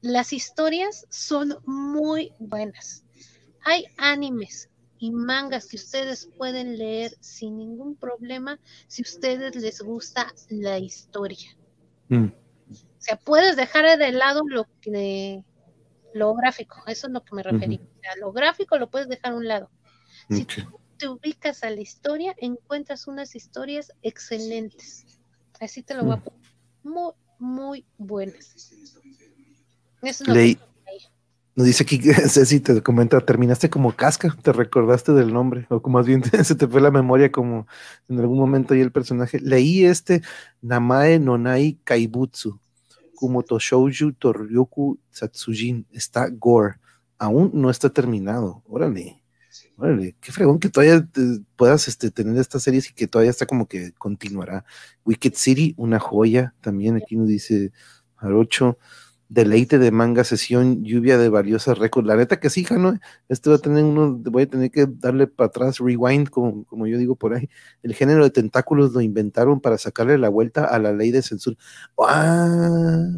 Las 0.00 0.32
historias 0.32 1.06
son 1.10 1.58
muy 1.64 2.32
buenas. 2.38 3.04
Hay 3.64 3.86
animes 3.96 4.68
y 4.98 5.10
mangas 5.10 5.66
que 5.66 5.76
ustedes 5.76 6.28
pueden 6.36 6.76
leer 6.78 7.16
sin 7.20 7.56
ningún 7.56 7.96
problema 7.96 8.58
si 8.86 9.02
a 9.02 9.08
ustedes 9.08 9.56
les 9.56 9.80
gusta 9.80 10.32
la 10.48 10.78
historia. 10.78 11.56
Mm. 12.08 12.26
O 12.26 13.00
sea, 13.00 13.16
puedes 13.16 13.56
dejar 13.56 13.98
de 13.98 14.12
lado 14.12 14.42
lo 14.46 14.66
que 14.80 15.44
lo 16.14 16.34
gráfico, 16.34 16.82
eso 16.86 17.06
es 17.06 17.12
lo 17.12 17.24
que 17.24 17.34
me 17.34 17.42
referí. 17.42 17.80
lo 18.20 18.32
gráfico 18.32 18.78
lo 18.78 18.90
puedes 18.90 19.08
dejar 19.08 19.32
a 19.32 19.36
un 19.36 19.46
lado. 19.46 19.70
Si 20.30 20.44
tú 20.44 20.62
te 20.98 21.08
ubicas 21.08 21.62
a 21.62 21.70
la 21.70 21.80
historia, 21.80 22.34
encuentras 22.38 23.06
unas 23.06 23.34
historias 23.34 23.92
excelentes. 24.02 25.06
Así 25.60 25.82
te 25.82 25.94
lo 25.94 26.04
voy 26.04 26.14
a 26.14 26.16
mm. 26.16 26.22
poner. 26.22 26.40
Muy, 26.82 27.12
muy 27.38 27.86
buenas. 27.96 28.72
Eso 30.02 30.24
es 30.32 30.58
Nos 31.54 31.66
dice 31.66 31.82
aquí, 31.82 31.98
Ceci 32.28 32.60
te 32.60 32.82
comenta, 32.82 33.20
terminaste 33.20 33.70
como 33.70 33.94
casca, 33.94 34.36
te 34.42 34.52
recordaste 34.52 35.12
del 35.12 35.32
nombre, 35.32 35.66
o 35.70 35.82
como 35.82 35.98
más 35.98 36.06
bien 36.06 36.22
se 36.44 36.54
te 36.54 36.66
fue 36.66 36.80
la 36.80 36.90
memoria 36.90 37.32
como 37.32 37.66
en 38.08 38.18
algún 38.18 38.38
momento 38.38 38.74
ahí 38.74 38.80
el 38.80 38.92
personaje. 38.92 39.40
Leí 39.40 39.84
este 39.84 40.22
Namae 40.60 41.18
Nonai 41.18 41.78
Kaibutsu 41.84 42.60
Kumoto 43.18 43.58
Shouju 43.58 44.12
Toryoku 44.12 44.96
Satsujin, 45.10 45.84
está 45.90 46.28
Gore. 46.28 46.76
aún 47.18 47.50
no 47.52 47.68
está 47.68 47.90
terminado. 47.90 48.62
Órale. 48.68 49.24
Órale, 49.76 50.14
qué 50.20 50.30
fregón 50.30 50.60
que 50.60 50.68
todavía 50.68 51.04
puedas 51.56 51.88
este, 51.88 52.12
tener 52.12 52.36
estas 52.36 52.62
series 52.62 52.88
y 52.88 52.94
que 52.94 53.08
todavía 53.08 53.32
está 53.32 53.44
como 53.44 53.66
que 53.66 53.90
continuará. 53.98 54.64
Wicked 55.04 55.32
City, 55.34 55.74
una 55.76 55.98
joya 55.98 56.54
también, 56.60 56.96
aquí 56.96 57.16
nos 57.16 57.26
dice 57.26 57.72
Jarocho 58.14 58.78
deleite 59.28 59.78
de 59.78 59.90
manga 59.90 60.24
sesión, 60.24 60.82
lluvia 60.84 61.18
de 61.18 61.28
valiosas 61.28 61.78
récords. 61.78 62.06
La 62.06 62.16
neta 62.16 62.40
que 62.40 62.50
sí, 62.50 62.64
Jano, 62.64 62.98
este 63.28 63.50
va 63.50 63.56
a 63.56 63.60
tener 63.60 63.84
uno, 63.84 64.14
voy 64.16 64.44
a 64.44 64.48
tener 64.48 64.70
que 64.70 64.86
darle 64.88 65.26
para 65.26 65.48
atrás, 65.48 65.78
rewind, 65.78 66.28
como, 66.28 66.64
como 66.64 66.86
yo 66.86 66.98
digo 66.98 67.14
por 67.14 67.34
ahí. 67.34 67.48
El 67.82 67.94
género 67.94 68.24
de 68.24 68.30
tentáculos 68.30 68.92
lo 68.92 69.00
inventaron 69.00 69.60
para 69.60 69.78
sacarle 69.78 70.16
la 70.18 70.30
vuelta 70.30 70.64
a 70.64 70.78
la 70.78 70.92
ley 70.92 71.10
de 71.10 71.22
censura. 71.22 71.56
Ah, 71.98 73.08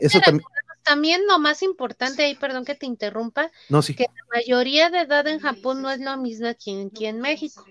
Eso 0.00 0.20
también. 0.20 0.46
También 0.82 1.20
lo 1.28 1.38
más 1.38 1.62
importante 1.62 2.24
ahí, 2.24 2.34
perdón 2.34 2.64
que 2.64 2.74
te 2.74 2.86
interrumpa, 2.86 3.50
no, 3.68 3.82
sí. 3.82 3.94
que 3.94 4.04
la 4.04 4.38
mayoría 4.38 4.88
de 4.88 5.00
edad 5.00 5.26
en 5.28 5.38
Japón 5.38 5.82
no 5.82 5.90
es 5.90 6.00
lo 6.00 6.16
mismo 6.16 6.48
aquí, 6.48 6.86
aquí 6.86 7.04
en 7.04 7.20
México. 7.20 7.64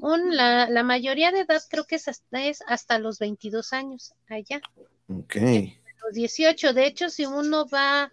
Un, 0.00 0.36
la, 0.36 0.70
la, 0.70 0.82
mayoría 0.84 1.32
de 1.32 1.40
edad 1.40 1.60
creo 1.68 1.84
que 1.84 1.96
es 1.96 2.06
hasta, 2.06 2.44
es 2.44 2.62
hasta 2.68 2.98
los 2.98 3.18
22 3.18 3.72
años 3.72 4.14
allá. 4.28 4.60
Ok. 5.08 5.36
18. 6.12 6.72
De 6.72 6.86
hecho, 6.86 7.08
si 7.10 7.26
uno 7.26 7.66
va, 7.66 8.10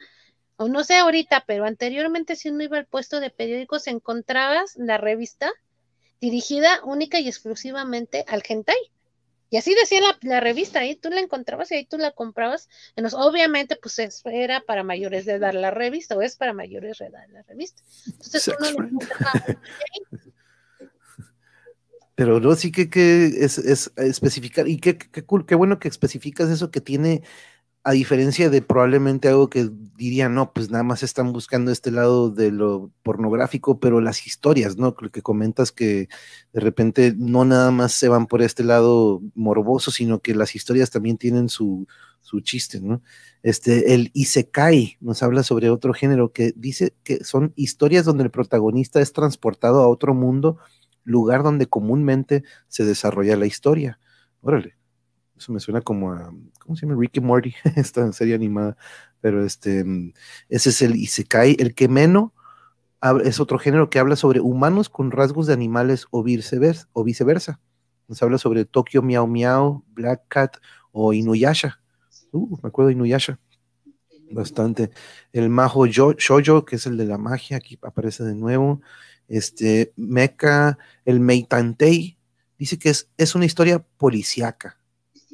o 0.57 0.68
no 0.68 0.84
sé 0.84 0.97
ahorita, 0.97 1.45
pero 1.45 1.65
anteriormente 1.65 2.35
si 2.35 2.49
uno 2.49 2.63
iba 2.63 2.77
al 2.77 2.85
puesto 2.85 3.19
de 3.19 3.30
periódicos, 3.30 3.88
encontrabas 3.88 4.76
la 4.77 4.97
revista 4.97 5.51
dirigida 6.19 6.81
única 6.84 7.19
y 7.19 7.27
exclusivamente 7.27 8.23
al 8.27 8.43
hentai. 8.47 8.91
Y 9.49 9.57
así 9.57 9.76
decía 9.76 9.99
la, 10.22 10.39
revista, 10.39 10.80
ahí 10.80 10.95
tú 10.95 11.09
la 11.09 11.19
encontrabas 11.19 11.69
y 11.72 11.76
ahí 11.76 11.85
tú 11.85 11.97
la 11.97 12.11
comprabas. 12.11 12.69
obviamente, 13.13 13.76
pues 13.76 13.99
era 14.23 14.61
para 14.61 14.84
mayores 14.84 15.26
de 15.26 15.34
edad 15.34 15.53
la 15.53 15.72
revista, 15.72 16.15
o 16.15 16.22
es 16.22 16.38
para 16.38 16.53
mayores 16.53 16.99
de 16.99 17.07
edad 17.07 17.27
la 17.31 17.43
revista. 17.43 17.84
Entonces 18.05 18.47
uno 18.47 18.99
Pero 22.15 22.39
no, 22.39 22.55
sí 22.55 22.72
que, 22.72 22.89
que 22.89 23.26
es, 23.26 23.57
es, 23.57 23.91
especificar, 23.97 24.68
y 24.68 24.77
qué, 24.77 24.97
qué, 24.97 25.23
cool, 25.23 25.45
qué 25.45 25.55
bueno 25.55 25.80
que 25.80 25.88
especificas 25.88 26.49
eso 26.49 26.72
que 26.72 26.80
tiene 26.80 27.23
a 27.83 27.91
diferencia 27.93 28.49
de 28.51 28.61
probablemente 28.61 29.27
algo 29.27 29.49
que 29.49 29.69
dirían, 29.95 30.35
no, 30.35 30.53
pues 30.53 30.69
nada 30.69 30.83
más 30.83 31.01
están 31.01 31.33
buscando 31.33 31.71
este 31.71 31.89
lado 31.89 32.29
de 32.29 32.51
lo 32.51 32.91
pornográfico, 33.01 33.79
pero 33.79 34.01
las 34.01 34.27
historias, 34.27 34.77
¿no? 34.77 34.95
Que 34.95 35.21
comentas 35.23 35.71
que 35.71 36.07
de 36.53 36.59
repente 36.59 37.15
no 37.17 37.43
nada 37.43 37.71
más 37.71 37.93
se 37.93 38.07
van 38.07 38.27
por 38.27 38.43
este 38.43 38.63
lado 38.63 39.21
morboso, 39.33 39.89
sino 39.89 40.19
que 40.19 40.35
las 40.35 40.55
historias 40.55 40.91
también 40.91 41.17
tienen 41.17 41.49
su, 41.49 41.87
su 42.21 42.41
chiste, 42.41 42.81
¿no? 42.81 43.01
Este, 43.41 43.95
el 43.95 44.11
Isekai 44.13 44.97
nos 45.01 45.23
habla 45.23 45.41
sobre 45.41 45.71
otro 45.71 45.93
género 45.93 46.31
que 46.31 46.53
dice 46.55 46.93
que 47.03 47.23
son 47.23 47.51
historias 47.55 48.05
donde 48.05 48.23
el 48.23 48.31
protagonista 48.31 49.01
es 49.01 49.13
transportado 49.13 49.81
a 49.81 49.87
otro 49.87 50.13
mundo, 50.13 50.57
lugar 51.03 51.41
donde 51.41 51.65
comúnmente 51.67 52.43
se 52.67 52.85
desarrolla 52.85 53.37
la 53.37 53.47
historia. 53.47 53.99
Órale, 54.41 54.75
eso 55.41 55.51
me 55.51 55.59
suena 55.59 55.81
como 55.81 56.11
a, 56.11 56.31
¿cómo 56.59 56.76
se 56.76 56.85
llama? 56.85 56.99
Ricky 56.99 57.19
Morty, 57.19 57.53
esta 57.76 58.11
serie 58.13 58.35
animada. 58.35 58.77
Pero 59.22 59.43
este, 59.43 59.84
ese 60.49 60.69
es 60.69 60.81
el 60.81 60.95
Isekai. 60.95 61.57
El 61.59 61.73
que 61.73 61.88
menos 61.88 62.31
es 63.23 63.39
otro 63.39 63.57
género 63.57 63.89
que 63.89 63.97
habla 63.97 64.15
sobre 64.15 64.39
humanos 64.39 64.89
con 64.89 65.09
rasgos 65.09 65.47
de 65.47 65.53
animales 65.53 66.05
o 66.11 66.23
viceversa. 66.23 66.88
O 66.93 67.03
viceversa. 67.03 67.59
Nos 68.07 68.22
habla 68.22 68.38
sobre 68.38 68.65
Tokyo 68.65 69.01
Miao 69.01 69.26
Miao, 69.26 69.84
Black 69.89 70.23
Cat 70.27 70.57
o 70.91 71.13
Inuyasha. 71.13 71.81
Uh, 72.31 72.57
me 72.61 72.69
acuerdo 72.69 72.89
de 72.89 72.93
Inuyasha. 72.93 73.39
Bastante. 74.30 74.91
El 75.34 75.49
Majo 75.49 75.88
Shoujo, 75.88 76.65
que 76.65 76.76
es 76.77 76.85
el 76.85 76.97
de 76.97 77.05
la 77.05 77.18
magia, 77.18 77.57
aquí 77.57 77.80
aparece 77.81 78.23
de 78.23 78.35
nuevo. 78.35 78.81
Este, 79.27 79.91
Mecha, 79.95 80.77
el 81.03 81.19
Meitantei, 81.19 82.18
dice 82.57 82.77
que 82.77 82.89
es, 82.89 83.09
es 83.18 83.35
una 83.35 83.45
historia 83.45 83.80
policíaca 83.97 84.80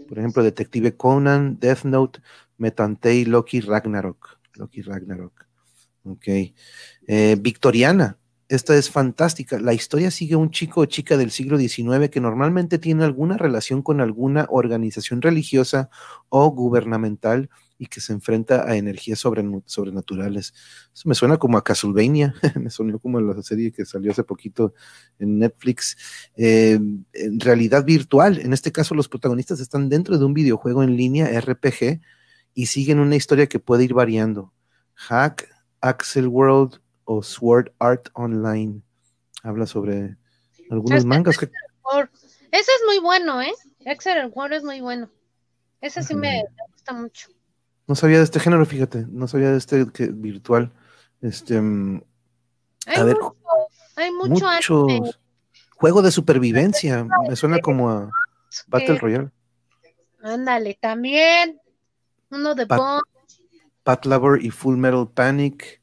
por 0.08 0.20
ejemplo, 0.20 0.44
Detective 0.44 0.96
Conan, 0.96 1.60
Death 1.60 1.84
Note, 1.84 2.22
Metantei, 2.58 3.26
Loki, 3.26 3.60
Ragnarok. 3.62 4.40
Loki, 4.56 4.82
Ragnarok. 4.82 5.48
Ok. 6.04 6.28
Eh, 7.08 7.38
Victoriana. 7.40 8.18
Esta 8.50 8.78
es 8.78 8.90
fantástica. 8.90 9.60
La 9.60 9.74
historia 9.74 10.10
sigue 10.10 10.38
un 10.38 10.52
chico 10.52 10.82
o 10.82 10.86
chica 10.86 11.18
del 11.18 11.32
siglo 11.32 11.58
XIX 11.58 12.10
que 12.10 12.22
normalmente 12.22 12.80
tiene 12.80 13.04
alguna 13.04 13.38
relación 13.38 13.82
con 13.82 14.00
alguna 14.00 14.48
organización 14.50 15.22
religiosa 15.22 15.90
o 16.30 16.50
gubernamental 16.52 17.50
y 17.78 17.88
que 17.88 18.02
se 18.02 18.14
enfrenta 18.14 18.68
a 18.68 18.76
energías 18.76 19.20
sobrenaturales. 19.20 20.54
Eso 20.94 21.08
me 21.08 21.16
suena 21.16 21.38
como 21.38 21.58
a 21.58 21.64
Castlevania, 21.64 22.34
me 22.56 22.70
sonó 22.70 22.99
como 22.99 23.22
la 23.22 23.41
serie 23.44 23.72
que 23.72 23.86
salió 23.86 24.12
hace 24.12 24.24
poquito 24.24 24.74
en 25.20 25.40
Netflix. 25.40 25.98
Eh, 26.36 26.80
en 27.14 27.40
realidad 27.40 27.86
virtual, 27.86 28.40
en 28.40 28.54
este 28.54 28.72
caso 28.72 28.95
los 28.95 29.08
protagonistas 29.08 29.60
están 29.60 29.90
dentro 29.90 30.18
de 30.18 30.26
un 30.26 30.34
videojuego 30.34 30.84
en 30.84 30.98
línea 30.98 31.40
RPG 31.40 32.02
y 32.54 32.66
siguen 32.66 32.99
una 32.99 33.16
historia 33.16 33.48
que 33.48 33.60
puede 33.60 33.84
ir 33.84 33.94
variando. 33.94 34.54
Hack, 34.95 35.48
Axel 35.82 36.28
World 36.28 36.82
o 37.06 37.22
Sword 37.22 37.72
Art 37.80 38.10
Online. 38.14 38.82
Habla 39.44 39.68
sobre 39.68 40.18
algunos 40.72 41.06
mangas 41.06 41.38
que... 41.38 41.45
Ese 41.45 42.72
es 42.72 42.82
muy 42.86 42.99
bueno, 42.99 43.41
¿eh? 43.41 43.54
Axel 43.86 44.32
World 44.34 44.56
es 44.56 44.64
muy 44.64 44.82
bueno. 44.82 45.10
Ese 45.80 46.02
sí 46.02 46.16
me 46.16 46.44
gusta 46.72 46.94
mucho. 46.94 47.30
No 47.88 47.96
sabía 47.96 48.18
de 48.18 48.26
este 48.26 48.40
género, 48.40 48.66
fíjate, 48.66 49.06
no 49.10 49.28
sabía 49.28 49.52
de 49.52 49.58
este 49.58 49.88
que, 49.92 50.08
virtual. 50.08 50.72
Este, 51.22 51.60
mm, 51.60 52.02
hay 52.86 52.98
a 52.98 53.04
ver, 53.04 53.18
hay 53.96 54.12
mucho 54.12 54.46
muchos. 54.46 55.20
Juego 55.76 56.02
de 56.02 56.12
supervivencia, 56.12 57.08
me 57.28 57.36
suena 57.36 57.60
como 57.60 57.90
a 57.90 58.10
Battle 58.68 58.98
Royale. 58.98 59.30
Ándale, 60.22 60.78
también. 60.82 61.62
Uno 62.30 62.56
de 62.56 62.68
Pat, 62.68 63.04
Pat 63.84 64.06
Lover 64.06 64.44
y 64.44 64.50
Full 64.50 64.76
Metal 64.76 65.08
Panic. 65.14 65.82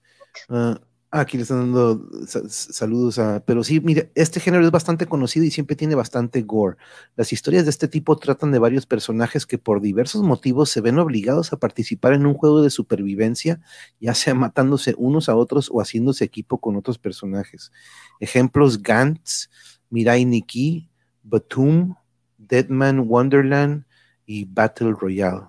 Uh, 0.48 0.74
aquí 1.20 1.36
le 1.36 1.44
están 1.44 1.72
dando 1.72 2.08
saludos 2.48 3.18
a... 3.18 3.44
Pero 3.44 3.62
sí, 3.62 3.80
mire, 3.80 4.10
este 4.14 4.40
género 4.40 4.64
es 4.64 4.70
bastante 4.70 5.06
conocido 5.06 5.44
y 5.44 5.50
siempre 5.50 5.76
tiene 5.76 5.94
bastante 5.94 6.42
gore. 6.42 6.76
Las 7.16 7.32
historias 7.32 7.64
de 7.64 7.70
este 7.70 7.88
tipo 7.88 8.16
tratan 8.16 8.50
de 8.50 8.58
varios 8.58 8.84
personajes 8.86 9.46
que 9.46 9.56
por 9.56 9.80
diversos 9.80 10.22
motivos 10.22 10.70
se 10.70 10.80
ven 10.80 10.98
obligados 10.98 11.52
a 11.52 11.58
participar 11.58 12.14
en 12.14 12.26
un 12.26 12.34
juego 12.34 12.62
de 12.62 12.70
supervivencia, 12.70 13.60
ya 14.00 14.14
sea 14.14 14.34
matándose 14.34 14.94
unos 14.98 15.28
a 15.28 15.36
otros 15.36 15.70
o 15.72 15.80
haciéndose 15.80 16.24
equipo 16.24 16.58
con 16.58 16.76
otros 16.76 16.98
personajes. 16.98 17.70
Ejemplos, 18.18 18.82
Gantz, 18.82 19.48
Mirai 19.90 20.24
Nikki, 20.24 20.88
Batum, 21.22 21.94
Deadman 22.38 23.00
Wonderland 23.08 23.84
y 24.26 24.44
Battle 24.44 24.92
Royale. 24.98 25.48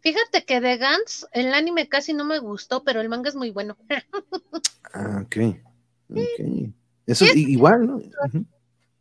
Fíjate 0.00 0.44
que 0.44 0.60
de 0.60 0.76
Gantz 0.76 1.26
el 1.32 1.52
anime 1.54 1.88
casi 1.88 2.12
no 2.12 2.24
me 2.24 2.38
gustó, 2.38 2.84
pero 2.84 3.00
el 3.00 3.08
manga 3.08 3.28
es 3.28 3.36
muy 3.36 3.50
bueno. 3.50 3.76
ah, 4.94 5.24
ok. 5.24 5.36
Eso 7.06 7.24
es 7.24 7.36
igual, 7.36 7.86
¿no? 7.86 8.00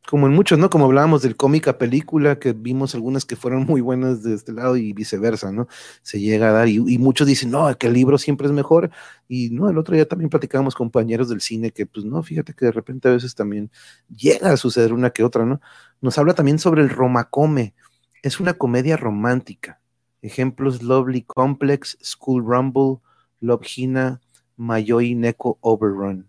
Como 0.08 0.28
en 0.28 0.34
muchos, 0.34 0.60
¿no? 0.60 0.70
Como 0.70 0.86
hablábamos 0.86 1.24
del 1.24 1.36
cómic 1.36 1.68
a 1.68 1.80
película, 1.80 2.38
que 2.38 2.54
vimos 2.54 2.94
algunas 2.94 3.26
que 3.26 3.36
fueron 3.36 3.66
muy 3.66 3.82
buenas 3.82 4.22
de 4.22 4.36
este 4.36 4.54
lado 4.54 4.78
y 4.78 4.94
viceversa, 4.94 5.52
¿no? 5.52 5.68
Se 6.04 6.20
llega 6.20 6.50
a 6.50 6.52
dar, 6.52 6.68
y, 6.68 6.80
muchos 7.00 7.26
dicen, 7.26 7.50
no, 7.50 7.76
que 7.76 7.88
el 7.88 7.94
libro 7.94 8.20
siempre 8.20 8.46
es 8.46 8.54
mejor, 8.54 8.92
y 9.28 9.50
no, 9.50 9.68
el 9.68 9.80
otro 9.80 9.96
día 9.96 10.08
también 10.08 10.30
platicábamos 10.30 10.76
compañeros 10.76 11.28
del 11.30 11.42
cine 11.42 11.72
que, 11.72 11.88
pues 11.88 12.06
no, 12.06 12.22
fíjate 12.22 12.54
que 12.54 12.66
de 12.66 12.72
repente 12.72 13.08
a 13.08 13.12
veces 13.12 13.34
también 13.34 13.72
llega 14.16 14.52
a 14.52 14.58
suceder 14.58 14.94
una 14.94 15.10
que 15.10 15.24
otra, 15.24 15.44
¿no? 15.44 15.60
Nos 16.02 16.20
habla 16.20 16.36
también 16.36 16.60
sobre 16.60 16.84
el 16.84 16.90
Romacome, 16.90 17.74
es 18.22 18.40
una 18.40 18.54
comedia 18.54 18.98
romántica, 18.98 19.80
Ejemplos 20.26 20.82
Lovely 20.82 21.22
Complex, 21.22 22.00
School 22.02 22.44
Rumble, 22.44 22.98
Love 23.42 23.64
Hina, 23.78 24.22
Mayoi 24.58 25.14
Neko 25.14 25.60
Overrun. 25.62 26.28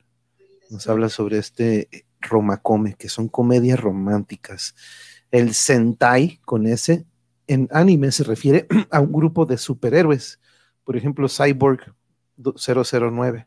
Nos 0.68 0.86
habla 0.86 1.08
sobre 1.08 1.38
este 1.38 1.88
Romacome, 2.20 2.94
que 2.94 3.08
son 3.08 3.28
comedias 3.28 3.80
románticas. 3.80 4.74
El 5.30 5.54
Sentai, 5.54 6.40
con 6.44 6.66
ese, 6.66 7.06
en 7.46 7.68
anime 7.70 8.12
se 8.12 8.24
refiere 8.24 8.66
a 8.90 9.00
un 9.00 9.12
grupo 9.12 9.46
de 9.46 9.56
superhéroes. 9.56 10.40
Por 10.84 10.98
ejemplo, 10.98 11.26
Cyborg 11.28 11.94
009. 12.36 13.46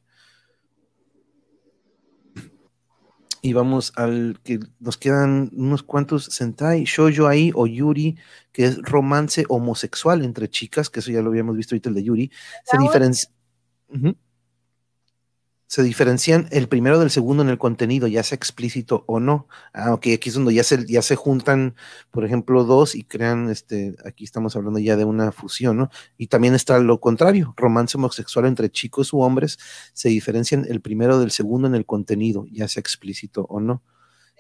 Y 3.42 3.54
vamos 3.54 3.94
al 3.96 4.40
que 4.44 4.60
nos 4.80 4.98
quedan 4.98 5.50
unos 5.54 5.84
cuantos 5.84 6.26
Sentai, 6.26 6.84
Shoujo 6.84 7.28
ahí 7.28 7.52
o 7.56 7.68
Yuri, 7.68 8.18
que 8.52 8.66
es 8.66 8.82
romance 8.82 9.46
homosexual 9.50 10.24
entre 10.24 10.50
chicas, 10.50 10.90
que 10.90 11.00
eso 11.00 11.12
ya 11.12 11.22
lo 11.22 11.30
habíamos 11.30 11.56
visto 11.56 11.76
ahorita 11.76 11.90
el 11.90 11.96
de 11.96 12.04
Yuri, 12.04 12.32
se 12.66 12.78
diferencia. 12.78 13.30
Se 15.70 15.84
diferencian 15.84 16.48
el 16.50 16.68
primero 16.68 16.98
del 16.98 17.12
segundo 17.12 17.44
en 17.44 17.50
el 17.50 17.60
contenido, 17.60 18.08
ya 18.08 18.24
sea 18.24 18.36
explícito 18.36 19.04
o 19.06 19.20
no. 19.20 19.48
Ah, 19.72 19.94
ok, 19.94 20.08
aquí 20.16 20.30
es 20.30 20.34
donde 20.34 20.52
ya 20.52 20.64
se, 20.64 20.84
ya 20.88 21.04
se 21.04 21.16
juntan, 21.16 21.76
por 22.10 22.26
ejemplo, 22.26 22.64
dos 22.64 22.96
y 22.96 23.04
crean, 23.04 23.52
este, 23.52 23.96
aquí 24.04 24.24
estamos 24.24 24.56
hablando 24.56 24.80
ya 24.80 24.96
de 24.96 25.06
una 25.06 25.32
fusión, 25.32 25.78
¿no? 25.78 25.92
Y 26.18 26.26
también 26.26 26.56
está 26.56 26.80
lo 26.80 27.00
contrario, 27.00 27.54
romance 27.56 27.98
homosexual 27.98 28.48
entre 28.48 28.72
chicos 28.72 29.14
u 29.14 29.20
hombres, 29.20 29.60
se 29.94 30.10
diferencian 30.10 30.66
el 30.68 30.82
primero 30.82 31.20
del 31.20 31.30
segundo 31.30 31.68
en 31.68 31.76
el 31.76 31.86
contenido, 31.86 32.48
ya 32.52 32.68
sea 32.68 32.82
explícito 32.82 33.46
o 33.48 33.60
no. 33.60 33.84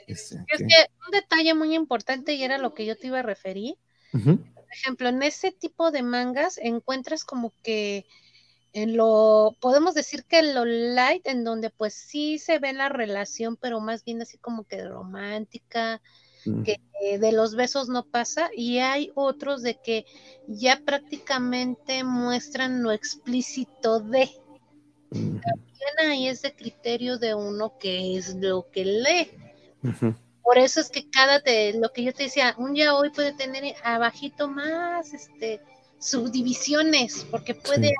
Este, 0.07 0.43
es 0.47 0.57
que 0.57 0.65
un 1.05 1.11
detalle 1.11 1.53
muy 1.53 1.75
importante 1.75 2.33
y 2.33 2.43
era 2.43 2.57
lo 2.57 2.73
que 2.73 2.87
yo 2.87 2.97
te 2.97 3.05
iba 3.05 3.19
a 3.19 3.21
referir. 3.21 3.75
Por 4.11 4.65
ejemplo, 4.73 5.09
en 5.09 5.21
ese 5.21 5.51
tipo 5.51 5.91
de 5.91 6.01
mangas 6.01 6.57
encuentras 6.57 7.23
como 7.23 7.53
que 7.61 8.07
en 8.73 8.95
lo, 8.95 9.55
podemos 9.59 9.95
decir 9.95 10.25
que 10.25 10.39
en 10.39 10.53
lo 10.53 10.65
light, 10.65 11.25
en 11.27 11.43
donde 11.43 11.69
pues 11.69 11.93
sí 11.93 12.37
se 12.37 12.59
ve 12.59 12.73
la 12.73 12.89
relación, 12.89 13.57
pero 13.57 13.79
más 13.79 14.03
bien 14.03 14.21
así 14.21 14.37
como 14.37 14.63
que 14.63 14.83
romántica, 14.85 16.01
mm. 16.45 16.63
que 16.63 16.79
de 17.17 17.31
los 17.31 17.55
besos 17.55 17.89
no 17.89 18.05
pasa, 18.05 18.49
y 18.55 18.79
hay 18.79 19.11
otros 19.15 19.63
de 19.63 19.75
que 19.75 20.05
ya 20.47 20.81
prácticamente 20.85 22.03
muestran 22.03 22.83
lo 22.83 22.91
explícito 22.91 23.99
de. 23.99 24.29
También 25.09 25.99
ahí 26.07 26.27
es 26.27 26.43
de 26.43 26.53
criterio 26.53 27.17
de 27.17 27.33
uno 27.33 27.77
que 27.79 28.15
es 28.17 28.35
lo 28.35 28.69
que 28.69 28.85
lee. 28.85 29.31
Por 30.43 30.57
eso 30.57 30.79
es 30.81 30.89
que 30.89 31.09
cada, 31.09 31.41
te, 31.41 31.73
lo 31.73 31.91
que 31.91 32.03
yo 32.03 32.13
te 32.13 32.23
decía, 32.23 32.55
un 32.57 32.75
ya 32.75 32.95
hoy 32.95 33.09
puede 33.09 33.33
tener 33.33 33.75
abajito 33.83 34.47
más, 34.47 35.13
este, 35.13 35.61
subdivisiones, 35.99 37.25
porque 37.29 37.53
puede, 37.53 37.93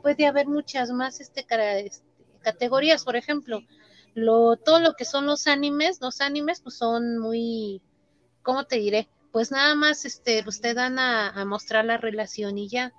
puede 0.00 0.26
haber 0.26 0.46
muchas 0.46 0.90
más 0.90 1.20
este, 1.20 1.46
este, 1.50 2.06
categorías, 2.42 3.04
por 3.04 3.16
ejemplo, 3.16 3.60
lo, 4.14 4.56
todo 4.56 4.80
lo 4.80 4.94
que 4.94 5.04
son 5.04 5.26
los 5.26 5.46
animes, 5.46 6.00
los 6.00 6.20
animes 6.20 6.60
pues 6.60 6.76
son 6.76 7.18
muy, 7.18 7.82
¿cómo 8.42 8.64
te 8.64 8.76
diré? 8.76 9.08
Pues 9.32 9.50
nada 9.50 9.74
más 9.74 10.04
este, 10.04 10.42
pues 10.42 10.60
te 10.60 10.74
dan 10.74 10.98
a, 10.98 11.44
mostrar 11.44 11.84
la 11.84 11.98
relación 11.98 12.58
y 12.58 12.68
ya, 12.68 12.92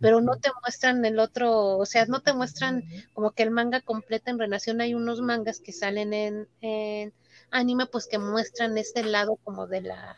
pero 0.00 0.20
no 0.20 0.36
te 0.36 0.50
muestran 0.62 1.04
el 1.04 1.18
otro, 1.18 1.78
o 1.78 1.86
sea, 1.86 2.06
no 2.06 2.20
te 2.20 2.32
muestran 2.32 2.82
como 3.12 3.30
que 3.30 3.44
el 3.44 3.50
manga 3.50 3.80
completa 3.80 4.30
en 4.30 4.38
relación, 4.38 4.80
hay 4.80 4.94
unos 4.94 5.20
mangas 5.20 5.60
que 5.60 5.72
salen 5.72 6.12
en, 6.12 6.48
en 6.60 7.12
anime, 7.50 7.86
pues 7.86 8.06
que 8.08 8.18
muestran 8.18 8.76
este 8.78 9.04
lado 9.04 9.36
como 9.44 9.66
de 9.66 9.82
la 9.82 10.16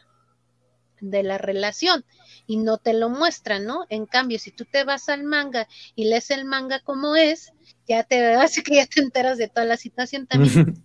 de 1.00 1.22
la 1.22 1.38
relación 1.38 2.04
y 2.46 2.56
no 2.56 2.78
te 2.78 2.92
lo 2.92 3.08
muestran, 3.08 3.64
¿no? 3.64 3.86
En 3.88 4.06
cambio, 4.06 4.38
si 4.38 4.50
tú 4.50 4.64
te 4.64 4.84
vas 4.84 5.08
al 5.08 5.24
manga 5.24 5.68
y 5.94 6.04
lees 6.04 6.30
el 6.30 6.44
manga 6.44 6.80
como 6.80 7.16
es, 7.16 7.52
ya 7.86 8.04
te 8.04 8.34
así 8.34 8.62
que 8.62 8.76
ya 8.76 8.86
te 8.86 9.00
enteras 9.00 9.38
de 9.38 9.48
toda 9.48 9.66
la 9.66 9.76
situación 9.76 10.26
también 10.26 10.84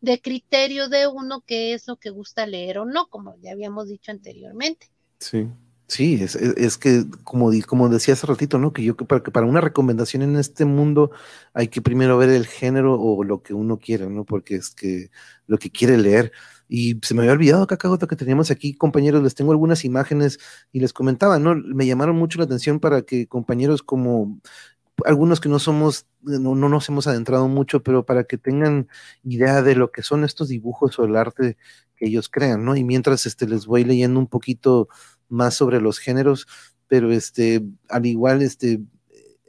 de 0.00 0.20
criterio 0.20 0.88
de 0.88 1.06
uno 1.06 1.42
que 1.46 1.74
es 1.74 1.86
lo 1.86 1.96
que 1.96 2.10
gusta 2.10 2.46
leer 2.46 2.78
o 2.78 2.84
no, 2.84 3.08
como 3.08 3.36
ya 3.40 3.52
habíamos 3.52 3.88
dicho 3.88 4.12
anteriormente. 4.12 4.90
Sí. 5.18 5.48
Sí, 5.88 6.18
es, 6.20 6.34
es, 6.34 6.78
que 6.78 7.04
como, 7.22 7.52
como 7.64 7.88
decía 7.88 8.14
hace 8.14 8.26
ratito, 8.26 8.58
¿no? 8.58 8.72
Que 8.72 8.82
yo 8.82 8.96
que 8.96 9.04
para, 9.04 9.22
que 9.22 9.30
para 9.30 9.46
una 9.46 9.60
recomendación 9.60 10.22
en 10.22 10.34
este 10.34 10.64
mundo 10.64 11.12
hay 11.54 11.68
que 11.68 11.80
primero 11.80 12.18
ver 12.18 12.30
el 12.30 12.46
género 12.46 13.00
o 13.00 13.22
lo 13.22 13.40
que 13.42 13.54
uno 13.54 13.78
quiere, 13.78 14.08
¿no? 14.08 14.24
Porque 14.24 14.56
es 14.56 14.70
que 14.70 15.10
lo 15.46 15.58
que 15.58 15.70
quiere 15.70 15.96
leer. 15.96 16.32
Y 16.68 16.98
se 17.02 17.14
me 17.14 17.20
había 17.22 17.32
olvidado, 17.32 17.66
Cacagoto, 17.66 18.08
que 18.08 18.16
teníamos 18.16 18.50
aquí, 18.50 18.74
compañeros, 18.74 19.22
les 19.22 19.34
tengo 19.34 19.52
algunas 19.52 19.84
imágenes 19.84 20.38
y 20.72 20.80
les 20.80 20.92
comentaba, 20.92 21.38
¿no? 21.38 21.54
Me 21.54 21.86
llamaron 21.86 22.16
mucho 22.16 22.38
la 22.38 22.44
atención 22.44 22.80
para 22.80 23.02
que 23.02 23.26
compañeros 23.26 23.82
como 23.82 24.40
algunos 25.04 25.40
que 25.40 25.48
no 25.48 25.58
somos, 25.58 26.06
no, 26.22 26.54
no 26.54 26.68
nos 26.68 26.88
hemos 26.88 27.06
adentrado 27.06 27.48
mucho, 27.48 27.82
pero 27.82 28.06
para 28.06 28.24
que 28.24 28.38
tengan 28.38 28.88
idea 29.24 29.62
de 29.62 29.74
lo 29.76 29.90
que 29.90 30.02
son 30.02 30.24
estos 30.24 30.48
dibujos 30.48 30.98
o 30.98 31.04
el 31.04 31.16
arte 31.16 31.56
que 31.96 32.06
ellos 32.06 32.28
crean, 32.28 32.64
¿no? 32.64 32.76
Y 32.76 32.84
mientras 32.84 33.26
este, 33.26 33.46
les 33.46 33.66
voy 33.66 33.84
leyendo 33.84 34.18
un 34.18 34.26
poquito 34.26 34.88
más 35.28 35.54
sobre 35.54 35.80
los 35.80 35.98
géneros, 35.98 36.46
pero 36.88 37.12
este, 37.12 37.62
al 37.88 38.06
igual, 38.06 38.42
este, 38.42 38.80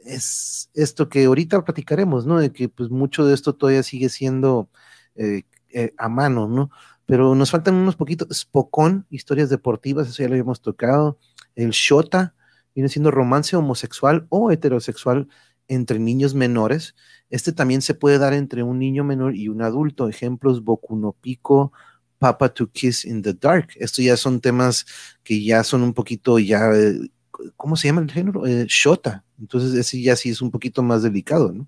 es 0.08 0.70
esto 0.74 1.08
que 1.08 1.24
ahorita 1.24 1.64
platicaremos, 1.64 2.26
¿no? 2.26 2.38
De 2.38 2.52
que 2.52 2.68
pues 2.68 2.90
mucho 2.90 3.26
de 3.26 3.34
esto 3.34 3.54
todavía 3.54 3.82
sigue 3.82 4.08
siendo 4.08 4.70
eh, 5.14 5.42
eh, 5.70 5.94
a 5.98 6.08
mano, 6.08 6.48
¿no? 6.48 6.70
Pero 7.08 7.34
nos 7.34 7.50
faltan 7.50 7.74
unos 7.74 7.96
poquitos. 7.96 8.28
Spokon, 8.36 9.06
historias 9.08 9.48
deportivas, 9.48 10.08
eso 10.08 10.22
ya 10.22 10.28
lo 10.28 10.34
habíamos 10.34 10.60
tocado. 10.60 11.18
El 11.54 11.70
Shota, 11.70 12.34
viene 12.74 12.90
siendo 12.90 13.10
romance 13.10 13.56
homosexual 13.56 14.26
o 14.28 14.50
heterosexual 14.50 15.26
entre 15.68 15.98
niños 16.00 16.34
menores. 16.34 16.94
Este 17.30 17.52
también 17.52 17.80
se 17.80 17.94
puede 17.94 18.18
dar 18.18 18.34
entre 18.34 18.62
un 18.62 18.78
niño 18.78 19.04
menor 19.04 19.34
y 19.34 19.48
un 19.48 19.62
adulto. 19.62 20.06
Ejemplos, 20.06 20.62
Boku 20.62 20.96
no 20.96 21.12
Pico, 21.12 21.72
Papa 22.18 22.50
to 22.50 22.70
Kiss 22.70 23.06
in 23.06 23.22
the 23.22 23.32
Dark. 23.32 23.68
Estos 23.76 24.04
ya 24.04 24.18
son 24.18 24.38
temas 24.42 24.84
que 25.24 25.42
ya 25.42 25.64
son 25.64 25.84
un 25.84 25.94
poquito 25.94 26.38
ya, 26.38 26.70
eh, 26.74 27.10
¿cómo 27.56 27.76
se 27.76 27.88
llama 27.88 28.02
el 28.02 28.10
género? 28.10 28.46
Eh, 28.46 28.66
shota. 28.68 29.24
Entonces 29.40 29.72
ese 29.72 30.02
ya 30.02 30.14
sí 30.14 30.28
es 30.28 30.42
un 30.42 30.50
poquito 30.50 30.82
más 30.82 31.02
delicado, 31.02 31.52
¿no? 31.52 31.66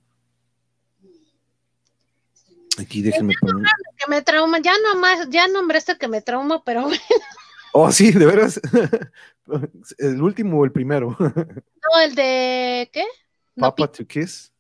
Aquí 2.77 3.01
déjenme 3.01 3.33
poner. 3.41 3.65
Que 4.01 4.11
me 4.11 4.23
trauma, 4.23 4.61
ya 4.61 4.73
nomás, 4.79 5.29
ya 5.29 5.47
nombré 5.49 5.79
este 5.79 5.99
que 5.99 6.09
me 6.09 6.23
trauma, 6.23 6.63
pero 6.65 6.85
bueno. 6.85 7.01
Oh, 7.73 7.93
sí, 7.93 8.11
de 8.13 8.27
veras. 8.27 8.61
¿El 9.99 10.23
último 10.23 10.59
o 10.59 10.65
el 10.65 10.73
primero? 10.73 11.17
No, 11.83 12.01
el 12.03 12.15
de 12.15 12.91
¿qué? 12.93 13.05
Papa 13.57 13.91
to 13.91 14.07
Kiss. 14.07 14.53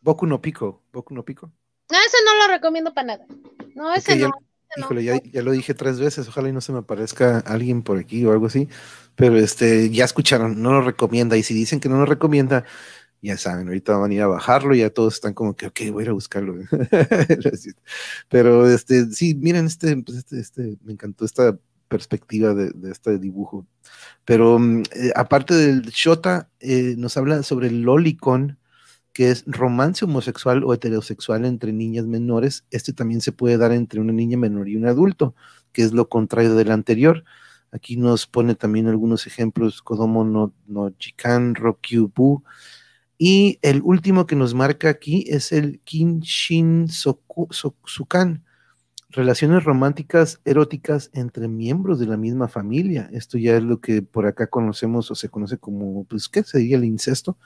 Boku 0.00 0.26
no 0.26 0.40
Pico. 0.40 0.82
Boku 0.92 1.14
no 1.14 1.24
Pico. 1.24 1.50
No, 1.90 1.98
ese 1.98 2.18
no 2.24 2.34
lo 2.38 2.52
recomiendo 2.52 2.92
para 2.92 3.06
nada. 3.06 3.26
No, 3.74 3.92
ese 3.94 4.16
no. 4.16 4.30
híjole, 4.76 5.04
Ya, 5.04 5.20
ya, 5.22 5.42
lo 5.42 5.52
dije 5.52 5.72
tres 5.74 5.98
veces, 5.98 6.28
ojalá 6.28 6.50
y 6.50 6.52
no 6.52 6.60
se 6.60 6.72
me 6.72 6.80
aparezca 6.80 7.38
alguien 7.38 7.82
por 7.82 7.98
aquí 7.98 8.24
o 8.26 8.32
algo 8.32 8.46
así, 8.46 8.68
pero 9.16 9.36
este, 9.36 9.90
ya 9.90 10.04
escucharon, 10.04 10.62
no 10.62 10.72
lo 10.72 10.82
recomienda, 10.82 11.36
y 11.36 11.42
si 11.42 11.54
dicen 11.54 11.80
que 11.80 11.88
no 11.88 11.96
lo 11.96 12.04
recomienda, 12.06 12.64
ya 13.24 13.38
saben, 13.38 13.68
ahorita 13.68 13.96
van 13.96 14.10
a 14.10 14.14
ir 14.14 14.22
a 14.22 14.26
bajarlo, 14.26 14.74
ya 14.74 14.90
todos 14.90 15.14
están 15.14 15.32
como 15.32 15.56
que, 15.56 15.66
ok, 15.66 15.80
voy 15.92 16.02
a 16.02 16.04
ir 16.04 16.10
a 16.10 16.12
buscarlo. 16.12 16.56
Pero 18.28 18.68
este, 18.68 19.06
sí, 19.06 19.34
miren, 19.34 19.66
este, 19.66 19.96
pues, 19.96 20.18
este, 20.18 20.40
este, 20.40 20.76
me 20.84 20.92
encantó 20.92 21.24
esta 21.24 21.58
perspectiva 21.88 22.54
de, 22.54 22.72
este 22.90 23.18
dibujo. 23.18 23.66
Pero 24.26 24.58
mm, 24.58 24.82
eh, 24.92 25.12
aparte 25.16 25.54
del 25.54 25.82
Shota, 25.82 26.50
eh, 26.60 26.96
nos 26.98 27.16
habla 27.16 27.42
sobre 27.42 27.68
el 27.68 27.82
Lolicon, 27.82 28.58
que 29.14 29.30
es 29.30 29.44
romance 29.46 30.04
homosexual 30.04 30.62
o 30.64 30.74
heterosexual 30.74 31.46
entre 31.46 31.72
niñas 31.72 32.06
menores. 32.06 32.66
Este 32.70 32.92
también 32.92 33.22
se 33.22 33.32
puede 33.32 33.56
dar 33.56 33.72
entre 33.72 34.00
una 34.00 34.12
niña 34.12 34.36
menor 34.36 34.68
y 34.68 34.76
un 34.76 34.86
adulto, 34.86 35.34
que 35.72 35.82
es 35.82 35.92
lo 35.92 36.08
contrario 36.10 36.54
del 36.54 36.72
anterior. 36.72 37.24
Aquí 37.72 37.96
nos 37.96 38.26
pone 38.26 38.54
también 38.54 38.86
algunos 38.88 39.26
ejemplos, 39.26 39.82
Kodomo 39.82 40.24
no, 40.24 40.52
no 40.66 40.92
Jikan, 40.98 41.54
Rokyubu, 41.54 42.44
y 43.18 43.58
el 43.62 43.80
último 43.82 44.26
que 44.26 44.36
nos 44.36 44.54
marca 44.54 44.88
aquí 44.88 45.24
es 45.28 45.52
el 45.52 45.80
Kinshin 45.84 46.88
Sukan, 46.88 48.44
relaciones 49.10 49.62
románticas 49.62 50.40
eróticas 50.44 51.10
entre 51.12 51.46
miembros 51.46 52.00
de 52.00 52.06
la 52.06 52.16
misma 52.16 52.48
familia. 52.48 53.08
Esto 53.12 53.38
ya 53.38 53.56
es 53.56 53.62
lo 53.62 53.80
que 53.80 54.02
por 54.02 54.26
acá 54.26 54.48
conocemos 54.48 55.10
o 55.10 55.14
se 55.14 55.28
conoce 55.28 55.58
como, 55.58 56.04
pues, 56.04 56.28
¿qué 56.28 56.42
sería 56.42 56.76
el 56.76 56.84
incesto? 56.84 57.38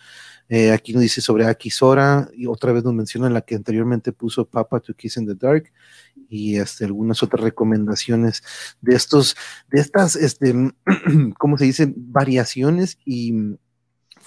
Eh, 0.49 0.73
aquí 0.73 0.95
nos 0.95 1.03
dice 1.03 1.21
sobre 1.21 1.45
Akisora 1.45 2.31
y 2.35 2.47
otra 2.47 2.73
vez 2.73 2.85
nos 2.85 2.95
menciona 2.95 3.29
la 3.29 3.43
que 3.43 3.55
anteriormente 3.55 4.13
puso 4.13 4.49
Papa 4.49 4.81
to 4.81 4.95
Kiss 4.95 5.19
in 5.19 5.27
the 5.27 5.35
Dark 5.35 5.71
y 6.31 6.59
hasta 6.59 6.87
algunas 6.87 7.23
otras 7.23 7.45
recomendaciones 7.45 8.43
de 8.81 8.97
estos, 8.97 9.37
de 9.71 9.81
estas, 9.81 10.17
este, 10.17 10.55
¿cómo 11.39 11.59
se 11.59 11.67
dice? 11.67 11.93
Variaciones 11.95 12.99
y 13.05 13.59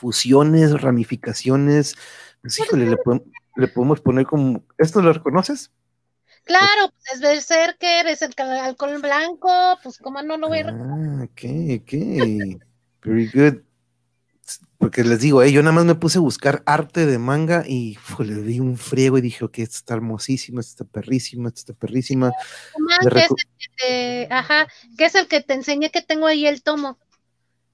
fusiones, 0.01 0.81
ramificaciones. 0.81 1.95
Pues, 2.41 2.59
híjole, 2.59 2.89
le, 3.55 3.67
podemos, 3.67 4.01
poner 4.01 4.25
como. 4.25 4.63
¿Esto 4.79 5.01
lo 5.01 5.13
reconoces? 5.13 5.71
Claro, 6.43 6.89
pues 6.89 7.13
es 7.13 7.21
Berserker, 7.21 8.07
es 8.07 8.23
el 8.23 8.33
alcohol 8.39 8.99
blanco, 8.99 9.77
pues 9.83 9.99
cómo 9.99 10.23
no 10.23 10.37
lo 10.37 10.47
voy 10.47 10.59
a 10.59 10.69
Ah, 10.69 11.23
ok, 11.23 11.81
ok. 11.81 11.93
Very 13.03 13.29
good. 13.31 13.61
Porque 14.79 15.03
les 15.03 15.21
digo, 15.21 15.43
eh, 15.43 15.51
yo 15.51 15.61
nada 15.61 15.75
más 15.75 15.85
me 15.85 15.93
puse 15.93 16.17
a 16.17 16.21
buscar 16.21 16.63
arte 16.65 17.05
de 17.05 17.19
manga 17.19 17.63
y 17.67 17.99
le 18.17 18.41
di 18.41 18.59
un 18.59 18.75
friego 18.77 19.19
y 19.19 19.21
dije, 19.21 19.45
ok, 19.45 19.59
esto 19.59 19.77
está 19.77 19.93
hermosísimo, 19.93 20.59
esto 20.59 20.83
está 20.83 20.85
perrísima, 20.85 21.49
esto 21.49 21.59
está 21.59 21.73
perrísima. 21.75 22.31
ajá, 24.31 24.67
que 24.97 25.05
es 25.05 25.13
el 25.13 25.27
que 25.27 25.41
te 25.41 25.53
enseñé 25.53 25.91
que 25.91 26.01
tengo 26.01 26.25
ahí 26.25 26.47
el 26.47 26.63
tomo. 26.63 26.97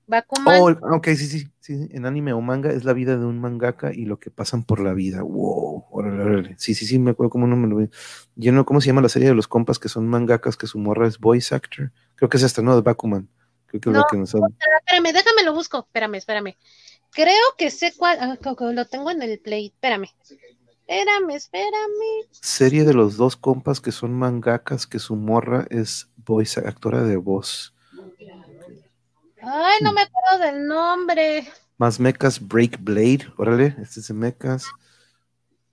Bakuman. 0.08 0.62
Oh, 0.62 0.96
ok, 0.96 1.08
sí, 1.10 1.28
sí, 1.28 1.48
sí, 1.60 1.90
en 1.92 2.06
anime 2.06 2.32
o 2.32 2.40
manga 2.40 2.72
es 2.72 2.86
la 2.86 2.94
vida 2.94 3.18
de 3.18 3.26
un 3.26 3.40
mangaka 3.40 3.94
y 3.94 4.06
lo 4.06 4.20
que 4.20 4.32
pasan 4.32 4.64
por 4.64 4.80
la 4.80 4.94
vida. 4.94 5.22
Wow, 5.22 5.86
órale, 5.92 6.24
órale. 6.24 6.56
Sí, 6.58 6.74
sí, 6.74 6.86
sí, 6.86 6.98
me 6.98 7.12
acuerdo 7.12 7.30
cómo 7.30 7.46
no 7.46 7.58
me 7.58 7.68
lo 7.68 7.76
vi. 7.76 7.90
Yo 8.36 8.54
no, 8.54 8.66
¿cómo 8.66 8.80
se 8.80 8.88
llama 8.88 9.02
la 9.02 9.10
serie 9.10 9.28
de 9.28 9.36
los 9.36 9.48
compas 9.50 9.80
que 9.80 9.90
son 9.90 10.08
mangakas 10.08 10.56
que 10.56 10.66
su 10.66 10.80
morra 10.80 11.08
es 11.08 11.20
voice 11.20 11.54
actor? 11.54 11.92
Creo 12.16 12.30
que 12.30 12.38
es 12.38 12.44
esta, 12.44 12.62
¿no? 12.62 12.76
De 12.76 12.82
Bakuman. 12.82 13.28
Creo 13.68 13.82
que 13.82 13.90
es 13.90 13.96
lo 13.96 14.06
que 14.10 14.18
nos 14.18 14.34
Espérame, 14.34 15.14
déjame 15.14 15.44
lo 15.44 15.54
busco. 15.54 15.80
Espérame, 15.80 16.16
espérame. 16.16 16.56
Creo 17.12 17.44
que 17.58 17.70
sé 17.70 17.94
cuál. 17.98 18.18
Ah, 18.22 18.38
lo 18.72 18.86
tengo 18.86 19.12
en 19.12 19.22
el 19.22 19.40
play. 19.40 19.68
Espérame. 19.68 20.08
Espérame, 20.88 21.36
espérame. 21.36 22.28
Serie 22.32 22.86
de 22.86 22.94
los 22.94 23.18
dos 23.18 23.36
compas 23.36 23.82
que 23.82 23.92
son 23.92 24.14
mangakas, 24.14 24.88
que 24.88 25.00
su 25.00 25.18
morra 25.18 25.68
es 25.70 26.10
voice, 26.16 26.62
actora 26.62 27.04
de 27.04 27.18
voz. 27.18 27.74
Ay, 29.50 29.78
no 29.82 29.94
me 29.94 30.02
acuerdo 30.02 30.46
del 30.46 30.68
nombre. 30.68 31.48
Más 31.78 32.00
mechas 32.00 32.46
Break 32.46 32.80
Blade, 32.82 33.32
órale, 33.38 33.76
este 33.82 34.02
es 34.02 34.08
de 34.08 34.14
mechas. 34.14 34.66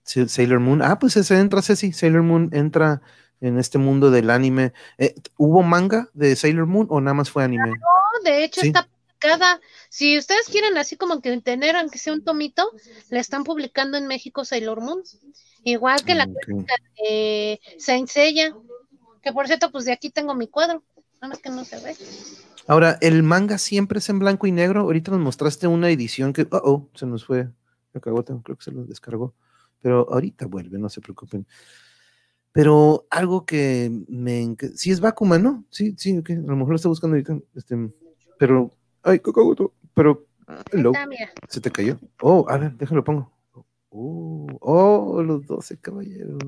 Sailor 0.04 0.60
Moon, 0.60 0.82
ah, 0.82 0.98
pues 0.98 1.16
ese 1.16 1.38
entra, 1.38 1.62
Ceci, 1.62 1.92
Sailor 1.92 2.22
Moon 2.22 2.50
entra 2.52 3.00
en 3.40 3.58
este 3.58 3.78
mundo 3.78 4.10
del 4.10 4.30
anime. 4.30 4.74
Eh, 4.98 5.14
¿Hubo 5.38 5.62
manga 5.62 6.08
de 6.12 6.36
Sailor 6.36 6.66
Moon 6.66 6.86
o 6.90 7.00
nada 7.00 7.14
más 7.14 7.30
fue 7.30 7.42
anime? 7.42 7.70
No, 7.70 8.22
de 8.22 8.44
hecho 8.44 8.60
está 8.60 8.86
publicada. 8.86 9.60
Si 9.88 10.18
ustedes 10.18 10.46
quieren 10.48 10.76
así 10.76 10.96
como 10.96 11.20
que 11.20 11.40
tener, 11.40 11.74
aunque 11.74 11.98
sea 11.98 12.12
un 12.12 12.22
tomito, 12.22 12.70
la 13.08 13.18
están 13.18 13.42
publicando 13.42 13.98
en 13.98 14.06
México 14.06 14.44
Sailor 14.44 14.82
Moon. 14.82 15.02
Igual 15.64 16.04
que 16.04 16.14
la 16.14 16.26
mm, 16.26 16.66
de 17.02 17.60
Saint 17.78 18.08
Seiya, 18.08 18.54
que 19.22 19.32
por 19.32 19.46
cierto, 19.46 19.72
pues 19.72 19.86
de 19.86 19.92
aquí 19.92 20.10
tengo 20.10 20.34
mi 20.34 20.46
cuadro, 20.46 20.84
nada 21.14 21.28
más 21.28 21.38
que 21.38 21.48
no 21.48 21.64
se 21.64 21.80
ve. 21.80 21.96
Ahora, 22.66 22.96
¿el 23.02 23.22
manga 23.22 23.58
siempre 23.58 23.98
es 23.98 24.08
en 24.08 24.18
blanco 24.18 24.46
y 24.46 24.52
negro? 24.52 24.80
Ahorita 24.80 25.10
nos 25.10 25.20
mostraste 25.20 25.66
una 25.66 25.90
edición 25.90 26.32
que, 26.32 26.46
oh, 26.50 26.60
oh 26.64 26.88
se 26.94 27.04
nos 27.06 27.24
fue, 27.24 27.50
creo 27.92 28.34
que 28.42 28.64
se 28.64 28.72
lo 28.72 28.84
descargó, 28.84 29.34
pero 29.80 30.10
ahorita 30.10 30.46
vuelve, 30.46 30.78
no 30.78 30.88
se 30.88 31.00
preocupen. 31.02 31.46
Pero 32.52 33.06
algo 33.10 33.44
que 33.44 33.90
me... 34.08 34.56
Sí 34.76 34.90
es 34.90 35.00
Bakuman, 35.00 35.42
¿no? 35.42 35.64
Sí, 35.70 35.94
sí, 35.98 36.16
a 36.16 36.34
lo 36.34 36.56
mejor 36.56 36.70
lo 36.70 36.76
está 36.76 36.88
buscando 36.88 37.16
ahorita, 37.16 37.38
este, 37.54 37.92
pero... 38.38 38.70
Ay, 39.02 39.18
Kakagoto, 39.18 39.74
pero... 39.92 40.26
Hello, 40.72 40.92
se 41.48 41.60
te 41.60 41.70
cayó. 41.70 41.98
Oh, 42.20 42.46
a 42.48 42.58
ver, 42.58 42.76
déjalo 42.76 43.02
pongo. 43.02 43.32
Oh, 43.90 44.46
oh, 44.60 45.22
los 45.22 45.46
12 45.46 45.78
caballeros. 45.78 46.38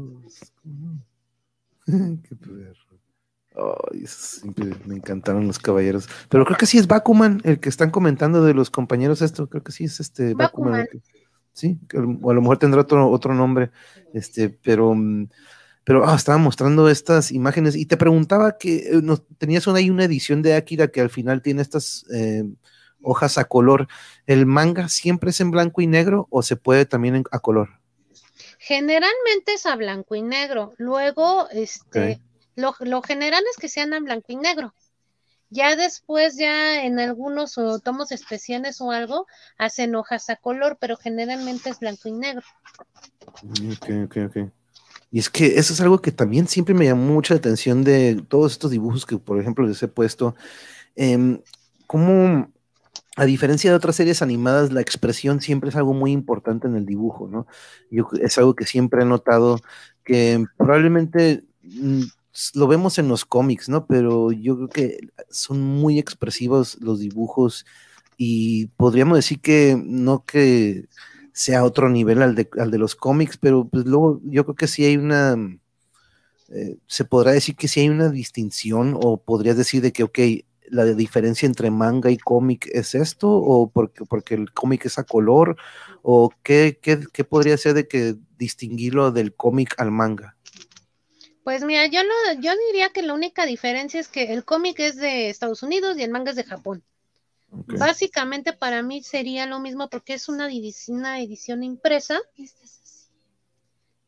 Qué 1.87 2.37
perro 2.37 2.57
me 4.85 4.97
encantaron 4.97 5.47
los 5.47 5.59
caballeros. 5.59 6.09
Pero 6.29 6.45
creo 6.45 6.59
que 6.59 6.67
sí 6.67 6.79
es 6.79 6.87
Bakuman 6.87 7.41
el 7.45 7.59
que 7.61 7.69
están 7.69 7.91
comentando 7.91 8.45
de 8.45 8.55
los 8.55 8.71
compañeros 8.71 9.23
esto. 9.23 9.49
Creo 9.49 9.63
que 9.63 9.73
sí 9.73 9.85
es 9.85 10.01
este 10.01 10.35
Bakuman. 10.35 10.87
sí, 11.53 11.79
o 12.23 12.31
a 12.31 12.35
lo 12.35 12.41
mejor 12.43 12.59
tendrá 12.59 12.83
otro, 12.83 13.11
otro 13.11 13.35
nombre. 13.35 13.71
Este, 14.13 14.51
pero, 14.51 14.95
pero 15.85 16.09
ah, 16.09 16.15
estaba 16.15 16.39
mostrando 16.39 16.89
estas 16.89 17.33
imágenes 17.33 17.77
y 17.77 17.87
te 17.87 17.97
preguntaba 17.97 18.59
que 18.59 18.77
eh, 18.77 19.03
tenías 19.39 19.67
una, 19.67 19.79
ahí 19.79 19.91
una 19.91 20.05
edición 20.05 20.43
de 20.43 20.55
Akira 20.55 20.89
que 20.89 21.01
al 21.01 21.11
final 21.11 21.43
tiene 21.43 21.63
estas 21.63 22.05
eh, 22.13 22.45
hojas 23.01 23.39
a 23.39 23.45
color. 23.45 23.89
¿El 24.27 24.45
manga 24.47 24.89
siempre 24.89 25.31
es 25.31 25.41
en 25.41 25.51
blanco 25.51 25.81
y 25.81 25.87
negro 25.87 26.27
o 26.31 26.43
se 26.43 26.57
puede 26.57 26.85
también 26.85 27.25
a 27.31 27.39
color? 27.39 27.71
Generalmente 28.59 29.55
es 29.55 29.67
a 29.67 29.77
blanco 29.77 30.15
y 30.15 30.23
negro. 30.23 30.73
Luego, 30.79 31.49
este, 31.51 32.21
lo, 32.57 33.03
general 33.03 33.45
es 33.51 33.57
que 33.59 33.69
sean 33.69 33.93
en 33.93 34.05
blanco 34.05 34.27
y 34.29 34.37
negro. 34.37 34.75
Ya 35.49 35.77
después, 35.77 36.37
ya 36.37 36.83
en 36.83 36.99
algunos 36.99 37.55
tomos 37.85 38.11
especiales 38.11 38.81
o 38.81 38.91
algo, 38.91 39.27
hacen 39.59 39.95
hojas 39.95 40.29
a 40.29 40.37
color, 40.37 40.77
pero 40.81 40.97
generalmente 40.97 41.71
es 41.71 41.79
blanco 41.79 42.09
y 42.09 42.13
negro. 42.13 42.43
Ok, 43.33 43.89
ok, 44.07 44.17
ok. 44.27 44.51
Y 45.13 45.21
es 45.21 45.31
que 45.31 45.59
eso 45.59 45.73
es 45.73 45.81
algo 45.81 46.03
que 46.03 46.11
también 46.11 46.49
siempre 46.49 46.75
me 46.75 46.87
llamó 46.87 47.13
mucha 47.13 47.35
atención 47.35 47.85
de 47.85 48.21
todos 48.29 48.53
estos 48.53 48.73
dibujos 48.73 49.07
que, 49.07 49.19
por 49.19 49.41
ejemplo, 49.41 49.65
les 49.67 49.81
he 49.83 49.89
puesto. 49.89 50.35
Eh, 50.97 51.41
cómo, 51.87 52.51
a 53.17 53.25
diferencia 53.25 53.71
de 53.71 53.77
otras 53.77 53.97
series 53.97 54.23
animadas, 54.23 54.73
la 54.73 54.81
expresión 54.81 55.41
siempre 55.41 55.71
es 55.71 55.77
algo 55.77 55.95
muy 55.95 56.11
importante 56.11 56.67
en 56.67 56.75
el 56.75 56.87
dibujo, 56.87 57.29
¿no? 57.29 57.47
Yo, 57.91 58.09
es 58.21 58.37
algo 58.39 58.55
que 58.55 58.67
siempre 58.67 59.03
he 59.03 59.07
notado 59.07 59.61
que 60.05 60.45
probablemente 60.57 61.45
mm, 61.63 62.03
lo 62.55 62.67
vemos 62.67 62.99
en 62.99 63.09
los 63.09 63.25
cómics, 63.25 63.69
¿no? 63.69 63.87
Pero 63.87 64.33
yo 64.33 64.57
creo 64.57 64.69
que 64.69 64.99
son 65.31 65.61
muy 65.61 65.99
expresivos 65.99 66.79
los 66.81 67.01
dibujos 67.01 67.67
y 68.17 68.67
podríamos 68.77 69.19
decir 69.19 69.41
que 69.41 69.81
no 69.83 70.25
que 70.25 70.87
sea 71.33 71.65
otro 71.65 71.89
nivel 71.91 72.23
al 72.23 72.35
de, 72.35 72.49
al 72.59 72.71
de 72.71 72.79
los 72.79 72.97
cómics, 72.97 73.37
pero 73.37 73.69
pues 73.69 73.85
luego 73.87 74.21
yo 74.25 74.45
creo 74.45 74.57
que 74.57 74.67
sí 74.67 74.85
hay 74.85 74.97
una, 74.97 75.37
eh, 76.49 76.79
se 76.87 77.05
podrá 77.05 77.33
decir 77.33 77.57
que 77.57 77.69
sí 77.69 77.81
hay 77.81 77.89
una 77.89 78.09
distinción 78.09 78.97
o 79.01 79.19
podrías 79.19 79.57
decir 79.57 79.83
de 79.83 79.93
que, 79.93 80.05
ok, 80.05 80.19
la 80.69 80.85
diferencia 80.85 81.47
entre 81.47 81.71
manga 81.71 82.11
y 82.11 82.19
cómic 82.19 82.69
es 82.73 82.95
esto 82.95 83.31
o 83.31 83.71
porque, 83.71 84.05
porque 84.05 84.35
el 84.35 84.53
cómic 84.53 84.87
es 84.87 84.99
a 84.99 85.05
color 85.05 85.57
o 86.03 86.31
qué, 86.43 86.79
qué, 86.83 87.01
qué 87.13 87.25
podría 87.25 87.57
ser 87.57 87.75
de 87.75 87.89
que 87.89 88.17
distinguirlo 88.39 89.13
del 89.13 89.35
cómic 89.35 89.75
al 89.79 89.93
manga. 89.93 90.36
Pues 91.47 91.63
mira, 91.63 91.87
yo 91.87 92.03
no, 92.03 92.41
yo 92.41 92.51
diría 92.67 92.91
que 92.91 93.03
la 93.03 93.15
única 93.15 93.47
diferencia 93.47 94.01
es 94.01 94.09
que 94.09 94.33
el 94.33 94.45
cómic 94.45 94.81
es 94.81 94.97
de 94.97 95.31
Estados 95.31 95.63
Unidos 95.63 95.97
y 95.97 96.03
el 96.03 96.11
manga 96.11 96.31
es 96.31 96.37
de 96.37 96.43
Japón. 96.43 96.83
Básicamente 97.49 98.53
para 98.53 98.83
mí 98.83 99.01
sería 99.05 99.47
lo 99.47 99.61
mismo 99.61 99.89
porque 99.89 100.15
es 100.15 100.29
una, 100.29 100.49
una 100.89 101.21
edición 101.21 101.63
impresa 101.63 102.21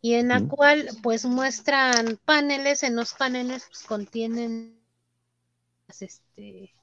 y 0.03 0.15
en 0.15 0.27
la 0.27 0.49
cual 0.49 0.89
pues 1.01 1.27
muestran 1.27 2.19
paneles, 2.25 2.83
en 2.83 2.97
los 2.97 3.15
paneles 3.15 3.67
pues, 3.69 3.85
contienen 3.85 4.77
este 6.01 6.75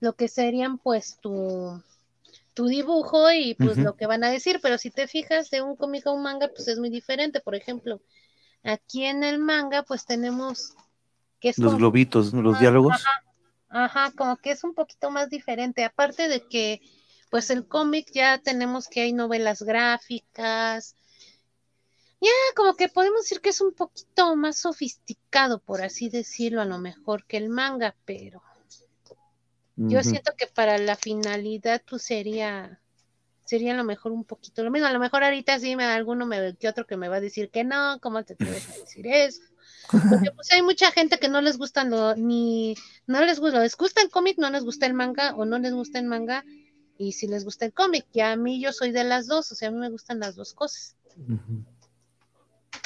lo 0.00 0.14
que 0.14 0.26
serían 0.26 0.76
pues 0.76 1.18
tu, 1.20 1.80
tu 2.54 2.66
dibujo 2.66 3.30
y 3.30 3.54
pues 3.54 3.78
lo 3.78 3.94
que 3.94 4.08
van 4.08 4.24
a 4.24 4.30
decir, 4.30 4.58
pero 4.60 4.76
si 4.76 4.90
te 4.90 5.06
fijas 5.06 5.50
de 5.50 5.62
un 5.62 5.76
cómic 5.76 6.04
a 6.08 6.10
un 6.10 6.24
manga 6.24 6.48
pues 6.48 6.66
es 6.66 6.80
muy 6.80 6.90
diferente, 6.90 7.40
por 7.40 7.54
ejemplo, 7.54 8.00
Aquí 8.62 9.04
en 9.04 9.24
el 9.24 9.38
manga, 9.38 9.82
pues 9.82 10.04
tenemos 10.04 10.74
que 11.40 11.48
es 11.50 11.58
los 11.58 11.76
globitos, 11.76 12.32
los 12.32 12.60
diálogos. 12.60 13.02
Ajá, 13.68 14.12
como 14.16 14.36
que 14.36 14.50
es 14.50 14.64
un 14.64 14.74
poquito 14.74 15.10
más 15.10 15.30
diferente. 15.30 15.84
Aparte 15.84 16.28
de 16.28 16.46
que, 16.46 16.82
pues 17.30 17.50
el 17.50 17.66
cómic 17.66 18.10
ya 18.12 18.38
tenemos 18.38 18.88
que 18.88 19.00
hay 19.00 19.12
novelas 19.12 19.62
gráficas. 19.62 20.96
Ya, 22.20 22.30
como 22.54 22.74
que 22.74 22.88
podemos 22.88 23.22
decir 23.22 23.40
que 23.40 23.48
es 23.48 23.60
un 23.62 23.72
poquito 23.72 24.36
más 24.36 24.58
sofisticado, 24.58 25.60
por 25.60 25.82
así 25.82 26.10
decirlo, 26.10 26.60
a 26.60 26.66
lo 26.66 26.78
mejor 26.78 27.24
que 27.24 27.38
el 27.38 27.48
manga, 27.48 27.96
pero 28.04 28.42
yo 29.76 30.02
siento 30.02 30.32
que 30.36 30.46
para 30.46 30.76
la 30.76 30.94
finalidad, 30.94 31.80
pues 31.88 32.02
sería 32.02 32.78
sería 33.50 33.72
a 33.72 33.76
lo 33.76 33.82
mejor 33.82 34.12
un 34.12 34.22
poquito 34.22 34.62
lo 34.62 34.70
mismo. 34.70 34.86
A 34.86 34.92
lo 34.92 35.00
mejor 35.00 35.24
ahorita 35.24 35.58
sí 35.58 35.74
me 35.74 35.84
alguno 35.84 36.24
me, 36.24 36.54
que 36.56 36.68
otro 36.68 36.86
que 36.86 36.96
me 36.96 37.08
va 37.08 37.16
a 37.16 37.20
decir 37.20 37.50
que 37.50 37.64
no, 37.64 37.98
¿cómo 38.00 38.22
te 38.22 38.34
atreves 38.34 38.80
decir 38.80 39.08
eso? 39.08 39.42
Porque 39.90 40.30
pues 40.30 40.52
hay 40.52 40.62
mucha 40.62 40.92
gente 40.92 41.18
que 41.18 41.28
no 41.28 41.40
les 41.40 41.58
gusta 41.58 41.82
lo, 41.82 42.14
ni, 42.14 42.76
no 43.08 43.24
les 43.24 43.40
gusta, 43.40 43.58
les 43.58 43.76
gusta 43.76 44.02
el 44.02 44.08
cómic, 44.08 44.38
no 44.38 44.50
les 44.50 44.62
gusta 44.62 44.86
el 44.86 44.94
manga, 44.94 45.34
o 45.34 45.44
no 45.46 45.58
les 45.58 45.72
gusta 45.72 45.98
el 45.98 46.06
manga, 46.06 46.44
y 46.96 47.10
si 47.10 47.26
les 47.26 47.44
gusta 47.44 47.64
el 47.64 47.72
cómic, 47.72 48.06
y 48.12 48.20
a 48.20 48.36
mí 48.36 48.62
yo 48.62 48.72
soy 48.72 48.92
de 48.92 49.02
las 49.02 49.26
dos, 49.26 49.50
o 49.50 49.56
sea, 49.56 49.68
a 49.68 49.72
mí 49.72 49.78
me 49.78 49.90
gustan 49.90 50.20
las 50.20 50.36
dos 50.36 50.54
cosas. 50.54 50.94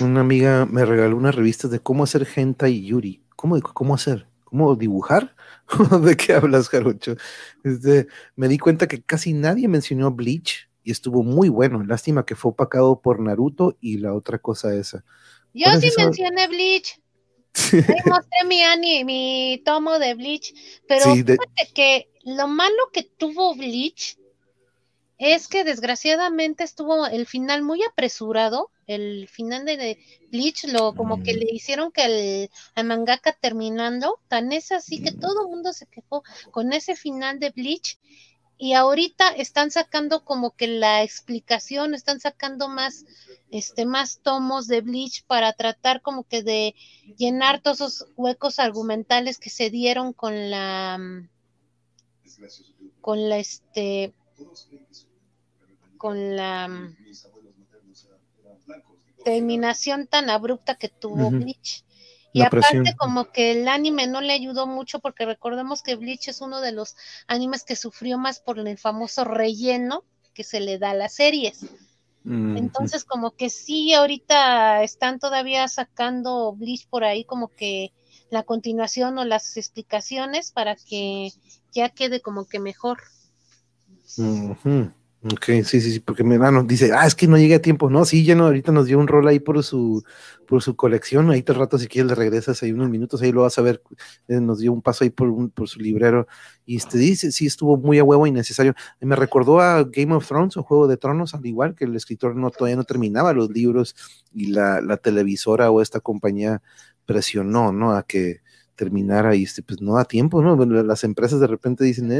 Una 0.00 0.20
amiga 0.20 0.64
me 0.64 0.86
regaló 0.86 1.18
una 1.18 1.30
revista 1.30 1.68
de 1.68 1.80
cómo 1.80 2.04
hacer 2.04 2.24
gente 2.24 2.70
y 2.70 2.86
Yuri. 2.86 3.22
¿Cómo, 3.36 3.60
cómo 3.60 3.94
hacer? 3.94 4.26
¿Cómo 4.54 4.76
dibujar? 4.76 5.34
¿De 6.00 6.16
qué 6.16 6.34
hablas, 6.34 6.68
Jarocho? 6.68 7.16
Este, 7.64 8.06
me 8.36 8.46
di 8.46 8.56
cuenta 8.56 8.86
que 8.86 9.02
casi 9.02 9.32
nadie 9.32 9.66
mencionó 9.66 10.12
Bleach 10.12 10.70
y 10.84 10.92
estuvo 10.92 11.24
muy 11.24 11.48
bueno. 11.48 11.82
Lástima 11.82 12.24
que 12.24 12.36
fue 12.36 12.52
opacado 12.52 13.00
por 13.00 13.18
Naruto 13.18 13.76
y 13.80 13.98
la 13.98 14.14
otra 14.14 14.38
cosa 14.38 14.72
esa. 14.72 15.04
Yo 15.54 15.66
sí 15.80 15.90
mencioné 15.96 16.46
Bleach. 16.46 17.00
Ahí 17.72 18.00
mostré 18.06 18.44
mi, 18.46 19.04
mi 19.04 19.60
tomo 19.64 19.98
de 19.98 20.14
Bleach, 20.14 20.54
pero 20.86 21.12
fíjate 21.12 21.72
que 21.74 22.08
lo 22.22 22.46
malo 22.46 22.90
que 22.92 23.02
tuvo 23.02 23.56
Bleach 23.56 24.16
es 25.18 25.48
que 25.48 25.64
desgraciadamente 25.64 26.62
estuvo 26.62 27.08
el 27.08 27.26
final 27.26 27.62
muy 27.62 27.82
apresurado 27.82 28.70
el 28.86 29.28
final 29.28 29.64
de 29.64 29.98
Bleach 30.30 30.64
lo 30.64 30.94
como 30.94 31.22
que 31.22 31.34
mm. 31.34 31.38
le 31.38 31.46
hicieron 31.52 31.92
que 31.92 32.50
el, 32.76 32.84
mangaka 32.84 33.32
terminando, 33.32 34.20
tan 34.28 34.52
es 34.52 34.72
así 34.72 35.02
que 35.02 35.12
todo 35.12 35.42
el 35.42 35.48
mundo 35.48 35.72
se 35.72 35.86
quejó 35.86 36.22
con 36.50 36.72
ese 36.72 36.96
final 36.96 37.38
de 37.38 37.50
Bleach 37.50 37.98
y 38.56 38.74
ahorita 38.74 39.28
están 39.30 39.70
sacando 39.70 40.24
como 40.24 40.54
que 40.54 40.68
la 40.68 41.02
explicación, 41.02 41.94
están 41.94 42.20
sacando 42.20 42.68
más 42.68 43.04
este 43.50 43.84
más 43.84 44.20
tomos 44.22 44.66
de 44.68 44.80
Bleach 44.80 45.24
para 45.26 45.52
tratar 45.52 46.02
como 46.02 46.24
que 46.24 46.42
de 46.42 46.74
llenar 47.16 47.60
todos 47.60 47.80
esos 47.80 48.06
huecos 48.16 48.58
argumentales 48.58 49.38
que 49.38 49.50
se 49.50 49.70
dieron 49.70 50.12
con 50.12 50.50
la 50.50 50.98
con 53.00 53.28
la 53.28 53.38
este 53.38 54.14
con 55.98 56.36
la 56.36 56.68
terminación 59.24 60.06
tan 60.06 60.30
abrupta 60.30 60.76
que 60.76 60.88
tuvo 60.88 61.30
Bleach. 61.30 61.84
Y 62.32 62.42
aparte 62.42 62.96
como 62.96 63.30
que 63.30 63.52
el 63.52 63.68
anime 63.68 64.08
no 64.08 64.20
le 64.20 64.32
ayudó 64.32 64.66
mucho 64.66 64.98
porque 64.98 65.24
recordemos 65.24 65.82
que 65.82 65.94
Bleach 65.94 66.28
es 66.28 66.40
uno 66.40 66.60
de 66.60 66.72
los 66.72 66.96
animes 67.28 67.62
que 67.62 67.76
sufrió 67.76 68.18
más 68.18 68.40
por 68.40 68.58
el 68.58 68.78
famoso 68.78 69.24
relleno 69.24 70.02
que 70.34 70.42
se 70.42 70.60
le 70.60 70.78
da 70.78 70.90
a 70.90 70.94
las 70.94 71.14
series. 71.14 71.66
Entonces, 72.26 73.04
como 73.04 73.32
que 73.32 73.50
sí, 73.50 73.92
ahorita 73.92 74.82
están 74.82 75.18
todavía 75.18 75.68
sacando 75.68 76.54
Bleach 76.54 76.88
por 76.88 77.04
ahí, 77.04 77.24
como 77.24 77.48
que 77.48 77.92
la 78.30 78.42
continuación 78.42 79.18
o 79.18 79.24
las 79.24 79.56
explicaciones 79.58 80.50
para 80.50 80.74
que 80.74 81.32
ya 81.72 81.90
quede 81.90 82.20
como 82.20 82.46
que 82.46 82.60
mejor. 82.60 82.98
Ok, 85.32 85.44
sí, 85.64 85.80
sí, 85.80 85.90
sí, 85.92 86.00
porque 86.00 86.22
mi 86.22 86.34
hermano 86.34 86.64
dice, 86.64 86.92
ah, 86.92 87.06
es 87.06 87.14
que 87.14 87.26
no 87.26 87.38
llegué 87.38 87.54
a 87.54 87.62
tiempo. 87.62 87.88
No, 87.88 88.04
sí, 88.04 88.26
ya 88.26 88.34
no, 88.34 88.44
ahorita 88.44 88.72
nos 88.72 88.84
dio 88.84 88.98
un 88.98 89.08
rol 89.08 89.26
ahí 89.26 89.40
por 89.40 89.62
su, 89.64 90.04
por 90.46 90.62
su 90.62 90.76
colección. 90.76 91.30
Ahí 91.30 91.42
te 91.42 91.54
rato, 91.54 91.78
si 91.78 91.86
quieres, 91.88 92.10
le 92.10 92.14
regresas 92.14 92.62
ahí 92.62 92.72
unos 92.72 92.90
minutos, 92.90 93.22
ahí 93.22 93.32
lo 93.32 93.40
vas 93.40 93.58
a 93.58 93.62
ver. 93.62 93.82
Eh, 94.28 94.38
nos 94.40 94.58
dio 94.58 94.70
un 94.70 94.82
paso 94.82 95.02
ahí 95.02 95.08
por, 95.08 95.30
un, 95.30 95.48
por 95.48 95.66
su 95.66 95.80
librero. 95.80 96.26
Y 96.66 96.76
este 96.76 96.98
dice, 96.98 97.32
sí, 97.32 97.46
estuvo 97.46 97.78
muy 97.78 97.98
a 97.98 98.04
huevo 98.04 98.26
y 98.26 98.32
necesario. 98.32 98.74
Me 99.00 99.16
recordó 99.16 99.60
a 99.60 99.84
Game 99.84 100.14
of 100.14 100.28
Thrones 100.28 100.58
o 100.58 100.62
Juego 100.62 100.88
de 100.88 100.98
Tronos, 100.98 101.34
al 101.34 101.46
igual 101.46 101.74
que 101.74 101.86
el 101.86 101.96
escritor 101.96 102.36
no 102.36 102.50
todavía 102.50 102.76
no 102.76 102.84
terminaba 102.84 103.32
los 103.32 103.48
libros 103.48 103.96
y 104.34 104.48
la, 104.48 104.82
la 104.82 104.98
televisora 104.98 105.70
o 105.70 105.80
esta 105.80 106.00
compañía 106.00 106.60
presionó, 107.06 107.72
¿no? 107.72 107.92
A 107.92 108.02
que 108.02 108.43
terminar 108.74 109.34
y 109.34 109.44
este, 109.44 109.62
pues 109.62 109.80
no 109.80 109.94
da 109.94 110.04
tiempo, 110.04 110.42
¿no? 110.42 110.56
las 110.56 111.04
empresas 111.04 111.40
de 111.40 111.46
repente 111.46 111.84
dicen, 111.84 112.10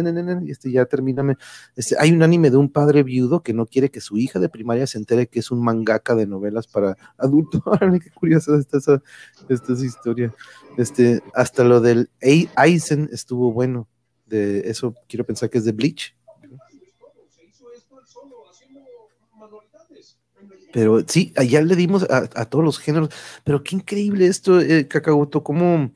este 0.49 0.71
ya 0.71 0.87
termíname. 0.87 1.37
Este, 1.77 1.97
hay 1.99 2.13
un 2.13 2.23
anime 2.23 2.51
de 2.51 2.57
un 2.57 2.71
padre 2.71 3.03
viudo 3.03 3.43
que 3.43 3.53
no 3.53 3.67
quiere 3.67 3.91
que 3.91 4.01
su 4.01 4.17
hija 4.17 4.39
de 4.39 4.49
primaria 4.49 4.87
se 4.87 4.99
entere 4.99 5.27
que 5.27 5.41
es 5.41 5.51
un 5.51 5.63
mangaka 5.63 6.15
de 6.15 6.27
novelas 6.27 6.67
para 6.67 6.97
adultos. 7.19 7.63
qué 8.03 8.11
curiosa 8.11 8.57
está 8.59 8.79
esa, 8.79 9.03
esta 9.49 9.73
historia. 9.73 10.35
Este, 10.77 11.23
hasta 11.35 11.65
lo 11.65 11.81
del 11.81 12.11
Aizen 12.57 13.09
estuvo 13.13 13.53
bueno. 13.53 13.89
De 14.27 14.71
eso 14.71 14.95
quiero 15.07 15.25
pensar 15.25 15.51
que 15.51 15.59
es 15.59 15.65
de 15.65 15.73
Bleach. 15.73 16.15
Pero 20.75 21.05
sí, 21.07 21.33
allá 21.37 21.63
le 21.63 21.77
dimos 21.77 22.03
a, 22.11 22.45
todos 22.47 22.65
los 22.65 22.81
géneros. 22.81 23.09
Pero 23.45 23.63
qué 23.63 23.77
increíble 23.77 24.27
esto, 24.27 24.61
eh, 24.61 24.89
Kakagoto, 24.89 25.45
cómo 25.45 25.93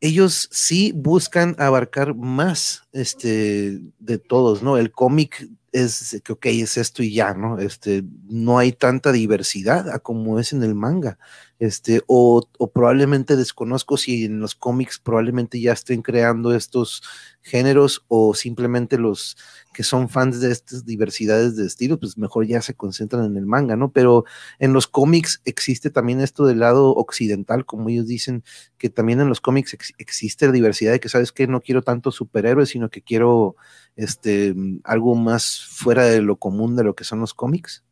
ellos 0.00 0.48
sí 0.50 0.92
buscan 0.94 1.54
abarcar 1.58 2.14
más 2.14 2.84
este, 2.92 3.80
de 3.98 4.18
todos, 4.18 4.62
¿no? 4.62 4.78
El 4.78 4.90
cómic 4.90 5.48
es 5.72 6.20
que, 6.24 6.32
ok, 6.32 6.46
es 6.46 6.76
esto 6.76 7.02
y 7.02 7.14
ya, 7.14 7.34
¿no? 7.34 7.58
Este, 7.58 8.04
no 8.28 8.58
hay 8.58 8.72
tanta 8.72 9.12
diversidad 9.12 9.88
a 9.90 9.98
como 10.00 10.38
es 10.38 10.52
en 10.52 10.62
el 10.62 10.74
manga. 10.74 11.18
Este, 11.58 12.02
o, 12.06 12.42
o, 12.58 12.70
probablemente 12.72 13.36
desconozco 13.36 13.98
si 13.98 14.24
en 14.24 14.40
los 14.40 14.54
cómics 14.54 14.98
probablemente 14.98 15.60
ya 15.60 15.72
estén 15.72 16.00
creando 16.00 16.54
estos 16.54 17.02
géneros 17.42 18.04
o 18.08 18.34
simplemente 18.34 18.96
los 18.96 19.36
que 19.74 19.82
son 19.82 20.08
fans 20.08 20.40
de 20.40 20.50
estas 20.50 20.84
diversidades 20.86 21.56
de 21.56 21.66
estilos, 21.66 21.98
pues 22.00 22.18
mejor 22.18 22.46
ya 22.46 22.62
se 22.62 22.74
concentran 22.74 23.24
en 23.26 23.36
el 23.36 23.46
manga, 23.46 23.76
¿no? 23.76 23.92
Pero 23.92 24.24
en 24.58 24.72
los 24.72 24.86
cómics 24.86 25.42
existe 25.44 25.90
también 25.90 26.20
esto 26.20 26.46
del 26.46 26.60
lado 26.60 26.94
occidental, 26.94 27.66
como 27.66 27.88
ellos 27.90 28.06
dicen, 28.06 28.42
que 28.78 28.88
también 28.90 29.20
en 29.20 29.28
los 29.28 29.40
cómics 29.40 29.76
existe 29.98 30.50
diversidad 30.50 30.92
de 30.92 31.00
que, 31.00 31.08
¿sabes 31.08 31.30
que 31.30 31.46
No 31.46 31.60
quiero 31.60 31.82
tanto 31.82 32.10
superhéroes, 32.10 32.70
sino 32.70 32.88
que 32.90 33.02
quiero 33.02 33.56
este, 33.96 34.54
algo 34.84 35.14
más 35.14 35.60
fuera 35.60 36.04
de 36.04 36.22
lo 36.22 36.36
común 36.36 36.76
de 36.76 36.84
lo 36.84 36.94
que 36.94 37.04
son 37.04 37.20
los 37.20 37.34
cómics. 37.34 37.84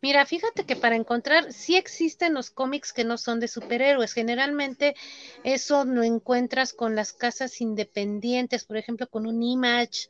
Mira, 0.00 0.24
fíjate 0.26 0.64
que 0.64 0.76
para 0.76 0.94
encontrar, 0.94 1.52
sí 1.52 1.76
existen 1.76 2.32
los 2.32 2.50
cómics 2.50 2.92
que 2.92 3.02
no 3.02 3.18
son 3.18 3.40
de 3.40 3.48
superhéroes. 3.48 4.12
Generalmente 4.12 4.94
eso 5.42 5.84
lo 5.84 6.04
encuentras 6.04 6.72
con 6.72 6.94
las 6.94 7.12
casas 7.12 7.60
independientes, 7.60 8.64
por 8.64 8.76
ejemplo, 8.76 9.08
con 9.08 9.26
un 9.26 9.42
Image, 9.42 10.08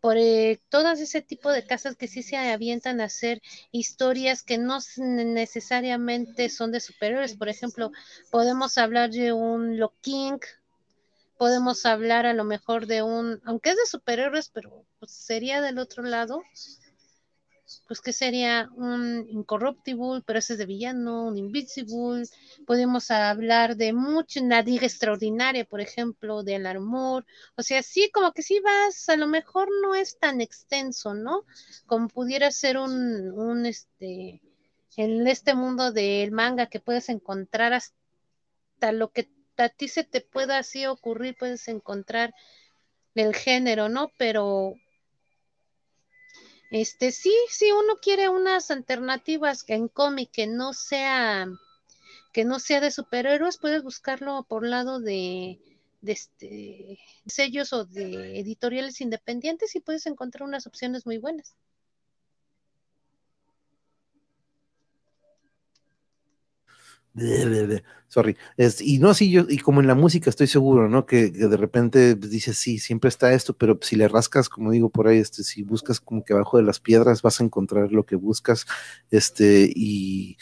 por 0.00 0.16
eh, 0.16 0.60
todas 0.68 1.00
ese 1.00 1.22
tipo 1.22 1.52
de 1.52 1.64
casas 1.64 1.94
que 1.94 2.08
sí 2.08 2.24
se 2.24 2.36
avientan 2.36 3.00
a 3.00 3.04
hacer 3.04 3.40
historias 3.70 4.42
que 4.42 4.58
no 4.58 4.78
necesariamente 4.96 6.48
son 6.48 6.72
de 6.72 6.80
superhéroes. 6.80 7.36
Por 7.36 7.48
ejemplo, 7.48 7.92
podemos 8.32 8.76
hablar 8.76 9.10
de 9.10 9.32
un 9.32 9.78
Lo 9.78 9.94
King, 10.00 10.38
podemos 11.38 11.86
hablar 11.86 12.26
a 12.26 12.34
lo 12.34 12.44
mejor 12.44 12.86
de 12.86 13.02
un, 13.02 13.40
aunque 13.44 13.70
es 13.70 13.76
de 13.76 13.86
superhéroes, 13.86 14.50
pero 14.50 14.84
pues, 14.98 15.12
sería 15.12 15.62
del 15.62 15.78
otro 15.78 16.02
lado 16.02 16.42
pues 17.86 18.00
que 18.00 18.12
sería 18.12 18.70
un 18.76 19.26
Incorruptible, 19.28 20.22
pero 20.24 20.38
ese 20.38 20.54
es 20.54 20.58
de 20.58 20.66
villano, 20.66 21.26
un 21.26 21.36
Invincible. 21.36 22.24
Podemos 22.66 23.10
hablar 23.10 23.76
de 23.76 23.92
mucho, 23.92 24.40
una 24.40 24.62
diga 24.62 24.86
extraordinaria, 24.86 25.64
por 25.64 25.80
ejemplo, 25.80 26.42
del 26.42 26.66
Armor. 26.66 27.26
O 27.56 27.62
sea, 27.62 27.82
sí, 27.82 28.10
como 28.12 28.32
que 28.32 28.42
sí 28.42 28.60
vas, 28.60 29.08
a 29.08 29.16
lo 29.16 29.26
mejor 29.26 29.68
no 29.82 29.94
es 29.94 30.18
tan 30.18 30.40
extenso, 30.40 31.14
¿no? 31.14 31.44
Como 31.86 32.08
pudiera 32.08 32.50
ser 32.50 32.78
un, 32.78 33.32
un 33.32 33.66
este, 33.66 34.40
en 34.96 35.26
este 35.26 35.54
mundo 35.54 35.92
del 35.92 36.32
manga 36.32 36.66
que 36.66 36.80
puedes 36.80 37.08
encontrar 37.08 37.72
hasta 37.72 38.92
lo 38.92 39.10
que 39.10 39.28
a 39.58 39.68
ti 39.68 39.88
se 39.88 40.04
te 40.04 40.20
pueda 40.20 40.58
así 40.58 40.86
ocurrir, 40.86 41.36
puedes 41.38 41.68
encontrar 41.68 42.34
el 43.14 43.34
género, 43.34 43.88
¿no? 43.88 44.10
Pero 44.18 44.74
este, 46.70 47.12
sí, 47.12 47.34
si 47.50 47.72
uno 47.72 47.96
quiere 48.00 48.28
unas 48.28 48.70
alternativas 48.70 49.64
en 49.68 49.88
cómic 49.88 50.30
que 50.30 50.46
no 50.46 50.74
sea, 50.74 51.48
que 52.32 52.44
no 52.44 52.58
sea 52.58 52.80
de 52.80 52.90
superhéroes, 52.90 53.58
puedes 53.58 53.82
buscarlo 53.82 54.44
por 54.48 54.66
lado 54.66 55.00
de, 55.00 55.58
de 56.02 56.12
este, 56.12 56.98
sellos 57.26 57.72
o 57.72 57.84
de 57.84 58.38
editoriales 58.38 59.00
independientes 59.00 59.74
y 59.76 59.80
puedes 59.80 60.06
encontrar 60.06 60.46
unas 60.46 60.66
opciones 60.66 61.06
muy 61.06 61.18
buenas. 61.18 61.54
Sorry. 68.08 68.36
y 68.80 68.98
no, 68.98 69.12
sí, 69.12 69.30
yo, 69.30 69.44
y 69.48 69.58
como 69.58 69.80
en 69.80 69.86
la 69.86 69.94
música 69.94 70.30
estoy 70.30 70.46
seguro, 70.46 70.88
¿no? 70.88 71.04
Que, 71.04 71.30
de 71.30 71.56
repente 71.56 72.16
pues, 72.16 72.30
dices, 72.30 72.56
sí, 72.56 72.78
siempre 72.78 73.08
está 73.08 73.34
esto, 73.34 73.54
pero 73.54 73.78
si 73.82 73.96
le 73.96 74.08
rascas, 74.08 74.48
como 74.48 74.70
digo 74.70 74.88
por 74.88 75.08
ahí, 75.08 75.18
este, 75.18 75.44
si 75.44 75.62
buscas 75.62 76.00
como 76.00 76.24
que 76.24 76.32
abajo 76.32 76.56
de 76.56 76.62
las 76.62 76.80
piedras 76.80 77.20
vas 77.20 77.40
a 77.40 77.44
encontrar 77.44 77.92
lo 77.92 78.06
que 78.06 78.16
buscas, 78.16 78.66
este, 79.10 79.70
y, 79.74 80.38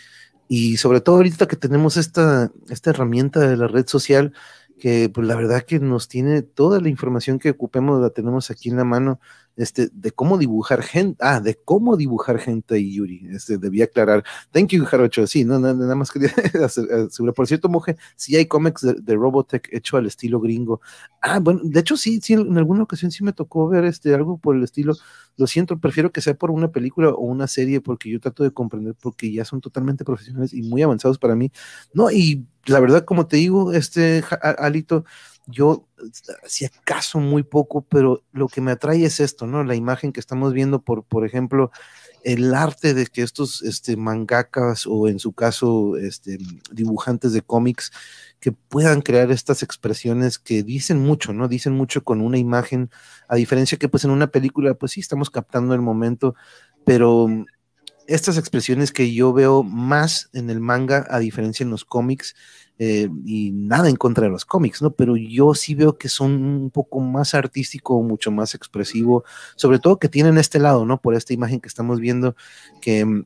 y 0.49 0.77
sobre 0.77 1.01
todo 1.01 1.17
ahorita 1.17 1.49
que 1.49 1.57
tenemos 1.57 1.97
esta, 1.97 2.53
esta 2.69 2.91
herramienta 2.91 3.41
de 3.41 3.57
la 3.57 3.67
red 3.67 3.87
social, 3.89 4.33
que 4.79 5.09
pues 5.09 5.27
la 5.27 5.37
verdad 5.37 5.63
que 5.63 5.81
nos 5.81 6.09
tiene 6.09 6.43
toda 6.43 6.81
la 6.81 6.89
información 6.89 7.39
que 7.39 7.51
ocupemos, 7.51 8.01
la 8.01 8.11
tenemos 8.11 8.51
aquí 8.51 8.69
en 8.69 8.77
la 8.77 8.85
mano, 8.85 9.21
este, 9.57 9.89
de 9.91 10.11
cómo 10.11 10.37
dibujar 10.37 10.83
gente, 10.83 11.17
ah, 11.23 11.41
de 11.41 11.59
cómo 11.65 11.97
dibujar 11.97 12.39
gente 12.39 12.79
y 12.79 12.95
Yuri, 12.95 13.27
este, 13.31 13.57
debía 13.57 13.85
aclarar. 13.87 14.23
Thank 14.51 14.69
you, 14.69 14.85
Jarocho, 14.85 15.27
sí, 15.27 15.45
no, 15.45 15.59
nada 15.59 15.95
más 15.95 16.11
quería 16.11 16.31
asegurar. 16.65 17.35
Por 17.35 17.47
cierto, 17.47 17.71
Moje, 17.71 17.97
sí 18.17 18.37
hay 18.37 18.47
cómics 18.47 18.83
de, 18.83 19.15
Robotech 19.15 19.69
hecho 19.73 19.97
al 19.97 20.07
estilo 20.07 20.41
gringo. 20.41 20.83
Ah, 21.23 21.39
bueno, 21.41 21.61
de 21.65 21.81
hecho 21.81 21.97
sí, 21.97 22.21
sí, 22.23 22.35
en 22.35 22.57
alguna 22.59 22.83
ocasión 22.83 23.11
sí 23.11 23.25
me 23.25 23.33
tocó 23.33 23.69
ver 23.69 23.85
este, 23.87 24.15
algo 24.15 24.37
por 24.37 24.57
el 24.57 24.63
estilo. 24.63 24.95
Lo 25.39 25.47
siento, 25.47 25.79
prefiero 25.79 26.13
que 26.13 26.21
sea 26.21 26.35
por 26.35 26.51
una 26.51 26.71
película 26.71 27.11
o 27.11 27.21
una 27.21 27.47
serie 27.47 27.81
porque 27.81 28.11
yo 28.11 28.21
trato 28.21 28.43
de 28.43 28.53
comprender 28.53 28.95
porque 29.01 29.33
ya 29.33 29.45
son 29.47 29.63
totalmente 29.63 30.05
profesionales 30.05 30.53
y 30.53 30.63
muy 30.63 30.83
avanzados 30.83 31.19
para 31.19 31.35
mí. 31.35 31.51
No, 31.95 32.11
y 32.11 32.47
la 32.67 32.81
verdad, 32.81 33.05
como 33.05 33.27
te 33.27 33.37
digo, 33.37 33.73
este, 33.73 34.23
Alito, 34.59 35.05
yo, 35.47 35.87
si 36.45 36.65
acaso 36.65 37.21
muy 37.21 37.45
poco, 37.45 37.83
pero 37.83 38.25
lo 38.33 38.49
que 38.49 38.61
me 38.61 38.73
atrae 38.73 39.05
es 39.05 39.21
esto, 39.21 39.47
¿no? 39.47 39.63
La 39.63 39.77
imagen 39.77 40.13
que 40.13 40.19
estamos 40.19 40.53
viendo, 40.53 40.83
por, 40.83 41.05
por 41.05 41.25
ejemplo, 41.25 41.71
el 42.25 42.53
arte 42.55 42.95
de 42.95 43.07
que 43.07 43.23
estos 43.23 43.63
este, 43.63 43.97
mangakas 43.97 44.87
o 44.89 45.07
en 45.07 45.21
su 45.21 45.33
caso 45.33 45.97
este, 45.97 46.39
dibujantes 46.73 47.33
de 47.33 47.43
cómics 47.43 47.93
que 48.41 48.51
puedan 48.51 49.01
crear 49.01 49.31
estas 49.31 49.63
expresiones 49.63 50.41
que 50.41 50.65
dicen 50.65 50.99
mucho, 51.01 51.33
¿no? 51.33 51.47
Dicen 51.47 51.75
mucho 51.75 52.03
con 52.03 52.21
una 52.21 52.39
imagen, 52.39 52.91
a 53.29 53.37
diferencia 53.37 53.79
que 53.79 53.89
pues 53.89 54.05
en 54.05 54.11
una 54.11 54.27
película, 54.27 54.75
pues 54.75 54.93
sí, 54.93 55.01
estamos 55.01 55.31
captando 55.31 55.75
el 55.75 55.81
momento, 55.81 56.35
pero 56.85 57.29
estas 58.09 58.39
expresiones 58.39 58.93
que 58.93 59.13
yo 59.13 59.33
veo 59.33 59.63
más 59.63 60.31
en 60.33 60.51
el 60.51 60.61
manga, 60.61 61.07
a 61.11 61.19
diferencia 61.19 61.65
en 61.65 61.71
los 61.71 61.85
cómics, 61.85 62.35
eh, 62.79 63.09
y 63.25 63.53
nada 63.53 63.89
en 63.89 63.97
contra 63.97 64.25
de 64.25 64.31
los 64.31 64.45
cómics, 64.45 64.83
¿no? 64.83 64.93
Pero 64.95 65.17
yo 65.17 65.55
sí 65.55 65.75
veo 65.75 65.97
que 65.97 66.11
son 66.11 66.33
un 66.45 66.71
poco 66.71 67.01
más 67.01 67.35
artístico, 67.35 68.03
mucho 68.03 68.31
más 68.31 68.55
expresivo, 68.55 69.25
sobre 69.57 69.79
todo 69.79 69.99
que 69.99 70.11
tienen 70.11 70.37
este 70.37 70.59
lado, 70.59 70.85
¿no? 70.85 71.01
Por 71.01 71.15
esta 71.15 71.33
imagen 71.33 71.61
que 71.61 71.69
estamos 71.69 72.01
viendo, 72.01 72.37
que 72.83 73.05
mm, 73.05 73.25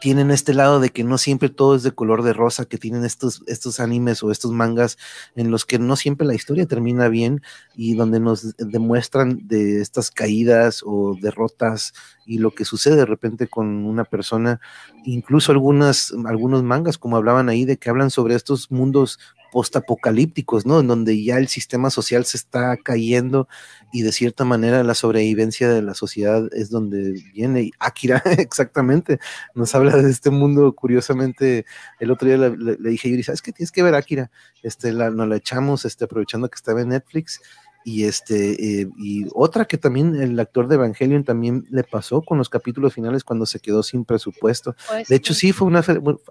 tienen 0.00 0.30
este 0.30 0.54
lado 0.54 0.80
de 0.80 0.90
que 0.90 1.04
no 1.04 1.18
siempre 1.18 1.48
todo 1.48 1.74
es 1.74 1.82
de 1.82 1.92
color 1.92 2.22
de 2.22 2.32
rosa, 2.32 2.64
que 2.64 2.78
tienen 2.78 3.04
estos, 3.04 3.42
estos 3.46 3.80
animes 3.80 4.22
o 4.22 4.30
estos 4.30 4.52
mangas 4.52 4.98
en 5.34 5.50
los 5.50 5.66
que 5.66 5.78
no 5.78 5.96
siempre 5.96 6.26
la 6.26 6.34
historia 6.34 6.66
termina 6.66 7.08
bien 7.08 7.42
y 7.74 7.94
donde 7.94 8.20
nos 8.20 8.56
demuestran 8.56 9.46
de 9.48 9.80
estas 9.80 10.10
caídas 10.10 10.82
o 10.84 11.16
derrotas 11.20 11.92
y 12.24 12.38
lo 12.38 12.52
que 12.52 12.64
sucede 12.64 12.96
de 12.96 13.06
repente 13.06 13.48
con 13.48 13.84
una 13.84 14.04
persona, 14.04 14.60
incluso 15.04 15.52
algunas, 15.52 16.14
algunos 16.26 16.62
mangas, 16.62 16.96
como 16.96 17.16
hablaban 17.16 17.48
ahí, 17.48 17.64
de 17.64 17.76
que 17.76 17.90
hablan 17.90 18.10
sobre 18.10 18.36
estos 18.36 18.70
mundos 18.70 19.18
postapocalípticos, 19.52 20.66
¿no? 20.66 20.80
En 20.80 20.88
donde 20.88 21.22
ya 21.22 21.38
el 21.38 21.48
sistema 21.48 21.90
social 21.90 22.24
se 22.24 22.36
está 22.36 22.76
cayendo 22.76 23.48
y 23.92 24.02
de 24.02 24.12
cierta 24.12 24.44
manera 24.44 24.82
la 24.84 24.94
sobrevivencia 24.94 25.68
de 25.68 25.82
la 25.82 25.94
sociedad 25.94 26.48
es 26.52 26.70
donde 26.70 27.12
viene. 27.32 27.70
Akira, 27.78 28.22
exactamente, 28.38 29.18
nos 29.54 29.74
habla 29.74 29.96
de 29.96 30.10
este 30.10 30.30
mundo. 30.30 30.74
Curiosamente, 30.74 31.66
el 31.98 32.10
otro 32.10 32.28
día 32.28 32.36
le, 32.36 32.76
dije, 32.90 33.10
Yuri, 33.10 33.22
¿sabes 33.22 33.42
qué? 33.42 33.52
Tienes 33.52 33.72
que 33.72 33.82
ver 33.82 33.94
Akira. 33.94 34.30
Este, 34.62 34.92
la, 34.92 35.10
nos 35.10 35.28
la 35.28 35.36
echamos, 35.36 35.84
este, 35.84 36.04
aprovechando 36.04 36.48
que 36.48 36.56
estaba 36.56 36.80
en 36.80 36.90
Netflix 36.90 37.40
y 37.84 38.04
este, 38.04 38.82
eh, 38.82 38.88
y 38.98 39.26
otra 39.34 39.64
que 39.64 39.78
también 39.78 40.14
el 40.14 40.38
actor 40.38 40.68
de 40.68 40.74
Evangelion 40.74 41.24
también 41.24 41.66
le 41.70 41.82
pasó 41.82 42.20
con 42.20 42.36
los 42.36 42.50
capítulos 42.50 42.94
finales 42.94 43.24
cuando 43.24 43.46
se 43.46 43.60
quedó 43.60 43.82
sin 43.82 44.04
presupuesto. 44.04 44.76
Pues 44.88 45.08
de 45.08 45.16
hecho, 45.16 45.32
sí 45.32 45.52
fue 45.52 45.66
una 45.66 45.82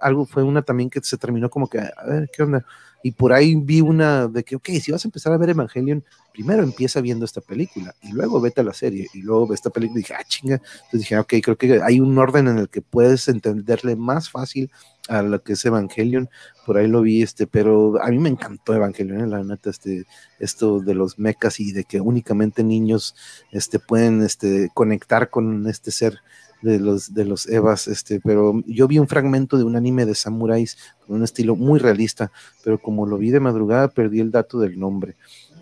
algo, 0.02 0.26
fue 0.26 0.44
una 0.44 0.62
también 0.62 0.90
que 0.90 1.02
se 1.02 1.18
terminó 1.18 1.50
como 1.50 1.68
que, 1.68 1.80
a 1.80 2.06
ver, 2.08 2.30
¿qué 2.32 2.44
onda? 2.44 2.66
Y 3.04 3.12
por 3.12 3.34
ahí 3.34 3.56
vi 3.56 3.82
una 3.82 4.28
de 4.28 4.44
que, 4.44 4.56
ok, 4.56 4.70
si 4.82 4.92
vas 4.92 5.06
a 5.06 5.08
empezar 5.08 5.32
a 5.32 5.38
ver 5.38 5.50
Evangelion, 5.50 6.04
primero 6.34 6.64
empieza 6.64 7.02
viendo 7.02 7.26
esta 7.26 7.42
película 7.42 7.94
y 8.02 8.12
luego 8.12 8.42
vete 8.42 8.62
a 8.62 8.64
la 8.64 8.74
serie 8.74 9.08
y 9.14 9.22
luego 9.22 9.48
ve 9.48 9.56
esta 9.56 9.70
película 9.70 10.00
y 10.00 10.04
dije, 10.04 10.14
ah, 10.14 10.24
chinga. 10.28 10.56
Entonces 10.56 11.00
dije, 11.02 11.18
ok, 11.18 11.34
creo 11.42 11.58
que 11.58 11.82
hay 11.82 12.00
un 12.00 12.18
orden 12.18 12.48
en 12.48 12.58
el 12.58 12.70
que 12.70 12.82
puedes 12.82 13.28
entenderle 13.28 13.96
más 13.96 14.30
fácil 14.30 14.70
a 15.08 15.22
lo 15.22 15.42
que 15.42 15.54
es 15.54 15.66
Evangelion. 15.66 16.30
Por 16.66 16.78
ahí 16.78 16.88
lo 16.88 17.02
vi, 17.02 17.22
este, 17.22 17.48
pero 17.48 18.02
a 18.02 18.10
mí 18.10 18.20
me 18.20 18.30
encantó 18.30 18.74
Evangelion, 18.74 19.22
¿eh? 19.22 19.28
la 19.28 19.44
neta, 19.44 19.70
este, 19.70 20.06
esto 20.40 20.80
de 20.80 20.94
los 20.94 21.18
mechas 21.20 21.60
y 21.60 21.72
de 21.72 21.84
que 21.84 22.00
únicamente 22.00 22.64
niños 22.64 23.16
este, 23.52 23.80
pueden 23.80 24.22
este, 24.24 24.70
conectar 24.74 25.30
con 25.30 25.68
este 25.68 25.92
ser 25.92 26.20
de 26.62 26.80
los, 26.80 27.14
de 27.14 27.26
los 27.26 27.48
Evas, 27.48 27.88
este, 27.88 28.20
pero 28.20 28.62
yo 28.66 28.88
vi 28.88 29.00
un 29.00 29.08
fragmento 29.08 29.58
de 29.58 29.64
un 29.64 29.76
anime 29.76 30.06
de 30.06 30.16
samuráis 30.16 30.78
con 31.06 31.18
un 31.18 31.24
estilo 31.24 31.56
muy 31.56 31.80
realista, 31.80 32.32
pero 32.64 32.80
como 32.80 33.06
lo 33.06 33.18
vi 33.18 33.32
de 33.32 33.40
madrugada 33.40 33.88
perdí 33.88 34.20
el 34.20 34.32
dato 34.32 34.60
del 34.60 34.80
nombre. 34.80 35.16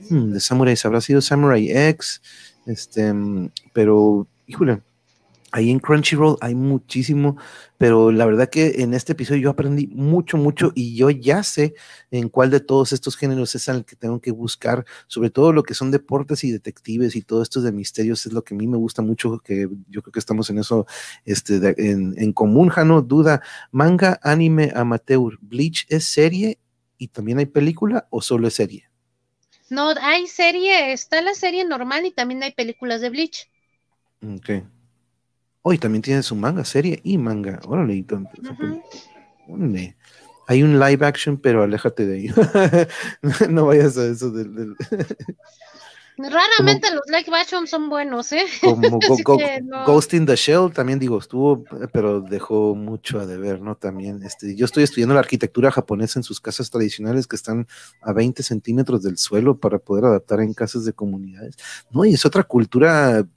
Hmm, 0.10 0.32
de 0.32 0.40
samuráis, 0.40 0.86
habrá 0.86 1.02
sido 1.02 1.22
Samurai 1.22 1.70
X, 1.70 2.22
este, 2.66 3.14
pero, 3.74 4.28
híjole, 4.46 4.82
Ahí 5.58 5.72
en 5.72 5.80
Crunchyroll 5.80 6.38
hay 6.40 6.54
muchísimo, 6.54 7.36
pero 7.80 8.12
la 8.12 8.28
verdad 8.28 8.48
que 8.48 8.84
en 8.84 8.94
este 8.94 9.14
episodio 9.14 9.42
yo 9.42 9.50
aprendí 9.50 9.88
mucho, 9.88 10.38
mucho 10.38 10.72
y 10.76 10.96
yo 10.96 11.10
ya 11.10 11.42
sé 11.42 11.74
en 12.12 12.30
cuál 12.30 12.52
de 12.52 12.60
todos 12.60 12.94
estos 12.94 13.18
géneros 13.18 13.56
es 13.56 13.68
el 13.68 13.84
que 13.84 13.96
tengo 13.96 14.22
que 14.22 14.30
buscar, 14.30 14.86
sobre 15.08 15.32
todo 15.32 15.54
lo 15.54 15.64
que 15.64 15.74
son 15.74 15.90
deportes 15.90 16.44
y 16.44 16.52
detectives 16.52 17.16
y 17.16 17.24
todo 17.24 17.42
esto 17.42 17.62
de 17.62 17.72
misterios 17.72 18.24
es 18.28 18.34
lo 18.34 18.44
que 18.44 18.54
a 18.54 18.58
mí 18.58 18.68
me 18.68 18.78
gusta 18.78 19.02
mucho, 19.02 19.40
que 19.40 19.68
yo 19.90 20.04
creo 20.04 20.12
que 20.12 20.20
estamos 20.20 20.48
en 20.52 20.60
eso 20.60 20.86
este, 21.26 21.56
en, 21.90 22.14
en 22.20 22.34
común, 22.34 22.70
Jano, 22.70 23.02
duda, 23.02 23.42
manga, 23.72 24.20
anime, 24.22 24.72
amateur, 24.76 25.40
Bleach 25.42 25.88
es 25.90 26.04
serie 26.04 26.60
y 27.00 27.08
también 27.08 27.40
hay 27.40 27.48
película 27.48 28.08
o 28.12 28.22
solo 28.22 28.48
es 28.48 28.54
serie? 28.54 28.92
No, 29.72 29.90
hay 30.00 30.28
serie, 30.28 30.94
está 30.94 31.20
la 31.24 31.34
serie 31.34 31.66
normal 31.66 32.06
y 32.06 32.12
también 32.12 32.44
hay 32.44 32.52
películas 32.52 33.02
de 33.02 33.10
Bleach. 33.10 33.50
Ok. 34.22 34.77
Hoy 35.70 35.78
también 35.78 36.02
tiene 36.02 36.24
su 36.24 36.34
manga, 36.34 36.64
serie 36.64 37.02
y 37.04 37.18
manga. 37.18 37.60
Órale, 37.68 38.06
Hay 40.48 40.64
un 40.64 40.80
live 40.80 41.06
action, 41.06 41.36
pero 41.36 41.62
aléjate 41.62 42.06
de 42.06 42.16
ahí. 42.16 42.30
no 43.50 43.66
vayas 43.66 43.98
a 43.98 44.06
eso 44.06 44.32
del. 44.32 44.78
Raramente 46.18 46.88
los 46.96 47.04
live 47.08 47.38
action 47.38 47.68
son 47.68 47.90
buenos, 47.90 48.32
¿eh? 48.32 48.46
Como 48.62 48.98
Ghost 49.86 50.14
in 50.14 50.26
the 50.26 50.38
Shell 50.38 50.72
también 50.72 51.00
digo, 51.00 51.20
estuvo, 51.20 51.66
pero 51.92 52.22
dejó 52.22 52.74
mucho 52.74 53.20
a 53.20 53.26
deber, 53.26 53.60
¿no? 53.60 53.76
También, 53.76 54.24
este, 54.24 54.56
yo 54.56 54.64
estoy 54.64 54.84
estudiando 54.84 55.16
la 55.16 55.20
arquitectura 55.20 55.70
japonesa 55.70 56.18
en 56.18 56.24
sus 56.24 56.40
casas 56.40 56.70
tradicionales 56.70 57.28
que 57.28 57.36
están 57.36 57.68
a 58.02 58.14
20 58.14 58.42
centímetros 58.42 59.04
del 59.04 59.18
suelo 59.18 59.60
para 59.60 59.80
poder 59.80 60.06
adaptar 60.06 60.40
en 60.40 60.54
casas 60.54 60.86
de 60.86 60.94
comunidades. 60.94 61.58
No, 61.92 62.06
y 62.06 62.14
es 62.14 62.26
otra 62.26 62.44
cultura 62.44 63.28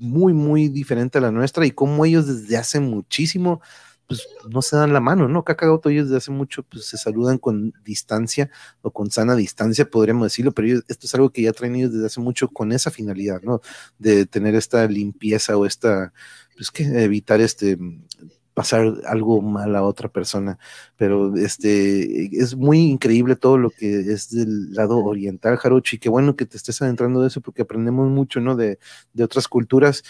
muy, 0.00 0.32
muy 0.32 0.68
diferente 0.68 1.18
a 1.18 1.20
la 1.20 1.30
nuestra 1.30 1.66
y 1.66 1.70
como 1.70 2.04
ellos 2.04 2.26
desde 2.26 2.56
hace 2.56 2.80
muchísimo, 2.80 3.60
pues 4.08 4.26
no 4.48 4.60
se 4.60 4.76
dan 4.76 4.92
la 4.92 4.98
mano, 4.98 5.28
¿no? 5.28 5.44
Kakagoto 5.44 5.88
ellos 5.88 6.06
desde 6.06 6.16
hace 6.16 6.30
mucho, 6.32 6.64
pues 6.64 6.86
se 6.86 6.98
saludan 6.98 7.38
con 7.38 7.72
distancia 7.84 8.50
o 8.82 8.90
con 8.90 9.10
sana 9.10 9.36
distancia, 9.36 9.88
podríamos 9.88 10.26
decirlo, 10.26 10.52
pero 10.52 10.82
esto 10.88 11.06
es 11.06 11.14
algo 11.14 11.30
que 11.30 11.42
ya 11.42 11.52
traen 11.52 11.76
ellos 11.76 11.92
desde 11.92 12.06
hace 12.06 12.20
mucho 12.20 12.48
con 12.48 12.72
esa 12.72 12.90
finalidad, 12.90 13.40
¿no? 13.42 13.60
De 14.00 14.26
tener 14.26 14.56
esta 14.56 14.84
limpieza 14.88 15.56
o 15.56 15.64
esta, 15.64 16.12
pues 16.56 16.72
que 16.72 16.82
evitar 17.04 17.40
este 17.40 17.78
pasar 18.54 18.94
algo 19.06 19.40
mal 19.42 19.74
a 19.76 19.82
otra 19.82 20.08
persona, 20.08 20.58
pero 20.96 21.36
este 21.36 22.36
es 22.36 22.56
muy 22.56 22.78
increíble 22.80 23.36
todo 23.36 23.58
lo 23.58 23.70
que 23.70 24.00
es 24.00 24.30
del 24.30 24.72
lado 24.72 24.98
oriental, 24.98 25.56
Jarochi, 25.56 25.98
qué 25.98 26.08
bueno 26.08 26.36
que 26.36 26.46
te 26.46 26.56
estés 26.56 26.80
adentrando 26.82 27.22
de 27.22 27.28
eso 27.28 27.40
porque 27.40 27.62
aprendemos 27.62 28.08
mucho, 28.08 28.40
¿no? 28.40 28.56
De, 28.56 28.78
de 29.12 29.24
otras 29.24 29.48
culturas, 29.48 30.02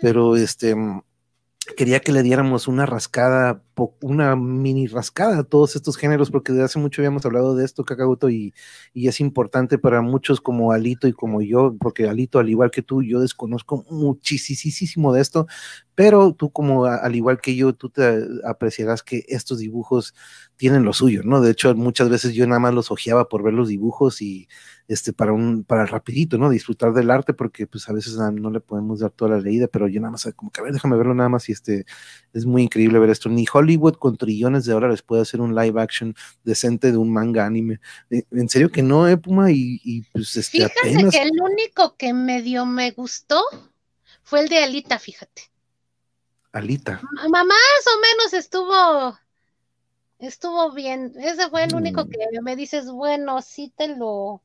pero 0.00 0.36
este 0.36 0.74
quería 1.76 2.00
que 2.00 2.12
le 2.12 2.22
diéramos 2.22 2.68
una 2.68 2.86
rascada, 2.86 3.62
una 4.00 4.36
mini 4.36 4.86
rascada 4.86 5.38
a 5.38 5.44
todos 5.44 5.76
estos 5.76 5.96
géneros, 5.96 6.30
porque 6.30 6.52
desde 6.52 6.64
hace 6.64 6.78
mucho 6.78 7.00
habíamos 7.00 7.24
hablado 7.26 7.54
de 7.56 7.64
esto, 7.64 7.84
Kakagoto, 7.84 8.30
y, 8.30 8.54
y, 8.92 9.08
es 9.08 9.20
importante 9.20 9.78
para 9.78 10.02
muchos 10.02 10.40
como 10.40 10.72
Alito 10.72 11.08
y 11.08 11.12
como 11.12 11.42
yo, 11.42 11.76
porque 11.78 12.08
Alito, 12.08 12.38
al 12.38 12.48
igual 12.48 12.70
que 12.70 12.82
tú, 12.82 13.02
yo 13.02 13.20
desconozco 13.20 13.84
muchísimo 13.90 15.12
de 15.12 15.20
esto, 15.20 15.46
pero 15.94 16.32
tú 16.32 16.50
como 16.50 16.84
al 16.84 17.16
igual 17.16 17.40
que 17.40 17.56
yo, 17.56 17.72
tú 17.72 17.90
te 17.90 18.24
apreciarás 18.44 19.02
que 19.02 19.24
estos 19.26 19.58
dibujos 19.58 20.14
tienen 20.56 20.84
lo 20.84 20.92
suyo, 20.92 21.22
¿no? 21.24 21.40
De 21.40 21.50
hecho, 21.50 21.74
muchas 21.74 22.08
veces 22.08 22.34
yo 22.34 22.46
nada 22.46 22.60
más 22.60 22.72
los 22.72 22.90
ojeaba 22.92 23.28
por 23.28 23.42
ver 23.42 23.54
los 23.54 23.68
dibujos 23.68 24.22
y 24.22 24.48
este, 24.86 25.12
para 25.12 25.32
un, 25.32 25.64
para 25.64 25.86
rapidito, 25.86 26.38
¿no? 26.38 26.50
Disfrutar 26.50 26.92
del 26.92 27.10
arte, 27.10 27.34
porque 27.34 27.66
pues 27.66 27.88
a 27.88 27.92
veces 27.92 28.16
no 28.16 28.50
le 28.50 28.60
podemos 28.60 29.00
dar 29.00 29.10
toda 29.10 29.32
la 29.32 29.40
leída, 29.40 29.66
pero 29.66 29.88
yo 29.88 30.00
nada 30.00 30.12
más, 30.12 30.28
como 30.36 30.50
que 30.50 30.60
a 30.60 30.64
ver, 30.64 30.72
déjame 30.72 30.96
verlo 30.96 31.14
nada 31.14 31.28
más 31.28 31.48
y 31.48 31.52
este, 31.52 31.84
es 32.32 32.46
muy 32.46 32.62
increíble 32.62 32.98
ver 32.98 33.10
esto. 33.10 33.28
Ni 33.28 33.44
con 33.98 34.16
trillones 34.16 34.64
de 34.64 34.72
dólares 34.72 35.02
puede 35.02 35.22
hacer 35.22 35.40
un 35.40 35.54
live 35.54 35.80
action 35.80 36.14
decente 36.44 36.90
de 36.90 36.96
un 36.96 37.12
manga 37.12 37.44
anime. 37.44 37.80
Eh, 38.10 38.22
en 38.30 38.48
serio 38.48 38.70
que 38.70 38.82
no, 38.82 39.06
eh, 39.08 39.16
Puma, 39.16 39.50
y, 39.50 40.02
pues 40.12 40.36
este, 40.36 40.58
Fíjate 40.58 41.10
que 41.10 41.22
el 41.22 41.40
único 41.42 41.96
que 41.96 42.12
medio 42.14 42.64
me 42.64 42.92
gustó 42.92 43.42
fue 44.22 44.40
el 44.40 44.48
de 44.48 44.62
Alita, 44.62 44.98
fíjate. 44.98 45.50
Alita. 46.52 47.00
Más 47.28 47.30
o 47.32 48.00
menos 48.00 48.32
estuvo 48.32 49.18
estuvo 50.18 50.72
bien. 50.72 51.12
Ese 51.16 51.48
fue 51.48 51.64
el 51.64 51.74
único 51.74 52.04
mm. 52.04 52.10
que 52.10 52.42
me 52.42 52.56
dices, 52.56 52.90
bueno, 52.90 53.42
sí 53.42 53.72
te 53.76 53.88
lo 53.96 54.42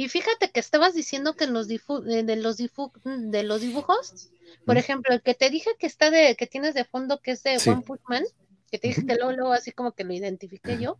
y 0.00 0.08
fíjate 0.08 0.52
que 0.52 0.60
estabas 0.60 0.94
diciendo 0.94 1.34
que 1.34 1.44
en 1.44 1.52
los 1.52 1.66
de, 1.66 1.80
los 2.36 2.56
de 2.56 3.42
los 3.42 3.60
dibujos, 3.60 4.30
por 4.64 4.78
ejemplo, 4.78 5.12
el 5.12 5.22
que 5.22 5.34
te 5.34 5.50
dije 5.50 5.70
que 5.76 5.88
está 5.88 6.12
de, 6.12 6.36
que 6.36 6.46
tienes 6.46 6.74
de 6.74 6.84
fondo, 6.84 7.20
que 7.20 7.32
es 7.32 7.42
de 7.42 7.58
One 7.66 7.82
Punch 7.82 8.00
Man, 8.08 8.22
que 8.70 8.78
te 8.78 8.88
dije 8.88 9.04
que 9.04 9.16
luego, 9.16 9.52
así 9.52 9.72
como 9.72 9.90
que 9.90 10.04
lo 10.04 10.12
identifiqué 10.12 10.78
yo. 10.78 10.98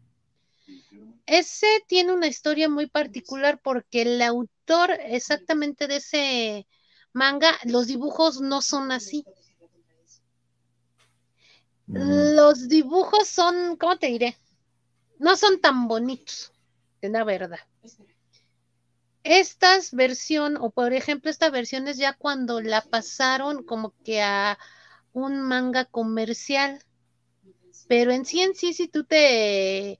Ese 1.26 1.68
tiene 1.86 2.12
una 2.12 2.26
historia 2.26 2.68
muy 2.68 2.88
particular 2.88 3.60
porque 3.62 4.02
el 4.02 4.20
autor 4.20 4.90
exactamente 4.90 5.86
de 5.86 5.96
ese 5.96 6.66
manga, 7.12 7.52
los 7.64 7.86
dibujos 7.86 8.40
no 8.40 8.60
son 8.62 8.90
así. 8.90 9.24
Los 11.86 12.68
dibujos 12.68 13.28
son, 13.28 13.76
¿cómo 13.76 13.96
te 13.96 14.08
diré? 14.08 14.36
No 15.20 15.36
son 15.36 15.60
tan 15.60 15.86
bonitos, 15.86 16.52
de 17.00 17.10
la 17.10 17.22
verdad. 17.22 17.60
Estas 19.24 19.92
versión, 19.92 20.56
o 20.56 20.70
por 20.70 20.92
ejemplo, 20.92 21.30
esta 21.30 21.50
versión 21.50 21.88
es 21.88 21.98
ya 21.98 22.14
cuando 22.14 22.60
la 22.60 22.82
pasaron 22.82 23.64
como 23.64 23.92
que 24.04 24.22
a 24.22 24.58
un 25.12 25.40
manga 25.42 25.84
comercial. 25.84 26.82
Pero 27.88 28.12
en 28.12 28.24
sí, 28.24 28.40
en 28.40 28.54
sí, 28.54 28.72
si 28.72 28.88
tú 28.88 29.04
te, 29.04 29.98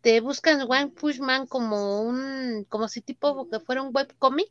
te 0.00 0.20
buscas 0.20 0.64
One 0.68 0.88
Push 0.88 1.20
Man 1.20 1.46
como 1.46 2.02
un, 2.02 2.64
como 2.68 2.88
si 2.88 3.00
tipo 3.00 3.48
que 3.48 3.60
fuera 3.60 3.82
un 3.82 3.94
webcomic, 3.94 4.50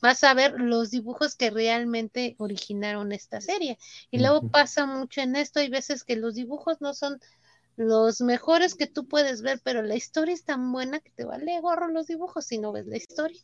vas 0.00 0.24
a 0.24 0.34
ver 0.34 0.60
los 0.60 0.90
dibujos 0.90 1.34
que 1.34 1.50
realmente 1.50 2.36
originaron 2.38 3.12
esta 3.12 3.40
serie. 3.40 3.78
Y 4.10 4.18
luego 4.18 4.48
pasa 4.48 4.86
mucho 4.86 5.20
en 5.20 5.36
esto, 5.36 5.60
hay 5.60 5.68
veces 5.68 6.04
que 6.04 6.16
los 6.16 6.34
dibujos 6.34 6.80
no 6.80 6.94
son 6.94 7.20
los 7.78 8.20
mejores 8.20 8.74
que 8.74 8.88
tú 8.88 9.06
puedes 9.06 9.40
ver, 9.40 9.60
pero 9.62 9.82
la 9.82 9.94
historia 9.94 10.34
es 10.34 10.44
tan 10.44 10.72
buena 10.72 10.98
que 10.98 11.10
te 11.10 11.24
vale 11.24 11.60
gorro 11.60 11.88
los 11.88 12.08
dibujos 12.08 12.44
si 12.44 12.58
no 12.58 12.72
ves 12.72 12.86
la 12.86 12.96
historia. 12.96 13.40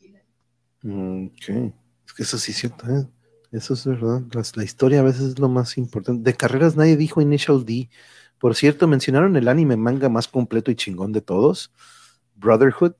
Ok, 0.83 1.49
es 2.05 2.13
que 2.13 2.23
eso 2.23 2.37
sí 2.37 2.51
es 2.51 2.57
cierto, 2.57 2.85
¿eh? 2.87 3.07
eso 3.53 3.73
es 3.73 3.85
verdad. 3.85 4.21
la 4.55 4.63
historia 4.63 4.99
a 4.99 5.03
veces 5.03 5.21
es 5.21 5.39
lo 5.39 5.47
más 5.47 5.77
importante. 5.77 6.29
De 6.29 6.35
carreras 6.35 6.75
nadie 6.75 6.97
dijo 6.97 7.21
Initial 7.21 7.65
D. 7.65 7.89
Por 8.37 8.55
cierto, 8.55 8.87
mencionaron 8.87 9.37
el 9.37 9.47
anime 9.47 9.77
manga 9.77 10.09
más 10.09 10.27
completo 10.27 10.69
y 10.69 10.75
chingón 10.75 11.13
de 11.13 11.21
todos, 11.21 11.71
Brotherhood. 12.35 12.93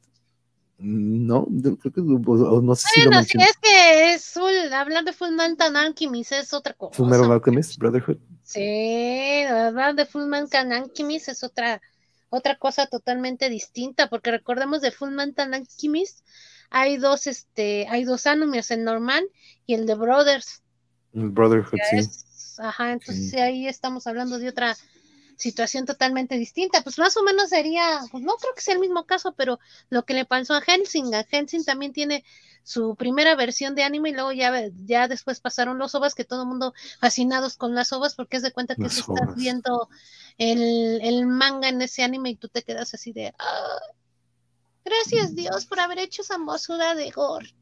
No, 0.77 1.45
creo 1.45 1.93
que 1.93 2.01
no 2.01 2.75
sé 2.75 2.87
si 2.93 3.01
lo 3.01 3.23
si 3.23 3.37
es 3.37 3.57
que 3.61 4.13
es 4.13 4.35
hablar 4.73 5.03
de 5.03 5.13
Full 5.13 5.35
Metal 5.35 5.75
Alchemist 5.75 6.31
es 6.31 6.53
otra 6.53 6.73
cosa. 6.73 6.95
Full 6.95 7.13
Alchemist, 7.13 7.77
Brotherhood. 7.77 8.17
Sí, 8.43 9.43
la 9.45 9.71
verdad 9.71 9.95
de 9.95 10.05
Full 10.05 10.25
Metal 10.25 10.71
Alchemist 10.71 11.29
es 11.29 11.43
otra 11.43 11.81
otra 12.29 12.57
cosa 12.57 12.87
totalmente 12.87 13.49
distinta, 13.49 14.09
porque 14.09 14.31
recordemos 14.31 14.81
de 14.81 14.91
Full 14.91 15.11
Metal 15.11 15.53
Alchemist, 15.53 16.25
hay 16.69 16.97
dos, 16.97 17.27
este, 17.27 17.87
hay 17.89 18.03
dos 18.03 18.25
animes, 18.25 18.71
el 18.71 18.83
normal 18.83 19.25
y 19.65 19.75
el 19.75 19.85
de 19.85 19.95
Brothers. 19.95 20.61
Brotherhood, 21.13 21.79
sí. 21.89 22.57
ajá, 22.57 22.91
entonces 22.91 23.33
ahí 23.35 23.67
estamos 23.67 24.05
hablando 24.07 24.37
de 24.37 24.49
otra 24.49 24.75
situación 25.37 25.85
totalmente 25.85 26.37
distinta. 26.37 26.81
Pues 26.81 26.97
más 26.97 27.15
o 27.17 27.23
menos 27.23 27.49
sería, 27.49 28.01
pues 28.11 28.23
no 28.23 28.35
creo 28.35 28.53
que 28.53 28.61
sea 28.61 28.73
el 28.73 28.79
mismo 28.79 29.05
caso, 29.05 29.33
pero 29.33 29.59
lo 29.89 30.05
que 30.05 30.13
le 30.13 30.25
pasó 30.25 30.55
a 30.55 30.61
Helsing, 30.61 31.13
a 31.13 31.23
Helsing 31.23 31.63
también 31.63 31.93
tiene 31.93 32.23
su 32.63 32.95
primera 32.95 33.35
versión 33.35 33.75
de 33.75 33.83
anime 33.83 34.09
y 34.09 34.13
luego 34.13 34.31
ya, 34.31 34.51
ya 34.85 35.07
después 35.07 35.39
pasaron 35.39 35.77
los 35.77 35.93
ovas, 35.93 36.15
que 36.15 36.25
todo 36.25 36.41
el 36.41 36.47
mundo 36.47 36.73
fascinados 36.99 37.57
con 37.57 37.75
las 37.75 37.93
ovas, 37.93 38.15
porque 38.15 38.37
es 38.37 38.43
de 38.43 38.51
cuenta 38.51 38.75
que 38.75 38.89
se 38.89 39.01
estás 39.01 39.35
viendo 39.35 39.87
el, 40.39 40.99
el, 41.03 41.27
manga 41.27 41.69
en 41.69 41.79
ese 41.81 42.03
anime 42.03 42.31
y 42.31 42.35
tú 42.35 42.49
te 42.49 42.63
quedas 42.63 42.93
así 42.95 43.13
de, 43.13 43.35
ah, 43.37 43.79
gracias 44.83 45.35
Dios 45.35 45.67
por 45.67 45.79
haber 45.79 45.99
hecho 45.99 46.23
esa 46.23 46.39
mosura 46.39 46.95
de 46.95 47.11
gore. 47.11 47.53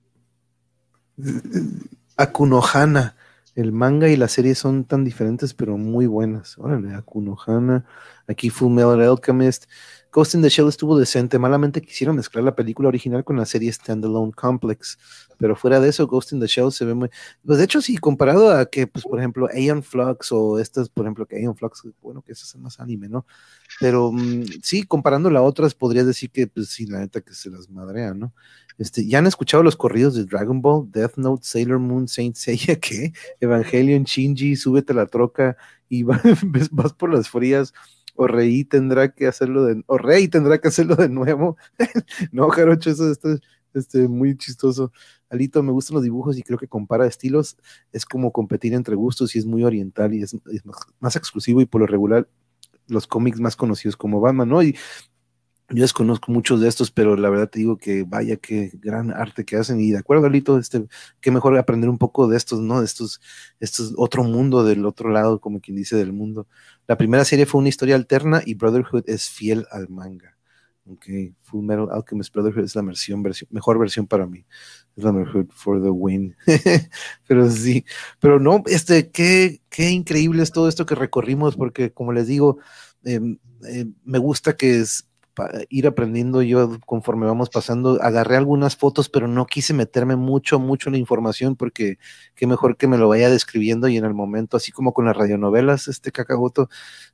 Akunohana 2.16 3.18
el 3.56 3.72
manga 3.72 4.10
y 4.10 4.16
la 4.18 4.28
serie 4.28 4.56
son 4.56 4.86
tan 4.86 5.04
diferentes, 5.04 5.54
pero 5.54 5.78
muy 5.78 6.08
buenas. 6.08 6.58
Órale, 6.58 6.94
Akunohana, 6.94 7.86
aquí 8.28 8.50
Full 8.50 8.72
Metal 8.72 9.02
Alchemist. 9.02 9.66
Ghost 10.14 10.36
in 10.36 10.44
the 10.44 10.50
Shell 10.50 10.70
estuvo 10.70 10.98
decente. 10.98 11.40
Malamente 11.40 11.82
quisieron 11.82 12.16
mezclar 12.16 12.44
la 12.44 12.56
película 12.56 12.88
original 12.88 13.24
con 13.24 13.36
la 13.36 13.48
serie 13.48 13.74
Standalone 13.74 14.32
Complex. 14.32 15.00
Pero 15.40 15.56
fuera 15.56 15.80
de 15.80 15.90
eso, 15.90 16.06
Ghost 16.06 16.34
in 16.34 16.40
the 16.40 16.46
Shell 16.46 16.72
se 16.72 16.86
ve 16.86 16.94
muy. 16.94 17.10
Pues 17.44 17.58
de 17.58 17.64
hecho, 17.64 17.82
sí, 17.82 17.98
comparado 17.98 18.52
a 18.52 18.68
que, 18.68 18.86
pues, 18.86 19.06
por 19.06 19.18
ejemplo, 19.18 19.50
Aeon 19.52 19.82
Flux 19.82 20.32
o 20.32 20.60
estas, 20.60 20.88
por 20.88 21.06
ejemplo, 21.06 21.26
que 21.26 21.38
Aeon 21.38 21.56
Flux, 21.56 21.82
bueno, 22.00 22.22
que 22.22 22.34
eso 22.34 22.46
es 22.46 22.56
más 22.62 22.80
anime, 22.80 23.10
¿no? 23.10 23.26
Pero 23.80 24.12
mm, 24.12 24.44
sí, 24.62 24.84
comparando 24.84 25.36
a 25.36 25.42
otras, 25.42 25.74
podrías 25.74 26.06
decir 26.06 26.30
que, 26.30 26.46
pues 26.46 26.70
sí, 26.70 26.86
la 26.86 27.00
neta 27.00 27.22
que 27.22 27.34
se 27.34 27.50
las 27.50 27.68
madrea, 27.72 28.14
¿no? 28.14 28.34
Este, 28.78 29.08
¿Ya 29.08 29.18
han 29.18 29.26
escuchado 29.26 29.64
los 29.64 29.76
corridos 29.76 30.14
de 30.14 30.26
Dragon 30.26 30.62
Ball, 30.62 30.92
Death 30.92 31.18
Note, 31.18 31.44
Sailor 31.44 31.80
Moon, 31.80 32.08
Saint 32.08 32.36
Seiya, 32.36 32.76
qué? 32.80 33.14
Evangelion, 33.40 34.04
Shinji, 34.04 34.56
súbete 34.56 34.94
la 34.94 35.08
troca 35.08 35.58
y 35.90 36.04
vas, 36.04 36.22
vas 36.70 36.94
por 36.94 37.12
las 37.12 37.30
frías 37.30 37.74
o 38.16 38.28
Rey 38.28 38.64
tendrá 38.64 39.14
que 39.14 39.28
hacerlo 39.28 39.66
de 39.66 39.84
o 39.88 39.98
Rey 39.98 40.28
tendrá 40.28 40.60
que 40.60 40.68
hacerlo 40.68 40.96
de 40.96 41.10
nuevo. 41.10 41.58
no, 42.32 42.50
Jarocho, 42.50 42.90
eso 42.90 43.12
está 43.12 43.38
este, 43.74 44.08
muy 44.08 44.38
chistoso. 44.38 44.92
Alito, 45.30 45.64
me 45.64 45.72
gustan 45.72 45.96
los 45.96 46.04
dibujos 46.04 46.38
y 46.38 46.44
creo 46.44 46.58
que 46.58 46.68
compara 46.68 47.08
estilos. 47.08 47.58
Es 47.92 48.06
como 48.06 48.32
competir 48.32 48.74
entre 48.74 48.96
gustos 48.96 49.36
y 49.36 49.40
es 49.40 49.46
muy 49.46 49.64
oriental 49.64 50.14
y 50.14 50.22
es, 50.22 50.36
más, 51.00 51.16
exclusivo 51.16 51.62
y 51.62 51.66
por 51.66 51.82
lo 51.82 51.88
regular 51.88 52.28
los 52.88 53.08
cómics 53.08 53.40
más 53.40 53.56
conocidos 53.56 53.96
como 53.96 54.20
Batman, 54.20 54.50
¿no? 54.50 54.62
Y 54.62 54.76
yo 55.74 55.82
desconozco 55.82 56.32
muchos 56.32 56.62
de 56.62 56.68
estos, 56.68 56.92
pero 56.92 57.16
la 57.16 57.30
verdad 57.30 57.50
te 57.50 57.60
digo 57.60 57.78
que 57.78 58.04
vaya 58.04 58.38
qué 58.38 58.72
gran 58.76 59.12
arte 59.12 59.44
que 59.46 59.58
hacen. 59.58 59.80
Y 59.80 59.92
de 59.92 59.98
acuerdo, 59.98 60.26
Alito, 60.28 60.58
este, 60.60 60.86
qué 61.20 61.32
mejor 61.32 61.58
aprender 61.58 61.90
un 61.90 61.98
poco 61.98 62.28
de 62.28 62.38
estos, 62.38 62.60
¿no? 62.60 62.80
De 62.80 62.86
estos, 62.86 63.22
estos 63.60 63.94
otro 63.98 64.24
mundo 64.24 64.64
del 64.64 64.86
otro 64.86 65.10
lado, 65.10 65.40
como 65.40 65.60
quien 65.62 65.78
dice, 65.78 65.96
del 65.96 66.14
mundo. 66.14 66.48
La 66.88 66.98
primera 66.98 67.26
serie 67.26 67.46
fue 67.46 67.60
una 67.60 67.70
historia 67.70 67.96
alterna 67.96 68.42
y 68.46 68.54
Brotherhood 68.56 69.04
es 69.08 69.30
fiel 69.30 69.66
al 69.72 69.90
manga. 69.90 70.38
Ok, 70.86 71.06
Full 71.44 71.64
Metal 71.64 71.88
Alchemist 71.92 72.34
Brotherhood 72.34 72.66
es 72.66 72.76
la 72.76 72.82
versión, 72.82 73.24
versión, 73.24 73.48
mejor 73.52 73.80
versión 73.80 74.06
para 74.06 74.28
mí. 74.28 74.46
Es 74.96 75.04
la 75.04 75.12
Brotherhood 75.12 75.48
for 75.52 75.82
the 75.82 75.90
win. 75.90 76.36
pero 77.28 77.50
sí, 77.50 77.86
pero 78.20 78.40
no, 78.40 78.64
este, 78.68 79.10
qué, 79.10 79.62
qué 79.70 79.90
increíble 79.92 80.44
es 80.44 80.52
todo 80.52 80.68
esto 80.68 80.86
que 80.86 80.96
recorrimos, 80.96 81.56
porque 81.56 81.92
como 81.94 82.12
les 82.12 82.28
digo, 82.28 82.58
em, 83.06 83.38
eh, 83.68 83.86
me 84.04 84.18
gusta 84.18 84.58
que 84.58 84.80
es 84.80 85.08
ir 85.70 85.88
aprendiendo 85.88 86.42
yo 86.42 86.80
conforme 86.86 87.26
vamos 87.26 87.50
pasando. 87.50 88.00
Agarré 88.02 88.38
algunas 88.38 88.76
fotos, 88.76 89.10
pero 89.10 89.28
no 89.28 89.46
quise 89.46 89.74
meterme 89.74 90.16
mucho, 90.16 90.60
mucho 90.60 90.90
en 90.90 90.94
la 90.94 91.00
información 91.00 91.56
porque 91.56 91.98
qué 92.36 92.48
mejor 92.48 92.78
que 92.78 92.88
me 92.88 92.98
lo 92.98 93.08
vaya 93.08 93.30
describiendo 93.30 93.88
y 93.88 93.98
en 93.98 94.06
el 94.06 94.14
momento, 94.14 94.58
así 94.58 94.72
como 94.72 94.94
con 94.94 95.06
las 95.06 95.18
radionovelas, 95.18 95.88
este 95.88 96.12
cacagoto, 96.12 96.70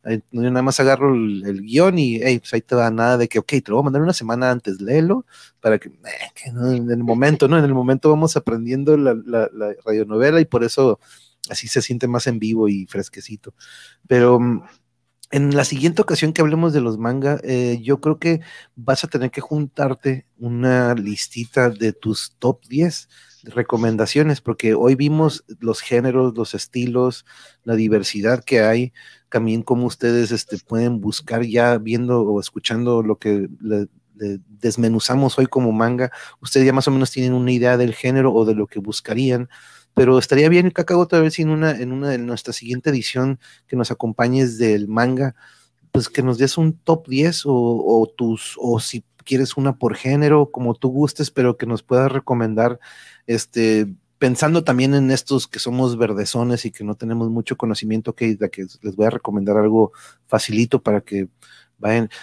yo 0.06 0.22
nada 0.32 0.62
más 0.62 0.80
agarro 0.80 1.14
el, 1.14 1.62
guion 1.62 2.00
y 2.00 2.20
hey, 2.22 2.40
pues 2.40 2.54
ahí 2.54 2.62
te 2.62 2.76
va 2.76 2.90
nada 2.92 3.18
de 3.18 3.28
que, 3.28 3.40
ok, 3.40 3.48
te 3.48 3.64
lo 3.68 3.76
voy 3.76 3.82
a 3.82 3.86
mandar 3.86 4.02
una 4.02 4.14
semana 4.14 4.52
antes, 4.52 4.82
léelo, 4.82 5.26
para 5.62 5.78
que, 5.80 5.90
eh, 5.90 6.32
en 6.46 6.92
el 6.92 7.04
momento, 7.04 7.48
¿no? 7.48 7.58
En 7.58 7.66
el 7.66 7.74
momento 7.74 8.10
vamos 8.10 8.36
aprendiendo 8.36 8.98
la, 8.98 9.14
la, 9.26 9.50
la 9.54 9.74
radionovela 9.86 10.42
y 10.42 10.46
por 10.46 10.64
eso 10.64 11.00
así 11.50 11.68
se 11.68 11.82
siente 11.82 12.08
más 12.08 12.28
en 12.28 12.40
vivo 12.40 12.68
y 12.68 12.86
fresquecito. 12.86 13.54
Pero 14.08 14.40
mm, 14.40 14.64
en 15.32 15.56
la 15.56 15.64
siguiente 15.64 16.02
ocasión 16.02 16.34
que 16.34 16.42
hablemos 16.42 16.74
de 16.74 16.82
los 16.82 16.98
manga, 16.98 17.40
eh, 17.44 17.80
yo 17.84 18.02
creo 18.02 18.18
que 18.18 18.42
vas 18.76 19.04
a 19.04 19.08
tener 19.08 19.30
que 19.32 19.42
juntarte 19.42 20.26
una 20.38 20.96
listita 20.96 21.70
de 21.70 21.94
tus 21.94 22.36
top 22.40 22.66
10 22.68 23.10
recomendaciones, 23.44 24.42
porque 24.42 24.74
hoy 24.74 24.96
vimos 24.96 25.46
los 25.60 25.82
géneros, 25.82 26.36
los 26.36 26.56
estilos, 26.56 27.26
la 27.64 27.76
diversidad 27.76 28.44
que 28.44 28.62
hay, 28.62 28.92
también 29.30 29.62
como 29.62 29.86
ustedes 29.86 30.32
este, 30.32 30.58
pueden 30.58 31.00
buscar 31.00 31.44
ya 31.44 31.78
viendo 31.78 32.22
o 32.24 32.40
escuchando 32.40 33.04
lo 33.04 33.18
que 33.18 33.48
desmenuzamos 34.16 35.38
hoy 35.40 35.46
como 35.46 35.72
manga, 35.72 36.12
ustedes 36.42 36.66
ya 36.66 36.74
más 36.74 36.88
o 36.88 36.92
menos 36.92 37.12
tienen 37.12 37.34
una 37.34 37.52
idea 37.52 37.78
del 37.78 37.94
género 37.94 38.34
o 38.34 38.46
de 38.46 38.56
lo 38.56 38.68
que 38.68 38.80
buscarían 38.80 39.48
pero 39.94 40.18
estaría 40.18 40.50
bien, 40.50 40.72
Cacagoto, 40.72 41.16
a 41.16 41.20
ver 41.20 41.32
si 41.32 41.42
en 41.42 41.50
una, 41.50 41.72
en 41.72 41.92
una 41.92 42.10
de 42.10 42.18
nuestra 42.18 42.54
siguiente 42.54 42.90
edición 42.90 43.40
que 43.68 43.76
nos 43.76 43.92
acompañes 43.92 44.58
del 44.58 44.88
manga, 44.88 45.36
pues 45.92 46.10
que 46.10 46.24
nos 46.24 46.38
des 46.38 46.58
un 46.58 46.74
top 46.74 47.08
10 47.08 47.44
o, 47.46 48.12
tus, 48.16 48.56
o 48.60 48.80
si 48.80 49.04
quieres 49.26 49.58
una 49.58 49.78
por 49.78 49.96
género, 49.96 50.52
como 50.52 50.76
tú 50.76 50.90
gustes, 50.90 51.32
pero 51.32 51.58
que 51.58 51.66
nos 51.66 51.84
puedas 51.84 52.12
recomendar, 52.12 52.80
este, 53.28 53.94
pensando 54.18 54.64
también 54.64 54.94
en 54.94 55.12
estos 55.12 55.48
que 55.48 55.60
somos 55.60 55.98
verdezones 55.98 56.66
y 56.66 56.72
que 56.72 56.84
no 56.84 56.96
tenemos 56.96 57.30
mucho 57.30 57.58
conocimiento, 57.58 58.14
que 58.14 58.38
les 58.82 58.96
voy 58.96 59.06
a 59.06 59.12
recomendar 59.12 59.58
algo 59.58 59.92
facilito 60.28 60.82
para 60.82 61.02
que 61.02 61.30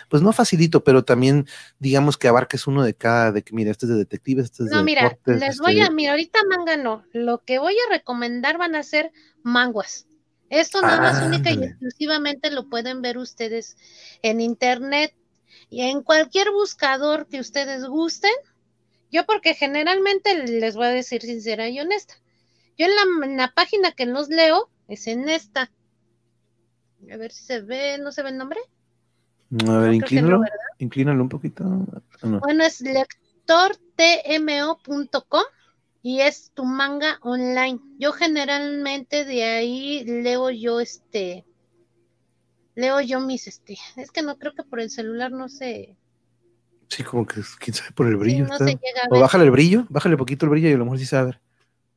pues 0.08 0.22
no 0.22 0.32
facilito, 0.32 0.84
pero 0.84 1.04
también 1.04 1.46
digamos 1.78 2.16
que 2.16 2.28
abarques 2.28 2.66
uno 2.66 2.82
de 2.82 2.94
cada, 2.94 3.32
de 3.32 3.42
que 3.42 3.54
mira, 3.54 3.70
este 3.70 3.86
es 3.86 3.90
de 3.90 3.98
detective, 3.98 4.42
este 4.42 4.64
es 4.64 4.70
no, 4.70 4.82
mira, 4.82 5.18
les 5.24 5.42
este 5.42 5.62
voy 5.62 5.80
a, 5.80 5.90
mira, 5.90 6.12
ahorita 6.12 6.38
manga 6.48 6.76
no, 6.76 7.04
lo 7.12 7.38
que 7.38 7.58
voy 7.58 7.74
a 7.74 7.92
recomendar 7.92 8.58
van 8.58 8.74
a 8.74 8.82
ser 8.82 9.12
manguas. 9.42 10.06
Esto 10.48 10.80
nada 10.80 11.00
más 11.00 11.22
única 11.22 11.50
y 11.50 11.62
exclusivamente 11.64 12.50
lo 12.50 12.68
pueden 12.68 13.02
ver 13.02 13.18
ustedes 13.18 13.76
en 14.22 14.40
internet 14.40 15.12
y 15.70 15.82
en 15.82 16.02
cualquier 16.02 16.50
buscador 16.52 17.26
que 17.26 17.40
ustedes 17.40 17.84
gusten. 17.84 18.30
Yo 19.10 19.26
porque 19.26 19.54
generalmente 19.54 20.46
les 20.46 20.76
voy 20.76 20.86
a 20.86 20.90
decir 20.90 21.22
sincera 21.22 21.68
y 21.68 21.80
honesta. 21.80 22.14
Yo 22.78 22.86
en 22.86 22.94
la, 22.94 23.26
en 23.26 23.36
la 23.36 23.52
página 23.52 23.92
que 23.92 24.06
los 24.06 24.28
leo 24.28 24.70
es 24.88 25.06
en 25.06 25.28
esta. 25.28 25.72
A 27.10 27.16
ver 27.16 27.32
si 27.32 27.44
se 27.44 27.60
ve, 27.60 27.98
¿no 27.98 28.12
se 28.12 28.22
ve 28.22 28.30
el 28.30 28.38
nombre? 28.38 28.60
A 29.68 29.78
ver, 29.78 29.94
inclínalo, 29.94 30.42
inclínalo 30.78 31.22
un 31.22 31.28
poquito. 31.28 31.64
Bueno, 32.22 32.64
es 32.64 32.80
lectortmo.com 32.80 35.42
y 36.02 36.20
es 36.20 36.50
tu 36.52 36.64
manga 36.64 37.18
online. 37.22 37.80
Yo 37.98 38.12
generalmente 38.12 39.24
de 39.24 39.44
ahí 39.44 40.04
leo 40.04 40.50
yo 40.50 40.80
este, 40.80 41.44
leo 42.74 43.00
yo 43.00 43.20
mis 43.20 43.46
este, 43.46 43.76
es 43.96 44.10
que 44.10 44.22
no 44.22 44.38
creo 44.38 44.54
que 44.54 44.62
por 44.62 44.80
el 44.80 44.90
celular 44.90 45.32
no 45.32 45.48
sé. 45.48 45.96
Sí, 46.88 47.02
como 47.02 47.26
que 47.26 47.40
quién 47.58 47.74
sabe 47.74 47.90
por 47.92 48.06
el 48.06 48.16
brillo. 48.16 48.46
o 49.10 49.20
bájale 49.20 49.44
el 49.44 49.50
brillo, 49.50 49.86
bájale 49.88 50.16
poquito 50.16 50.46
el 50.46 50.50
brillo 50.50 50.68
y 50.68 50.72
a 50.72 50.76
lo 50.76 50.84
mejor 50.84 50.98
sí 50.98 51.06
sabe. 51.06 51.40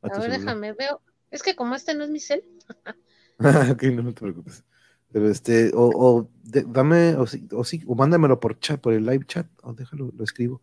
A, 0.02 0.08
a 0.08 0.18
ver, 0.18 0.30
déjame, 0.30 0.72
veo. 0.72 1.00
Es 1.30 1.42
que 1.42 1.54
como 1.54 1.74
este 1.74 1.94
no 1.94 2.04
es 2.04 2.10
mi 2.10 2.18
cel. 2.18 2.42
ok, 3.38 3.82
no, 3.84 4.02
no 4.02 4.12
te 4.12 4.20
preocupes. 4.20 4.64
Pero 5.12 5.28
este, 5.28 5.72
o, 5.74 5.88
o 5.88 6.30
dame, 6.44 7.16
o, 7.16 7.24
o, 7.56 7.64
sí, 7.64 7.82
o 7.86 7.94
mándamelo 7.94 8.38
por 8.38 8.58
chat, 8.58 8.80
por 8.80 8.92
el 8.92 9.04
live 9.04 9.24
chat, 9.26 9.46
o 9.62 9.72
déjalo, 9.72 10.12
lo 10.16 10.24
escribo. 10.24 10.62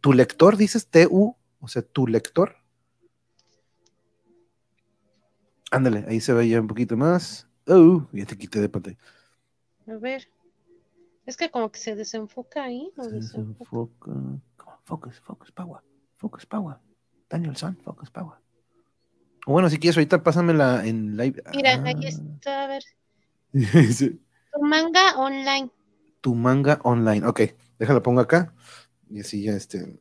Tu 0.00 0.12
lector, 0.12 0.56
dices 0.56 0.88
TU, 0.88 1.36
o 1.60 1.68
sea, 1.68 1.82
tu 1.82 2.06
lector. 2.06 2.56
Ándale, 5.70 6.04
ahí 6.08 6.20
se 6.20 6.32
ve 6.32 6.48
ya 6.48 6.60
un 6.60 6.66
poquito 6.66 6.96
más. 6.96 7.48
Oh, 7.66 8.06
ya 8.12 8.24
te 8.24 8.38
quité 8.38 8.60
de 8.60 8.68
pantalla. 8.68 8.98
A 9.88 9.96
ver. 9.96 10.28
Es 11.26 11.36
que 11.36 11.50
como 11.50 11.70
que 11.70 11.80
se 11.80 11.96
desenfoca 11.96 12.64
ahí. 12.64 12.92
se 12.96 13.10
desenfoca. 13.10 14.12
Focus, 14.84 15.20
focus, 15.20 15.50
power. 15.50 15.82
Focus, 16.16 16.46
power. 16.46 16.76
Daniel 17.28 17.56
Sun, 17.56 17.76
focus, 17.82 18.10
power. 18.10 18.38
O 19.46 19.52
bueno, 19.52 19.68
si 19.68 19.78
quieres, 19.78 19.96
ahorita 19.96 20.22
pásamela 20.22 20.86
en 20.86 21.16
live. 21.16 21.42
Mira, 21.54 21.82
ahí 21.82 21.94
ah. 21.96 22.08
está, 22.08 22.64
a 22.64 22.66
ver. 22.68 22.84
Tu 24.56 24.62
manga 24.62 25.16
online. 25.16 25.70
Tu 26.20 26.34
manga 26.34 26.80
online. 26.84 27.26
Ok, 27.26 27.40
déjalo 27.78 28.02
pongo 28.02 28.20
acá. 28.20 28.54
Y 29.10 29.20
así 29.20 29.42
ya 29.42 29.52
este. 29.52 29.98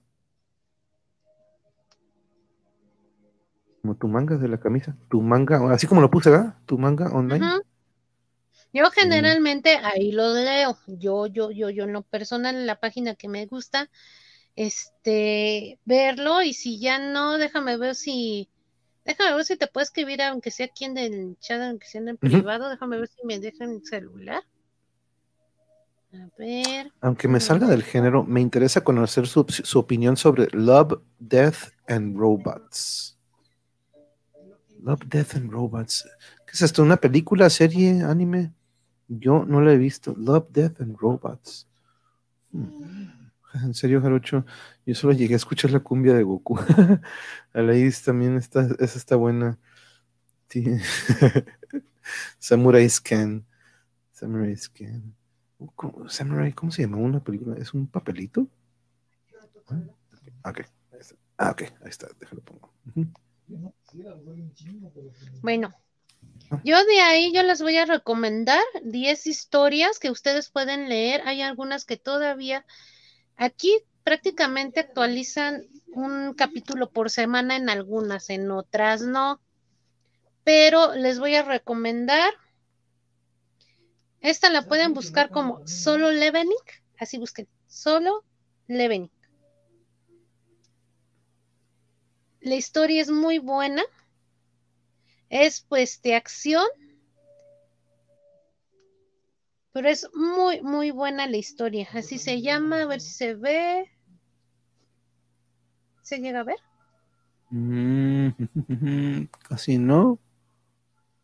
Como 3.81 3.95
tu 3.95 4.07
manga 4.07 4.37
de 4.37 4.47
la 4.47 4.59
camisa. 4.59 4.95
Tu 5.09 5.21
manga, 5.21 5.71
así 5.71 5.87
como 5.87 6.01
lo 6.01 6.09
puse, 6.09 6.29
¿verdad? 6.29 6.55
Tu 6.65 6.77
manga 6.77 7.07
online. 7.11 7.61
Yo 8.73 8.89
generalmente 8.91 9.77
ahí 9.77 10.11
lo 10.11 10.33
leo. 10.33 10.77
Yo, 10.87 11.27
yo, 11.27 11.51
yo, 11.51 11.69
yo 11.69 11.83
en 11.85 11.93
lo 11.93 12.01
personal 12.01 12.55
en 12.55 12.67
la 12.67 12.79
página 12.79 13.15
que 13.15 13.29
me 13.29 13.45
gusta, 13.45 13.89
este, 14.55 15.79
verlo 15.85 16.41
y 16.41 16.53
si 16.53 16.79
ya 16.79 16.97
no, 16.99 17.37
déjame 17.37 17.77
ver 17.77 17.95
si, 17.95 18.49
déjame 19.05 19.35
ver 19.35 19.45
si 19.45 19.55
te 19.55 19.67
puedo 19.67 19.83
escribir, 19.83 20.21
aunque 20.21 20.51
sea 20.51 20.65
aquí 20.65 20.85
en 20.85 20.97
el 20.97 21.37
chat, 21.39 21.61
aunque 21.61 21.87
sea 21.87 22.01
en 22.01 22.09
el 22.09 22.17
privado, 22.17 22.69
déjame 22.69 22.97
ver 22.97 23.07
si 23.07 23.25
me 23.25 23.39
dejan 23.39 23.71
el 23.71 23.85
celular. 23.85 24.43
A 26.13 26.29
ver. 26.37 26.91
Aunque 27.01 27.27
me 27.27 27.39
salga 27.39 27.67
del 27.67 27.83
género, 27.83 28.23
me 28.23 28.41
interesa 28.41 28.83
conocer 28.83 29.27
su, 29.27 29.45
su 29.47 29.79
opinión 29.79 30.17
sobre 30.17 30.47
Love, 30.51 31.01
Death 31.19 31.73
and 31.87 32.17
Robots. 32.17 33.17
Love, 34.81 35.01
Death 35.07 35.35
and 35.35 35.51
Robots. 35.51 36.07
¿Qué 36.45 36.51
es 36.53 36.61
esto? 36.61 36.83
¿Una 36.83 36.97
película, 36.97 37.49
serie, 37.49 38.03
anime? 38.03 38.53
Yo 39.07 39.45
no 39.45 39.61
la 39.61 39.73
he 39.73 39.77
visto. 39.77 40.13
Love, 40.17 40.47
Death 40.51 40.79
and 40.79 40.97
Robots. 40.97 41.67
Hmm. 42.51 43.14
En 43.63 43.73
serio, 43.73 44.01
Jarocho, 44.01 44.45
yo 44.85 44.95
solo 44.95 45.13
llegué 45.13 45.33
a 45.33 45.37
escuchar 45.37 45.71
la 45.71 45.79
cumbia 45.79 46.13
de 46.13 46.23
Goku. 46.23 46.59
Ahí 47.53 47.89
también 48.03 48.37
está, 48.37 48.67
esa 48.79 48.97
está 48.97 49.15
buena. 49.15 49.57
Samurai 52.39 52.89
Scan. 52.89 53.45
Samurai 54.11 54.55
Scan. 54.55 55.15
¿Cómo, 55.75 56.09
Samurai, 56.09 56.53
¿cómo 56.53 56.71
se 56.71 56.81
llama 56.81 56.97
una 56.97 57.23
película? 57.23 57.55
¿Es 57.57 57.73
un 57.73 57.87
papelito? 57.87 58.47
Ah, 60.43 60.49
ok. 60.49 60.61
Ah, 61.37 61.51
ok, 61.51 61.61
ahí 61.61 61.89
está, 61.89 62.07
déjalo 62.19 62.41
pongo. 62.41 62.73
Bueno, 65.41 65.73
yo 66.63 66.85
de 66.85 67.01
ahí 67.01 67.33
yo 67.33 67.43
les 67.43 67.61
voy 67.61 67.77
a 67.77 67.85
recomendar 67.85 68.63
10 68.83 69.27
historias 69.27 69.99
que 69.99 70.11
ustedes 70.11 70.49
pueden 70.49 70.87
leer. 70.87 71.21
Hay 71.25 71.41
algunas 71.41 71.85
que 71.85 71.97
todavía 71.97 72.65
aquí 73.37 73.77
prácticamente 74.03 74.79
actualizan 74.79 75.65
un 75.87 76.33
capítulo 76.33 76.89
por 76.91 77.09
semana 77.09 77.55
en 77.55 77.69
algunas, 77.69 78.29
en 78.29 78.51
otras 78.51 79.01
no. 79.01 79.41
Pero 80.43 80.93
les 80.95 81.19
voy 81.19 81.35
a 81.35 81.43
recomendar 81.43 82.33
esta 84.25 84.49
la 84.49 84.63
pueden 84.63 84.95
buscar 84.95 85.29
como 85.29 85.67
solo 85.67 86.11
Levening, 86.11 86.57
así 86.97 87.19
busquen, 87.19 87.47
solo 87.67 88.25
Levening. 88.65 89.11
La 92.39 92.55
historia 92.55 93.03
es 93.03 93.11
muy 93.11 93.37
buena, 93.37 93.83
es 95.29 95.61
pues 95.61 96.01
de 96.01 96.15
acción, 96.15 96.65
pero 99.75 99.89
es 99.89 100.07
muy, 100.13 100.61
muy 100.61 100.91
buena 100.91 101.27
la 101.27 101.35
historia. 101.35 101.85
Así 101.91 102.17
se 102.17 102.41
llama, 102.41 102.83
a 102.83 102.85
ver 102.85 103.01
si 103.01 103.09
se 103.09 103.33
ve. 103.33 103.91
¿Se 106.01 106.19
llega 106.19 106.39
a 106.39 106.43
ver? 106.43 106.55
Mm, 107.49 108.29
casi 109.49 109.77
no. 109.77 110.17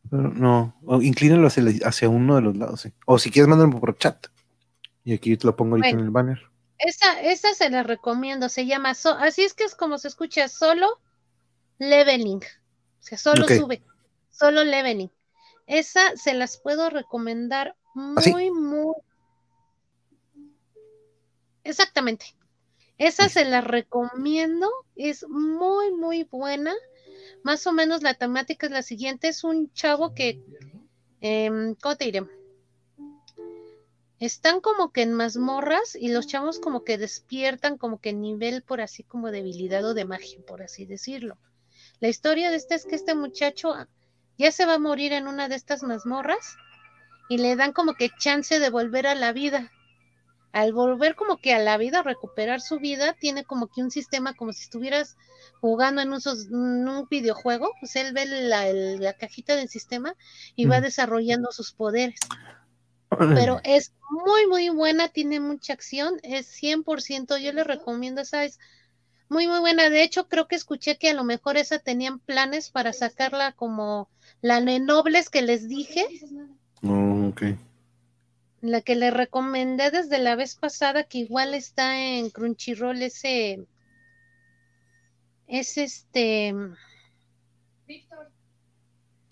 Pero 0.09 0.33
no, 0.33 0.75
inclínalo 1.01 1.47
hacia, 1.47 2.09
uno 2.09 2.35
de 2.35 2.41
los 2.41 2.57
lados, 2.57 2.89
O 3.05 3.17
si 3.17 3.31
quieres, 3.31 3.47
mándalo 3.47 3.79
por 3.79 3.97
chat. 3.97 4.27
Y 5.05 5.13
aquí 5.13 5.37
te 5.37 5.47
lo 5.47 5.55
pongo 5.55 5.77
ahorita 5.77 5.91
en 5.91 5.99
el 6.01 6.09
banner. 6.09 6.41
Esa, 6.77 7.21
esa 7.21 7.53
se 7.53 7.69
la 7.69 7.83
recomiendo, 7.83 8.49
se 8.49 8.65
llama, 8.65 8.89
así 8.89 9.43
es 9.43 9.53
que 9.53 9.63
es 9.63 9.75
como 9.75 9.97
se 9.97 10.09
escucha, 10.09 10.49
solo 10.49 10.99
leveling. 11.79 12.41
O 12.43 12.99
sea, 12.99 13.17
solo 13.17 13.47
sube, 13.47 13.81
solo 14.29 14.65
leveling. 14.65 15.09
Esa 15.67 16.17
se 16.17 16.33
las 16.33 16.57
puedo 16.57 16.89
recomendar 16.89 17.77
muy, 17.93 18.51
muy. 18.51 18.95
Exactamente. 21.63 22.35
Esa 22.97 23.29
se 23.29 23.45
la 23.45 23.61
recomiendo, 23.61 24.69
es 24.95 25.27
muy, 25.27 25.91
muy 25.91 26.23
buena 26.23 26.73
más 27.43 27.65
o 27.67 27.73
menos 27.73 28.03
la 28.03 28.13
temática 28.13 28.67
es 28.67 28.71
la 28.71 28.83
siguiente, 28.83 29.27
es 29.27 29.43
un 29.43 29.71
chavo 29.73 30.13
que, 30.13 30.43
eh, 31.21 31.75
¿cómo 31.81 31.95
te 31.95 32.05
diré? 32.05 32.23
Están 34.19 34.61
como 34.61 34.91
que 34.91 35.01
en 35.01 35.13
mazmorras 35.13 35.95
y 35.95 36.09
los 36.09 36.27
chavos 36.27 36.59
como 36.59 36.83
que 36.83 36.99
despiertan 36.99 37.77
como 37.77 37.99
que 37.99 38.13
nivel 38.13 38.61
por 38.61 38.81
así 38.81 39.03
como 39.03 39.31
debilidad 39.31 39.83
o 39.83 39.95
de 39.95 40.05
magia, 40.05 40.39
por 40.45 40.61
así 40.61 40.85
decirlo. 40.85 41.37
La 41.99 42.07
historia 42.07 42.51
de 42.51 42.57
este 42.57 42.75
es 42.75 42.85
que 42.85 42.95
este 42.95 43.15
muchacho 43.15 43.73
ya 44.37 44.51
se 44.51 44.65
va 44.65 44.75
a 44.75 44.79
morir 44.79 45.13
en 45.13 45.27
una 45.27 45.49
de 45.49 45.55
estas 45.55 45.81
mazmorras 45.81 46.57
y 47.29 47.37
le 47.37 47.55
dan 47.55 47.73
como 47.73 47.93
que 47.93 48.09
chance 48.17 48.59
de 48.59 48.69
volver 48.69 49.07
a 49.07 49.15
la 49.15 49.31
vida 49.31 49.71
al 50.51 50.73
volver 50.73 51.15
como 51.15 51.37
que 51.37 51.53
a 51.53 51.59
la 51.59 51.77
vida, 51.77 52.03
recuperar 52.03 52.61
su 52.61 52.79
vida, 52.79 53.13
tiene 53.13 53.43
como 53.43 53.67
que 53.67 53.81
un 53.81 53.91
sistema 53.91 54.33
como 54.33 54.51
si 54.51 54.63
estuvieras 54.63 55.15
jugando 55.61 56.01
en 56.01 56.11
un, 56.11 57.07
videojuego, 57.09 57.71
pues 57.79 57.95
él 57.95 58.13
ve 58.13 58.25
la, 58.25 59.13
cajita 59.13 59.55
del 59.55 59.69
sistema 59.69 60.15
y 60.55 60.65
va 60.65 60.81
desarrollando 60.81 61.51
sus 61.51 61.71
poderes. 61.71 62.19
Pero 63.09 63.59
es 63.63 63.93
muy, 64.09 64.47
muy 64.47 64.69
buena, 64.69 65.09
tiene 65.09 65.39
mucha 65.39 65.73
acción, 65.73 66.19
es 66.23 66.51
100%, 66.61 67.37
yo 67.37 67.53
le 67.53 67.63
recomiendo 67.63 68.21
esa, 68.21 68.43
es 68.43 68.59
muy, 69.29 69.47
muy 69.47 69.59
buena. 69.59 69.89
De 69.89 70.03
hecho, 70.03 70.27
creo 70.27 70.47
que 70.47 70.55
escuché 70.55 70.97
que 70.97 71.09
a 71.09 71.13
lo 71.13 71.23
mejor 71.23 71.57
esa 71.57 71.79
tenían 71.79 72.19
planes 72.19 72.71
para 72.71 72.93
sacarla 72.93 73.53
como 73.53 74.09
la 74.41 74.59
Nobles 74.61 75.29
que 75.29 75.41
les 75.41 75.67
dije. 75.69 76.05
Oh, 76.83 77.27
ok 77.29 77.43
la 78.61 78.81
que 78.81 78.95
le 78.95 79.11
recomendé 79.11 79.89
desde 79.91 80.19
la 80.19 80.35
vez 80.35 80.55
pasada, 80.55 81.03
que 81.03 81.19
igual 81.19 81.53
está 81.53 81.99
en 81.99 82.29
Crunchyroll, 82.29 83.01
ese 83.01 83.65
es 85.47 85.77
este 85.77 86.55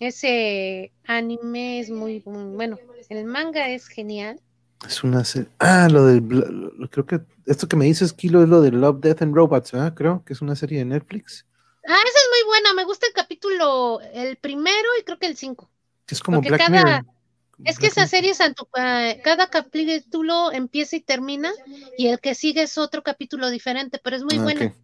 ese 0.00 0.92
anime 1.04 1.80
es 1.80 1.90
muy, 1.90 2.22
bueno, 2.24 2.78
el 3.08 3.24
manga 3.24 3.68
es 3.68 3.86
genial. 3.86 4.40
Es 4.86 5.04
una 5.04 5.24
serie. 5.24 5.50
Ah, 5.58 5.88
lo 5.90 6.06
del. 6.06 6.88
creo 6.90 7.04
que 7.04 7.20
esto 7.44 7.68
que 7.68 7.76
me 7.76 7.84
dices, 7.84 8.14
Kilo, 8.14 8.42
es 8.42 8.48
lo 8.48 8.62
de 8.62 8.72
Love, 8.72 9.00
Death 9.00 9.20
and 9.20 9.34
Robots. 9.34 9.72
Creo 9.94 10.24
que 10.24 10.32
es 10.32 10.40
una 10.40 10.56
serie 10.56 10.78
de 10.78 10.86
Netflix. 10.86 11.44
Ah, 11.86 11.98
esa 11.98 12.18
es 12.18 12.28
muy 12.30 12.48
buena. 12.48 12.72
Me 12.72 12.84
gusta 12.84 13.06
el 13.06 13.12
capítulo, 13.12 14.00
el 14.00 14.36
primero 14.36 14.88
y 14.98 15.04
creo 15.04 15.18
que 15.18 15.26
el 15.26 15.36
cinco. 15.36 15.70
Es 16.08 16.20
como 16.22 16.40
Black 16.40 16.70
Mirror. 16.70 17.04
Es 17.64 17.78
que 17.78 17.86
esa 17.86 18.06
serie, 18.06 18.32
cada 19.22 19.48
capítulo 19.48 20.52
empieza 20.52 20.96
y 20.96 21.00
termina, 21.00 21.50
y 21.96 22.08
el 22.08 22.20
que 22.20 22.34
sigue 22.34 22.62
es 22.62 22.78
otro 22.78 23.02
capítulo 23.02 23.50
diferente, 23.50 24.00
pero 24.02 24.16
es 24.16 24.22
muy 24.22 24.38
ah, 24.38 24.42
bueno. 24.42 24.74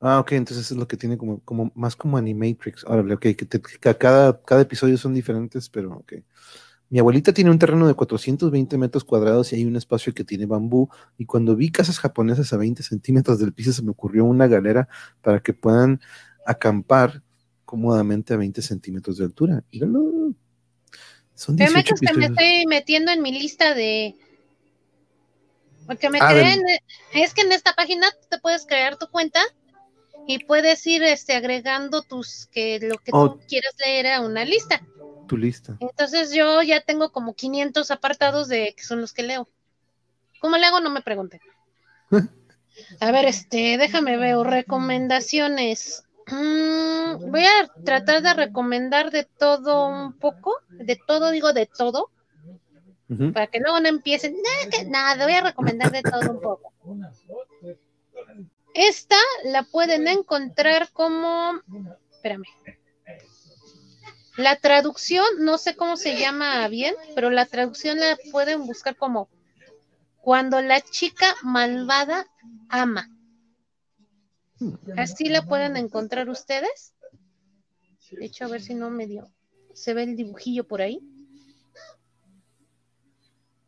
Ah, 0.00 0.20
ok, 0.20 0.32
entonces 0.32 0.70
es 0.70 0.76
lo 0.76 0.86
que 0.86 0.96
tiene 0.96 1.16
como, 1.16 1.40
como 1.40 1.72
más 1.74 1.96
como 1.96 2.16
Animatrix. 2.16 2.84
Órale, 2.84 3.14
ok, 3.14 3.20
que, 3.20 3.96
cada, 3.96 4.42
cada 4.42 4.60
episodio 4.60 4.98
son 4.98 5.14
diferentes, 5.14 5.68
pero 5.68 5.92
ok. 5.94 6.14
Mi 6.90 6.98
abuelita 6.98 7.32
tiene 7.32 7.50
un 7.50 7.58
terreno 7.58 7.88
de 7.88 7.94
420 7.94 8.78
metros 8.78 9.04
cuadrados 9.04 9.52
y 9.52 9.56
hay 9.56 9.64
un 9.64 9.76
espacio 9.76 10.14
que 10.14 10.22
tiene 10.22 10.46
bambú. 10.46 10.88
Y 11.16 11.24
cuando 11.24 11.56
vi 11.56 11.70
casas 11.70 11.98
japonesas 11.98 12.52
a 12.52 12.56
20 12.56 12.82
centímetros 12.82 13.38
del 13.38 13.52
piso, 13.52 13.72
se 13.72 13.82
me 13.82 13.90
ocurrió 13.90 14.24
una 14.24 14.46
galera 14.46 14.88
para 15.22 15.40
que 15.40 15.54
puedan 15.54 16.00
acampar 16.46 17.22
cómodamente 17.64 18.34
a 18.34 18.36
20 18.36 18.62
centímetros 18.62 19.16
de 19.16 19.24
altura. 19.24 19.64
Míralo, 19.72 20.34
son 21.34 21.56
que 21.56 21.68
me 21.70 22.26
estoy 22.26 22.66
metiendo 22.66 23.10
en 23.10 23.22
mi 23.22 23.32
lista 23.32 23.74
de. 23.74 24.16
Porque 25.86 26.08
me 26.08 26.18
ah, 26.20 26.32
Es 27.12 27.34
que 27.34 27.42
en 27.42 27.52
esta 27.52 27.74
página 27.74 28.06
te 28.30 28.38
puedes 28.38 28.66
crear 28.66 28.96
tu 28.96 29.08
cuenta 29.08 29.40
y 30.26 30.44
puedes 30.44 30.86
ir 30.86 31.02
este, 31.02 31.34
agregando 31.34 32.02
tus 32.02 32.46
que 32.46 32.78
lo 32.80 32.96
que 32.98 33.12
tú 33.12 33.40
quieras 33.48 33.74
leer 33.84 34.06
a 34.06 34.20
una 34.20 34.44
lista. 34.44 34.80
Tu 35.28 35.36
lista. 35.36 35.76
Entonces 35.80 36.32
yo 36.32 36.62
ya 36.62 36.80
tengo 36.80 37.12
como 37.12 37.34
500 37.34 37.90
apartados 37.90 38.48
de 38.48 38.74
que 38.76 38.84
son 38.84 39.00
los 39.00 39.12
que 39.12 39.24
leo. 39.24 39.48
¿Cómo 40.40 40.56
le 40.56 40.66
hago? 40.66 40.80
No 40.80 40.90
me 40.90 41.02
pregunten. 41.02 41.40
a 43.00 43.10
ver, 43.10 43.26
este, 43.26 43.76
déjame 43.76 44.16
ver 44.16 44.36
recomendaciones. 44.38 46.03
Mm, 46.26 47.30
voy 47.30 47.44
a 47.44 47.68
tratar 47.84 48.22
de 48.22 48.34
recomendar 48.34 49.10
de 49.10 49.24
todo 49.24 49.86
un 49.88 50.18
poco, 50.18 50.56
de 50.70 50.98
todo, 51.06 51.30
digo 51.30 51.52
de 51.52 51.66
todo, 51.66 52.10
para 53.32 53.46
que 53.46 53.60
luego 53.60 53.80
no 53.80 53.88
empiecen, 53.88 54.34
nada, 54.86 55.24
voy 55.24 55.34
a 55.34 55.42
recomendar 55.42 55.90
de 55.92 56.02
todo 56.02 56.30
un 56.30 56.40
poco. 56.40 56.72
Esta 58.74 59.16
la 59.44 59.62
pueden 59.62 60.08
encontrar 60.08 60.90
como, 60.92 61.60
espérame, 62.10 62.44
la 64.36 64.56
traducción, 64.56 65.24
no 65.38 65.58
sé 65.58 65.76
cómo 65.76 65.96
se 65.96 66.18
llama 66.18 66.66
bien, 66.68 66.94
pero 67.14 67.30
la 67.30 67.46
traducción 67.46 68.00
la 68.00 68.18
pueden 68.32 68.66
buscar 68.66 68.96
como 68.96 69.28
cuando 70.20 70.60
la 70.60 70.80
chica 70.80 71.26
malvada 71.42 72.26
ama. 72.68 73.13
Así 74.96 75.28
la 75.28 75.42
pueden 75.42 75.76
encontrar 75.76 76.28
ustedes. 76.28 76.94
De 78.10 78.26
hecho, 78.26 78.44
a 78.44 78.48
ver 78.48 78.62
si 78.62 78.74
no 78.74 78.90
me 78.90 79.06
dio. 79.06 79.30
Se 79.72 79.94
ve 79.94 80.04
el 80.04 80.16
dibujillo 80.16 80.64
por 80.66 80.82
ahí. 80.82 81.00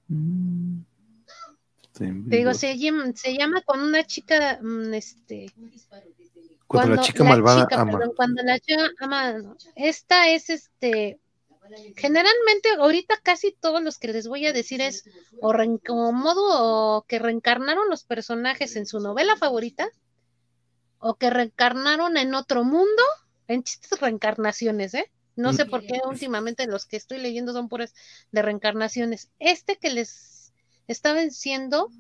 Mm. 0.09 0.83
Te 1.93 2.13
digo, 2.37 2.53
se 2.53 2.77
llama, 2.77 3.11
se 3.15 3.37
llama 3.37 3.63
con 3.63 3.81
una 3.81 4.05
chica, 4.05 4.59
mm, 4.61 4.95
este... 4.95 5.47
Cuando, 6.67 6.97
la 6.97 7.03
chica 7.03 7.23
malvada 7.23 7.67
ama. 7.71 8.01
cuando 8.17 8.43
la 8.43 8.59
chica 8.59 8.91
ama, 8.99 9.37
esta 9.77 10.29
es 10.29 10.51
este, 10.51 11.21
generalmente 11.97 12.71
ahorita 12.79 13.15
casi 13.23 13.53
todos 13.53 13.83
los 13.83 13.99
que 13.99 14.09
les 14.09 14.27
voy 14.27 14.47
a 14.47 14.53
decir 14.53 14.81
es 14.81 15.05
o 15.41 15.53
como 15.87 16.13
modo 16.13 16.99
o 16.99 17.03
que 17.03 17.19
reencarnaron 17.19 17.89
los 17.89 18.05
personajes 18.05 18.75
en 18.77 18.87
su 18.87 18.99
novela 18.99 19.37
favorita 19.37 19.89
o 20.99 21.15
que 21.15 21.31
reencarnaron 21.31 22.17
en 22.17 22.35
otro 22.35 22.65
mundo, 22.65 23.03
en 23.49 23.63
chistes 23.63 24.01
reencarnaciones, 24.01 24.95
¿eh? 24.95 25.11
No 25.37 25.53
sé 25.53 25.67
por 25.67 25.83
qué 25.83 26.01
últimamente 26.09 26.67
los 26.67 26.87
que 26.87 26.97
estoy 26.97 27.19
leyendo 27.19 27.53
son 27.53 27.69
puras 27.69 27.95
de 28.33 28.41
reencarnaciones. 28.41 29.31
Este 29.39 29.77
que 29.77 29.91
les 29.91 30.55
está 30.89 31.13
venciendo 31.13 31.91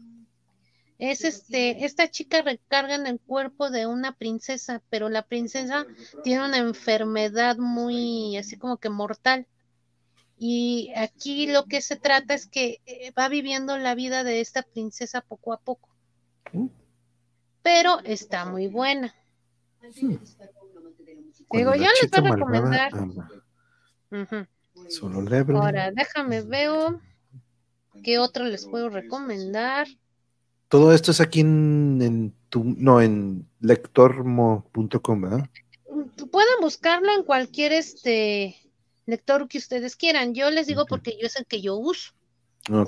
es 0.98 1.22
este, 1.22 1.84
esta 1.84 2.10
chica 2.10 2.40
recarga 2.40 2.94
en 2.94 3.06
el 3.06 3.20
cuerpo 3.20 3.68
de 3.68 3.86
una 3.86 4.12
princesa, 4.16 4.82
pero 4.88 5.10
la 5.10 5.22
princesa 5.22 5.86
tiene 6.24 6.46
una 6.46 6.56
enfermedad 6.56 7.58
muy 7.58 8.38
así 8.38 8.56
como 8.56 8.78
que 8.78 8.88
mortal. 8.88 9.46
Y 10.38 10.92
aquí 10.96 11.46
lo 11.46 11.66
que 11.66 11.82
se 11.82 11.96
trata 11.96 12.34
es 12.34 12.46
que 12.46 12.80
eh, 12.86 13.10
va 13.18 13.28
viviendo 13.28 13.76
la 13.76 13.94
vida 13.94 14.24
de 14.24 14.40
esta 14.40 14.62
princesa 14.62 15.20
poco 15.20 15.52
a 15.52 15.60
poco. 15.60 15.90
Pero 17.66 17.98
está 18.04 18.44
muy 18.44 18.68
buena. 18.68 19.12
Digo, 21.50 21.74
yo 21.74 21.88
les 22.00 22.10
voy 22.12 22.30
a 22.30 22.32
recomendar. 22.32 22.92
Ahora, 25.52 25.90
déjame 25.90 26.42
veo 26.42 27.00
qué 28.04 28.20
otro 28.20 28.44
les 28.44 28.66
puedo 28.66 28.88
recomendar. 28.88 29.88
Todo 30.68 30.92
esto 30.92 31.10
es 31.10 31.20
aquí 31.20 31.40
en, 31.40 32.32
tu, 32.50 32.62
no, 32.62 33.00
en 33.00 33.48
lectormo.com, 33.58 35.22
¿verdad? 35.22 35.50
Pueden 36.30 36.60
buscarlo 36.60 37.12
en 37.16 37.24
cualquier 37.24 37.72
este 37.72 38.54
lector 39.06 39.48
que 39.48 39.58
ustedes 39.58 39.96
quieran. 39.96 40.34
Yo 40.34 40.52
les 40.52 40.68
digo 40.68 40.86
porque 40.86 41.18
yo 41.20 41.26
es 41.26 41.34
el 41.34 41.46
que 41.46 41.60
yo 41.60 41.74
uso. 41.74 42.12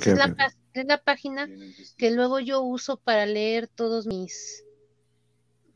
es, 0.02 0.86
la, 0.86 1.02
página 1.02 1.48
que 1.96 2.12
luego 2.12 2.38
yo 2.38 2.60
uso 2.60 2.96
para 2.96 3.26
leer 3.26 3.66
todos 3.66 4.06
mis 4.06 4.62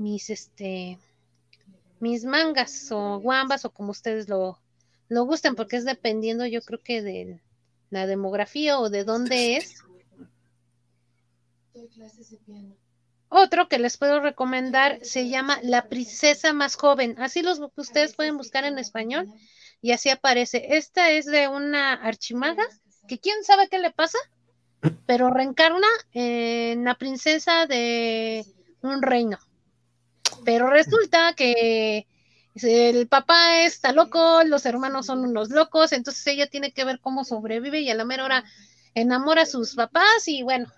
mis 0.02 0.30
este 0.30 0.98
mis 2.00 2.24
mangas 2.24 2.90
o 2.90 3.20
guambas 3.20 3.64
o 3.64 3.70
como 3.70 3.92
ustedes 3.92 4.28
lo, 4.28 4.58
lo 5.08 5.24
gusten, 5.24 5.54
porque 5.54 5.76
es 5.76 5.84
dependiendo 5.84 6.44
yo 6.46 6.60
creo 6.62 6.80
que 6.82 7.00
de 7.00 7.40
la 7.90 8.06
demografía 8.06 8.80
o 8.80 8.90
de 8.90 9.04
dónde 9.04 9.56
es. 9.56 9.84
Otro 13.28 13.68
que 13.68 13.78
les 13.78 13.96
puedo 13.96 14.20
recomendar 14.20 14.98
se 15.02 15.28
llama 15.28 15.58
La 15.62 15.88
princesa 15.88 16.52
más 16.52 16.74
joven. 16.74 17.14
Así 17.18 17.40
los 17.40 17.60
ustedes 17.76 18.14
pueden 18.14 18.36
buscar 18.36 18.64
en 18.64 18.78
español 18.78 19.32
y 19.80 19.92
así 19.92 20.10
aparece. 20.10 20.76
Esta 20.76 21.10
es 21.10 21.26
de 21.26 21.48
una 21.48 21.94
archimaga 21.94 22.64
que 23.08 23.18
quién 23.18 23.42
sabe 23.44 23.68
qué 23.68 23.78
le 23.78 23.90
pasa, 23.90 24.18
pero 25.06 25.30
reencarna 25.30 25.86
en 26.12 26.84
la 26.84 26.96
princesa 26.96 27.66
de 27.66 28.44
un 28.82 29.02
reino. 29.02 29.38
Pero 30.44 30.70
resulta 30.70 31.34
que 31.34 32.06
el 32.54 33.08
papá 33.08 33.62
está 33.62 33.92
loco, 33.92 34.42
los 34.44 34.66
hermanos 34.66 35.06
son 35.06 35.24
unos 35.24 35.50
locos, 35.50 35.92
entonces 35.92 36.26
ella 36.26 36.46
tiene 36.46 36.72
que 36.72 36.84
ver 36.84 37.00
cómo 37.00 37.24
sobrevive 37.24 37.80
y 37.80 37.90
a 37.90 37.94
la 37.94 38.04
mera 38.04 38.24
hora 38.24 38.44
enamora 38.94 39.42
a 39.42 39.46
sus 39.46 39.74
papás 39.74 40.26
y 40.26 40.42
bueno, 40.42 40.70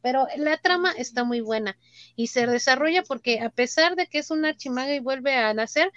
pero 0.00 0.26
la 0.36 0.56
trama 0.56 0.92
está 0.92 1.24
muy 1.24 1.40
buena 1.40 1.76
y 2.16 2.28
se 2.28 2.46
desarrolla 2.46 3.02
porque 3.02 3.40
a 3.40 3.50
pesar 3.50 3.96
de 3.96 4.06
que 4.06 4.18
es 4.18 4.30
un 4.30 4.44
archimaga 4.44 4.94
y 4.94 5.00
vuelve 5.00 5.34
a 5.34 5.52
nacer, 5.52 5.92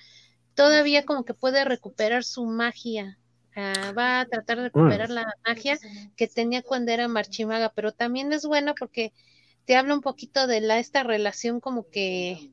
todavía 0.53 1.06
como 1.06 1.23
que 1.23 1.34
puede 1.34 1.64
recuperar 1.64 2.23
su 2.23 2.45
magia. 2.45 3.18
Ah, 3.56 3.93
va 3.98 4.22
a 4.22 4.26
tratar 4.26 4.57
de 4.57 4.64
recuperar 4.65 5.10
la 5.10 5.26
magia 5.45 5.77
que 6.15 6.27
tenía 6.27 6.61
cuando 6.61 6.91
era 6.91 7.10
marchimaga, 7.10 7.69
pero 7.73 7.91
también 7.91 8.31
es 8.31 8.45
buena 8.45 8.73
porque 8.73 9.11
te 9.65 9.76
habla 9.76 9.93
un 9.93 10.02
poquito 10.02 10.48
de 10.48 10.61
la 10.61 10.80
esta 10.80 11.03
relación 11.03 11.60
como 11.60 11.89
que 11.89 12.52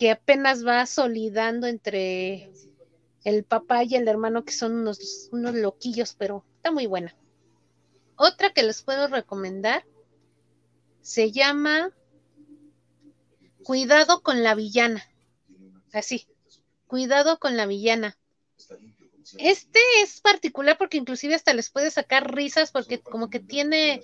que 0.00 0.10
apenas 0.10 0.66
va 0.66 0.86
solidando 0.86 1.66
entre 1.66 2.50
el 3.22 3.44
papá 3.44 3.84
y 3.84 3.96
el 3.96 4.08
hermano 4.08 4.46
que 4.46 4.52
son 4.54 4.76
unos, 4.76 5.28
unos 5.30 5.54
loquillos, 5.54 6.16
pero 6.18 6.42
está 6.56 6.70
muy 6.70 6.86
buena. 6.86 7.14
Otra 8.16 8.50
que 8.54 8.62
les 8.62 8.80
puedo 8.80 9.08
recomendar 9.08 9.84
se 11.02 11.32
llama 11.32 11.90
Cuidado 13.62 14.22
con 14.22 14.42
la 14.42 14.54
villana. 14.54 15.04
Así, 15.92 16.26
cuidado 16.86 17.38
con 17.38 17.58
la 17.58 17.66
villana. 17.66 18.16
Este 19.36 19.80
es 20.02 20.22
particular 20.22 20.78
porque 20.78 20.96
inclusive 20.96 21.34
hasta 21.34 21.52
les 21.52 21.68
puede 21.68 21.90
sacar 21.90 22.34
risas 22.34 22.72
porque 22.72 23.00
como 23.00 23.28
que 23.28 23.38
tiene 23.38 24.00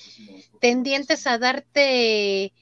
tendientes 0.60 1.26
a 1.26 1.38
darte 1.38 2.52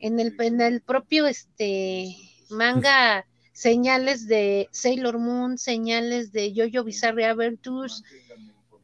en 0.00 0.18
el, 0.18 0.34
en 0.40 0.60
el 0.60 0.82
propio 0.82 1.28
este 1.28 2.16
manga 2.52 3.26
señales 3.52 4.26
de 4.26 4.68
Sailor 4.72 5.18
Moon, 5.18 5.58
señales 5.58 6.32
de 6.32 6.52
Jojo 6.54 6.84
Bizarre 6.84 7.26
Adventures, 7.26 8.02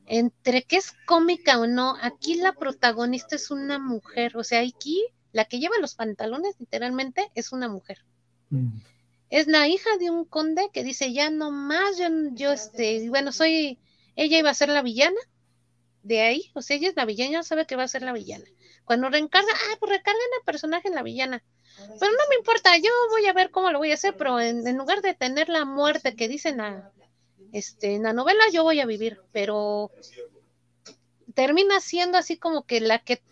entre 0.06 0.62
que 0.62 0.76
es 0.76 0.92
cómica 1.06 1.58
o 1.60 1.66
no, 1.66 1.96
aquí 2.00 2.34
la 2.34 2.52
protagonista 2.52 3.36
es 3.36 3.50
una 3.50 3.78
mujer, 3.78 4.36
o 4.36 4.44
sea, 4.44 4.60
aquí 4.60 5.04
la 5.32 5.44
que 5.44 5.58
lleva 5.58 5.78
los 5.80 5.94
pantalones 5.94 6.56
literalmente 6.58 7.30
es 7.34 7.52
una 7.52 7.68
mujer. 7.68 7.98
Mm. 8.50 8.78
Es 9.30 9.46
la 9.46 9.68
hija 9.68 9.90
de 10.00 10.10
un 10.10 10.24
conde 10.24 10.70
que 10.72 10.82
dice, 10.84 11.12
ya 11.12 11.30
no 11.30 11.50
más, 11.50 11.98
yo, 11.98 12.06
yo 12.32 12.52
este, 12.52 13.08
bueno, 13.10 13.32
soy, 13.32 13.78
ella 14.16 14.38
iba 14.38 14.50
a 14.50 14.54
ser 14.54 14.70
la 14.70 14.82
villana, 14.82 15.20
de 16.02 16.22
ahí, 16.22 16.50
o 16.54 16.62
sea, 16.62 16.76
ella 16.76 16.88
es 16.88 16.96
la 16.96 17.04
villana, 17.04 17.42
sabe 17.42 17.66
que 17.66 17.76
va 17.76 17.82
a 17.82 17.88
ser 17.88 18.02
la 18.02 18.12
villana. 18.12 18.44
Cuando 18.84 19.10
reencarga, 19.10 19.52
ah, 19.52 19.76
pues 19.78 19.92
recargan 19.92 20.22
el 20.38 20.44
personaje 20.46 20.88
en 20.88 20.94
la 20.94 21.02
villana. 21.02 21.44
Pero 21.78 22.12
no 22.12 22.28
me 22.28 22.36
importa, 22.36 22.76
yo 22.76 22.90
voy 23.10 23.26
a 23.26 23.32
ver 23.32 23.50
cómo 23.50 23.70
lo 23.70 23.78
voy 23.78 23.90
a 23.90 23.94
hacer, 23.94 24.16
pero 24.16 24.40
en, 24.40 24.76
lugar 24.76 25.00
de 25.02 25.14
tener 25.14 25.48
la 25.48 25.64
muerte 25.64 26.16
que 26.16 26.28
dicen 26.28 26.58
la, 26.58 26.90
este, 27.52 27.94
en 27.94 28.02
la 28.02 28.12
novela, 28.12 28.44
yo 28.52 28.62
voy 28.62 28.80
a 28.80 28.86
vivir, 28.86 29.20
pero 29.32 29.90
termina 31.34 31.80
siendo 31.80 32.18
así 32.18 32.36
como 32.36 32.64
que 32.64 32.80
la 32.80 32.98
que 32.98 33.22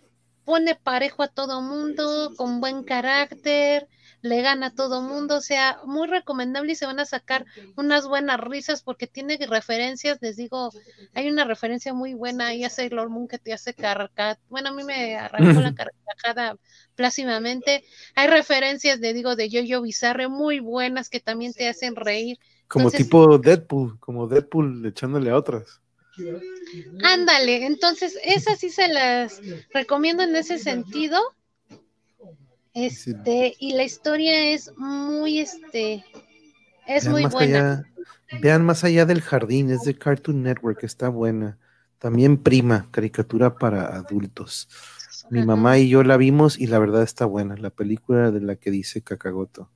pone 0.45 0.77
parejo 0.77 1.23
a 1.23 1.29
todo 1.29 1.61
mundo, 1.61 2.33
con 2.37 2.61
buen 2.61 2.85
carácter, 2.85 3.89
le 4.29 4.43
gana 4.43 4.69
a 4.69 4.75
todo 4.75 5.03
mundo, 5.03 5.37
o 5.37 5.41
sea, 5.41 5.79
muy 5.87 6.07
recomendable 6.07 6.73
y 6.73 6.75
se 6.77 6.87
van 6.87 7.01
a 7.01 7.05
sacar 7.05 7.47
unas 7.77 8.07
buenas 8.07 8.41
risas 8.41 8.83
porque 8.83 9.07
tiene 9.07 9.39
referencias, 9.49 10.19
les 10.21 10.37
digo, 10.37 10.71
hay 11.15 11.29
una 11.29 11.45
referencia 11.45 11.95
muy 11.95 12.15
buena 12.15 12.49
ahí 12.49 12.65
a 12.65 12.71
Sailor 12.71 13.09
Moon 13.09 13.29
que 13.29 13.39
te 13.39 13.53
hace 13.53 13.75
cargar, 13.75 14.39
bueno, 14.49 14.71
a 14.71 14.73
mí 14.73 14.85
me 14.85 15.17
arrancó 15.17 15.61
la 15.61 15.75
carcajada 15.75 16.57
plácidamente, 16.95 17.85
hay 18.15 18.29
referencias, 18.29 19.01
le 19.01 19.13
digo, 19.13 19.37
de 19.37 19.49
Yo-Yo 19.49 19.83
Bizarre 19.83 20.29
muy 20.29 20.61
buenas 20.61 21.09
que 21.09 21.21
también 21.21 21.53
te 21.53 21.69
hacen 21.69 21.97
reír. 21.97 22.39
Como 22.69 22.91
tipo 22.91 23.39
Deadpool, 23.39 23.99
como 24.01 24.27
Deadpool 24.27 24.85
echándole 24.87 25.31
a 25.31 25.37
otras. 25.37 25.81
Ándale, 27.03 27.67
entonces 27.67 28.19
esas 28.25 28.59
sí 28.59 28.71
se 28.71 28.89
las 28.89 29.41
recomiendo 29.73 30.23
en 30.23 30.35
ese 30.35 30.59
sentido. 30.59 31.21
Este, 32.77 33.57
y 33.59 33.73
la 33.73 33.85
historia 33.85 34.53
es 34.53 34.71
muy, 34.77 35.39
este, 35.39 36.05
es 36.87 37.09
muy 37.09 37.25
buena. 37.25 37.91
vean 38.43 38.67
más 38.67 38.85
allá 38.85 39.07
del 39.07 39.23
jardín, 39.23 39.71
es 39.71 39.85
de 39.85 39.97
Cartoon 39.97 40.43
Network, 40.43 40.85
está 40.85 41.09
buena. 41.09 41.59
También 41.99 42.37
prima, 42.37 42.87
caricatura 42.91 43.57
para 43.57 43.97
adultos. 43.97 44.69
Mi 45.31 45.43
mamá 45.43 45.79
y 45.79 45.89
yo 45.89 46.03
la 46.03 46.19
vimos 46.19 46.59
y 46.59 46.67
la 46.67 46.79
verdad 46.79 47.03
está 47.03 47.25
buena, 47.25 47.57
la 47.57 47.71
película 47.71 48.31
de 48.31 48.43
la 48.43 48.57
que 48.57 48.71
dice 48.71 49.01
Kakagoto. 49.01 49.71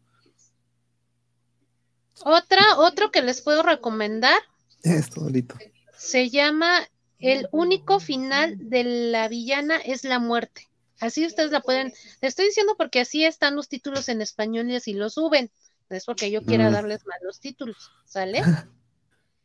Otra, 2.23 2.63
otro 2.77 3.11
que 3.11 3.23
les 3.23 3.41
puedo 3.41 3.63
recomendar. 3.63 4.43
Esto, 4.83 5.23
bonito. 5.23 5.57
Se 5.97 6.29
llama 6.29 6.87
El 7.19 7.49
único 7.51 7.99
final 7.99 8.57
de 8.69 8.85
la 8.85 9.27
villana 9.29 9.79
es 9.79 10.05
la 10.05 10.19
muerte. 10.19 10.70
Así 11.01 11.27
ustedes 11.27 11.51
la 11.51 11.61
pueden, 11.61 11.93
le 12.21 12.29
estoy 12.29 12.47
diciendo 12.47 12.75
porque 12.77 13.01
así 13.01 13.25
están 13.25 13.57
los 13.57 13.69
títulos 13.69 14.09
en 14.09 14.21
español 14.21 14.71
y 14.71 14.77
así 14.77 14.93
los 14.93 15.15
suben. 15.15 15.51
No 15.89 15.97
es 15.97 16.05
porque 16.05 16.31
yo 16.31 16.43
quiera 16.43 16.71
mm. 16.71 16.73
darles 16.73 17.07
más 17.07 17.17
los 17.23 17.41
títulos, 17.41 17.91
¿sale? 18.05 18.43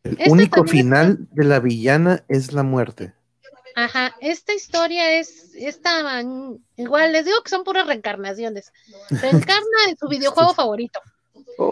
El 0.03 0.31
único 0.31 0.63
final 0.65 1.27
de 1.31 1.45
la 1.45 1.59
villana 1.59 2.23
es 2.27 2.53
la 2.53 2.61
muerte. 2.61 3.13
Ajá, 3.75 4.15
esta 4.21 4.53
historia 4.53 5.19
es, 5.19 5.53
esta, 5.55 6.23
igual 6.77 7.11
les 7.11 7.25
digo 7.25 7.41
que 7.43 7.49
son 7.49 7.63
puras 7.63 7.87
reencarnaciones. 7.87 8.71
Reencarna 9.09 9.89
en 9.89 9.97
su 9.97 10.07
videojuego 10.07 10.53
favorito, 10.55 10.99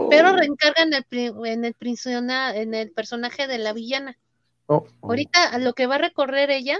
pero 0.09 0.31
oh. 0.31 0.35
reencarga 0.35 0.83
en 0.83 0.93
el, 0.93 1.05
en 1.45 1.65
el, 1.65 1.75
en 2.55 2.73
el 2.73 2.91
personaje 2.91 3.47
de 3.47 3.57
la 3.57 3.73
villana. 3.73 4.17
Oh, 4.65 4.87
oh. 4.99 5.07
Ahorita 5.07 5.57
lo 5.59 5.73
que 5.73 5.87
va 5.87 5.95
a 5.95 5.99
recorrer 5.99 6.49
ella 6.49 6.79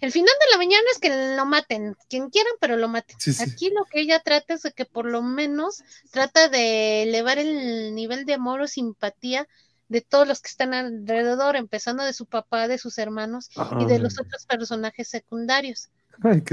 El 0.00 0.12
final 0.12 0.34
de 0.40 0.50
la 0.50 0.56
mañana 0.58 0.84
es 0.92 0.98
que 0.98 1.36
lo 1.36 1.46
maten, 1.46 1.96
quien 2.08 2.30
quieran, 2.30 2.52
pero 2.60 2.76
lo 2.76 2.88
maten. 2.88 3.16
Aquí 3.40 3.70
lo 3.70 3.84
que 3.84 4.00
ella 4.00 4.20
trata 4.20 4.54
es 4.54 4.62
de 4.62 4.72
que 4.72 4.84
por 4.84 5.06
lo 5.06 5.22
menos 5.22 5.82
trata 6.10 6.48
de 6.48 7.02
elevar 7.04 7.38
el 7.38 7.94
nivel 7.94 8.24
de 8.24 8.34
amor 8.34 8.60
o 8.60 8.66
simpatía 8.66 9.46
de 9.88 10.00
todos 10.00 10.26
los 10.26 10.40
que 10.40 10.48
están 10.48 10.74
alrededor, 10.74 11.54
empezando 11.56 12.02
de 12.02 12.14
su 12.14 12.26
papá, 12.26 12.66
de 12.66 12.78
sus 12.78 12.98
hermanos 12.98 13.50
y 13.78 13.84
de 13.84 13.98
los 13.98 14.18
otros 14.18 14.46
personajes 14.46 15.08
secundarios. 15.08 15.90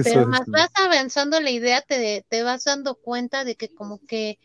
Pero 0.03 0.27
más 0.27 0.45
vas 0.47 0.69
avanzando 0.75 1.39
la 1.39 1.49
idea, 1.49 1.81
te, 1.81 2.25
te 2.27 2.43
vas 2.43 2.65
dando 2.65 2.95
cuenta 2.95 3.43
de 3.43 3.55
que 3.55 3.73
como 3.73 3.99
que 4.05 4.39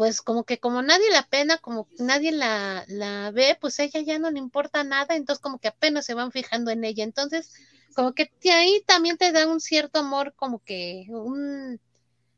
pues 0.00 0.22
como 0.22 0.44
que 0.44 0.58
como 0.58 0.80
nadie 0.80 1.10
la 1.10 1.28
pena, 1.28 1.58
como 1.58 1.86
nadie 1.98 2.32
la, 2.32 2.86
la 2.88 3.30
ve, 3.32 3.58
pues 3.60 3.78
a 3.78 3.84
ella 3.84 4.00
ya 4.00 4.18
no 4.18 4.30
le 4.30 4.38
importa 4.38 4.82
nada, 4.82 5.14
entonces 5.14 5.42
como 5.42 5.58
que 5.58 5.68
apenas 5.68 6.06
se 6.06 6.14
van 6.14 6.32
fijando 6.32 6.70
en 6.70 6.84
ella. 6.84 7.04
Entonces, 7.04 7.52
como 7.92 8.14
que 8.14 8.30
ahí 8.50 8.82
también 8.86 9.18
te 9.18 9.30
da 9.30 9.46
un 9.46 9.60
cierto 9.60 9.98
amor, 9.98 10.32
como 10.36 10.60
que 10.64 11.04
un 11.10 11.78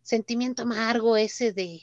sentimiento 0.03 0.63
amargo 0.63 1.17
ese 1.17 1.53
de 1.53 1.83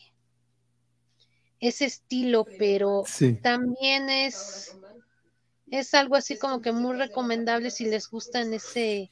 ese 1.62 1.86
estilo, 1.86 2.46
pero 2.58 3.04
también 3.42 4.10
es 4.10 4.76
es 5.72 5.94
algo 5.94 6.16
así 6.18 6.38
como 6.38 6.62
que 6.62 6.74
muy 6.74 6.98
recomendable 6.98 7.72
si 7.72 7.86
les 7.86 8.10
gusta 8.10 8.42
en 8.42 8.54
ese 8.54 9.12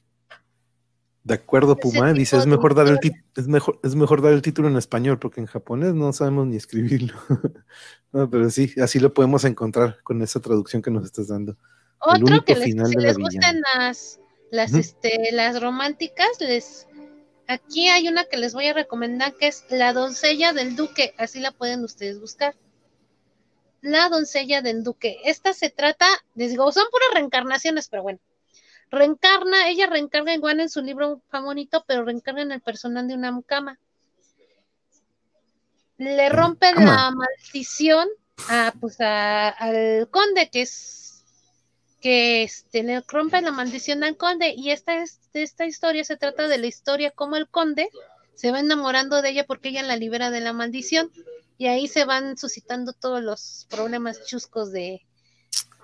de 1.27 1.33
acuerdo, 1.33 1.75
Puma, 1.75 2.13
dice, 2.13 2.37
es 2.37 2.45
mejor, 2.45 2.73
dar 2.73 2.87
el 2.87 2.99
es, 3.35 3.47
mejor, 3.49 3.81
es 3.83 3.95
mejor 3.95 4.21
dar 4.21 4.31
el 4.31 4.41
título 4.41 4.69
en 4.69 4.77
español, 4.77 5.19
porque 5.19 5.41
en 5.41 5.45
japonés 5.45 5.93
no 5.93 6.13
sabemos 6.13 6.47
ni 6.47 6.55
escribirlo. 6.55 7.13
no, 8.13 8.29
pero 8.29 8.49
sí, 8.49 8.73
así 8.81 8.97
lo 8.99 9.13
podemos 9.13 9.43
encontrar 9.43 10.01
con 10.03 10.21
esa 10.21 10.39
traducción 10.39 10.81
que 10.81 10.89
nos 10.89 11.03
estás 11.03 11.27
dando. 11.27 11.57
Otro 11.99 12.45
que 12.45 12.55
les, 12.55 12.63
si 12.63 12.95
les 12.95 13.17
gustan 13.17 13.61
las, 13.75 14.21
las, 14.51 14.73
este, 14.73 15.33
las 15.33 15.61
románticas, 15.61 16.29
les 16.39 16.87
aquí 17.47 17.89
hay 17.89 18.07
una 18.07 18.23
que 18.23 18.37
les 18.37 18.53
voy 18.53 18.67
a 18.67 18.73
recomendar 18.73 19.33
que 19.35 19.47
es 19.47 19.65
La 19.69 19.91
doncella 19.91 20.53
del 20.53 20.77
duque, 20.77 21.13
así 21.17 21.41
la 21.41 21.51
pueden 21.51 21.83
ustedes 21.83 22.21
buscar. 22.21 22.55
La 23.81 24.07
doncella 24.07 24.61
del 24.61 24.81
duque. 24.81 25.17
Esta 25.25 25.51
se 25.51 25.69
trata, 25.69 26.07
les 26.35 26.51
digo, 26.51 26.71
son 26.71 26.85
puras 26.89 27.09
reencarnaciones, 27.15 27.89
pero 27.89 28.03
bueno 28.03 28.19
Reencarna, 28.89 29.69
ella 29.69 29.88
reencarna 29.88 30.34
igual 30.34 30.59
en 30.59 30.69
su 30.69 30.81
libro 30.81 31.22
favorito, 31.30 31.84
pero 31.88 32.05
reencarna 32.05 32.41
en 32.41 32.51
el 32.51 32.61
personal 32.61 33.07
de 33.07 33.15
una 33.15 33.31
mucama. 33.31 33.80
Le 35.97 36.30
rompe 36.30 36.73
la 36.73 37.11
maldición 37.11 38.07
a, 38.49 38.73
pues 38.80 38.97
al 38.99 40.07
conde, 40.11 40.49
que 40.51 40.61
es 40.61 41.23
que 42.01 42.43
este, 42.43 42.84
le 42.84 43.01
rompe 43.01 43.41
la 43.41 43.51
maldición 43.51 44.03
al 44.03 44.15
conde. 44.15 44.53
Y 44.55 44.72
esta, 44.72 45.03
esta 45.34 45.65
historia 45.65 46.03
se 46.03 46.18
trata 46.18 46.47
de 46.47 46.57
la 46.59 46.68
historia 46.68 47.11
como 47.11 47.35
el 47.35 47.49
conde 47.49 47.89
se 48.38 48.51
va 48.51 48.59
enamorando 48.59 49.23
de 49.23 49.31
ella 49.31 49.45
porque 49.47 49.69
ella 49.69 49.81
la 49.81 49.95
libera 49.95 50.30
de 50.30 50.41
la 50.41 50.53
maldición. 50.53 51.11
Y 51.57 51.65
ahí 51.65 51.88
se 51.88 52.05
van 52.05 52.38
suscitando 52.38 52.93
todos 52.93 53.23
los 53.23 53.65
problemas 53.68 54.23
chuscos 54.27 54.72
de, 54.72 55.01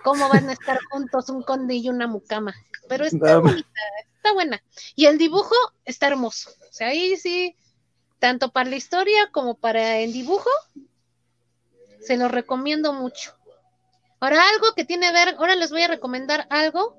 cómo 0.03 0.29
van 0.29 0.49
a 0.49 0.53
estar 0.53 0.79
juntos 0.91 1.29
un 1.29 1.43
conde 1.43 1.75
y 1.75 1.89
una 1.89 2.07
mucama. 2.07 2.53
Pero 2.87 3.05
está 3.05 3.39
bonita, 3.39 3.81
está 4.15 4.33
buena. 4.33 4.61
Y 4.95 5.05
el 5.05 5.17
dibujo 5.17 5.55
está 5.85 6.07
hermoso. 6.07 6.51
O 6.69 6.73
sea, 6.73 6.89
ahí 6.89 7.17
sí, 7.17 7.55
tanto 8.19 8.51
para 8.51 8.69
la 8.69 8.75
historia 8.75 9.29
como 9.31 9.55
para 9.55 9.99
el 9.99 10.13
dibujo, 10.13 10.49
se 12.01 12.17
lo 12.17 12.27
recomiendo 12.27 12.93
mucho. 12.93 13.33
Ahora, 14.19 14.41
algo 14.49 14.73
que 14.75 14.85
tiene 14.85 15.07
que 15.07 15.13
ver, 15.13 15.35
ahora 15.37 15.55
les 15.55 15.71
voy 15.71 15.81
a 15.81 15.87
recomendar 15.87 16.47
algo 16.49 16.97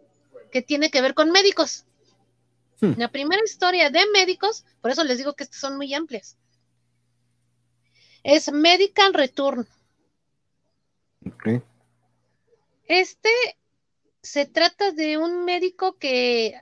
que 0.50 0.62
tiene 0.62 0.90
que 0.90 1.00
ver 1.00 1.14
con 1.14 1.30
médicos. 1.30 1.84
Hmm. 2.80 2.92
La 2.96 3.08
primera 3.08 3.42
historia 3.44 3.90
de 3.90 4.06
médicos, 4.12 4.64
por 4.80 4.90
eso 4.90 5.04
les 5.04 5.18
digo 5.18 5.34
que 5.34 5.44
estas 5.44 5.60
son 5.60 5.76
muy 5.76 5.92
amplias, 5.94 6.36
es 8.22 8.50
Medical 8.52 9.14
Return. 9.14 9.66
Okay. 11.26 11.62
Este 12.86 13.30
se 14.22 14.46
trata 14.46 14.90
de 14.92 15.18
un 15.18 15.44
médico 15.44 15.96
que 15.98 16.60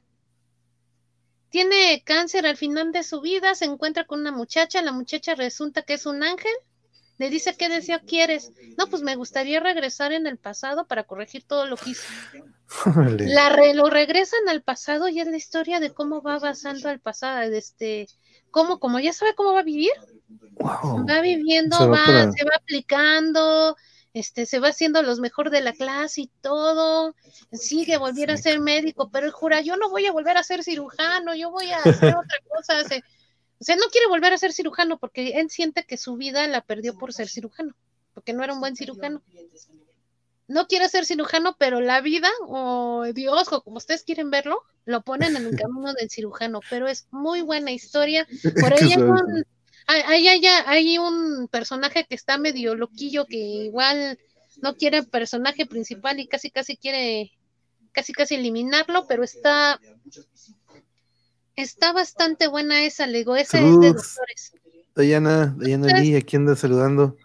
tiene 1.48 2.02
cáncer 2.04 2.46
al 2.46 2.56
final 2.56 2.92
de 2.92 3.02
su 3.02 3.20
vida, 3.20 3.54
se 3.54 3.66
encuentra 3.66 4.04
con 4.04 4.20
una 4.20 4.32
muchacha, 4.32 4.82
la 4.82 4.92
muchacha 4.92 5.34
resulta 5.34 5.82
que 5.82 5.94
es 5.94 6.06
un 6.06 6.22
ángel, 6.22 6.52
le 7.18 7.30
dice 7.30 7.54
qué 7.56 7.68
deseo 7.68 8.00
quieres. 8.06 8.52
No, 8.78 8.88
pues 8.88 9.02
me 9.02 9.16
gustaría 9.16 9.60
regresar 9.60 10.12
en 10.12 10.26
el 10.26 10.38
pasado 10.38 10.86
para 10.86 11.04
corregir 11.04 11.44
todo 11.44 11.66
lo 11.66 11.76
que 11.76 11.90
hizo. 11.90 12.02
La 13.18 13.54
lo 13.74 13.90
regresan 13.90 14.48
al 14.48 14.62
pasado 14.62 15.08
y 15.08 15.20
es 15.20 15.28
la 15.28 15.36
historia 15.36 15.78
de 15.78 15.92
cómo 15.92 16.22
va 16.22 16.34
avanzando 16.34 16.88
al 16.88 17.00
pasado, 17.00 17.48
de 17.50 17.58
este, 17.58 18.08
cómo, 18.50 18.80
como 18.80 18.98
ya 18.98 19.12
sabe 19.12 19.34
cómo 19.34 19.52
va 19.52 19.60
a 19.60 19.64
vivir, 19.64 19.92
va 20.58 21.20
viviendo, 21.20 21.76
va, 21.90 22.32
se 22.32 22.44
va 22.44 22.56
aplicando, 22.56 23.76
este, 24.14 24.46
se 24.46 24.58
va 24.58 24.68
haciendo 24.68 25.02
los 25.02 25.20
mejor 25.20 25.50
de 25.50 25.62
la 25.62 25.72
clase 25.72 26.22
y 26.22 26.30
todo, 26.40 27.14
sigue 27.52 27.96
volver 27.96 28.30
a 28.30 28.36
ser 28.36 28.60
médico, 28.60 29.10
pero 29.10 29.26
él 29.26 29.32
jura, 29.32 29.60
yo 29.62 29.76
no 29.76 29.88
voy 29.88 30.06
a 30.06 30.12
volver 30.12 30.36
a 30.36 30.42
ser 30.42 30.62
cirujano, 30.62 31.34
yo 31.34 31.50
voy 31.50 31.70
a 31.70 31.78
hacer 31.78 32.14
otra 32.14 32.38
cosa. 32.48 32.82
o 32.82 33.64
sea, 33.64 33.76
no 33.76 33.86
quiere 33.90 34.08
volver 34.08 34.32
a 34.32 34.38
ser 34.38 34.52
cirujano 34.52 34.98
porque 34.98 35.30
él 35.40 35.50
siente 35.50 35.84
que 35.84 35.96
su 35.96 36.16
vida 36.16 36.46
la 36.46 36.60
perdió 36.60 36.96
por 36.98 37.12
ser 37.12 37.28
cirujano, 37.28 37.74
porque 38.12 38.32
no 38.32 38.44
era 38.44 38.52
un 38.52 38.60
buen 38.60 38.76
cirujano. 38.76 39.22
No 40.48 40.66
quiere 40.66 40.88
ser 40.90 41.06
cirujano, 41.06 41.56
pero 41.58 41.80
la 41.80 42.02
vida, 42.02 42.28
o 42.46 43.04
Dios, 43.14 43.50
o 43.52 43.62
como 43.62 43.78
ustedes 43.78 44.02
quieren 44.02 44.30
verlo, 44.30 44.62
lo 44.84 45.00
ponen 45.02 45.36
en 45.36 45.46
el 45.46 45.56
camino 45.66 45.94
del 45.94 46.10
cirujano, 46.10 46.60
pero 46.68 46.88
es 46.88 47.06
muy 47.10 47.40
buena 47.40 47.72
historia. 47.72 48.26
Por 48.60 48.74
ella 48.74 48.98
hay, 50.06 50.28
hay, 50.28 50.46
hay, 50.46 50.98
un 50.98 51.48
personaje 51.48 52.04
que 52.08 52.14
está 52.14 52.38
medio 52.38 52.74
loquillo 52.74 53.26
que 53.26 53.36
igual 53.36 54.18
no 54.60 54.76
quiere 54.76 55.02
personaje 55.02 55.66
principal 55.66 56.20
y 56.20 56.26
casi 56.26 56.50
casi 56.50 56.76
quiere 56.76 57.32
casi 57.92 58.12
casi 58.12 58.36
eliminarlo, 58.36 59.06
pero 59.06 59.22
está 59.22 59.78
está 61.56 61.92
bastante 61.92 62.48
buena 62.48 62.84
esa, 62.84 63.06
Lego, 63.06 63.36
esa 63.36 63.58
es 63.58 63.80
de 63.80 63.88
doctores. 63.88 64.52
Diana, 64.96 65.54
Diana 65.58 66.00
Lee, 66.00 66.16
aquí 66.16 66.36
anda 66.36 66.56
saludando. 66.56 67.16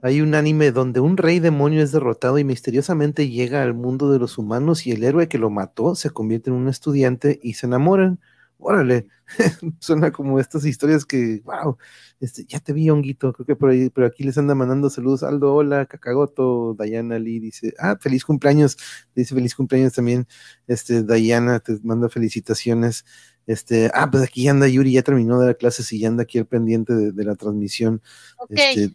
Hay 0.00 0.20
un 0.20 0.34
anime 0.34 0.70
donde 0.70 1.00
un 1.00 1.16
rey 1.16 1.40
demonio 1.40 1.82
es 1.82 1.90
derrotado 1.90 2.38
y 2.38 2.44
misteriosamente 2.44 3.28
llega 3.28 3.62
al 3.62 3.74
mundo 3.74 4.12
de 4.12 4.20
los 4.20 4.38
humanos 4.38 4.86
y 4.86 4.92
el 4.92 5.02
héroe 5.02 5.28
que 5.28 5.38
lo 5.38 5.50
mató 5.50 5.96
se 5.96 6.10
convierte 6.10 6.50
en 6.50 6.56
un 6.56 6.68
estudiante 6.68 7.40
y 7.42 7.54
se 7.54 7.66
enamoran 7.66 8.20
órale, 8.58 9.06
suena 9.80 10.10
como 10.10 10.40
estas 10.40 10.64
historias 10.64 11.04
que, 11.04 11.40
wow, 11.44 11.78
este, 12.20 12.44
ya 12.44 12.60
te 12.60 12.72
vi, 12.72 12.90
honguito, 12.90 13.32
creo 13.32 13.46
que 13.46 13.56
por 13.56 13.70
ahí, 13.70 13.90
pero 13.90 14.06
aquí 14.06 14.24
les 14.24 14.36
anda 14.38 14.54
mandando 14.54 14.90
saludos, 14.90 15.22
Aldo, 15.22 15.54
hola, 15.54 15.86
Cacagoto, 15.86 16.74
Dayana 16.74 17.18
Lee 17.18 17.38
dice, 17.38 17.74
ah, 17.78 17.96
feliz 18.00 18.24
cumpleaños, 18.24 18.76
dice 19.14 19.34
feliz 19.34 19.54
cumpleaños 19.54 19.92
también, 19.92 20.26
este, 20.66 21.02
Dayana, 21.02 21.60
te 21.60 21.78
manda 21.82 22.08
felicitaciones, 22.08 23.04
este, 23.46 23.90
ah, 23.94 24.10
pues 24.10 24.24
aquí 24.24 24.48
anda 24.48 24.68
Yuri, 24.68 24.92
ya 24.92 25.02
terminó 25.02 25.38
de 25.40 25.46
la 25.46 25.54
clase, 25.54 25.82
y 25.94 26.00
ya 26.00 26.08
anda 26.08 26.24
aquí 26.24 26.38
al 26.38 26.46
pendiente 26.46 26.94
de, 26.94 27.24
la 27.24 27.36
transmisión, 27.36 28.02
este, 28.50 28.92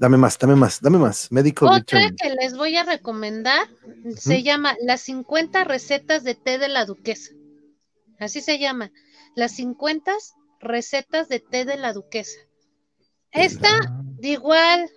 Dame 0.00 0.16
más, 0.16 0.38
dame 0.38 0.54
más, 0.54 0.80
dame 0.80 0.96
más. 0.96 1.32
Medical 1.32 1.68
Otra 1.70 2.12
que 2.16 2.30
les 2.40 2.56
voy 2.56 2.76
a 2.76 2.84
recomendar 2.84 3.66
se 4.16 4.44
llama 4.44 4.76
Las 4.80 5.00
50 5.00 5.64
recetas 5.64 6.22
de 6.22 6.36
té 6.36 6.56
de 6.56 6.68
la 6.68 6.84
duquesa 6.84 7.32
así 8.18 8.40
se 8.40 8.58
llama, 8.58 8.90
las 9.34 9.52
50 9.52 10.12
recetas 10.60 11.28
de 11.28 11.40
té 11.40 11.64
de 11.64 11.76
la 11.76 11.92
duquesa. 11.92 12.38
Esta, 13.30 13.70
de 14.18 14.28
igual, 14.28 14.90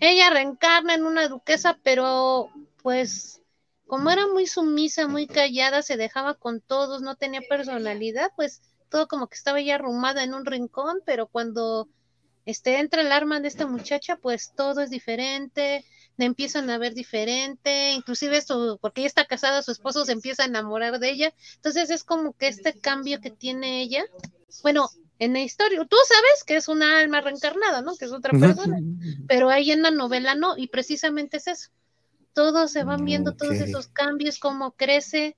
ella 0.00 0.30
reencarna 0.30 0.94
en 0.94 1.04
una 1.04 1.28
duquesa, 1.28 1.78
pero 1.82 2.50
pues 2.82 3.40
como 3.86 4.10
era 4.10 4.26
muy 4.28 4.46
sumisa, 4.46 5.08
muy 5.08 5.26
callada, 5.26 5.82
se 5.82 5.96
dejaba 5.96 6.34
con 6.34 6.60
todos, 6.60 7.02
no 7.02 7.16
tenía 7.16 7.40
personalidad, 7.48 8.30
pues 8.36 8.62
todo 8.88 9.08
como 9.08 9.26
que 9.28 9.34
estaba 9.34 9.60
ya 9.60 9.76
arrumada 9.76 10.22
en 10.22 10.32
un 10.32 10.46
rincón, 10.46 11.00
pero 11.04 11.26
cuando 11.26 11.88
este, 12.44 12.78
entra 12.78 13.02
el 13.02 13.12
arma 13.12 13.40
de 13.40 13.48
esta 13.48 13.66
muchacha, 13.66 14.16
pues 14.16 14.52
todo 14.54 14.80
es 14.80 14.90
diferente, 14.90 15.84
empiezan 16.24 16.70
a 16.70 16.78
ver 16.78 16.94
diferente, 16.94 17.92
inclusive 17.92 18.36
esto, 18.36 18.78
porque 18.80 19.00
ella 19.02 19.08
está 19.08 19.24
casada, 19.24 19.62
su 19.62 19.72
esposo 19.72 20.04
se 20.04 20.12
empieza 20.12 20.42
a 20.42 20.46
enamorar 20.46 20.98
de 20.98 21.10
ella, 21.10 21.34
entonces 21.56 21.90
es 21.90 22.04
como 22.04 22.32
que 22.32 22.48
este 22.48 22.74
cambio 22.74 23.20
que 23.20 23.30
tiene 23.30 23.82
ella, 23.82 24.04
bueno, 24.62 24.88
en 25.18 25.34
la 25.34 25.40
historia, 25.40 25.84
tú 25.84 25.96
sabes 26.06 26.44
que 26.44 26.56
es 26.56 26.68
una 26.68 26.98
alma 26.98 27.20
reencarnada, 27.20 27.82
¿no? 27.82 27.94
Que 27.96 28.06
es 28.06 28.12
otra 28.12 28.38
persona, 28.38 28.78
pero 29.28 29.50
ahí 29.50 29.70
en 29.70 29.82
la 29.82 29.90
novela 29.90 30.34
no, 30.34 30.56
y 30.56 30.68
precisamente 30.68 31.36
es 31.36 31.46
eso, 31.46 31.70
todos 32.32 32.70
se 32.70 32.84
van 32.84 33.04
viendo 33.04 33.34
todos 33.34 33.56
esos 33.56 33.88
cambios, 33.88 34.38
cómo 34.38 34.72
crece, 34.72 35.36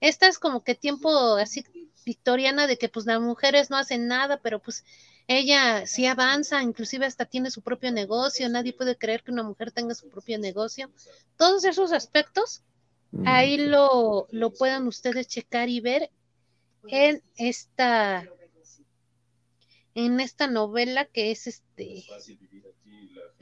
esta 0.00 0.26
es 0.26 0.38
como 0.38 0.64
que 0.64 0.74
tiempo 0.74 1.36
así 1.36 1.64
victoriana 2.04 2.66
de 2.66 2.78
que 2.78 2.88
pues 2.88 3.06
las 3.06 3.20
mujeres 3.20 3.70
no 3.70 3.76
hacen 3.76 4.06
nada, 4.08 4.38
pero 4.42 4.60
pues 4.60 4.84
ella 5.28 5.86
sí 5.86 6.06
avanza, 6.06 6.62
inclusive 6.62 7.06
hasta 7.06 7.24
tiene 7.24 7.50
su 7.50 7.62
propio 7.62 7.92
negocio, 7.92 8.48
nadie 8.48 8.72
puede 8.72 8.96
creer 8.96 9.22
que 9.22 9.30
una 9.30 9.42
mujer 9.42 9.72
tenga 9.72 9.94
su 9.94 10.08
propio 10.08 10.38
negocio. 10.38 10.90
Todos 11.36 11.64
esos 11.64 11.92
aspectos 11.92 12.62
Ahí 13.26 13.58
lo, 13.58 14.26
lo 14.30 14.52
puedan 14.52 14.86
ustedes 14.86 15.28
checar 15.28 15.68
y 15.68 15.80
ver 15.80 16.10
en 16.88 17.22
esta 17.36 18.24
en 19.94 20.20
esta 20.20 20.46
novela 20.46 21.04
que 21.06 21.30
es 21.30 21.46
este 21.46 22.04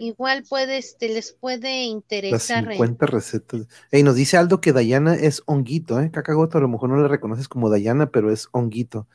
igual 0.01 0.44
puede 0.48 0.78
este 0.78 1.09
les 1.09 1.32
puede 1.32 1.85
interesar. 1.85 2.64
Las 2.64 2.72
50 2.72 3.06
recetas. 3.06 3.60
Ey, 3.90 4.02
nos 4.02 4.14
dice 4.14 4.36
Aldo 4.39 4.60
que 4.60 4.72
Dayana 4.72 5.14
es 5.14 5.43
honguito, 5.47 6.01
¿eh? 6.01 6.10
Cacagoto, 6.10 6.59
a 6.59 6.60
lo 6.60 6.68
mejor 6.68 6.89
no 6.89 7.01
le 7.01 7.09
reconoces 7.09 7.48
como 7.48 7.68
Dayana, 7.68 8.10
pero 8.10 8.32
es 8.32 8.48
honguito. 8.52 9.06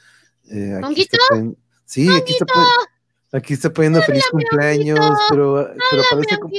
Eh, 0.49 0.79
¿Honguito? 0.83 1.17
Sí, 1.85 2.07
aquí 2.09 2.33
está, 2.33 2.45
aquí 3.31 3.53
está 3.53 3.71
poniendo 3.71 4.01
feliz 4.01 4.25
cumpleaños, 4.29 4.99
pero, 5.29 5.69
pero 5.91 6.03
parece 6.09 6.39
como 6.39 6.53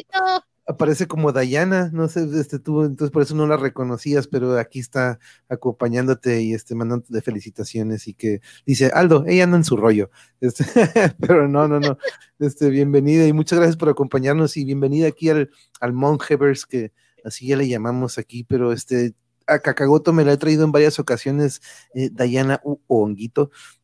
aparece 0.67 1.07
como 1.07 1.33
Dayana, 1.33 1.91
no 1.93 2.09
sé, 2.09 2.29
este 2.39 2.59
tú, 2.59 2.83
entonces 2.85 3.13
por 3.13 3.23
eso 3.23 3.35
no 3.35 3.47
la 3.47 3.57
reconocías, 3.57 4.27
pero 4.27 4.59
aquí 4.59 4.81
está 4.81 5.19
acompañándote 5.49 6.43
y 6.43 6.55
este 6.55 6.75
mandándote 6.75 7.23
felicitaciones 7.23 8.09
y 8.09 8.15
que 8.15 8.41
dice, 8.67 8.91
Aldo, 8.93 9.25
ella 9.27 9.45
anda 9.45 9.57
en 9.59 9.65
su 9.65 9.77
rollo. 9.77 10.11
Este, 10.41 10.65
pero 11.21 11.49
no, 11.49 11.69
no, 11.69 11.79
no. 11.79 11.99
Este, 12.39 12.69
bienvenida 12.71 13.27
y 13.27 13.33
muchas 13.33 13.59
gracias 13.59 13.77
por 13.77 13.89
acompañarnos 13.89 14.57
y 14.57 14.65
bienvenida 14.65 15.09
aquí 15.09 15.31
al, 15.31 15.51
al 15.81 15.93
Monjevers, 15.93 16.67
que 16.67 16.93
así 17.25 17.47
ya 17.47 17.57
le 17.57 17.69
llamamos 17.69 18.19
aquí, 18.19 18.45
pero 18.45 18.73
este, 18.73 19.15
a 19.47 19.59
Cacagoto 19.61 20.13
me 20.13 20.25
la 20.25 20.33
he 20.33 20.37
traído 20.37 20.65
en 20.65 20.73
varias 20.73 20.99
ocasiones, 20.99 21.63
eh, 21.95 22.11
Dayana 22.13 22.61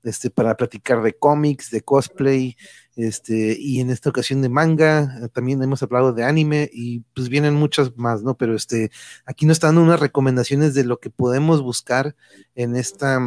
este, 0.02 0.30
para 0.30 0.56
platicar 0.56 1.02
de 1.02 1.14
cómics, 1.14 1.70
de 1.70 1.82
cosplay, 1.82 2.56
este, 2.96 3.56
y 3.58 3.80
en 3.80 3.90
esta 3.90 4.10
ocasión 4.10 4.42
de 4.42 4.48
manga, 4.48 5.18
eh, 5.22 5.28
también 5.28 5.62
hemos 5.62 5.82
hablado 5.82 6.12
de 6.12 6.24
anime 6.24 6.68
y 6.72 7.00
pues 7.14 7.28
vienen 7.28 7.54
muchas 7.54 7.96
más, 7.96 8.22
¿no? 8.22 8.36
Pero 8.36 8.54
este, 8.54 8.90
aquí 9.24 9.46
nos 9.46 9.56
están 9.56 9.74
dando 9.74 9.82
unas 9.82 10.00
recomendaciones 10.00 10.74
de 10.74 10.84
lo 10.84 11.00
que 11.00 11.10
podemos 11.10 11.62
buscar 11.62 12.14
en 12.54 12.76
esta, 12.76 13.18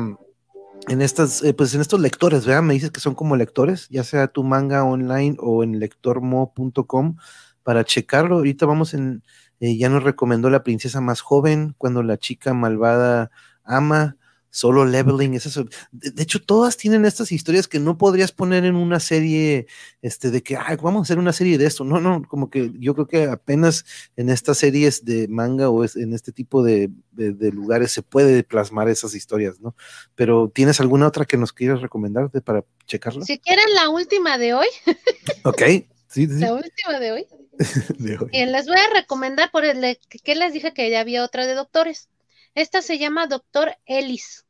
en 0.87 1.01
estas, 1.01 1.43
eh, 1.43 1.53
pues 1.53 1.73
en 1.73 1.81
estos 1.81 1.99
lectores, 1.99 2.45
¿verdad? 2.45 2.63
Me 2.63 2.75
dices 2.75 2.91
que 2.91 2.99
son 2.99 3.15
como 3.15 3.35
lectores, 3.35 3.87
ya 3.89 4.03
sea 4.03 4.27
tu 4.27 4.43
manga 4.43 4.83
online 4.83 5.35
o 5.39 5.63
en 5.63 5.79
lectormo.com 5.79 7.17
para 7.63 7.83
checarlo. 7.83 8.35
Ahorita 8.35 8.65
vamos 8.67 8.93
en, 8.93 9.23
eh, 9.59 9.77
ya 9.77 9.89
nos 9.89 10.03
recomendó 10.03 10.49
la 10.49 10.63
princesa 10.63 11.01
más 11.01 11.21
joven, 11.21 11.73
cuando 11.77 12.03
la 12.03 12.17
chica 12.17 12.53
malvada 12.53 13.31
ama, 13.63 14.17
solo 14.55 14.85
leveling, 14.85 15.33
eso. 15.33 15.65
De, 15.91 16.23
hecho, 16.23 16.41
todas 16.41 16.77
tienen 16.77 17.03
estas 17.03 17.33
historias 17.33 17.67
que 17.67 17.77
no 17.77 17.97
podrías 17.97 18.31
poner 18.31 18.63
en 18.63 18.75
una 18.75 19.01
serie, 19.01 19.67
este, 20.01 20.31
de 20.31 20.41
que, 20.41 20.55
ay, 20.55 20.77
vamos 20.81 21.01
a 21.01 21.03
hacer 21.03 21.19
una 21.19 21.33
serie 21.33 21.57
de 21.57 21.65
esto. 21.65 21.83
No, 21.83 21.99
no, 21.99 22.23
como 22.25 22.49
que 22.49 22.71
yo 22.79 22.93
creo 22.93 23.05
que 23.05 23.25
apenas 23.25 23.83
en 24.15 24.29
estas 24.29 24.57
series 24.57 25.03
de 25.03 25.27
manga 25.27 25.69
o 25.69 25.83
en 25.83 26.13
este 26.13 26.31
tipo 26.31 26.63
de, 26.63 26.89
lugares 27.17 27.91
se 27.91 28.01
puede 28.01 28.43
plasmar 28.43 28.87
esas 28.87 29.13
historias, 29.13 29.59
¿no? 29.59 29.75
Pero 30.15 30.49
¿tienes 30.53 30.79
alguna 30.79 31.07
otra 31.07 31.25
que 31.25 31.35
nos 31.35 31.51
quieras 31.51 31.81
recomendar 31.81 32.29
para 32.41 32.63
checarla? 32.87 33.25
Si 33.25 33.37
quieren 33.39 33.73
la 33.75 33.89
última 33.89 34.37
de 34.37 34.53
hoy. 34.53 34.67
ok. 35.43 35.63
Sí, 36.07 36.27
La 36.27 36.53
última 36.53 36.97
de 37.01 37.11
hoy. 37.11 37.27
de 37.99 38.17
hoy. 38.19 38.29
Y 38.31 38.45
les 38.45 38.67
voy 38.67 38.77
a 38.77 38.93
recomendar 39.01 39.51
por 39.51 39.65
el 39.65 39.99
que 40.23 40.35
les 40.35 40.53
dije 40.53 40.73
que 40.73 40.89
ya 40.89 41.01
había 41.01 41.25
otra 41.25 41.45
de 41.45 41.55
doctores. 41.55 42.07
Esta 42.53 42.81
se 42.81 42.97
llama 42.97 43.27
Doctor 43.27 43.75
Ellis 43.85 44.44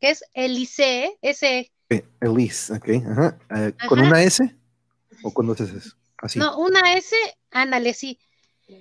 que 0.00 0.10
es 0.10 0.24
Elise, 0.34 1.18
S. 1.22 1.72
Elise, 2.20 2.72
ok, 2.72 2.88
ajá. 3.10 3.38
Eh, 3.56 3.72
¿Con 3.88 4.00
una 4.00 4.22
S 4.22 4.54
o 5.22 5.32
con 5.32 5.46
dos 5.46 5.60
S? 5.60 5.90
Así. 6.18 6.38
No, 6.38 6.58
una 6.58 6.94
S, 6.94 7.14
ándale, 7.50 7.94
sí. 7.94 8.18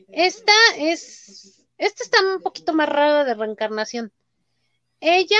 Esta 0.07 0.53
es, 0.77 1.65
esta 1.77 2.03
está 2.03 2.17
un 2.21 2.41
poquito 2.41 2.73
más 2.73 2.89
rara 2.89 3.23
de 3.23 3.35
reencarnación. 3.35 4.11
Ella, 4.99 5.39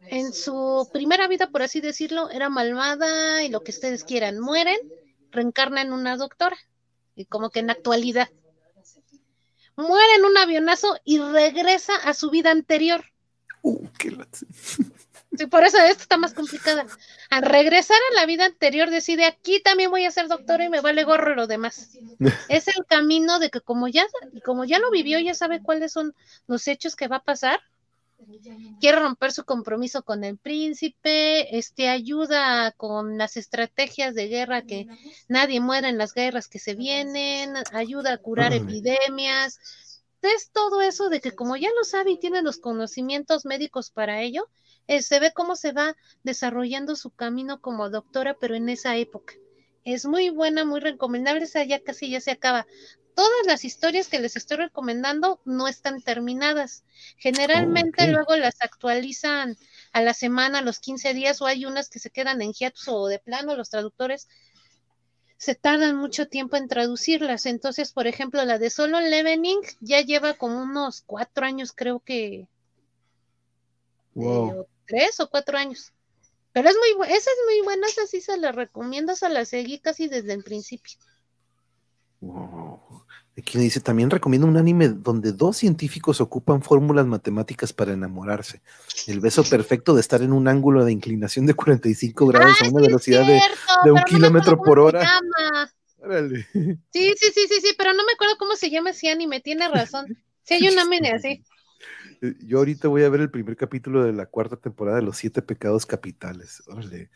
en 0.00 0.32
su 0.32 0.88
primera 0.92 1.28
vida, 1.28 1.50
por 1.50 1.62
así 1.62 1.80
decirlo, 1.80 2.30
era 2.30 2.48
malvada 2.48 3.42
y 3.42 3.48
lo 3.48 3.62
que 3.62 3.72
ustedes 3.72 4.04
quieran, 4.04 4.38
mueren, 4.38 4.78
reencarna 5.30 5.82
en 5.82 5.92
una 5.92 6.16
doctora. 6.16 6.56
Y 7.16 7.26
como 7.26 7.50
que 7.50 7.60
en 7.60 7.70
actualidad. 7.70 8.28
Muere 9.76 10.14
en 10.16 10.24
un 10.24 10.36
avionazo 10.36 10.96
y 11.04 11.18
regresa 11.18 11.94
a 11.96 12.14
su 12.14 12.30
vida 12.30 12.50
anterior. 12.50 13.04
Uh, 13.64 13.88
qué 13.98 14.14
Sí, 15.36 15.46
por 15.46 15.64
eso 15.64 15.78
esto 15.78 16.02
está 16.02 16.18
más 16.18 16.34
complicada. 16.34 16.86
Al 17.30 17.42
regresar 17.42 17.96
a 18.10 18.14
la 18.14 18.26
vida 18.26 18.44
anterior 18.44 18.90
decide 18.90 19.24
aquí 19.24 19.60
también 19.60 19.90
voy 19.90 20.04
a 20.04 20.10
ser 20.10 20.28
doctora 20.28 20.66
y 20.66 20.68
me 20.68 20.82
vale 20.82 21.02
gorro 21.02 21.34
lo 21.34 21.46
demás. 21.46 21.98
es 22.48 22.68
el 22.68 22.84
camino 22.86 23.38
de 23.38 23.50
que 23.50 23.62
como 23.62 23.88
ya, 23.88 24.06
como 24.44 24.64
ya 24.64 24.78
lo 24.78 24.90
vivió, 24.90 25.18
ya 25.18 25.32
sabe 25.32 25.62
cuáles 25.62 25.92
son 25.92 26.14
los 26.46 26.68
hechos 26.68 26.94
que 26.94 27.08
va 27.08 27.16
a 27.16 27.24
pasar. 27.24 27.58
Quiere 28.80 29.00
romper 29.00 29.32
su 29.32 29.44
compromiso 29.44 30.02
con 30.02 30.24
el 30.24 30.36
príncipe, 30.36 31.58
este 31.58 31.88
ayuda 31.88 32.72
con 32.72 33.18
las 33.18 33.36
estrategias 33.36 34.14
de 34.14 34.28
guerra 34.28 34.62
que 34.62 34.86
nadie 35.28 35.60
muera 35.60 35.88
en 35.88 35.98
las 35.98 36.12
guerras 36.12 36.48
que 36.48 36.58
se 36.58 36.74
vienen, 36.74 37.54
ayuda 37.72 38.12
a 38.12 38.18
curar 38.18 38.52
epidemias, 38.52 39.58
es 40.28 40.50
todo 40.50 40.80
eso 40.80 41.08
de 41.08 41.20
que 41.20 41.32
como 41.32 41.56
ya 41.56 41.68
lo 41.76 41.84
sabe 41.84 42.12
y 42.12 42.18
tiene 42.18 42.42
los 42.42 42.58
conocimientos 42.58 43.44
médicos 43.44 43.90
para 43.90 44.20
ello, 44.22 44.48
eh, 44.86 45.02
se 45.02 45.20
ve 45.20 45.32
cómo 45.32 45.56
se 45.56 45.72
va 45.72 45.96
desarrollando 46.22 46.96
su 46.96 47.10
camino 47.10 47.60
como 47.60 47.90
doctora, 47.90 48.36
pero 48.38 48.54
en 48.54 48.68
esa 48.68 48.96
época. 48.96 49.34
Es 49.84 50.06
muy 50.06 50.30
buena, 50.30 50.64
muy 50.64 50.80
recomendable, 50.80 51.44
esa 51.44 51.64
ya 51.64 51.82
casi 51.82 52.10
ya 52.10 52.20
se 52.20 52.30
acaba. 52.30 52.66
Todas 53.14 53.46
las 53.46 53.64
historias 53.64 54.08
que 54.08 54.18
les 54.18 54.36
estoy 54.36 54.56
recomendando 54.56 55.40
no 55.44 55.68
están 55.68 56.02
terminadas. 56.02 56.84
Generalmente 57.16 58.08
luego 58.08 58.34
las 58.36 58.56
actualizan 58.60 59.56
a 59.92 60.02
la 60.02 60.14
semana, 60.14 60.58
a 60.58 60.62
los 60.62 60.80
15 60.80 61.14
días, 61.14 61.40
o 61.40 61.46
hay 61.46 61.64
unas 61.64 61.88
que 61.88 62.00
se 62.00 62.10
quedan 62.10 62.42
en 62.42 62.52
hiatus 62.52 62.88
o 62.88 63.06
de 63.06 63.20
plano 63.20 63.56
los 63.56 63.70
traductores 63.70 64.28
se 65.36 65.54
tardan 65.54 65.96
mucho 65.96 66.28
tiempo 66.28 66.56
en 66.56 66.68
traducirlas. 66.68 67.46
Entonces, 67.46 67.92
por 67.92 68.06
ejemplo, 68.06 68.44
la 68.44 68.58
de 68.58 68.70
Solo 68.70 69.00
Levening 69.00 69.60
ya 69.80 70.00
lleva 70.00 70.34
como 70.34 70.62
unos 70.62 71.02
cuatro 71.06 71.44
años, 71.44 71.72
creo 71.72 72.00
que. 72.00 72.48
Wow. 74.14 74.66
tres 74.86 75.18
o 75.20 75.28
cuatro 75.28 75.58
años. 75.58 75.92
Pero 76.52 76.68
es 76.68 76.76
muy 76.76 77.08
esa 77.08 77.30
es 77.30 77.36
muy 77.46 77.64
buena, 77.64 77.88
esa 77.88 78.06
sí 78.06 78.20
se 78.20 78.36
la 78.36 78.52
recomiendo, 78.52 79.16
se 79.16 79.28
la 79.28 79.44
seguí 79.44 79.80
casi 79.80 80.06
desde 80.06 80.34
el 80.34 80.44
principio. 80.44 80.98
Wow. 82.20 82.80
Aquí 83.36 83.58
dice, 83.58 83.80
también 83.80 84.10
recomiendo 84.10 84.46
un 84.46 84.56
anime 84.56 84.88
donde 84.88 85.32
dos 85.32 85.56
científicos 85.56 86.20
ocupan 86.20 86.62
fórmulas 86.62 87.04
matemáticas 87.06 87.72
para 87.72 87.92
enamorarse. 87.92 88.62
El 89.08 89.18
beso 89.20 89.42
perfecto 89.50 89.94
de 89.94 90.00
estar 90.00 90.22
en 90.22 90.32
un 90.32 90.46
ángulo 90.46 90.84
de 90.84 90.92
inclinación 90.92 91.44
de 91.46 91.54
45 91.54 92.26
grados 92.28 92.62
a 92.62 92.68
una 92.68 92.80
velocidad 92.80 93.26
de, 93.26 93.90
un 93.90 94.02
kilómetro 94.04 94.56
por 94.58 94.78
hora. 94.78 95.08
Sí, 96.06 97.14
sí, 97.16 97.28
sí, 97.32 97.46
sí, 97.48 97.60
sí, 97.62 97.74
pero 97.78 97.94
no 97.94 98.04
me 98.04 98.12
acuerdo 98.12 98.36
cómo 98.38 98.56
se 98.56 98.68
llama 98.68 98.90
ese 98.90 99.08
anime, 99.08 99.40
tiene 99.40 99.66
razón. 99.70 100.04
Sí 100.42 100.52
hay 100.52 100.68
un 100.68 100.78
anime 100.78 101.12
así. 101.12 101.42
Eh, 102.20 102.34
yo 102.44 102.58
ahorita 102.58 102.88
voy 102.88 103.04
a 103.04 103.08
ver 103.08 103.22
el 103.22 103.30
primer 103.30 103.56
capítulo 103.56 104.04
de 104.04 104.12
la 104.12 104.26
cuarta 104.26 104.56
temporada 104.56 104.98
de 104.98 105.02
Los 105.02 105.16
Siete 105.16 105.40
Pecados 105.40 105.86
Capitales. 105.86 106.62
Órale. 106.66 107.08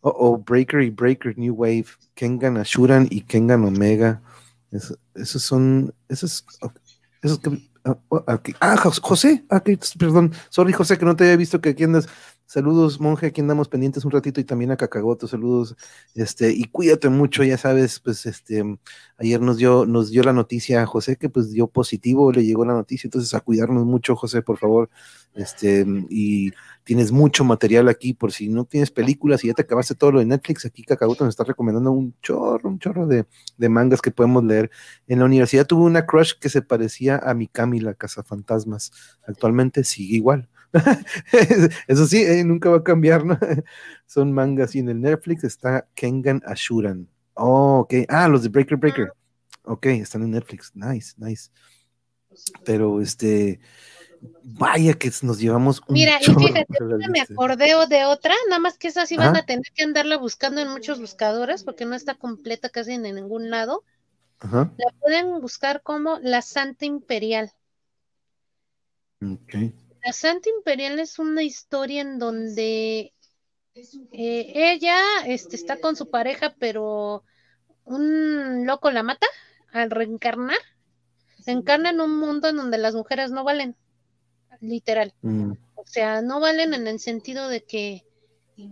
Oh, 0.00 0.14
oh, 0.16 0.38
Breaker 0.38 0.82
y 0.82 0.90
Breaker 0.90 1.36
New 1.36 1.54
Wave, 1.54 1.86
Kengan 2.14 2.56
Ashuran 2.56 3.08
y 3.10 3.22
Kengan 3.22 3.64
Omega 3.64 4.22
esos 4.70 5.42
son, 5.42 5.94
esos, 6.08 6.44
esos 7.22 7.40
ah, 7.84 7.96
oh, 8.08 8.24
ah, 8.60 8.76
José, 9.02 9.44
ah, 9.50 9.62
perdón, 9.98 10.32
sorry 10.48 10.72
José 10.72 10.98
que 10.98 11.04
no 11.04 11.16
te 11.16 11.24
había 11.24 11.36
visto 11.36 11.60
que 11.60 11.70
aquí 11.70 11.84
andas, 11.84 12.08
saludos 12.46 13.00
monje, 13.00 13.26
aquí 13.26 13.40
andamos 13.40 13.68
pendientes 13.68 14.04
un 14.04 14.12
ratito 14.12 14.40
y 14.40 14.44
también 14.44 14.70
a 14.70 14.76
Cacagoto, 14.76 15.26
saludos, 15.26 15.76
este, 16.14 16.52
y 16.52 16.64
cuídate 16.64 17.08
mucho, 17.08 17.42
ya 17.44 17.58
sabes, 17.58 18.00
pues 18.00 18.24
este, 18.24 18.78
ayer 19.18 19.40
nos 19.40 19.58
dio, 19.58 19.84
nos 19.84 20.10
dio 20.10 20.22
la 20.22 20.32
noticia 20.32 20.82
a 20.82 20.86
José 20.86 21.16
que 21.16 21.28
pues 21.28 21.50
dio 21.50 21.66
positivo, 21.66 22.32
le 22.32 22.44
llegó 22.44 22.64
la 22.64 22.74
noticia, 22.74 23.08
entonces 23.08 23.34
a 23.34 23.40
cuidarnos 23.40 23.84
mucho 23.84 24.16
José, 24.16 24.42
por 24.42 24.58
favor, 24.58 24.88
este, 25.34 25.84
y 26.08 26.52
tienes 26.84 27.10
mucho 27.10 27.44
material 27.44 27.88
aquí, 27.88 28.14
por 28.14 28.30
si 28.32 28.48
no 28.48 28.64
tienes 28.64 28.92
películas 28.92 29.44
y 29.44 29.48
ya 29.48 29.54
te 29.54 29.62
acabaste 29.62 29.96
todo 29.96 30.12
lo 30.12 30.20
de 30.20 30.26
Netflix, 30.26 30.64
aquí 30.64 30.84
Cacahuto 30.84 31.24
nos 31.24 31.32
está 31.32 31.44
recomendando 31.44 31.90
un 31.90 32.14
chorro, 32.22 32.68
un 32.70 32.78
chorro 32.78 33.06
de, 33.06 33.26
mangas 33.68 34.00
que 34.00 34.12
podemos 34.12 34.44
leer. 34.44 34.70
En 35.08 35.18
la 35.18 35.24
universidad 35.24 35.66
tuve 35.66 35.82
una 35.82 36.06
crush 36.06 36.34
que 36.40 36.48
se 36.48 36.62
parecía 36.62 37.18
a 37.18 37.34
Mikami, 37.34 37.80
la 37.80 37.96
Fantasmas. 38.24 38.92
Actualmente 39.26 39.82
sigue 39.82 40.16
igual. 40.16 40.48
Eso 41.86 42.06
sí, 42.06 42.22
eh, 42.22 42.44
nunca 42.44 42.70
va 42.70 42.78
a 42.78 42.84
cambiar, 42.84 43.24
¿no? 43.24 43.38
Son 44.06 44.32
mangas 44.32 44.74
y 44.74 44.80
en 44.80 44.88
el 44.88 45.00
Netflix 45.00 45.44
está 45.44 45.86
Kengan 45.94 46.42
Ashuran. 46.46 47.08
Oh, 47.34 47.80
ok. 47.80 47.94
Ah, 48.08 48.28
los 48.28 48.42
de 48.42 48.48
Breaker 48.48 48.76
Breaker. 48.76 49.12
Ok, 49.64 49.86
están 49.86 50.22
en 50.22 50.30
Netflix. 50.32 50.72
Nice, 50.74 51.14
nice. 51.18 51.50
Pero 52.64 53.00
este, 53.00 53.60
Vaya 54.42 54.94
que 54.94 55.10
nos 55.22 55.38
llevamos 55.38 55.80
un 55.88 55.94
Mira, 55.94 56.18
y 56.20 56.24
fíjate, 56.24 56.66
me 57.10 57.20
acordé 57.20 57.66
de 57.88 58.04
otra, 58.04 58.34
nada 58.48 58.60
más 58.60 58.78
que 58.78 58.88
esa 58.88 59.06
sí 59.06 59.16
van 59.16 59.36
a 59.36 59.44
tener 59.44 59.64
que 59.74 59.82
andarla 59.82 60.16
buscando 60.16 60.60
en 60.60 60.68
muchos 60.68 61.00
buscadores 61.00 61.64
porque 61.64 61.84
no 61.84 61.94
está 61.94 62.14
completa 62.14 62.68
casi 62.68 62.92
en 62.92 63.02
ningún 63.02 63.50
lado. 63.50 63.84
La 64.40 64.70
pueden 65.00 65.40
buscar 65.40 65.82
como 65.82 66.18
la 66.20 66.42
Santa 66.42 66.84
Imperial. 66.84 67.52
La 69.20 69.36
Santa 70.12 70.48
Imperial 70.50 70.98
es 70.98 71.18
una 71.18 71.42
historia 71.42 72.02
en 72.02 72.18
donde 72.18 73.12
eh, 73.74 74.52
ella 74.54 74.98
este, 75.26 75.56
está 75.56 75.80
con 75.80 75.96
su 75.96 76.08
pareja, 76.10 76.54
pero 76.58 77.24
un 77.84 78.66
loco 78.66 78.90
la 78.90 79.02
mata 79.02 79.26
al 79.72 79.90
reencarnar. 79.90 80.58
Se 81.40 81.52
encarna 81.52 81.90
en 81.90 82.00
un 82.00 82.18
mundo 82.18 82.48
en 82.48 82.56
donde 82.56 82.78
las 82.78 82.94
mujeres 82.94 83.30
no 83.30 83.44
valen, 83.44 83.76
literal. 84.60 85.14
Mm. 85.22 85.52
O 85.74 85.86
sea, 85.86 86.22
no 86.22 86.40
valen 86.40 86.74
en 86.74 86.86
el 86.86 86.98
sentido 86.98 87.48
de 87.48 87.64
que 87.64 88.04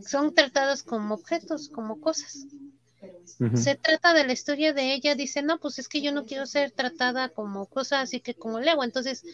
son 0.07 0.35
tratadas 0.35 0.83
como 0.83 1.15
objetos, 1.15 1.69
como 1.69 2.01
cosas. 2.01 2.47
Se 3.55 3.75
trata 3.75 4.15
de 4.15 4.25
la 4.25 4.33
historia 4.33 4.73
de 4.73 4.95
ella, 4.95 5.15
dice, 5.15 5.43
no, 5.43 5.59
pues 5.59 5.79
es 5.79 5.89
que 5.89 6.01
yo 6.01 6.13
no 6.13 6.25
quiero 6.25 6.47
ser 6.47 6.71
tratada 6.71 7.29
como 7.29 7.67
cosa 7.67 8.01
así 8.01 8.21
que 8.21 8.35
como 8.35 8.61
lego. 8.61 8.85
Entonces, 8.85 9.25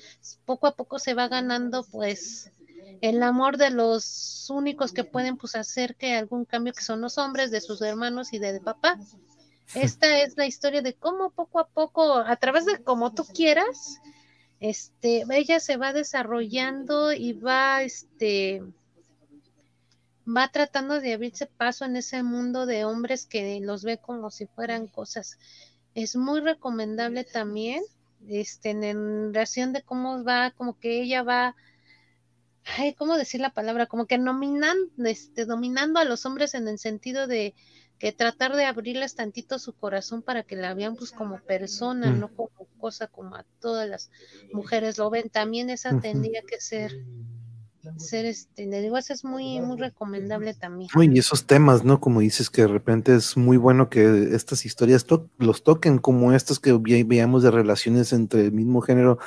poco 0.45 0.67
a 0.67 0.75
poco 0.75 0.99
se 0.99 1.15
va 1.15 1.29
ganando, 1.29 1.85
pues, 1.85 2.51
el 3.01 3.23
amor 3.23 3.57
de 3.57 3.71
los 3.71 4.49
únicos 4.51 4.93
que 4.93 5.05
pueden, 5.05 5.37
pues, 5.37 5.55
hacer 5.55 5.97
que 5.97 6.15
algún 6.15 6.45
cambio, 6.45 6.73
que 6.73 6.83
son 6.83 7.01
los 7.01 7.19
hombres, 7.19 7.51
de 7.51 7.61
sus 7.61 7.83
hermanos 7.83 8.33
y 8.33 8.39
de, 8.39 8.61
papá. 8.61 8.99
Esta 9.75 10.21
es 10.23 10.37
la 10.37 10.47
historia 10.47 10.83
de 10.83 10.95
cómo 10.95 11.31
poco 11.31 11.61
a 11.61 11.69
poco, 11.69 12.15
a 12.17 12.37
través 12.37 12.65
de 12.65 12.83
como 12.83 13.13
tú 13.13 13.25
quieras, 13.25 14.01
este, 14.59 15.25
ella 15.31 15.61
se 15.61 15.77
va 15.77 15.93
desarrollando 15.93 17.13
y 17.13 17.33
va, 17.33 17.83
este, 17.83 18.63
va 20.37 20.49
tratando 20.49 21.01
de 21.01 21.15
abrirse 21.15 21.47
paso 21.47 21.85
en 21.85 21.97
ese 21.97 22.23
mundo 22.23 22.67
de 22.67 22.85
hombres 22.85 23.27
que 23.27 23.61
los 23.61 23.85
ve 23.85 23.99
como 23.99 24.31
si 24.31 24.47
fueran 24.47 24.87
cosas. 24.87 25.39
Es 25.95 26.17
muy 26.17 26.41
recomendable 26.41 27.25
también, 27.25 27.83
este, 28.29 28.71
en 28.71 29.35
relación 29.35 29.73
de 29.73 29.83
cómo 29.83 30.23
va, 30.25 30.53
como 30.53 30.79
que 30.79 31.03
ella 31.03 31.23
va, 31.23 31.57
ay, 32.65 32.95
¿cómo 32.95 33.17
decir 33.17 33.41
la 33.41 33.51
palabra? 33.51 33.87
Como 33.87 34.07
que 34.07 34.21
este, 35.05 35.47
dominando 35.47 35.99
a 35.99 36.05
los 36.05 36.27
hombres 36.27 36.55
en 36.55 36.69
el 36.69 36.79
sentido 36.79 37.27
de 37.27 37.55
que 37.99 38.13
tratar 38.13 38.57
de 38.57 38.65
abrirles 38.65 39.15
tantito 39.15 39.59
su 39.59 39.75
corazón 39.75 40.23
para 40.23 40.43
que 40.43 40.57
la 40.57 40.73
vean 40.73 40.97
pues 40.97 41.13
como 41.13 41.39
persona, 41.41 42.11
mm. 42.11 42.19
no 42.21 42.35
como 42.35 42.67
cosa 42.79 43.09
como 43.09 43.37
a 43.37 43.45
todas 43.61 43.89
las 43.89 44.11
mujeres 44.53 44.97
lo 44.97 45.11
ven. 45.11 45.29
También 45.29 45.69
esa 45.69 46.01
tendría 46.01 46.41
que 46.43 46.61
ser 46.61 47.05
ser 47.97 48.27
este, 48.27 48.69
es 49.09 49.25
muy, 49.25 49.61
muy 49.61 49.79
recomendable 49.79 50.55
también. 50.55 50.91
y 50.95 51.19
esos 51.19 51.47
temas, 51.47 51.85
¿no? 51.85 52.01
Como 52.01 52.21
dices 52.21 52.51
que 52.51 52.63
de 52.63 52.69
repente 52.69 53.15
es 53.15 53.37
muy 53.37 53.57
bueno 53.57 53.89
que 53.89 54.35
estas 54.35 54.67
historias 54.67 55.07
los 55.39 55.63
toquen, 55.63 55.99
como 55.99 56.33
estas 56.33 56.59
que 56.59 56.73
veíamos 56.73 57.43
de 57.43 57.51
relaciones 57.51 58.13
entre 58.13 58.47
el 58.47 58.53
mismo 58.53 58.81
género, 58.81 59.19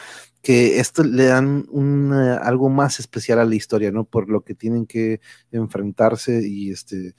que 0.42 0.80
esto 0.80 1.04
le 1.04 1.26
dan 1.26 1.66
un, 1.70 2.12
algo 2.14 2.70
más 2.70 3.00
especial 3.00 3.40
a 3.40 3.46
la 3.46 3.56
historia, 3.56 3.92
¿no? 3.92 4.04
Por 4.04 4.30
lo 4.30 4.44
que 4.44 4.54
tienen 4.54 4.86
que 4.86 5.22
enfrentarse 5.52 6.48
y 6.48 6.72
este, 6.72 7.16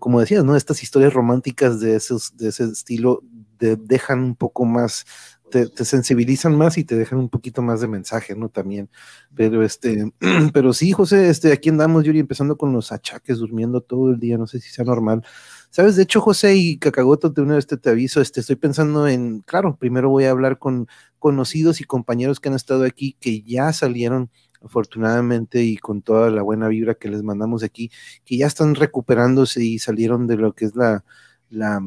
como 0.00 0.20
decías, 0.20 0.44
¿no? 0.44 0.56
Estas 0.56 0.82
historias 0.82 1.14
románticas 1.14 1.80
de 1.80 1.96
esos, 1.96 2.36
de 2.36 2.48
ese 2.48 2.64
estilo 2.64 3.22
dejan 3.58 4.20
un 4.20 4.36
poco 4.36 4.64
más 4.64 5.06
te, 5.50 5.84
sensibilizan 5.84 6.56
más 6.56 6.78
y 6.78 6.84
te 6.84 6.96
dejan 6.96 7.18
un 7.18 7.28
poquito 7.28 7.62
más 7.62 7.80
de 7.80 7.88
mensaje, 7.88 8.34
¿no? 8.34 8.48
También. 8.48 8.88
Pero 9.34 9.62
este, 9.62 10.12
pero 10.52 10.72
sí, 10.72 10.92
José, 10.92 11.28
este, 11.28 11.52
aquí 11.52 11.68
andamos, 11.68 12.04
Yuri, 12.04 12.20
empezando 12.20 12.56
con 12.56 12.72
los 12.72 12.92
achaques, 12.92 13.38
durmiendo 13.38 13.80
todo 13.80 14.10
el 14.10 14.18
día, 14.18 14.38
no 14.38 14.46
sé 14.46 14.60
si 14.60 14.70
sea 14.70 14.84
normal. 14.84 15.24
Sabes, 15.70 15.96
de 15.96 16.04
hecho, 16.04 16.20
José 16.20 16.56
y 16.56 16.78
Cacagoto, 16.78 17.30
de 17.30 17.42
una 17.42 17.56
vez 17.56 17.66
te, 17.66 17.76
te 17.76 17.90
aviso, 17.90 18.20
este, 18.20 18.40
estoy 18.40 18.56
pensando 18.56 19.06
en, 19.08 19.40
claro, 19.40 19.76
primero 19.76 20.10
voy 20.10 20.24
a 20.24 20.30
hablar 20.30 20.58
con 20.58 20.88
conocidos 21.18 21.80
y 21.80 21.84
compañeros 21.84 22.40
que 22.40 22.48
han 22.48 22.54
estado 22.54 22.84
aquí, 22.84 23.16
que 23.20 23.42
ya 23.42 23.72
salieron 23.72 24.30
afortunadamente 24.62 25.62
y 25.62 25.76
con 25.76 26.02
toda 26.02 26.30
la 26.30 26.42
buena 26.42 26.68
vibra 26.68 26.94
que 26.94 27.08
les 27.08 27.22
mandamos 27.22 27.62
aquí, 27.62 27.90
que 28.24 28.36
ya 28.36 28.46
están 28.46 28.74
recuperándose 28.74 29.62
y 29.64 29.78
salieron 29.78 30.26
de 30.26 30.36
lo 30.36 30.54
que 30.54 30.66
es 30.66 30.74
la, 30.74 31.04
la, 31.50 31.80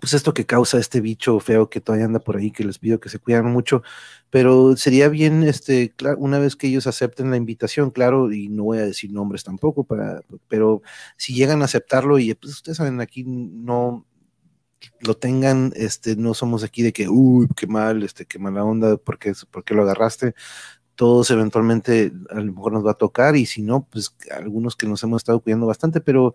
pues 0.00 0.12
esto 0.14 0.34
que 0.34 0.46
causa 0.46 0.78
este 0.78 1.00
bicho 1.00 1.38
feo 1.40 1.70
que 1.70 1.80
todavía 1.80 2.06
anda 2.06 2.20
por 2.20 2.36
ahí, 2.36 2.50
que 2.50 2.64
les 2.64 2.78
pido 2.78 3.00
que 3.00 3.08
se 3.08 3.18
cuidan 3.18 3.46
mucho, 3.46 3.82
pero 4.30 4.76
sería 4.76 5.08
bien, 5.08 5.44
este, 5.44 5.94
una 6.18 6.38
vez 6.38 6.56
que 6.56 6.66
ellos 6.66 6.86
acepten 6.86 7.30
la 7.30 7.36
invitación, 7.36 7.90
claro, 7.90 8.32
y 8.32 8.48
no 8.48 8.64
voy 8.64 8.78
a 8.78 8.86
decir 8.86 9.12
nombres 9.12 9.44
tampoco, 9.44 9.84
para, 9.84 10.20
pero 10.48 10.82
si 11.16 11.34
llegan 11.34 11.62
a 11.62 11.66
aceptarlo 11.66 12.18
y 12.18 12.34
pues 12.34 12.54
ustedes 12.54 12.78
saben, 12.78 13.00
aquí 13.00 13.24
no 13.24 14.06
lo 15.00 15.16
tengan, 15.16 15.72
este, 15.76 16.16
no 16.16 16.34
somos 16.34 16.64
aquí 16.64 16.82
de 16.82 16.92
que, 16.92 17.08
uy, 17.08 17.48
qué 17.56 17.66
mal, 17.66 18.02
este, 18.02 18.26
qué 18.26 18.38
mala 18.38 18.64
onda, 18.64 18.96
porque 18.96 19.32
por 19.50 19.64
qué 19.64 19.74
lo 19.74 19.82
agarraste? 19.82 20.34
Todos 20.96 21.30
eventualmente 21.30 22.12
a 22.30 22.40
lo 22.40 22.52
mejor 22.52 22.72
nos 22.72 22.86
va 22.86 22.92
a 22.92 22.94
tocar 22.94 23.36
y 23.36 23.46
si 23.46 23.62
no, 23.62 23.86
pues 23.90 24.14
algunos 24.30 24.76
que 24.76 24.86
nos 24.86 25.02
hemos 25.02 25.20
estado 25.20 25.40
cuidando 25.40 25.66
bastante, 25.66 26.00
pero 26.00 26.34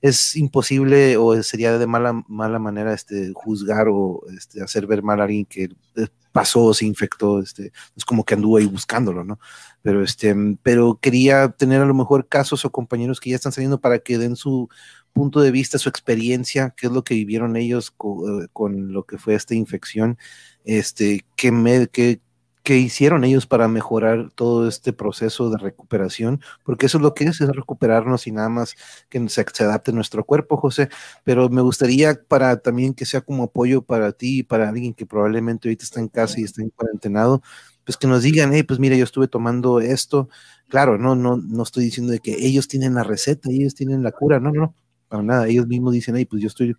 es 0.00 0.36
imposible 0.36 1.16
o 1.16 1.42
sería 1.42 1.78
de 1.78 1.86
mala, 1.86 2.12
mala 2.28 2.58
manera 2.58 2.92
este, 2.92 3.32
juzgar 3.34 3.88
o 3.88 4.22
este, 4.36 4.62
hacer 4.62 4.86
ver 4.86 5.02
mal 5.02 5.20
a 5.20 5.24
alguien 5.24 5.46
que 5.46 5.64
eh, 5.96 6.08
pasó 6.32 6.64
o 6.64 6.74
se 6.74 6.84
infectó, 6.84 7.40
este, 7.40 7.72
es 7.96 8.04
como 8.04 8.24
que 8.24 8.34
anduvo 8.34 8.58
ahí 8.58 8.66
buscándolo, 8.66 9.24
¿no? 9.24 9.38
Pero, 9.82 10.02
este, 10.02 10.34
pero 10.62 10.98
quería 11.00 11.48
tener 11.48 11.80
a 11.80 11.86
lo 11.86 11.94
mejor 11.94 12.28
casos 12.28 12.64
o 12.64 12.70
compañeros 12.70 13.20
que 13.20 13.30
ya 13.30 13.36
están 13.36 13.52
saliendo 13.52 13.80
para 13.80 14.00
que 14.00 14.18
den 14.18 14.36
su 14.36 14.68
punto 15.14 15.40
de 15.40 15.50
vista, 15.50 15.78
su 15.78 15.88
experiencia, 15.88 16.74
qué 16.76 16.88
es 16.88 16.92
lo 16.92 17.04
que 17.04 17.14
vivieron 17.14 17.56
ellos 17.56 17.90
con, 17.90 18.44
eh, 18.44 18.48
con 18.52 18.92
lo 18.92 19.04
que 19.04 19.16
fue 19.16 19.34
esta 19.34 19.54
infección, 19.54 20.18
este, 20.64 21.24
qué, 21.36 21.88
qué, 21.90 22.20
que 22.66 22.78
hicieron 22.78 23.22
ellos 23.22 23.46
para 23.46 23.68
mejorar 23.68 24.32
todo 24.34 24.66
este 24.66 24.92
proceso 24.92 25.50
de 25.50 25.56
recuperación, 25.56 26.40
porque 26.64 26.86
eso 26.86 26.98
es 26.98 27.02
lo 27.02 27.14
que 27.14 27.22
es, 27.22 27.40
es 27.40 27.48
recuperarnos 27.50 28.26
y 28.26 28.32
nada 28.32 28.48
más 28.48 28.74
que 29.08 29.24
se, 29.28 29.44
adapte 29.62 29.92
nuestro 29.92 30.24
cuerpo, 30.24 30.56
José. 30.56 30.88
Pero 31.22 31.48
me 31.48 31.62
gustaría 31.62 32.20
para 32.26 32.56
también 32.56 32.92
que 32.92 33.06
sea 33.06 33.20
como 33.20 33.44
apoyo 33.44 33.82
para 33.82 34.10
ti 34.10 34.40
y 34.40 34.42
para 34.42 34.68
alguien 34.68 34.94
que 34.94 35.06
probablemente 35.06 35.68
ahorita 35.68 35.84
está 35.84 36.00
en 36.00 36.08
casa 36.08 36.40
y 36.40 36.42
está 36.42 36.60
en 36.60 36.70
cuarentenado, 36.70 37.40
pues 37.84 37.96
que 37.96 38.08
nos 38.08 38.24
digan, 38.24 38.52
hey, 38.52 38.64
pues 38.64 38.80
mira, 38.80 38.96
yo 38.96 39.04
estuve 39.04 39.28
tomando 39.28 39.78
esto. 39.78 40.28
Claro, 40.68 40.98
no, 40.98 41.14
no, 41.14 41.36
no 41.36 41.62
estoy 41.62 41.84
diciendo 41.84 42.10
de 42.10 42.18
que 42.18 42.34
ellos 42.34 42.66
tienen 42.66 42.94
la 42.94 43.04
receta, 43.04 43.48
ellos 43.48 43.76
tienen 43.76 44.02
la 44.02 44.10
cura, 44.10 44.40
no, 44.40 44.50
no, 44.50 44.74
para 45.06 45.22
nada. 45.22 45.46
Ellos 45.46 45.68
mismos 45.68 45.92
dicen, 45.92 46.16
hey, 46.16 46.24
pues 46.24 46.42
yo 46.42 46.48
estoy 46.48 46.74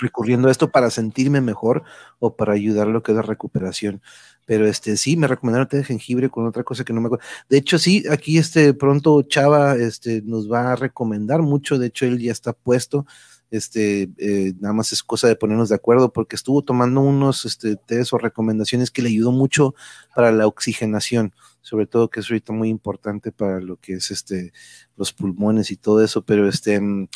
recurriendo 0.00 0.48
a 0.48 0.50
esto 0.50 0.72
para 0.72 0.90
sentirme 0.90 1.40
mejor 1.40 1.84
o 2.18 2.36
para 2.36 2.54
ayudar 2.54 2.88
a 2.88 2.90
lo 2.90 3.04
que 3.04 3.12
es 3.12 3.16
la 3.16 3.22
recuperación. 3.22 4.02
Pero 4.46 4.66
este 4.66 4.96
sí, 4.96 5.16
me 5.16 5.26
recomendaron 5.26 5.68
té 5.68 5.78
de 5.78 5.84
jengibre 5.84 6.30
con 6.30 6.46
otra 6.46 6.64
cosa 6.64 6.84
que 6.84 6.92
no 6.92 7.00
me 7.00 7.08
acuerdo. 7.08 7.24
De 7.50 7.58
hecho, 7.58 7.78
sí, 7.78 8.04
aquí 8.10 8.38
este 8.38 8.72
pronto 8.74 9.22
Chava 9.22 9.76
este, 9.76 10.22
nos 10.22 10.50
va 10.50 10.72
a 10.72 10.76
recomendar 10.76 11.42
mucho. 11.42 11.78
De 11.78 11.88
hecho, 11.88 12.06
él 12.06 12.18
ya 12.18 12.32
está 12.32 12.52
puesto. 12.52 13.06
Este, 13.50 14.10
eh, 14.18 14.54
nada 14.58 14.74
más 14.74 14.92
es 14.92 15.02
cosa 15.04 15.28
de 15.28 15.36
ponernos 15.36 15.68
de 15.68 15.76
acuerdo 15.76 16.12
porque 16.12 16.34
estuvo 16.34 16.62
tomando 16.62 17.00
unos 17.00 17.44
este, 17.44 17.76
tés 17.76 18.12
o 18.12 18.18
recomendaciones 18.18 18.90
que 18.90 19.02
le 19.02 19.08
ayudó 19.08 19.30
mucho 19.30 19.74
para 20.14 20.32
la 20.32 20.46
oxigenación, 20.48 21.32
sobre 21.60 21.86
todo 21.86 22.10
que 22.10 22.20
es 22.20 22.30
ahorita 22.30 22.52
muy 22.52 22.68
importante 22.68 23.30
para 23.30 23.60
lo 23.60 23.76
que 23.76 23.94
es 23.94 24.10
este, 24.10 24.52
los 24.96 25.12
pulmones 25.12 25.70
y 25.70 25.76
todo 25.76 26.02
eso, 26.02 26.24
pero 26.24 26.48
este, 26.48 26.80
mm, 26.80 27.08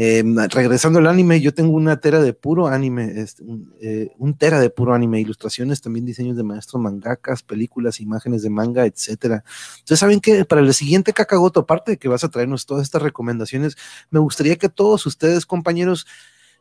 eh, 0.00 0.22
regresando 0.50 1.00
al 1.00 1.08
anime, 1.08 1.40
yo 1.40 1.52
tengo 1.52 1.72
una 1.72 1.98
tera 1.98 2.20
de 2.22 2.32
puro 2.32 2.68
anime, 2.68 3.20
este, 3.20 3.42
un, 3.42 4.38
tera 4.38 4.60
de 4.60 4.70
puro 4.70 4.94
anime, 4.94 5.20
ilustraciones, 5.20 5.80
también 5.80 6.06
diseños 6.06 6.36
de 6.36 6.44
maestros 6.44 6.80
mangakas, 6.80 7.42
películas, 7.42 8.00
imágenes 8.00 8.42
de 8.42 8.48
manga, 8.48 8.86
etcétera. 8.86 9.42
Entonces, 9.78 9.98
¿saben 9.98 10.20
qué? 10.20 10.44
Para 10.44 10.60
el 10.60 10.72
siguiente 10.72 11.12
cacagoto, 11.12 11.58
aparte 11.58 11.90
de 11.90 11.96
que 11.98 12.06
vas 12.06 12.22
a 12.22 12.28
traernos 12.28 12.64
todas 12.64 12.84
estas 12.84 13.02
recomendaciones, 13.02 13.76
me 14.08 14.20
gustaría 14.20 14.54
que 14.54 14.68
todos 14.68 15.04
ustedes, 15.04 15.44
compañeros, 15.44 16.06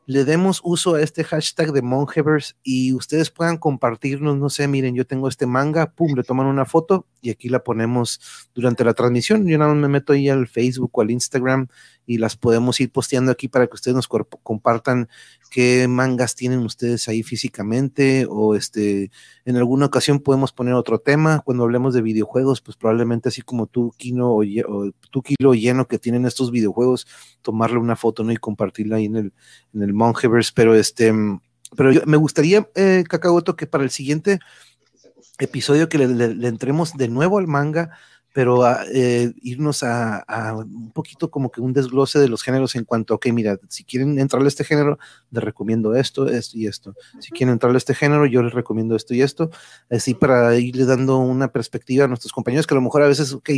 le 0.08 0.24
demos 0.24 0.62
uso 0.64 0.96
a 0.96 1.02
este 1.02 1.24
hashtag 1.26 1.74
de 1.74 1.82
Mongeverse 1.82 2.54
y 2.64 2.94
ustedes 2.94 3.30
puedan 3.30 3.58
compartirnos, 3.58 4.38
no 4.38 4.50
sé, 4.50 4.68
miren, 4.68 4.96
yo 4.96 5.06
tengo 5.06 5.28
este 5.28 5.46
manga, 5.46 5.92
pum, 5.92 6.16
le 6.16 6.24
toman 6.24 6.48
una 6.48 6.66
foto 6.66 7.06
y 7.22 7.30
aquí 7.30 7.50
la 7.50 7.62
ponemos 7.62 8.22
durante 8.56 8.86
la 8.86 8.94
transmisión. 8.94 9.46
Yo 9.46 9.58
nada 9.58 9.74
más 9.74 9.82
me 9.82 9.90
meto 9.90 10.14
ahí 10.14 10.30
al 10.30 10.48
Facebook 10.48 10.92
o 10.94 11.02
al 11.02 11.12
Instagram 11.12 11.68
y 12.08 12.18
las 12.18 12.38
podemos 12.38 12.80
ir 12.80 12.90
posteando 12.90 13.32
aquí 13.32 13.50
para 13.50 13.68
que 13.68 13.76
ustedes 13.76 13.94
nos 13.94 14.08
compartan 14.08 15.10
qué 15.52 15.88
mangas 15.90 16.36
tienen 16.36 16.60
ustedes 16.60 17.08
ahí 17.10 17.22
físicamente 17.22 18.26
o 18.30 18.56
este 18.56 19.12
en 19.44 19.58
alguna 19.58 19.88
ocasión 19.88 20.22
podemos 20.22 20.54
poner 20.54 20.74
otro 20.74 21.00
tema. 21.00 21.42
Cuando 21.42 21.66
hablemos 21.66 21.94
de 21.94 22.02
videojuegos 22.02 22.62
pues 22.62 22.78
probablemente 22.78 23.28
así 23.28 23.42
como 23.42 23.68
tú 23.68 23.94
Kino 23.98 24.32
o, 24.32 24.44
tú 25.12 25.22
Kilo 25.22 25.54
lleno 25.54 25.88
que 25.88 26.00
tienen 26.00 26.26
estos 26.26 26.50
videojuegos 26.50 27.06
tomarle 27.42 27.78
una 27.78 27.98
foto 27.98 28.24
no 28.24 28.32
y 28.32 28.38
compartirla 28.38 28.96
ahí 28.96 29.06
en 29.06 29.18
el 29.18 29.34
en 29.74 29.82
el 29.82 29.94
Mongeverse. 29.94 30.54
Pero 30.56 30.76
este 30.76 31.14
pero 31.76 31.92
me 32.06 32.18
gustaría 32.18 32.70
eh, 32.76 33.04
Kakagoto 33.08 33.58
que 33.58 33.68
para 33.68 33.84
el 33.84 33.90
siguiente 33.90 34.40
episodio 35.40 35.90
que 35.90 35.98
le 35.98 36.48
entremos 36.48 36.94
de 36.94 37.10
nuevo 37.10 37.38
al 37.38 37.48
manga 37.48 37.92
pero 38.38 38.64
a, 38.64 38.86
eh, 38.94 39.34
irnos 39.42 39.82
a, 39.82 40.20
a, 40.20 40.56
un 40.56 40.92
poquito 40.92 41.32
como 41.32 41.50
que 41.50 41.60
un 41.60 41.74
desglose 41.74 42.20
de 42.20 42.30
los 42.30 42.44
géneros 42.44 42.76
en 42.76 42.86
cuanto, 42.86 43.16
ok, 43.16 43.30
mira, 43.34 43.60
si 43.68 43.84
quieren 43.84 44.20
entrarle 44.20 44.46
a 44.46 44.50
este 44.50 44.64
género, 44.64 45.00
les 45.32 45.44
recomiendo 45.44 45.96
esto, 45.96 46.30
esto 46.30 46.56
y 46.56 46.68
esto. 46.68 46.94
Si 47.20 47.32
quieren 47.32 47.54
entrarle 47.54 47.78
a 47.78 47.80
este 47.80 47.96
género, 47.96 48.28
yo 48.28 48.44
les 48.44 48.54
recomiendo 48.54 48.96
esto 48.96 49.16
y 49.16 49.24
esto, 49.24 49.50
así 49.90 50.14
para 50.14 50.56
irle 50.56 50.86
dando 50.86 51.18
una 51.18 51.52
perspectiva 51.52 52.06
a 52.06 52.08
nuestros 52.08 52.32
compañeros 52.32 52.68
que 52.68 52.76
a 52.76 52.78
lo 52.78 52.84
mejor 52.84 53.02
a 53.02 53.08
veces, 53.08 53.34
ok, 53.34 53.50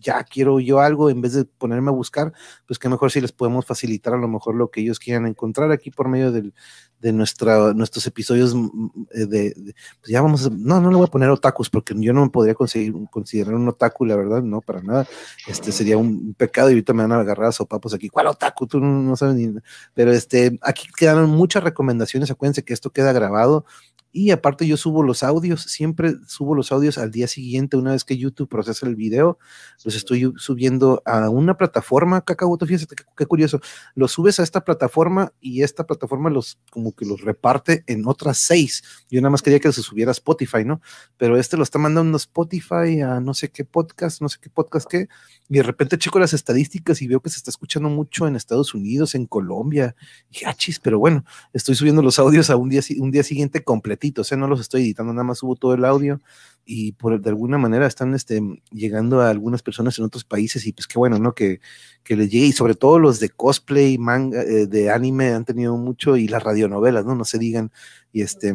ya 0.00 0.24
quiero 0.24 0.60
yo 0.60 0.80
algo, 0.80 1.10
en 1.10 1.20
vez 1.20 1.34
de 1.34 1.44
ponerme 1.44 1.90
a 1.90 1.92
buscar, 1.92 2.32
pues 2.66 2.78
que 2.78 2.88
mejor 2.88 3.10
si 3.10 3.20
les 3.20 3.32
podemos 3.32 3.66
facilitar 3.66 4.14
a 4.14 4.18
lo 4.18 4.28
mejor 4.28 4.54
lo 4.54 4.70
que 4.70 4.80
ellos 4.80 4.98
quieran 4.98 5.26
encontrar 5.26 5.70
aquí 5.70 5.90
por 5.90 6.08
medio 6.08 6.32
del, 6.32 6.52
de 7.00 7.12
nuestra, 7.12 7.72
nuestros 7.72 8.06
episodios 8.06 8.54
mm, 8.54 8.68
mm, 8.72 9.06
eh, 9.12 9.26
de, 9.26 9.54
de 9.56 9.74
pues 10.00 10.10
ya 10.10 10.20
vamos, 10.20 10.46
a, 10.46 10.50
no, 10.50 10.80
no 10.80 10.90
le 10.90 10.96
voy 10.96 11.06
a 11.06 11.10
poner 11.10 11.30
otakus 11.30 11.70
porque 11.70 11.94
yo 11.96 12.12
no 12.12 12.24
me 12.24 12.30
podría 12.30 12.54
conseguir, 12.54 12.94
considerar 13.10 13.54
un 13.54 13.68
otaku, 13.68 14.04
la 14.04 14.16
verdad, 14.16 14.42
no, 14.42 14.60
para 14.60 14.82
nada, 14.82 15.06
este 15.46 15.72
sería 15.72 15.96
un 15.96 16.34
pecado 16.34 16.70
y 16.70 16.74
ahorita 16.74 16.92
me 16.92 17.02
van 17.02 17.12
a 17.12 17.20
agarrar 17.20 17.48
a 17.48 17.52
sopapos 17.52 17.94
aquí, 17.94 18.08
¿cuál 18.08 18.26
otaku? 18.26 18.66
Tú 18.66 18.80
no, 18.80 19.02
no 19.02 19.16
sabes 19.16 19.34
ni, 19.36 19.52
pero 19.94 20.12
este, 20.12 20.58
aquí 20.62 20.88
quedaron 20.96 21.30
muchas 21.30 21.64
recomendaciones, 21.64 22.30
acuérdense 22.30 22.64
que 22.64 22.74
esto 22.74 22.90
queda 22.90 23.12
grabado, 23.12 23.64
y 24.12 24.32
aparte 24.32 24.66
yo 24.66 24.76
subo 24.76 25.02
los 25.02 25.22
audios, 25.22 25.62
siempre 25.62 26.14
subo 26.26 26.54
los 26.54 26.72
audios 26.72 26.98
al 26.98 27.12
día 27.12 27.28
siguiente, 27.28 27.76
una 27.76 27.92
vez 27.92 28.04
que 28.04 28.16
YouTube 28.16 28.48
procesa 28.48 28.86
el 28.86 28.96
video, 28.96 29.38
los 29.84 29.94
estoy 29.94 30.32
subiendo 30.36 31.02
a 31.04 31.30
una 31.30 31.56
plataforma, 31.56 32.20
Cacaboto, 32.24 32.66
qué, 32.66 32.78
qué 33.16 33.26
curioso, 33.26 33.60
los 33.94 34.12
subes 34.12 34.40
a 34.40 34.42
esta 34.42 34.64
plataforma 34.64 35.32
y 35.40 35.62
esta 35.62 35.86
plataforma 35.86 36.28
los 36.28 36.58
como 36.70 36.92
que 36.92 37.04
los 37.04 37.20
reparte 37.20 37.84
en 37.86 38.06
otras 38.08 38.38
seis. 38.38 38.82
Yo 39.10 39.20
nada 39.20 39.30
más 39.30 39.42
quería 39.42 39.60
que 39.60 39.72
se 39.72 39.82
subiera 39.82 40.10
a 40.10 40.12
Spotify, 40.12 40.64
¿no? 40.64 40.80
Pero 41.16 41.38
este 41.38 41.56
lo 41.56 41.62
está 41.62 41.78
mandando 41.78 42.16
a 42.16 42.18
Spotify, 42.18 43.00
a 43.02 43.20
no 43.20 43.32
sé 43.32 43.50
qué 43.50 43.64
podcast, 43.64 44.20
no 44.22 44.28
sé 44.28 44.38
qué 44.40 44.50
podcast 44.50 44.88
qué, 44.88 45.08
y 45.48 45.54
de 45.54 45.62
repente 45.62 45.98
checo 45.98 46.18
las 46.18 46.32
estadísticas 46.32 47.00
y 47.00 47.06
veo 47.06 47.20
que 47.20 47.30
se 47.30 47.36
está 47.36 47.50
escuchando 47.50 47.88
mucho 47.88 48.26
en 48.26 48.34
Estados 48.34 48.74
Unidos, 48.74 49.14
en 49.14 49.26
Colombia, 49.26 49.94
y 50.30 50.44
achis, 50.44 50.78
ah, 50.78 50.80
pero 50.82 50.98
bueno, 50.98 51.24
estoy 51.52 51.76
subiendo 51.76 52.02
los 52.02 52.18
audios 52.18 52.50
a 52.50 52.56
un 52.56 52.70
día, 52.70 52.82
un 52.98 53.12
día 53.12 53.22
siguiente 53.22 53.62
completo 53.62 53.99
o 54.16 54.24
sea, 54.24 54.38
no 54.38 54.46
los 54.48 54.60
estoy 54.60 54.82
editando, 54.82 55.12
nada 55.12 55.24
más 55.24 55.38
subo 55.38 55.56
todo 55.56 55.74
el 55.74 55.84
audio 55.84 56.20
y 56.64 56.92
por 56.92 57.20
de 57.20 57.30
alguna 57.30 57.58
manera 57.58 57.86
están 57.86 58.14
este, 58.14 58.40
llegando 58.70 59.20
a 59.20 59.30
algunas 59.30 59.62
personas 59.62 59.98
en 59.98 60.04
otros 60.04 60.24
países 60.24 60.66
y 60.66 60.72
pues 60.72 60.86
qué 60.86 60.98
bueno, 60.98 61.18
¿no? 61.18 61.34
Que, 61.34 61.60
que 62.02 62.16
les 62.16 62.30
llegue 62.30 62.46
y 62.46 62.52
sobre 62.52 62.74
todo 62.74 62.98
los 62.98 63.20
de 63.20 63.30
cosplay, 63.30 63.98
manga, 63.98 64.42
eh, 64.42 64.66
de 64.66 64.90
anime 64.90 65.32
han 65.32 65.44
tenido 65.44 65.76
mucho 65.76 66.16
y 66.16 66.28
las 66.28 66.42
radionovelas, 66.42 67.04
¿no? 67.04 67.14
No 67.14 67.24
se 67.24 67.38
digan 67.38 67.72
y 68.12 68.22
este... 68.22 68.54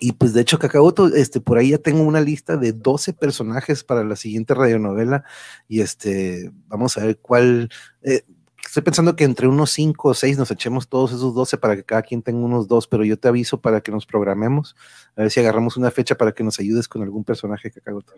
Y 0.00 0.10
pues 0.12 0.32
de 0.34 0.40
hecho, 0.40 0.58
Kakaoto, 0.58 1.06
este, 1.14 1.40
por 1.40 1.56
ahí 1.56 1.70
ya 1.70 1.78
tengo 1.78 2.02
una 2.02 2.20
lista 2.20 2.56
de 2.56 2.72
12 2.72 3.12
personajes 3.12 3.84
para 3.84 4.02
la 4.02 4.16
siguiente 4.16 4.52
radionovela. 4.52 5.22
Y 5.68 5.82
este, 5.82 6.50
vamos 6.66 6.98
a 6.98 7.06
ver 7.06 7.18
cuál. 7.18 7.68
Eh, 8.02 8.24
estoy 8.66 8.82
pensando 8.82 9.16
que 9.16 9.24
entre 9.24 9.48
unos 9.48 9.70
5 9.70 10.08
o 10.08 10.14
6 10.14 10.38
nos 10.38 10.50
echemos 10.50 10.88
todos 10.88 11.12
esos 11.12 11.34
12 11.34 11.58
para 11.58 11.76
que 11.76 11.84
cada 11.84 12.02
quien 12.02 12.22
tenga 12.22 12.44
unos 12.44 12.68
dos, 12.68 12.86
pero 12.86 13.04
yo 13.04 13.18
te 13.18 13.28
aviso 13.28 13.60
para 13.60 13.80
que 13.80 13.92
nos 13.92 14.06
programemos, 14.06 14.76
a 15.16 15.22
ver 15.22 15.30
si 15.30 15.40
agarramos 15.40 15.76
una 15.76 15.90
fecha 15.90 16.16
para 16.16 16.32
que 16.32 16.44
nos 16.44 16.58
ayudes 16.58 16.88
con 16.88 17.02
algún 17.02 17.24
personaje 17.24 17.70
que 17.70 17.80
cago 17.80 18.02
todo. 18.02 18.16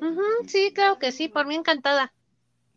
Uh 0.00 0.04
-huh, 0.04 0.48
sí, 0.48 0.72
claro 0.74 0.98
que 0.98 1.12
sí, 1.12 1.28
por 1.28 1.46
mí 1.46 1.54
encantada. 1.54 2.12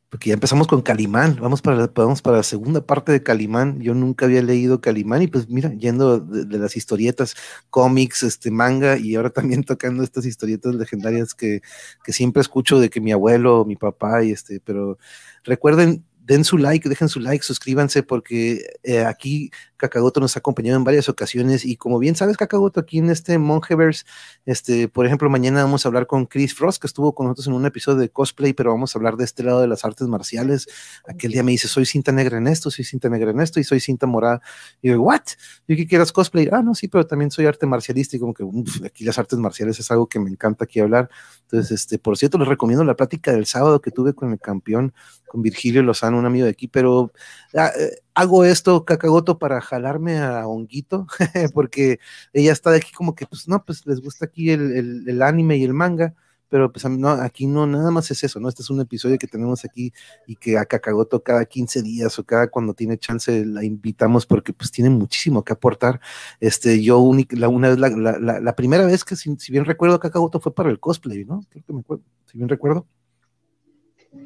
Porque 0.10 0.30
ya 0.30 0.36
empezamos 0.36 0.68
con 0.68 0.82
Calimán, 0.82 1.38
vamos 1.42 1.62
para, 1.62 1.88
vamos 1.88 2.22
para 2.22 2.38
la 2.38 2.44
segunda 2.44 2.80
parte 2.80 3.12
de 3.12 3.22
Calimán. 3.22 3.82
Yo 3.82 3.94
nunca 3.94 4.26
había 4.26 4.42
leído 4.42 4.80
Calimán 4.80 5.22
y 5.22 5.28
pues 5.28 5.50
mira, 5.50 5.74
yendo 5.74 6.22
de, 6.22 6.46
de 6.46 6.58
las 6.60 6.78
historietas, 6.78 7.36
cómics, 7.70 8.24
este 8.24 8.50
manga 8.50 8.98
y 8.98 9.16
ahora 9.16 9.32
también 9.32 9.66
tocando 9.66 10.04
estas 10.04 10.26
historietas 10.26 10.76
legendarias 10.76 11.34
que, 11.34 11.62
que 12.06 12.14
siempre 12.14 12.42
escucho 12.42 12.80
de 12.80 12.90
que 12.90 13.02
mi 13.02 13.12
abuelo, 13.12 13.66
mi 13.66 13.76
papá 13.76 14.24
y 14.24 14.32
este, 14.32 14.62
pero 14.62 14.98
recuerden 15.44 16.06
den 16.28 16.44
su 16.44 16.58
like, 16.58 16.90
dejen 16.90 17.08
su 17.08 17.22
like, 17.22 17.42
suscríbanse 17.44 18.04
porque 18.04 18.62
eh, 18.84 19.06
aquí 19.06 19.50
Kakagoto 19.78 20.20
nos 20.20 20.36
ha 20.36 20.40
acompañado 20.40 20.78
en 20.78 20.84
varias 20.84 21.08
ocasiones 21.08 21.64
y 21.64 21.78
como 21.78 22.00
bien 22.00 22.16
sabes 22.16 22.36
Kakagoto 22.36 22.82
aquí 22.82 22.98
en 22.98 23.10
este 23.10 23.38
Mongeverse, 23.38 24.04
este, 24.46 24.90
por 24.90 25.06
ejemplo 25.06 25.30
mañana 25.30 25.64
vamos 25.64 25.86
a 25.86 25.88
hablar 25.88 26.06
con 26.06 26.26
Chris 26.26 26.54
Frost 26.54 26.82
que 26.82 26.88
estuvo 26.88 27.16
con 27.16 27.28
nosotros 27.28 27.48
en 27.48 27.54
un 27.54 27.66
episodio 27.66 28.00
de 28.00 28.10
cosplay, 28.10 28.52
pero 28.52 28.72
vamos 28.72 28.94
a 28.94 29.00
hablar 29.00 29.16
de 29.16 29.24
este 29.24 29.42
lado 29.42 29.62
de 29.62 29.68
las 29.68 29.86
artes 29.86 30.06
marciales. 30.10 30.68
Aquel 31.08 31.32
día 31.32 31.44
me 31.44 31.54
dice 31.54 31.70
soy 31.70 31.86
cinta 31.86 32.12
negra 32.12 32.38
en 32.38 32.48
esto, 32.48 32.70
soy 32.72 32.84
cinta 32.84 33.08
negra 33.08 33.32
en 33.32 33.40
esto 33.40 33.62
y 33.62 33.64
soy 33.64 33.80
cinta 33.80 34.06
morada. 34.06 34.42
Y 34.82 34.90
yo, 34.90 35.02
what? 35.02 35.22
Yo 35.66 35.78
que 35.78 35.88
quieras 35.88 36.12
cosplay, 36.12 36.50
ah 36.52 36.62
no 36.62 36.76
sí, 36.76 36.90
pero 36.90 37.08
también 37.08 37.32
soy 37.32 37.46
arte 37.46 37.66
marcialista 37.66 38.18
y 38.18 38.20
como 38.20 38.34
que 38.34 38.44
aquí 38.86 39.06
las 39.06 39.18
artes 39.18 39.40
marciales 39.40 39.80
es 39.80 39.90
algo 39.92 40.08
que 40.08 40.20
me 40.20 40.30
encanta 40.30 40.66
aquí 40.66 40.82
hablar. 40.82 41.10
Entonces, 41.44 41.72
este, 41.72 41.98
por 42.00 42.18
cierto 42.18 42.38
les 42.38 42.50
recomiendo 42.50 42.84
la 42.84 42.98
plática 42.98 43.32
del 43.32 43.46
sábado 43.46 43.80
que 43.80 43.92
tuve 43.92 44.14
con 44.14 44.34
el 44.34 44.40
campeón, 44.40 44.94
con 45.28 45.42
Virgilio 45.42 45.84
Lozano 45.84 46.18
un 46.18 46.26
amigo 46.26 46.46
de 46.46 46.52
aquí, 46.52 46.68
pero 46.68 47.12
ah, 47.56 47.72
eh, 47.80 48.02
hago 48.14 48.46
esto, 48.46 48.86
cacagoto, 48.86 49.38
para 49.38 49.62
jalarme 49.62 50.20
a 50.20 50.48
Honguito, 50.48 51.08
porque 51.54 52.00
ella 52.34 52.52
está 52.52 52.72
de 52.72 52.78
aquí 52.78 52.92
como 52.94 53.16
que, 53.16 53.26
pues 53.28 53.48
no, 53.48 53.64
pues 53.64 53.86
les 53.86 54.02
gusta 54.02 54.26
aquí 54.26 54.50
el, 54.52 55.06
el, 55.08 55.22
anime 55.22 55.58
y 55.58 55.64
el 55.64 55.74
manga, 55.74 56.16
pero 56.50 56.72
pues 56.72 56.86
no, 56.90 57.10
aquí 57.10 57.46
no, 57.46 57.68
nada 57.68 57.92
más 57.92 58.10
es 58.12 58.24
eso, 58.24 58.40
¿no? 58.40 58.48
Este 58.50 58.62
es 58.62 58.70
un 58.70 58.80
episodio 58.80 59.18
que 59.18 59.28
tenemos 59.28 59.66
aquí 59.66 59.92
y 60.26 60.36
que 60.38 60.58
a 60.58 60.66
Cacagoto 60.66 61.22
cada 61.22 61.46
15 61.46 61.82
días 61.82 62.18
o 62.20 62.26
cada 62.26 62.48
cuando 62.48 62.74
tiene 62.74 62.98
chance 62.98 63.46
la 63.46 63.66
invitamos 63.66 64.26
porque 64.26 64.54
pues 64.54 64.72
tiene 64.72 64.90
muchísimo 64.90 65.44
que 65.44 65.54
aportar. 65.54 66.00
Este, 66.40 66.82
yo 66.82 67.12
la, 67.32 67.50
una 67.50 67.70
vez, 67.70 67.80
la, 67.80 67.90
la, 67.90 68.18
la, 68.20 68.40
la 68.40 68.56
primera 68.56 68.86
vez 68.86 69.04
que 69.04 69.16
si, 69.18 69.36
si, 69.38 69.52
bien 69.52 69.66
recuerdo 69.66 70.00
Cacagoto 70.00 70.40
fue 70.40 70.56
para 70.56 70.70
el 70.70 70.80
cosplay, 70.80 71.26
¿no? 71.26 71.42
Creo 71.50 71.64
que 71.66 71.74
me 71.74 71.82
acuerdo, 71.82 72.04
si 72.26 72.38
bien 72.38 72.50
recuerdo. 72.50 72.88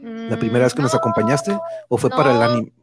¿La 0.02 0.38
primera 0.38 0.66
vez 0.66 0.74
que 0.74 0.82
no, 0.82 0.86
nos 0.86 0.96
acompañaste 0.96 1.58
o 1.88 1.98
fue 1.98 2.10
no, 2.10 2.16
para 2.16 2.36
el 2.36 2.42
anime? 2.42 2.74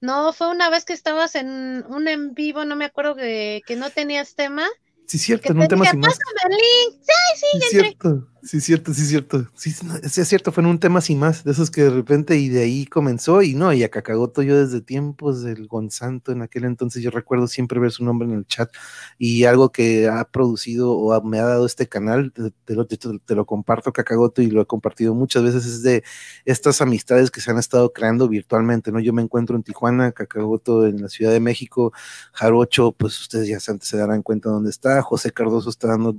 No, 0.00 0.32
fue 0.32 0.48
una 0.48 0.70
vez 0.70 0.84
que 0.84 0.92
estabas 0.92 1.34
en 1.34 1.84
un 1.88 2.08
en 2.08 2.34
vivo, 2.34 2.64
no 2.64 2.76
me 2.76 2.84
acuerdo 2.84 3.14
de 3.14 3.62
que 3.66 3.76
no 3.76 3.90
tenías 3.90 4.34
tema. 4.34 4.66
Sí, 5.06 5.18
cierto, 5.18 5.52
en 5.52 5.58
un 5.58 5.68
tema 5.68 5.84
sin 5.86 6.00
más. 6.00 6.16
Pásame 6.16 6.54
el 6.54 6.60
link. 6.60 7.02
Sí, 7.02 7.40
sí, 7.40 7.60
sí 7.60 7.68
cierto. 7.70 8.28
Sí, 8.42 8.60
cierto, 8.60 8.94
sí, 8.94 9.04
cierto. 9.04 9.46
Sí, 9.54 9.74
es 10.02 10.28
cierto, 10.28 10.50
fue 10.50 10.62
en 10.62 10.70
un 10.70 10.78
tema 10.78 11.00
sin 11.00 11.18
más, 11.18 11.44
de 11.44 11.52
esos 11.52 11.70
que 11.70 11.82
de 11.82 11.90
repente 11.90 12.36
y 12.36 12.48
de 12.48 12.62
ahí 12.62 12.86
comenzó, 12.86 13.42
y 13.42 13.54
no, 13.54 13.72
y 13.72 13.82
a 13.82 13.90
Cacagoto 13.90 14.42
yo 14.42 14.58
desde 14.58 14.80
tiempos 14.80 15.42
del 15.42 15.66
Gonzanto 15.66 16.32
en 16.32 16.40
aquel 16.40 16.64
entonces, 16.64 17.02
yo 17.02 17.10
recuerdo 17.10 17.46
siempre 17.48 17.78
ver 17.78 17.90
su 17.90 18.04
nombre 18.04 18.26
en 18.28 18.34
el 18.34 18.46
chat, 18.46 18.70
y 19.18 19.44
algo 19.44 19.72
que 19.72 20.08
ha 20.08 20.24
producido 20.24 20.92
o 20.92 21.22
me 21.22 21.38
ha 21.38 21.44
dado 21.44 21.66
este 21.66 21.88
canal, 21.88 22.32
te, 22.32 22.50
te, 22.64 22.74
lo, 22.74 22.86
te, 22.86 22.96
te, 22.96 23.34
lo, 23.34 23.44
comparto 23.44 23.92
Cacagoto 23.92 24.40
y 24.40 24.50
lo 24.50 24.62
he 24.62 24.66
compartido 24.66 25.14
muchas 25.14 25.42
veces, 25.42 25.66
es 25.66 25.82
de 25.82 26.02
estas 26.46 26.80
amistades 26.80 27.30
que 27.30 27.40
se 27.42 27.50
han 27.50 27.58
estado 27.58 27.92
creando 27.92 28.28
virtualmente, 28.28 28.90
¿no? 28.90 29.00
Yo 29.00 29.12
me 29.12 29.22
encuentro 29.22 29.56
en 29.56 29.62
Tijuana, 29.62 30.12
Cacagoto 30.12 30.86
en 30.86 31.02
la 31.02 31.08
Ciudad 31.08 31.32
de 31.32 31.40
México, 31.40 31.92
Jarocho, 32.32 32.92
pues 32.92 33.20
ustedes 33.20 33.48
ya 33.48 33.58
antes 33.70 33.88
se 33.88 33.98
darán 33.98 34.22
cuenta 34.22 34.48
dónde 34.48 34.70
está, 34.70 35.02
José 35.02 35.30
Cardoso 35.30 35.68
está 35.68 35.88
dando, 35.88 36.16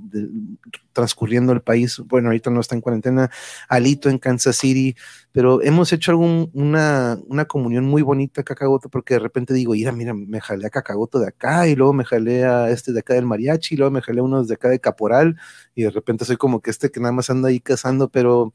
transcurriendo 0.92 1.52
el 1.52 1.62
país 1.62 2.00
bueno, 2.12 2.28
ahorita 2.28 2.50
no 2.50 2.60
está 2.60 2.74
en 2.74 2.82
cuarentena, 2.82 3.30
Alito 3.68 4.10
en 4.10 4.18
Kansas 4.18 4.56
City, 4.56 4.94
pero 5.32 5.62
hemos 5.62 5.92
hecho 5.94 6.10
algún, 6.10 6.50
una, 6.52 7.18
una 7.26 7.46
comunión 7.46 7.84
muy 7.84 8.02
bonita, 8.02 8.42
Cacagoto, 8.42 8.90
porque 8.90 9.14
de 9.14 9.20
repente 9.20 9.54
digo, 9.54 9.72
mira, 9.72 9.92
mira, 9.92 10.12
me 10.12 10.40
jalé 10.40 10.66
a 10.66 10.70
Cacagoto 10.70 11.18
de 11.18 11.28
acá, 11.28 11.66
y 11.68 11.74
luego 11.74 11.94
me 11.94 12.04
jalé 12.04 12.44
a 12.44 12.68
este 12.70 12.92
de 12.92 13.00
acá 13.00 13.14
del 13.14 13.24
mariachi, 13.24 13.74
y 13.74 13.78
luego 13.78 13.90
me 13.90 14.02
jalé 14.02 14.20
a 14.20 14.24
unos 14.24 14.46
de 14.46 14.54
acá 14.54 14.68
de 14.68 14.78
Caporal, 14.78 15.36
y 15.74 15.84
de 15.84 15.90
repente 15.90 16.26
soy 16.26 16.36
como 16.36 16.60
que 16.60 16.70
este 16.70 16.90
que 16.90 17.00
nada 17.00 17.12
más 17.12 17.30
anda 17.30 17.48
ahí 17.48 17.60
cazando, 17.60 18.10
pero 18.10 18.52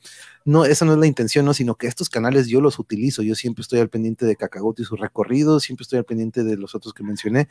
no, 0.47 0.63
esa 0.63 0.85
no 0.85 0.93
es 0.93 0.97
la 0.97 1.07
intención, 1.07 1.43
no, 1.43 1.53
sino 1.53 1.75
que 1.75 1.87
estos 1.87 2.09
canales 2.09 2.47
yo 2.47 2.61
los 2.61 2.79
utilizo, 2.79 3.21
yo 3.21 3.35
siempre 3.35 3.63
estoy 3.63 3.79
al 3.81 3.89
pendiente 3.89 4.25
de 4.25 4.37
Cacagoto 4.37 4.81
y 4.81 4.85
sus 4.85 4.97
recorridos, 4.97 5.63
siempre 5.63 5.83
estoy 5.83 5.99
al 5.99 6.05
pendiente 6.05 6.45
de 6.45 6.55
los 6.55 6.73
otros 6.73 6.93
que 6.93 7.03
mencioné, 7.03 7.49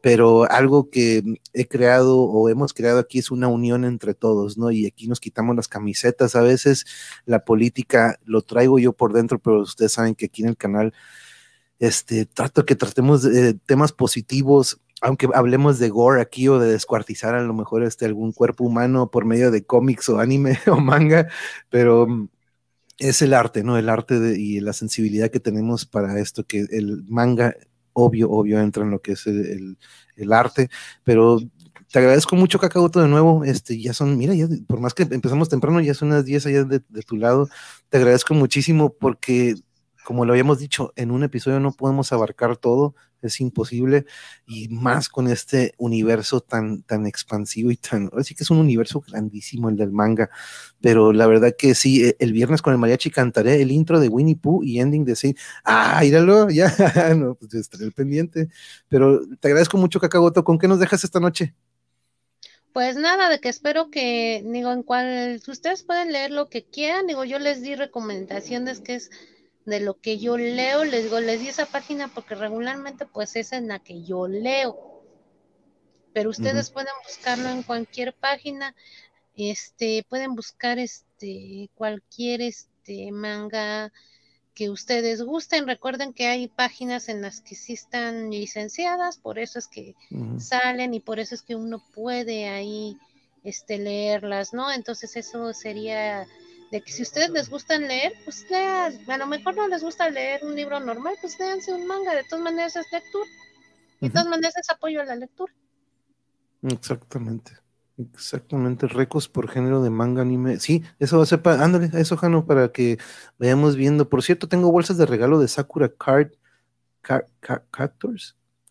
pero 0.00 0.50
algo 0.50 0.90
que 0.90 1.22
he 1.52 1.68
creado 1.68 2.18
o 2.18 2.48
hemos 2.48 2.74
creado 2.74 2.98
aquí 2.98 3.20
es 3.20 3.30
una 3.30 3.46
unión 3.46 3.84
entre 3.84 4.14
todos, 4.14 4.58
¿no? 4.58 4.72
Y 4.72 4.86
aquí 4.86 5.06
nos 5.06 5.20
quitamos 5.20 5.54
las 5.54 5.68
camisetas, 5.68 6.34
a 6.34 6.40
veces 6.42 6.84
la 7.26 7.44
política 7.44 8.18
lo 8.24 8.42
traigo 8.42 8.80
yo 8.80 8.92
por 8.92 9.12
dentro, 9.12 9.38
pero 9.38 9.60
ustedes 9.60 9.92
saben 9.92 10.16
que 10.16 10.26
aquí 10.26 10.42
en 10.42 10.48
el 10.48 10.56
canal, 10.56 10.92
este, 11.78 12.26
trato 12.26 12.66
que 12.66 12.74
tratemos 12.74 13.22
de 13.22 13.54
temas 13.54 13.92
positivos, 13.92 14.80
aunque 15.02 15.28
hablemos 15.34 15.78
de 15.78 15.90
gore 15.90 16.22
aquí 16.22 16.48
o 16.48 16.58
de 16.58 16.70
descuartizar 16.70 17.34
a 17.34 17.42
lo 17.42 17.52
mejor 17.54 17.82
este 17.82 18.06
algún 18.06 18.32
cuerpo 18.32 18.64
humano 18.64 19.10
por 19.10 19.24
medio 19.24 19.50
de 19.50 19.64
cómics 19.64 20.08
o 20.08 20.20
anime 20.20 20.58
o 20.68 20.76
manga, 20.76 21.28
pero 21.68 22.06
es 22.98 23.20
el 23.22 23.34
arte, 23.34 23.64
¿no? 23.64 23.76
El 23.78 23.88
arte 23.88 24.14
y 24.38 24.60
la 24.60 24.72
sensibilidad 24.72 25.30
que 25.30 25.40
tenemos 25.40 25.86
para 25.86 26.18
esto, 26.20 26.44
que 26.44 26.66
el 26.70 27.04
manga 27.08 27.54
obvio, 27.94 28.30
obvio 28.30 28.60
entra 28.60 28.84
en 28.84 28.90
lo 28.90 29.02
que 29.02 29.12
es 29.12 29.26
el, 29.26 29.76
el, 30.16 30.32
arte, 30.32 30.70
pero 31.04 31.38
te 31.90 31.98
agradezco 31.98 32.36
mucho, 32.36 32.58
Cacagoto, 32.58 33.02
de 33.02 33.08
nuevo. 33.08 33.44
Este, 33.44 33.80
ya 33.80 33.92
son, 33.92 34.16
mira, 34.16 34.34
ya, 34.34 34.46
por 34.66 34.80
más 34.80 34.94
que 34.94 35.02
empezamos 35.02 35.48
temprano, 35.48 35.80
ya 35.80 35.94
son 35.94 36.08
unas 36.08 36.24
10 36.24 36.46
allá 36.46 36.64
de, 36.64 36.82
de, 36.88 37.02
tu 37.02 37.16
lado. 37.16 37.48
Te 37.90 37.98
agradezco 37.98 38.34
muchísimo 38.34 38.94
porque, 38.94 39.56
como 40.04 40.24
lo 40.24 40.32
habíamos 40.32 40.58
dicho, 40.58 40.92
en 40.96 41.10
un 41.10 41.22
episodio 41.22 41.60
no 41.60 41.72
podemos 41.72 42.12
abarcar 42.12 42.56
todo. 42.56 42.94
Es 43.26 43.40
imposible, 43.40 44.06
y 44.46 44.68
más 44.68 45.08
con 45.08 45.28
este 45.28 45.74
universo 45.78 46.40
tan, 46.40 46.82
tan 46.82 47.06
expansivo 47.06 47.70
y 47.70 47.76
tan, 47.76 48.10
así 48.16 48.34
que 48.34 48.44
es 48.44 48.50
un 48.50 48.58
universo 48.58 49.00
grandísimo 49.00 49.68
el 49.68 49.76
del 49.76 49.92
manga, 49.92 50.30
pero 50.80 51.12
la 51.12 51.26
verdad 51.26 51.54
que 51.56 51.74
sí, 51.74 52.04
e, 52.04 52.16
el 52.18 52.32
viernes 52.32 52.62
con 52.62 52.72
el 52.72 52.78
mariachi 52.78 53.10
cantaré 53.10 53.62
el 53.62 53.70
intro 53.70 54.00
de 54.00 54.08
Winnie 54.08 54.36
Pooh 54.36 54.62
y 54.62 54.80
ending 54.80 55.04
de 55.04 55.16
sí, 55.16 55.36
ah, 55.64 56.04
íralo, 56.04 56.50
ya, 56.50 56.72
no, 57.16 57.34
pues 57.34 57.54
estaré 57.54 57.90
pendiente, 57.90 58.48
pero 58.88 59.20
te 59.40 59.48
agradezco 59.48 59.76
mucho, 59.78 60.00
Cacagoto, 60.00 60.44
¿con 60.44 60.58
qué 60.58 60.68
nos 60.68 60.80
dejas 60.80 61.04
esta 61.04 61.20
noche? 61.20 61.54
Pues 62.72 62.96
nada, 62.96 63.28
de 63.28 63.38
que 63.38 63.50
espero 63.50 63.90
que, 63.90 64.42
digo, 64.46 64.72
en 64.72 64.82
cual 64.82 65.42
ustedes 65.46 65.82
pueden 65.82 66.10
leer 66.10 66.30
lo 66.30 66.48
que 66.48 66.64
quieran, 66.64 67.06
digo, 67.06 67.24
yo 67.24 67.38
les 67.38 67.60
di 67.60 67.74
recomendaciones 67.74 68.80
que 68.80 68.94
es 68.94 69.10
de 69.64 69.80
lo 69.80 70.00
que 70.00 70.18
yo 70.18 70.36
leo, 70.36 70.84
les 70.84 71.04
digo, 71.04 71.20
les 71.20 71.40
di 71.40 71.48
esa 71.48 71.66
página 71.66 72.08
porque 72.08 72.34
regularmente 72.34 73.06
pues 73.06 73.36
es 73.36 73.52
en 73.52 73.68
la 73.68 73.78
que 73.78 74.02
yo 74.02 74.26
leo. 74.26 75.04
Pero 76.12 76.30
ustedes 76.30 76.70
pueden 76.70 76.92
buscarlo 77.06 77.48
en 77.48 77.62
cualquier 77.62 78.12
página, 78.12 78.74
este, 79.34 80.04
pueden 80.08 80.34
buscar 80.34 80.78
este 80.78 81.70
cualquier 81.74 82.42
este 82.42 83.10
manga 83.12 83.92
que 84.54 84.68
ustedes 84.68 85.22
gusten. 85.22 85.66
Recuerden 85.66 86.12
que 86.12 86.26
hay 86.26 86.48
páginas 86.48 87.08
en 87.08 87.22
las 87.22 87.40
que 87.40 87.54
sí 87.54 87.72
están 87.72 88.30
licenciadas, 88.30 89.16
por 89.16 89.38
eso 89.38 89.58
es 89.58 89.68
que 89.68 89.94
salen 90.38 90.92
y 90.92 91.00
por 91.00 91.18
eso 91.18 91.34
es 91.34 91.42
que 91.42 91.54
uno 91.54 91.82
puede 91.94 92.48
ahí 92.48 92.98
este, 93.44 93.78
leerlas, 93.78 94.52
¿no? 94.52 94.70
Entonces 94.70 95.16
eso 95.16 95.54
sería 95.54 96.26
de 96.72 96.80
que 96.80 96.90
si 96.90 97.02
ustedes 97.02 97.28
les 97.28 97.50
gustan 97.50 97.86
leer, 97.86 98.14
pues 98.24 98.50
lean, 98.50 98.98
a 99.06 99.18
lo 99.18 99.26
mejor 99.26 99.54
no 99.54 99.68
les 99.68 99.82
gusta 99.82 100.08
leer 100.08 100.42
un 100.42 100.56
libro 100.56 100.80
normal, 100.80 101.14
pues 101.20 101.38
léanse 101.38 101.70
un 101.72 101.86
manga, 101.86 102.14
de 102.14 102.24
todas 102.24 102.42
maneras 102.42 102.74
es 102.76 102.90
lectura, 102.90 103.28
de 104.00 104.08
todas 104.08 104.26
maneras 104.26 104.56
es 104.56 104.70
apoyo 104.70 105.02
a 105.02 105.04
la 105.04 105.14
lectura. 105.14 105.52
Exactamente. 106.62 107.52
Exactamente, 107.98 108.86
récords 108.86 109.28
por 109.28 109.50
género 109.50 109.82
de 109.82 109.90
manga 109.90 110.22
anime. 110.22 110.58
Sí, 110.58 110.82
eso 110.98 111.18
va 111.18 111.24
a 111.24 111.26
ser 111.26 111.42
para, 111.42 111.62
ándale, 111.62 111.90
eso, 111.92 112.16
Jano, 112.16 112.46
para 112.46 112.72
que 112.72 112.98
vayamos 113.38 113.76
viendo. 113.76 114.08
Por 114.08 114.22
cierto, 114.22 114.48
tengo 114.48 114.72
bolsas 114.72 114.96
de 114.96 115.04
regalo 115.04 115.38
de 115.38 115.48
Sakura 115.48 115.90
Card, 115.90 116.32
Card, 117.02 117.92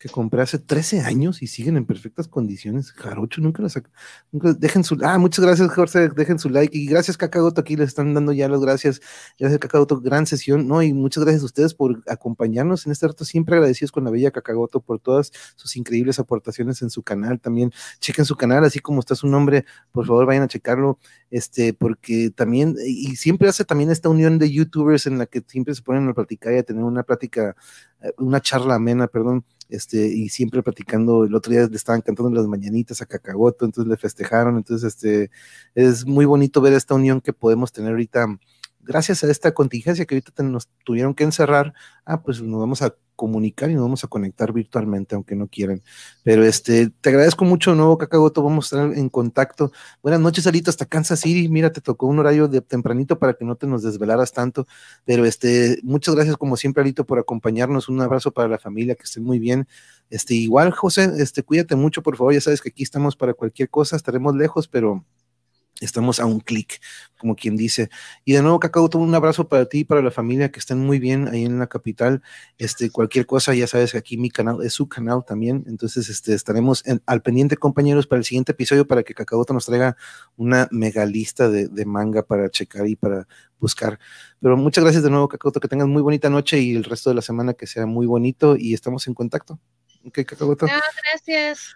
que 0.01 0.09
compré 0.09 0.41
hace 0.41 0.57
13 0.57 1.01
años 1.01 1.43
y 1.43 1.47
siguen 1.47 1.77
en 1.77 1.85
perfectas 1.85 2.27
condiciones. 2.27 2.91
Jarocho, 2.91 3.39
nunca 3.39 3.61
las 3.61 3.79
dejen 4.31 4.83
su 4.83 4.97
ah, 5.03 5.19
muchas 5.19 5.45
gracias, 5.45 5.71
Jorge, 5.71 6.09
dejen 6.09 6.39
su 6.39 6.49
like 6.49 6.75
y 6.75 6.87
gracias 6.87 7.17
Cacagoto, 7.17 7.61
aquí 7.61 7.75
les 7.75 7.89
están 7.89 8.15
dando 8.15 8.31
ya 8.33 8.49
las 8.49 8.61
gracias. 8.61 8.99
Gracias 9.37 9.59
Cacagoto, 9.59 10.01
gran 10.01 10.25
sesión, 10.25 10.67
¿no? 10.67 10.81
Y 10.81 10.91
muchas 10.91 11.23
gracias 11.23 11.43
a 11.43 11.45
ustedes 11.45 11.75
por 11.75 12.01
acompañarnos 12.07 12.87
en 12.87 12.93
este 12.93 13.07
rato, 13.07 13.25
siempre 13.25 13.53
agradecidos 13.53 13.91
con 13.91 14.03
la 14.03 14.09
bella 14.09 14.31
Cacagoto 14.31 14.79
por 14.79 14.99
todas 14.99 15.31
sus 15.55 15.75
increíbles 15.75 16.17
aportaciones 16.17 16.81
en 16.81 16.89
su 16.89 17.03
canal. 17.03 17.39
También 17.39 17.71
chequen 17.99 18.25
su 18.25 18.35
canal, 18.35 18.63
así 18.63 18.79
como 18.79 19.01
está 19.01 19.13
su 19.13 19.27
nombre, 19.27 19.65
por 19.91 20.07
favor 20.07 20.25
vayan 20.25 20.41
a 20.41 20.47
checarlo, 20.47 20.97
este, 21.29 21.75
porque 21.75 22.31
también, 22.31 22.75
y 22.83 23.17
siempre 23.17 23.49
hace 23.49 23.65
también 23.65 23.91
esta 23.91 24.09
unión 24.09 24.39
de 24.39 24.51
youtubers 24.51 25.05
en 25.05 25.19
la 25.19 25.27
que 25.27 25.43
siempre 25.45 25.75
se 25.75 25.83
ponen 25.83 26.09
a 26.09 26.15
platicar 26.15 26.53
y 26.53 26.57
a 26.57 26.63
tener 26.63 26.83
una 26.83 27.03
plática, 27.03 27.55
eh, 28.01 28.11
una 28.17 28.41
charla 28.41 28.73
amena, 28.73 29.05
perdón, 29.05 29.45
este, 29.71 30.05
y 30.05 30.29
siempre 30.29 30.61
platicando, 30.61 31.23
el 31.23 31.33
otro 31.33 31.51
día 31.51 31.65
le 31.65 31.75
estaban 31.75 32.01
cantando 32.01 32.29
las 32.29 32.45
mañanitas 32.47 33.01
a 33.01 33.05
Cacagoto, 33.05 33.65
entonces 33.65 33.89
le 33.89 33.97
festejaron, 33.97 34.57
entonces 34.57 34.93
este, 34.93 35.31
es 35.73 36.05
muy 36.05 36.25
bonito 36.25 36.61
ver 36.61 36.73
esta 36.73 36.93
unión 36.93 37.21
que 37.21 37.33
podemos 37.33 37.71
tener 37.71 37.91
ahorita 37.91 38.27
gracias 38.83 39.23
a 39.23 39.31
esta 39.31 39.53
contingencia 39.53 40.05
que 40.05 40.15
ahorita 40.15 40.43
nos 40.43 40.67
tuvieron 40.83 41.13
que 41.13 41.23
encerrar, 41.23 41.73
ah, 42.05 42.21
pues 42.21 42.41
nos 42.41 42.59
vamos 42.59 42.81
a 42.81 42.95
comunicar 43.21 43.69
y 43.69 43.75
nos 43.75 43.83
vamos 43.83 44.03
a 44.03 44.07
conectar 44.07 44.51
virtualmente, 44.51 45.13
aunque 45.13 45.35
no 45.35 45.47
quieran. 45.47 45.83
Pero 46.23 46.43
este, 46.43 46.89
te 46.89 47.09
agradezco 47.09 47.45
mucho, 47.45 47.75
nuevo 47.75 47.95
Cacagoto, 47.99 48.41
vamos 48.41 48.73
a 48.73 48.81
estar 48.81 48.97
en 48.97 49.09
contacto. 49.09 49.71
Buenas 50.01 50.19
noches, 50.19 50.47
Alito, 50.47 50.71
hasta 50.71 50.87
Kansas 50.87 51.19
City. 51.19 51.47
Mira, 51.47 51.71
te 51.71 51.81
tocó 51.81 52.07
un 52.07 52.17
horario 52.17 52.47
de 52.47 52.61
tempranito 52.61 53.19
para 53.19 53.35
que 53.35 53.45
no 53.45 53.55
te 53.55 53.67
nos 53.67 53.83
desvelaras 53.83 54.31
tanto. 54.31 54.65
Pero 55.05 55.25
este, 55.25 55.79
muchas 55.83 56.15
gracias, 56.15 56.35
como 56.35 56.57
siempre, 56.57 56.81
Alito, 56.81 57.05
por 57.05 57.19
acompañarnos. 57.19 57.89
Un 57.89 58.01
abrazo 58.01 58.31
para 58.31 58.47
la 58.47 58.57
familia, 58.57 58.95
que 58.95 59.03
estén 59.03 59.23
muy 59.23 59.37
bien. 59.37 59.67
Este, 60.09 60.33
igual, 60.33 60.71
José, 60.71 61.11
este, 61.19 61.43
cuídate 61.43 61.75
mucho, 61.75 62.01
por 62.01 62.17
favor. 62.17 62.33
Ya 62.33 62.41
sabes 62.41 62.59
que 62.59 62.69
aquí 62.69 62.81
estamos 62.81 63.15
para 63.15 63.35
cualquier 63.35 63.69
cosa, 63.69 63.95
estaremos 63.97 64.35
lejos, 64.35 64.67
pero 64.67 65.05
Estamos 65.81 66.19
a 66.19 66.25
un 66.25 66.39
clic, 66.39 66.79
como 67.17 67.35
quien 67.35 67.57
dice. 67.57 67.89
Y 68.23 68.33
de 68.33 68.41
nuevo, 68.41 68.59
Cacao, 68.59 68.87
un 68.93 69.15
abrazo 69.15 69.49
para 69.49 69.65
ti 69.65 69.79
y 69.79 69.83
para 69.83 70.01
la 70.01 70.11
familia 70.11 70.51
que 70.51 70.59
estén 70.59 70.77
muy 70.77 70.99
bien 70.99 71.27
ahí 71.27 71.43
en 71.43 71.59
la 71.59 71.67
capital. 71.67 72.21
Este, 72.57 72.91
cualquier 72.91 73.25
cosa, 73.25 73.53
ya 73.55 73.67
sabes 73.67 73.91
que 73.91 73.97
aquí 73.97 74.15
mi 74.15 74.29
canal 74.29 74.59
es 74.63 74.73
su 74.73 74.87
canal 74.87 75.25
también. 75.25 75.63
Entonces, 75.67 76.07
este, 76.07 76.35
estaremos 76.35 76.83
al 77.05 77.21
pendiente, 77.23 77.57
compañeros, 77.57 78.05
para 78.05 78.19
el 78.19 78.25
siguiente 78.25 78.51
episodio 78.51 78.85
para 78.85 79.01
que 79.03 79.15
Cacaoto 79.15 79.53
nos 79.53 79.65
traiga 79.65 79.97
una 80.37 80.67
mega 80.71 81.05
lista 81.05 81.49
de, 81.49 81.85
manga 81.85 82.21
para 82.21 82.49
checar 82.49 82.87
y 82.87 82.95
para 82.95 83.27
buscar. 83.59 83.99
Pero 84.39 84.55
muchas 84.55 84.83
gracias 84.83 85.03
de 85.03 85.09
nuevo, 85.09 85.27
Cacaoto, 85.27 85.59
que 85.59 85.67
tengas 85.67 85.87
muy 85.87 86.03
bonita 86.03 86.29
noche 86.29 86.59
y 86.59 86.75
el 86.75 86.83
resto 86.83 87.09
de 87.09 87.15
la 87.15 87.21
semana 87.21 87.53
que 87.55 87.65
sea 87.65 87.87
muy 87.87 88.05
bonito 88.05 88.55
y 88.55 88.75
estamos 88.75 89.07
en 89.07 89.15
contacto. 89.15 89.59
Ok, 90.05 90.19
Cacaoto. 90.25 90.67
gracias. 90.67 91.75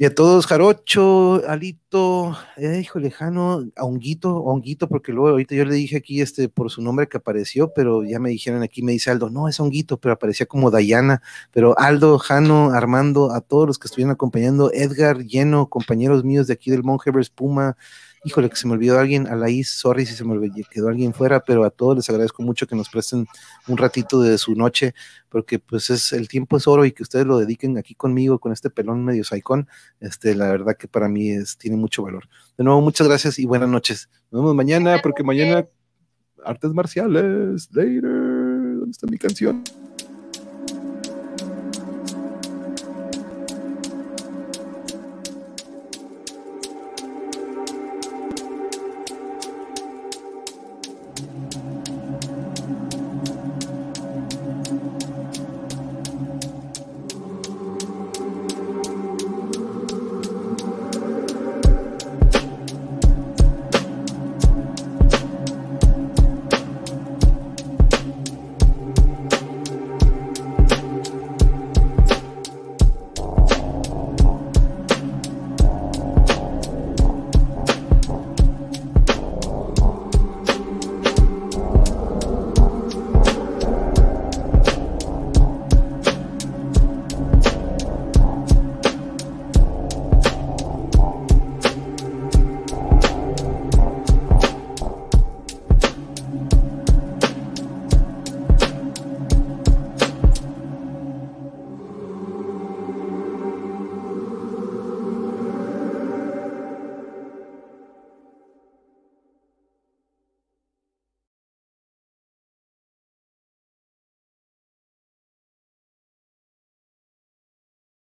Y 0.00 0.04
a 0.04 0.14
todos, 0.14 0.46
Jarocho, 0.46 1.42
Alito, 1.48 2.36
eh, 2.56 2.78
hijo 2.80 3.00
lejano, 3.00 3.64
a 3.74 3.82
Honguito, 3.84 4.36
Honguito, 4.36 4.88
porque 4.88 5.10
luego 5.10 5.30
ahorita 5.30 5.56
yo 5.56 5.64
le 5.64 5.74
dije 5.74 5.96
aquí 5.96 6.20
este 6.20 6.48
por 6.48 6.70
su 6.70 6.80
nombre 6.82 7.08
que 7.08 7.16
apareció, 7.16 7.72
pero 7.74 8.04
ya 8.04 8.20
me 8.20 8.30
dijeron 8.30 8.62
aquí, 8.62 8.80
me 8.82 8.92
dice 8.92 9.10
Aldo, 9.10 9.28
no, 9.28 9.48
es 9.48 9.58
Honguito, 9.58 9.98
pero 9.98 10.12
aparecía 10.12 10.46
como 10.46 10.70
Dayana, 10.70 11.20
pero 11.50 11.76
Aldo, 11.80 12.16
Jano, 12.20 12.70
Armando, 12.70 13.32
a 13.32 13.40
todos 13.40 13.66
los 13.66 13.80
que 13.80 13.88
estuvieron 13.88 14.12
acompañando, 14.12 14.70
Edgar, 14.72 15.24
Lleno, 15.24 15.68
compañeros 15.68 16.22
míos 16.22 16.46
de 16.46 16.52
aquí 16.52 16.70
del 16.70 16.84
Monjevers 16.84 17.30
Puma, 17.30 17.76
híjole, 18.24 18.50
que 18.50 18.56
se 18.56 18.66
me 18.66 18.74
olvidó 18.74 18.98
alguien, 18.98 19.26
a 19.26 19.36
la 19.36 19.50
Is, 19.50 19.70
sorry 19.70 20.06
si 20.06 20.14
se 20.14 20.24
me 20.24 20.32
olvidó, 20.32 20.54
quedó 20.70 20.88
alguien 20.88 21.14
fuera, 21.14 21.40
pero 21.40 21.64
a 21.64 21.70
todos 21.70 21.96
les 21.96 22.10
agradezco 22.10 22.42
mucho 22.42 22.66
que 22.66 22.76
nos 22.76 22.88
presten 22.88 23.26
un 23.66 23.76
ratito 23.76 24.20
de 24.20 24.38
su 24.38 24.54
noche, 24.54 24.94
porque 25.28 25.58
pues 25.58 25.90
es 25.90 26.12
el 26.12 26.28
tiempo 26.28 26.56
es 26.56 26.66
oro 26.66 26.84
y 26.84 26.92
que 26.92 27.02
ustedes 27.02 27.26
lo 27.26 27.38
dediquen 27.38 27.78
aquí 27.78 27.94
conmigo, 27.94 28.38
con 28.38 28.52
este 28.52 28.70
pelón 28.70 29.04
medio 29.04 29.24
saicón, 29.24 29.68
este, 30.00 30.34
la 30.34 30.48
verdad 30.48 30.76
que 30.76 30.88
para 30.88 31.08
mí 31.08 31.30
es, 31.30 31.56
tiene 31.56 31.76
mucho 31.76 32.02
valor. 32.02 32.28
De 32.56 32.64
nuevo, 32.64 32.80
muchas 32.80 33.06
gracias 33.06 33.38
y 33.38 33.46
buenas 33.46 33.68
noches. 33.68 34.08
Nos 34.30 34.42
vemos 34.42 34.54
mañana, 34.54 34.98
porque 35.02 35.22
mañana 35.22 35.66
artes 36.44 36.72
marciales, 36.72 37.68
later, 37.72 38.02
¿dónde 38.02 38.90
está 38.90 39.06
mi 39.06 39.18
canción? 39.18 39.62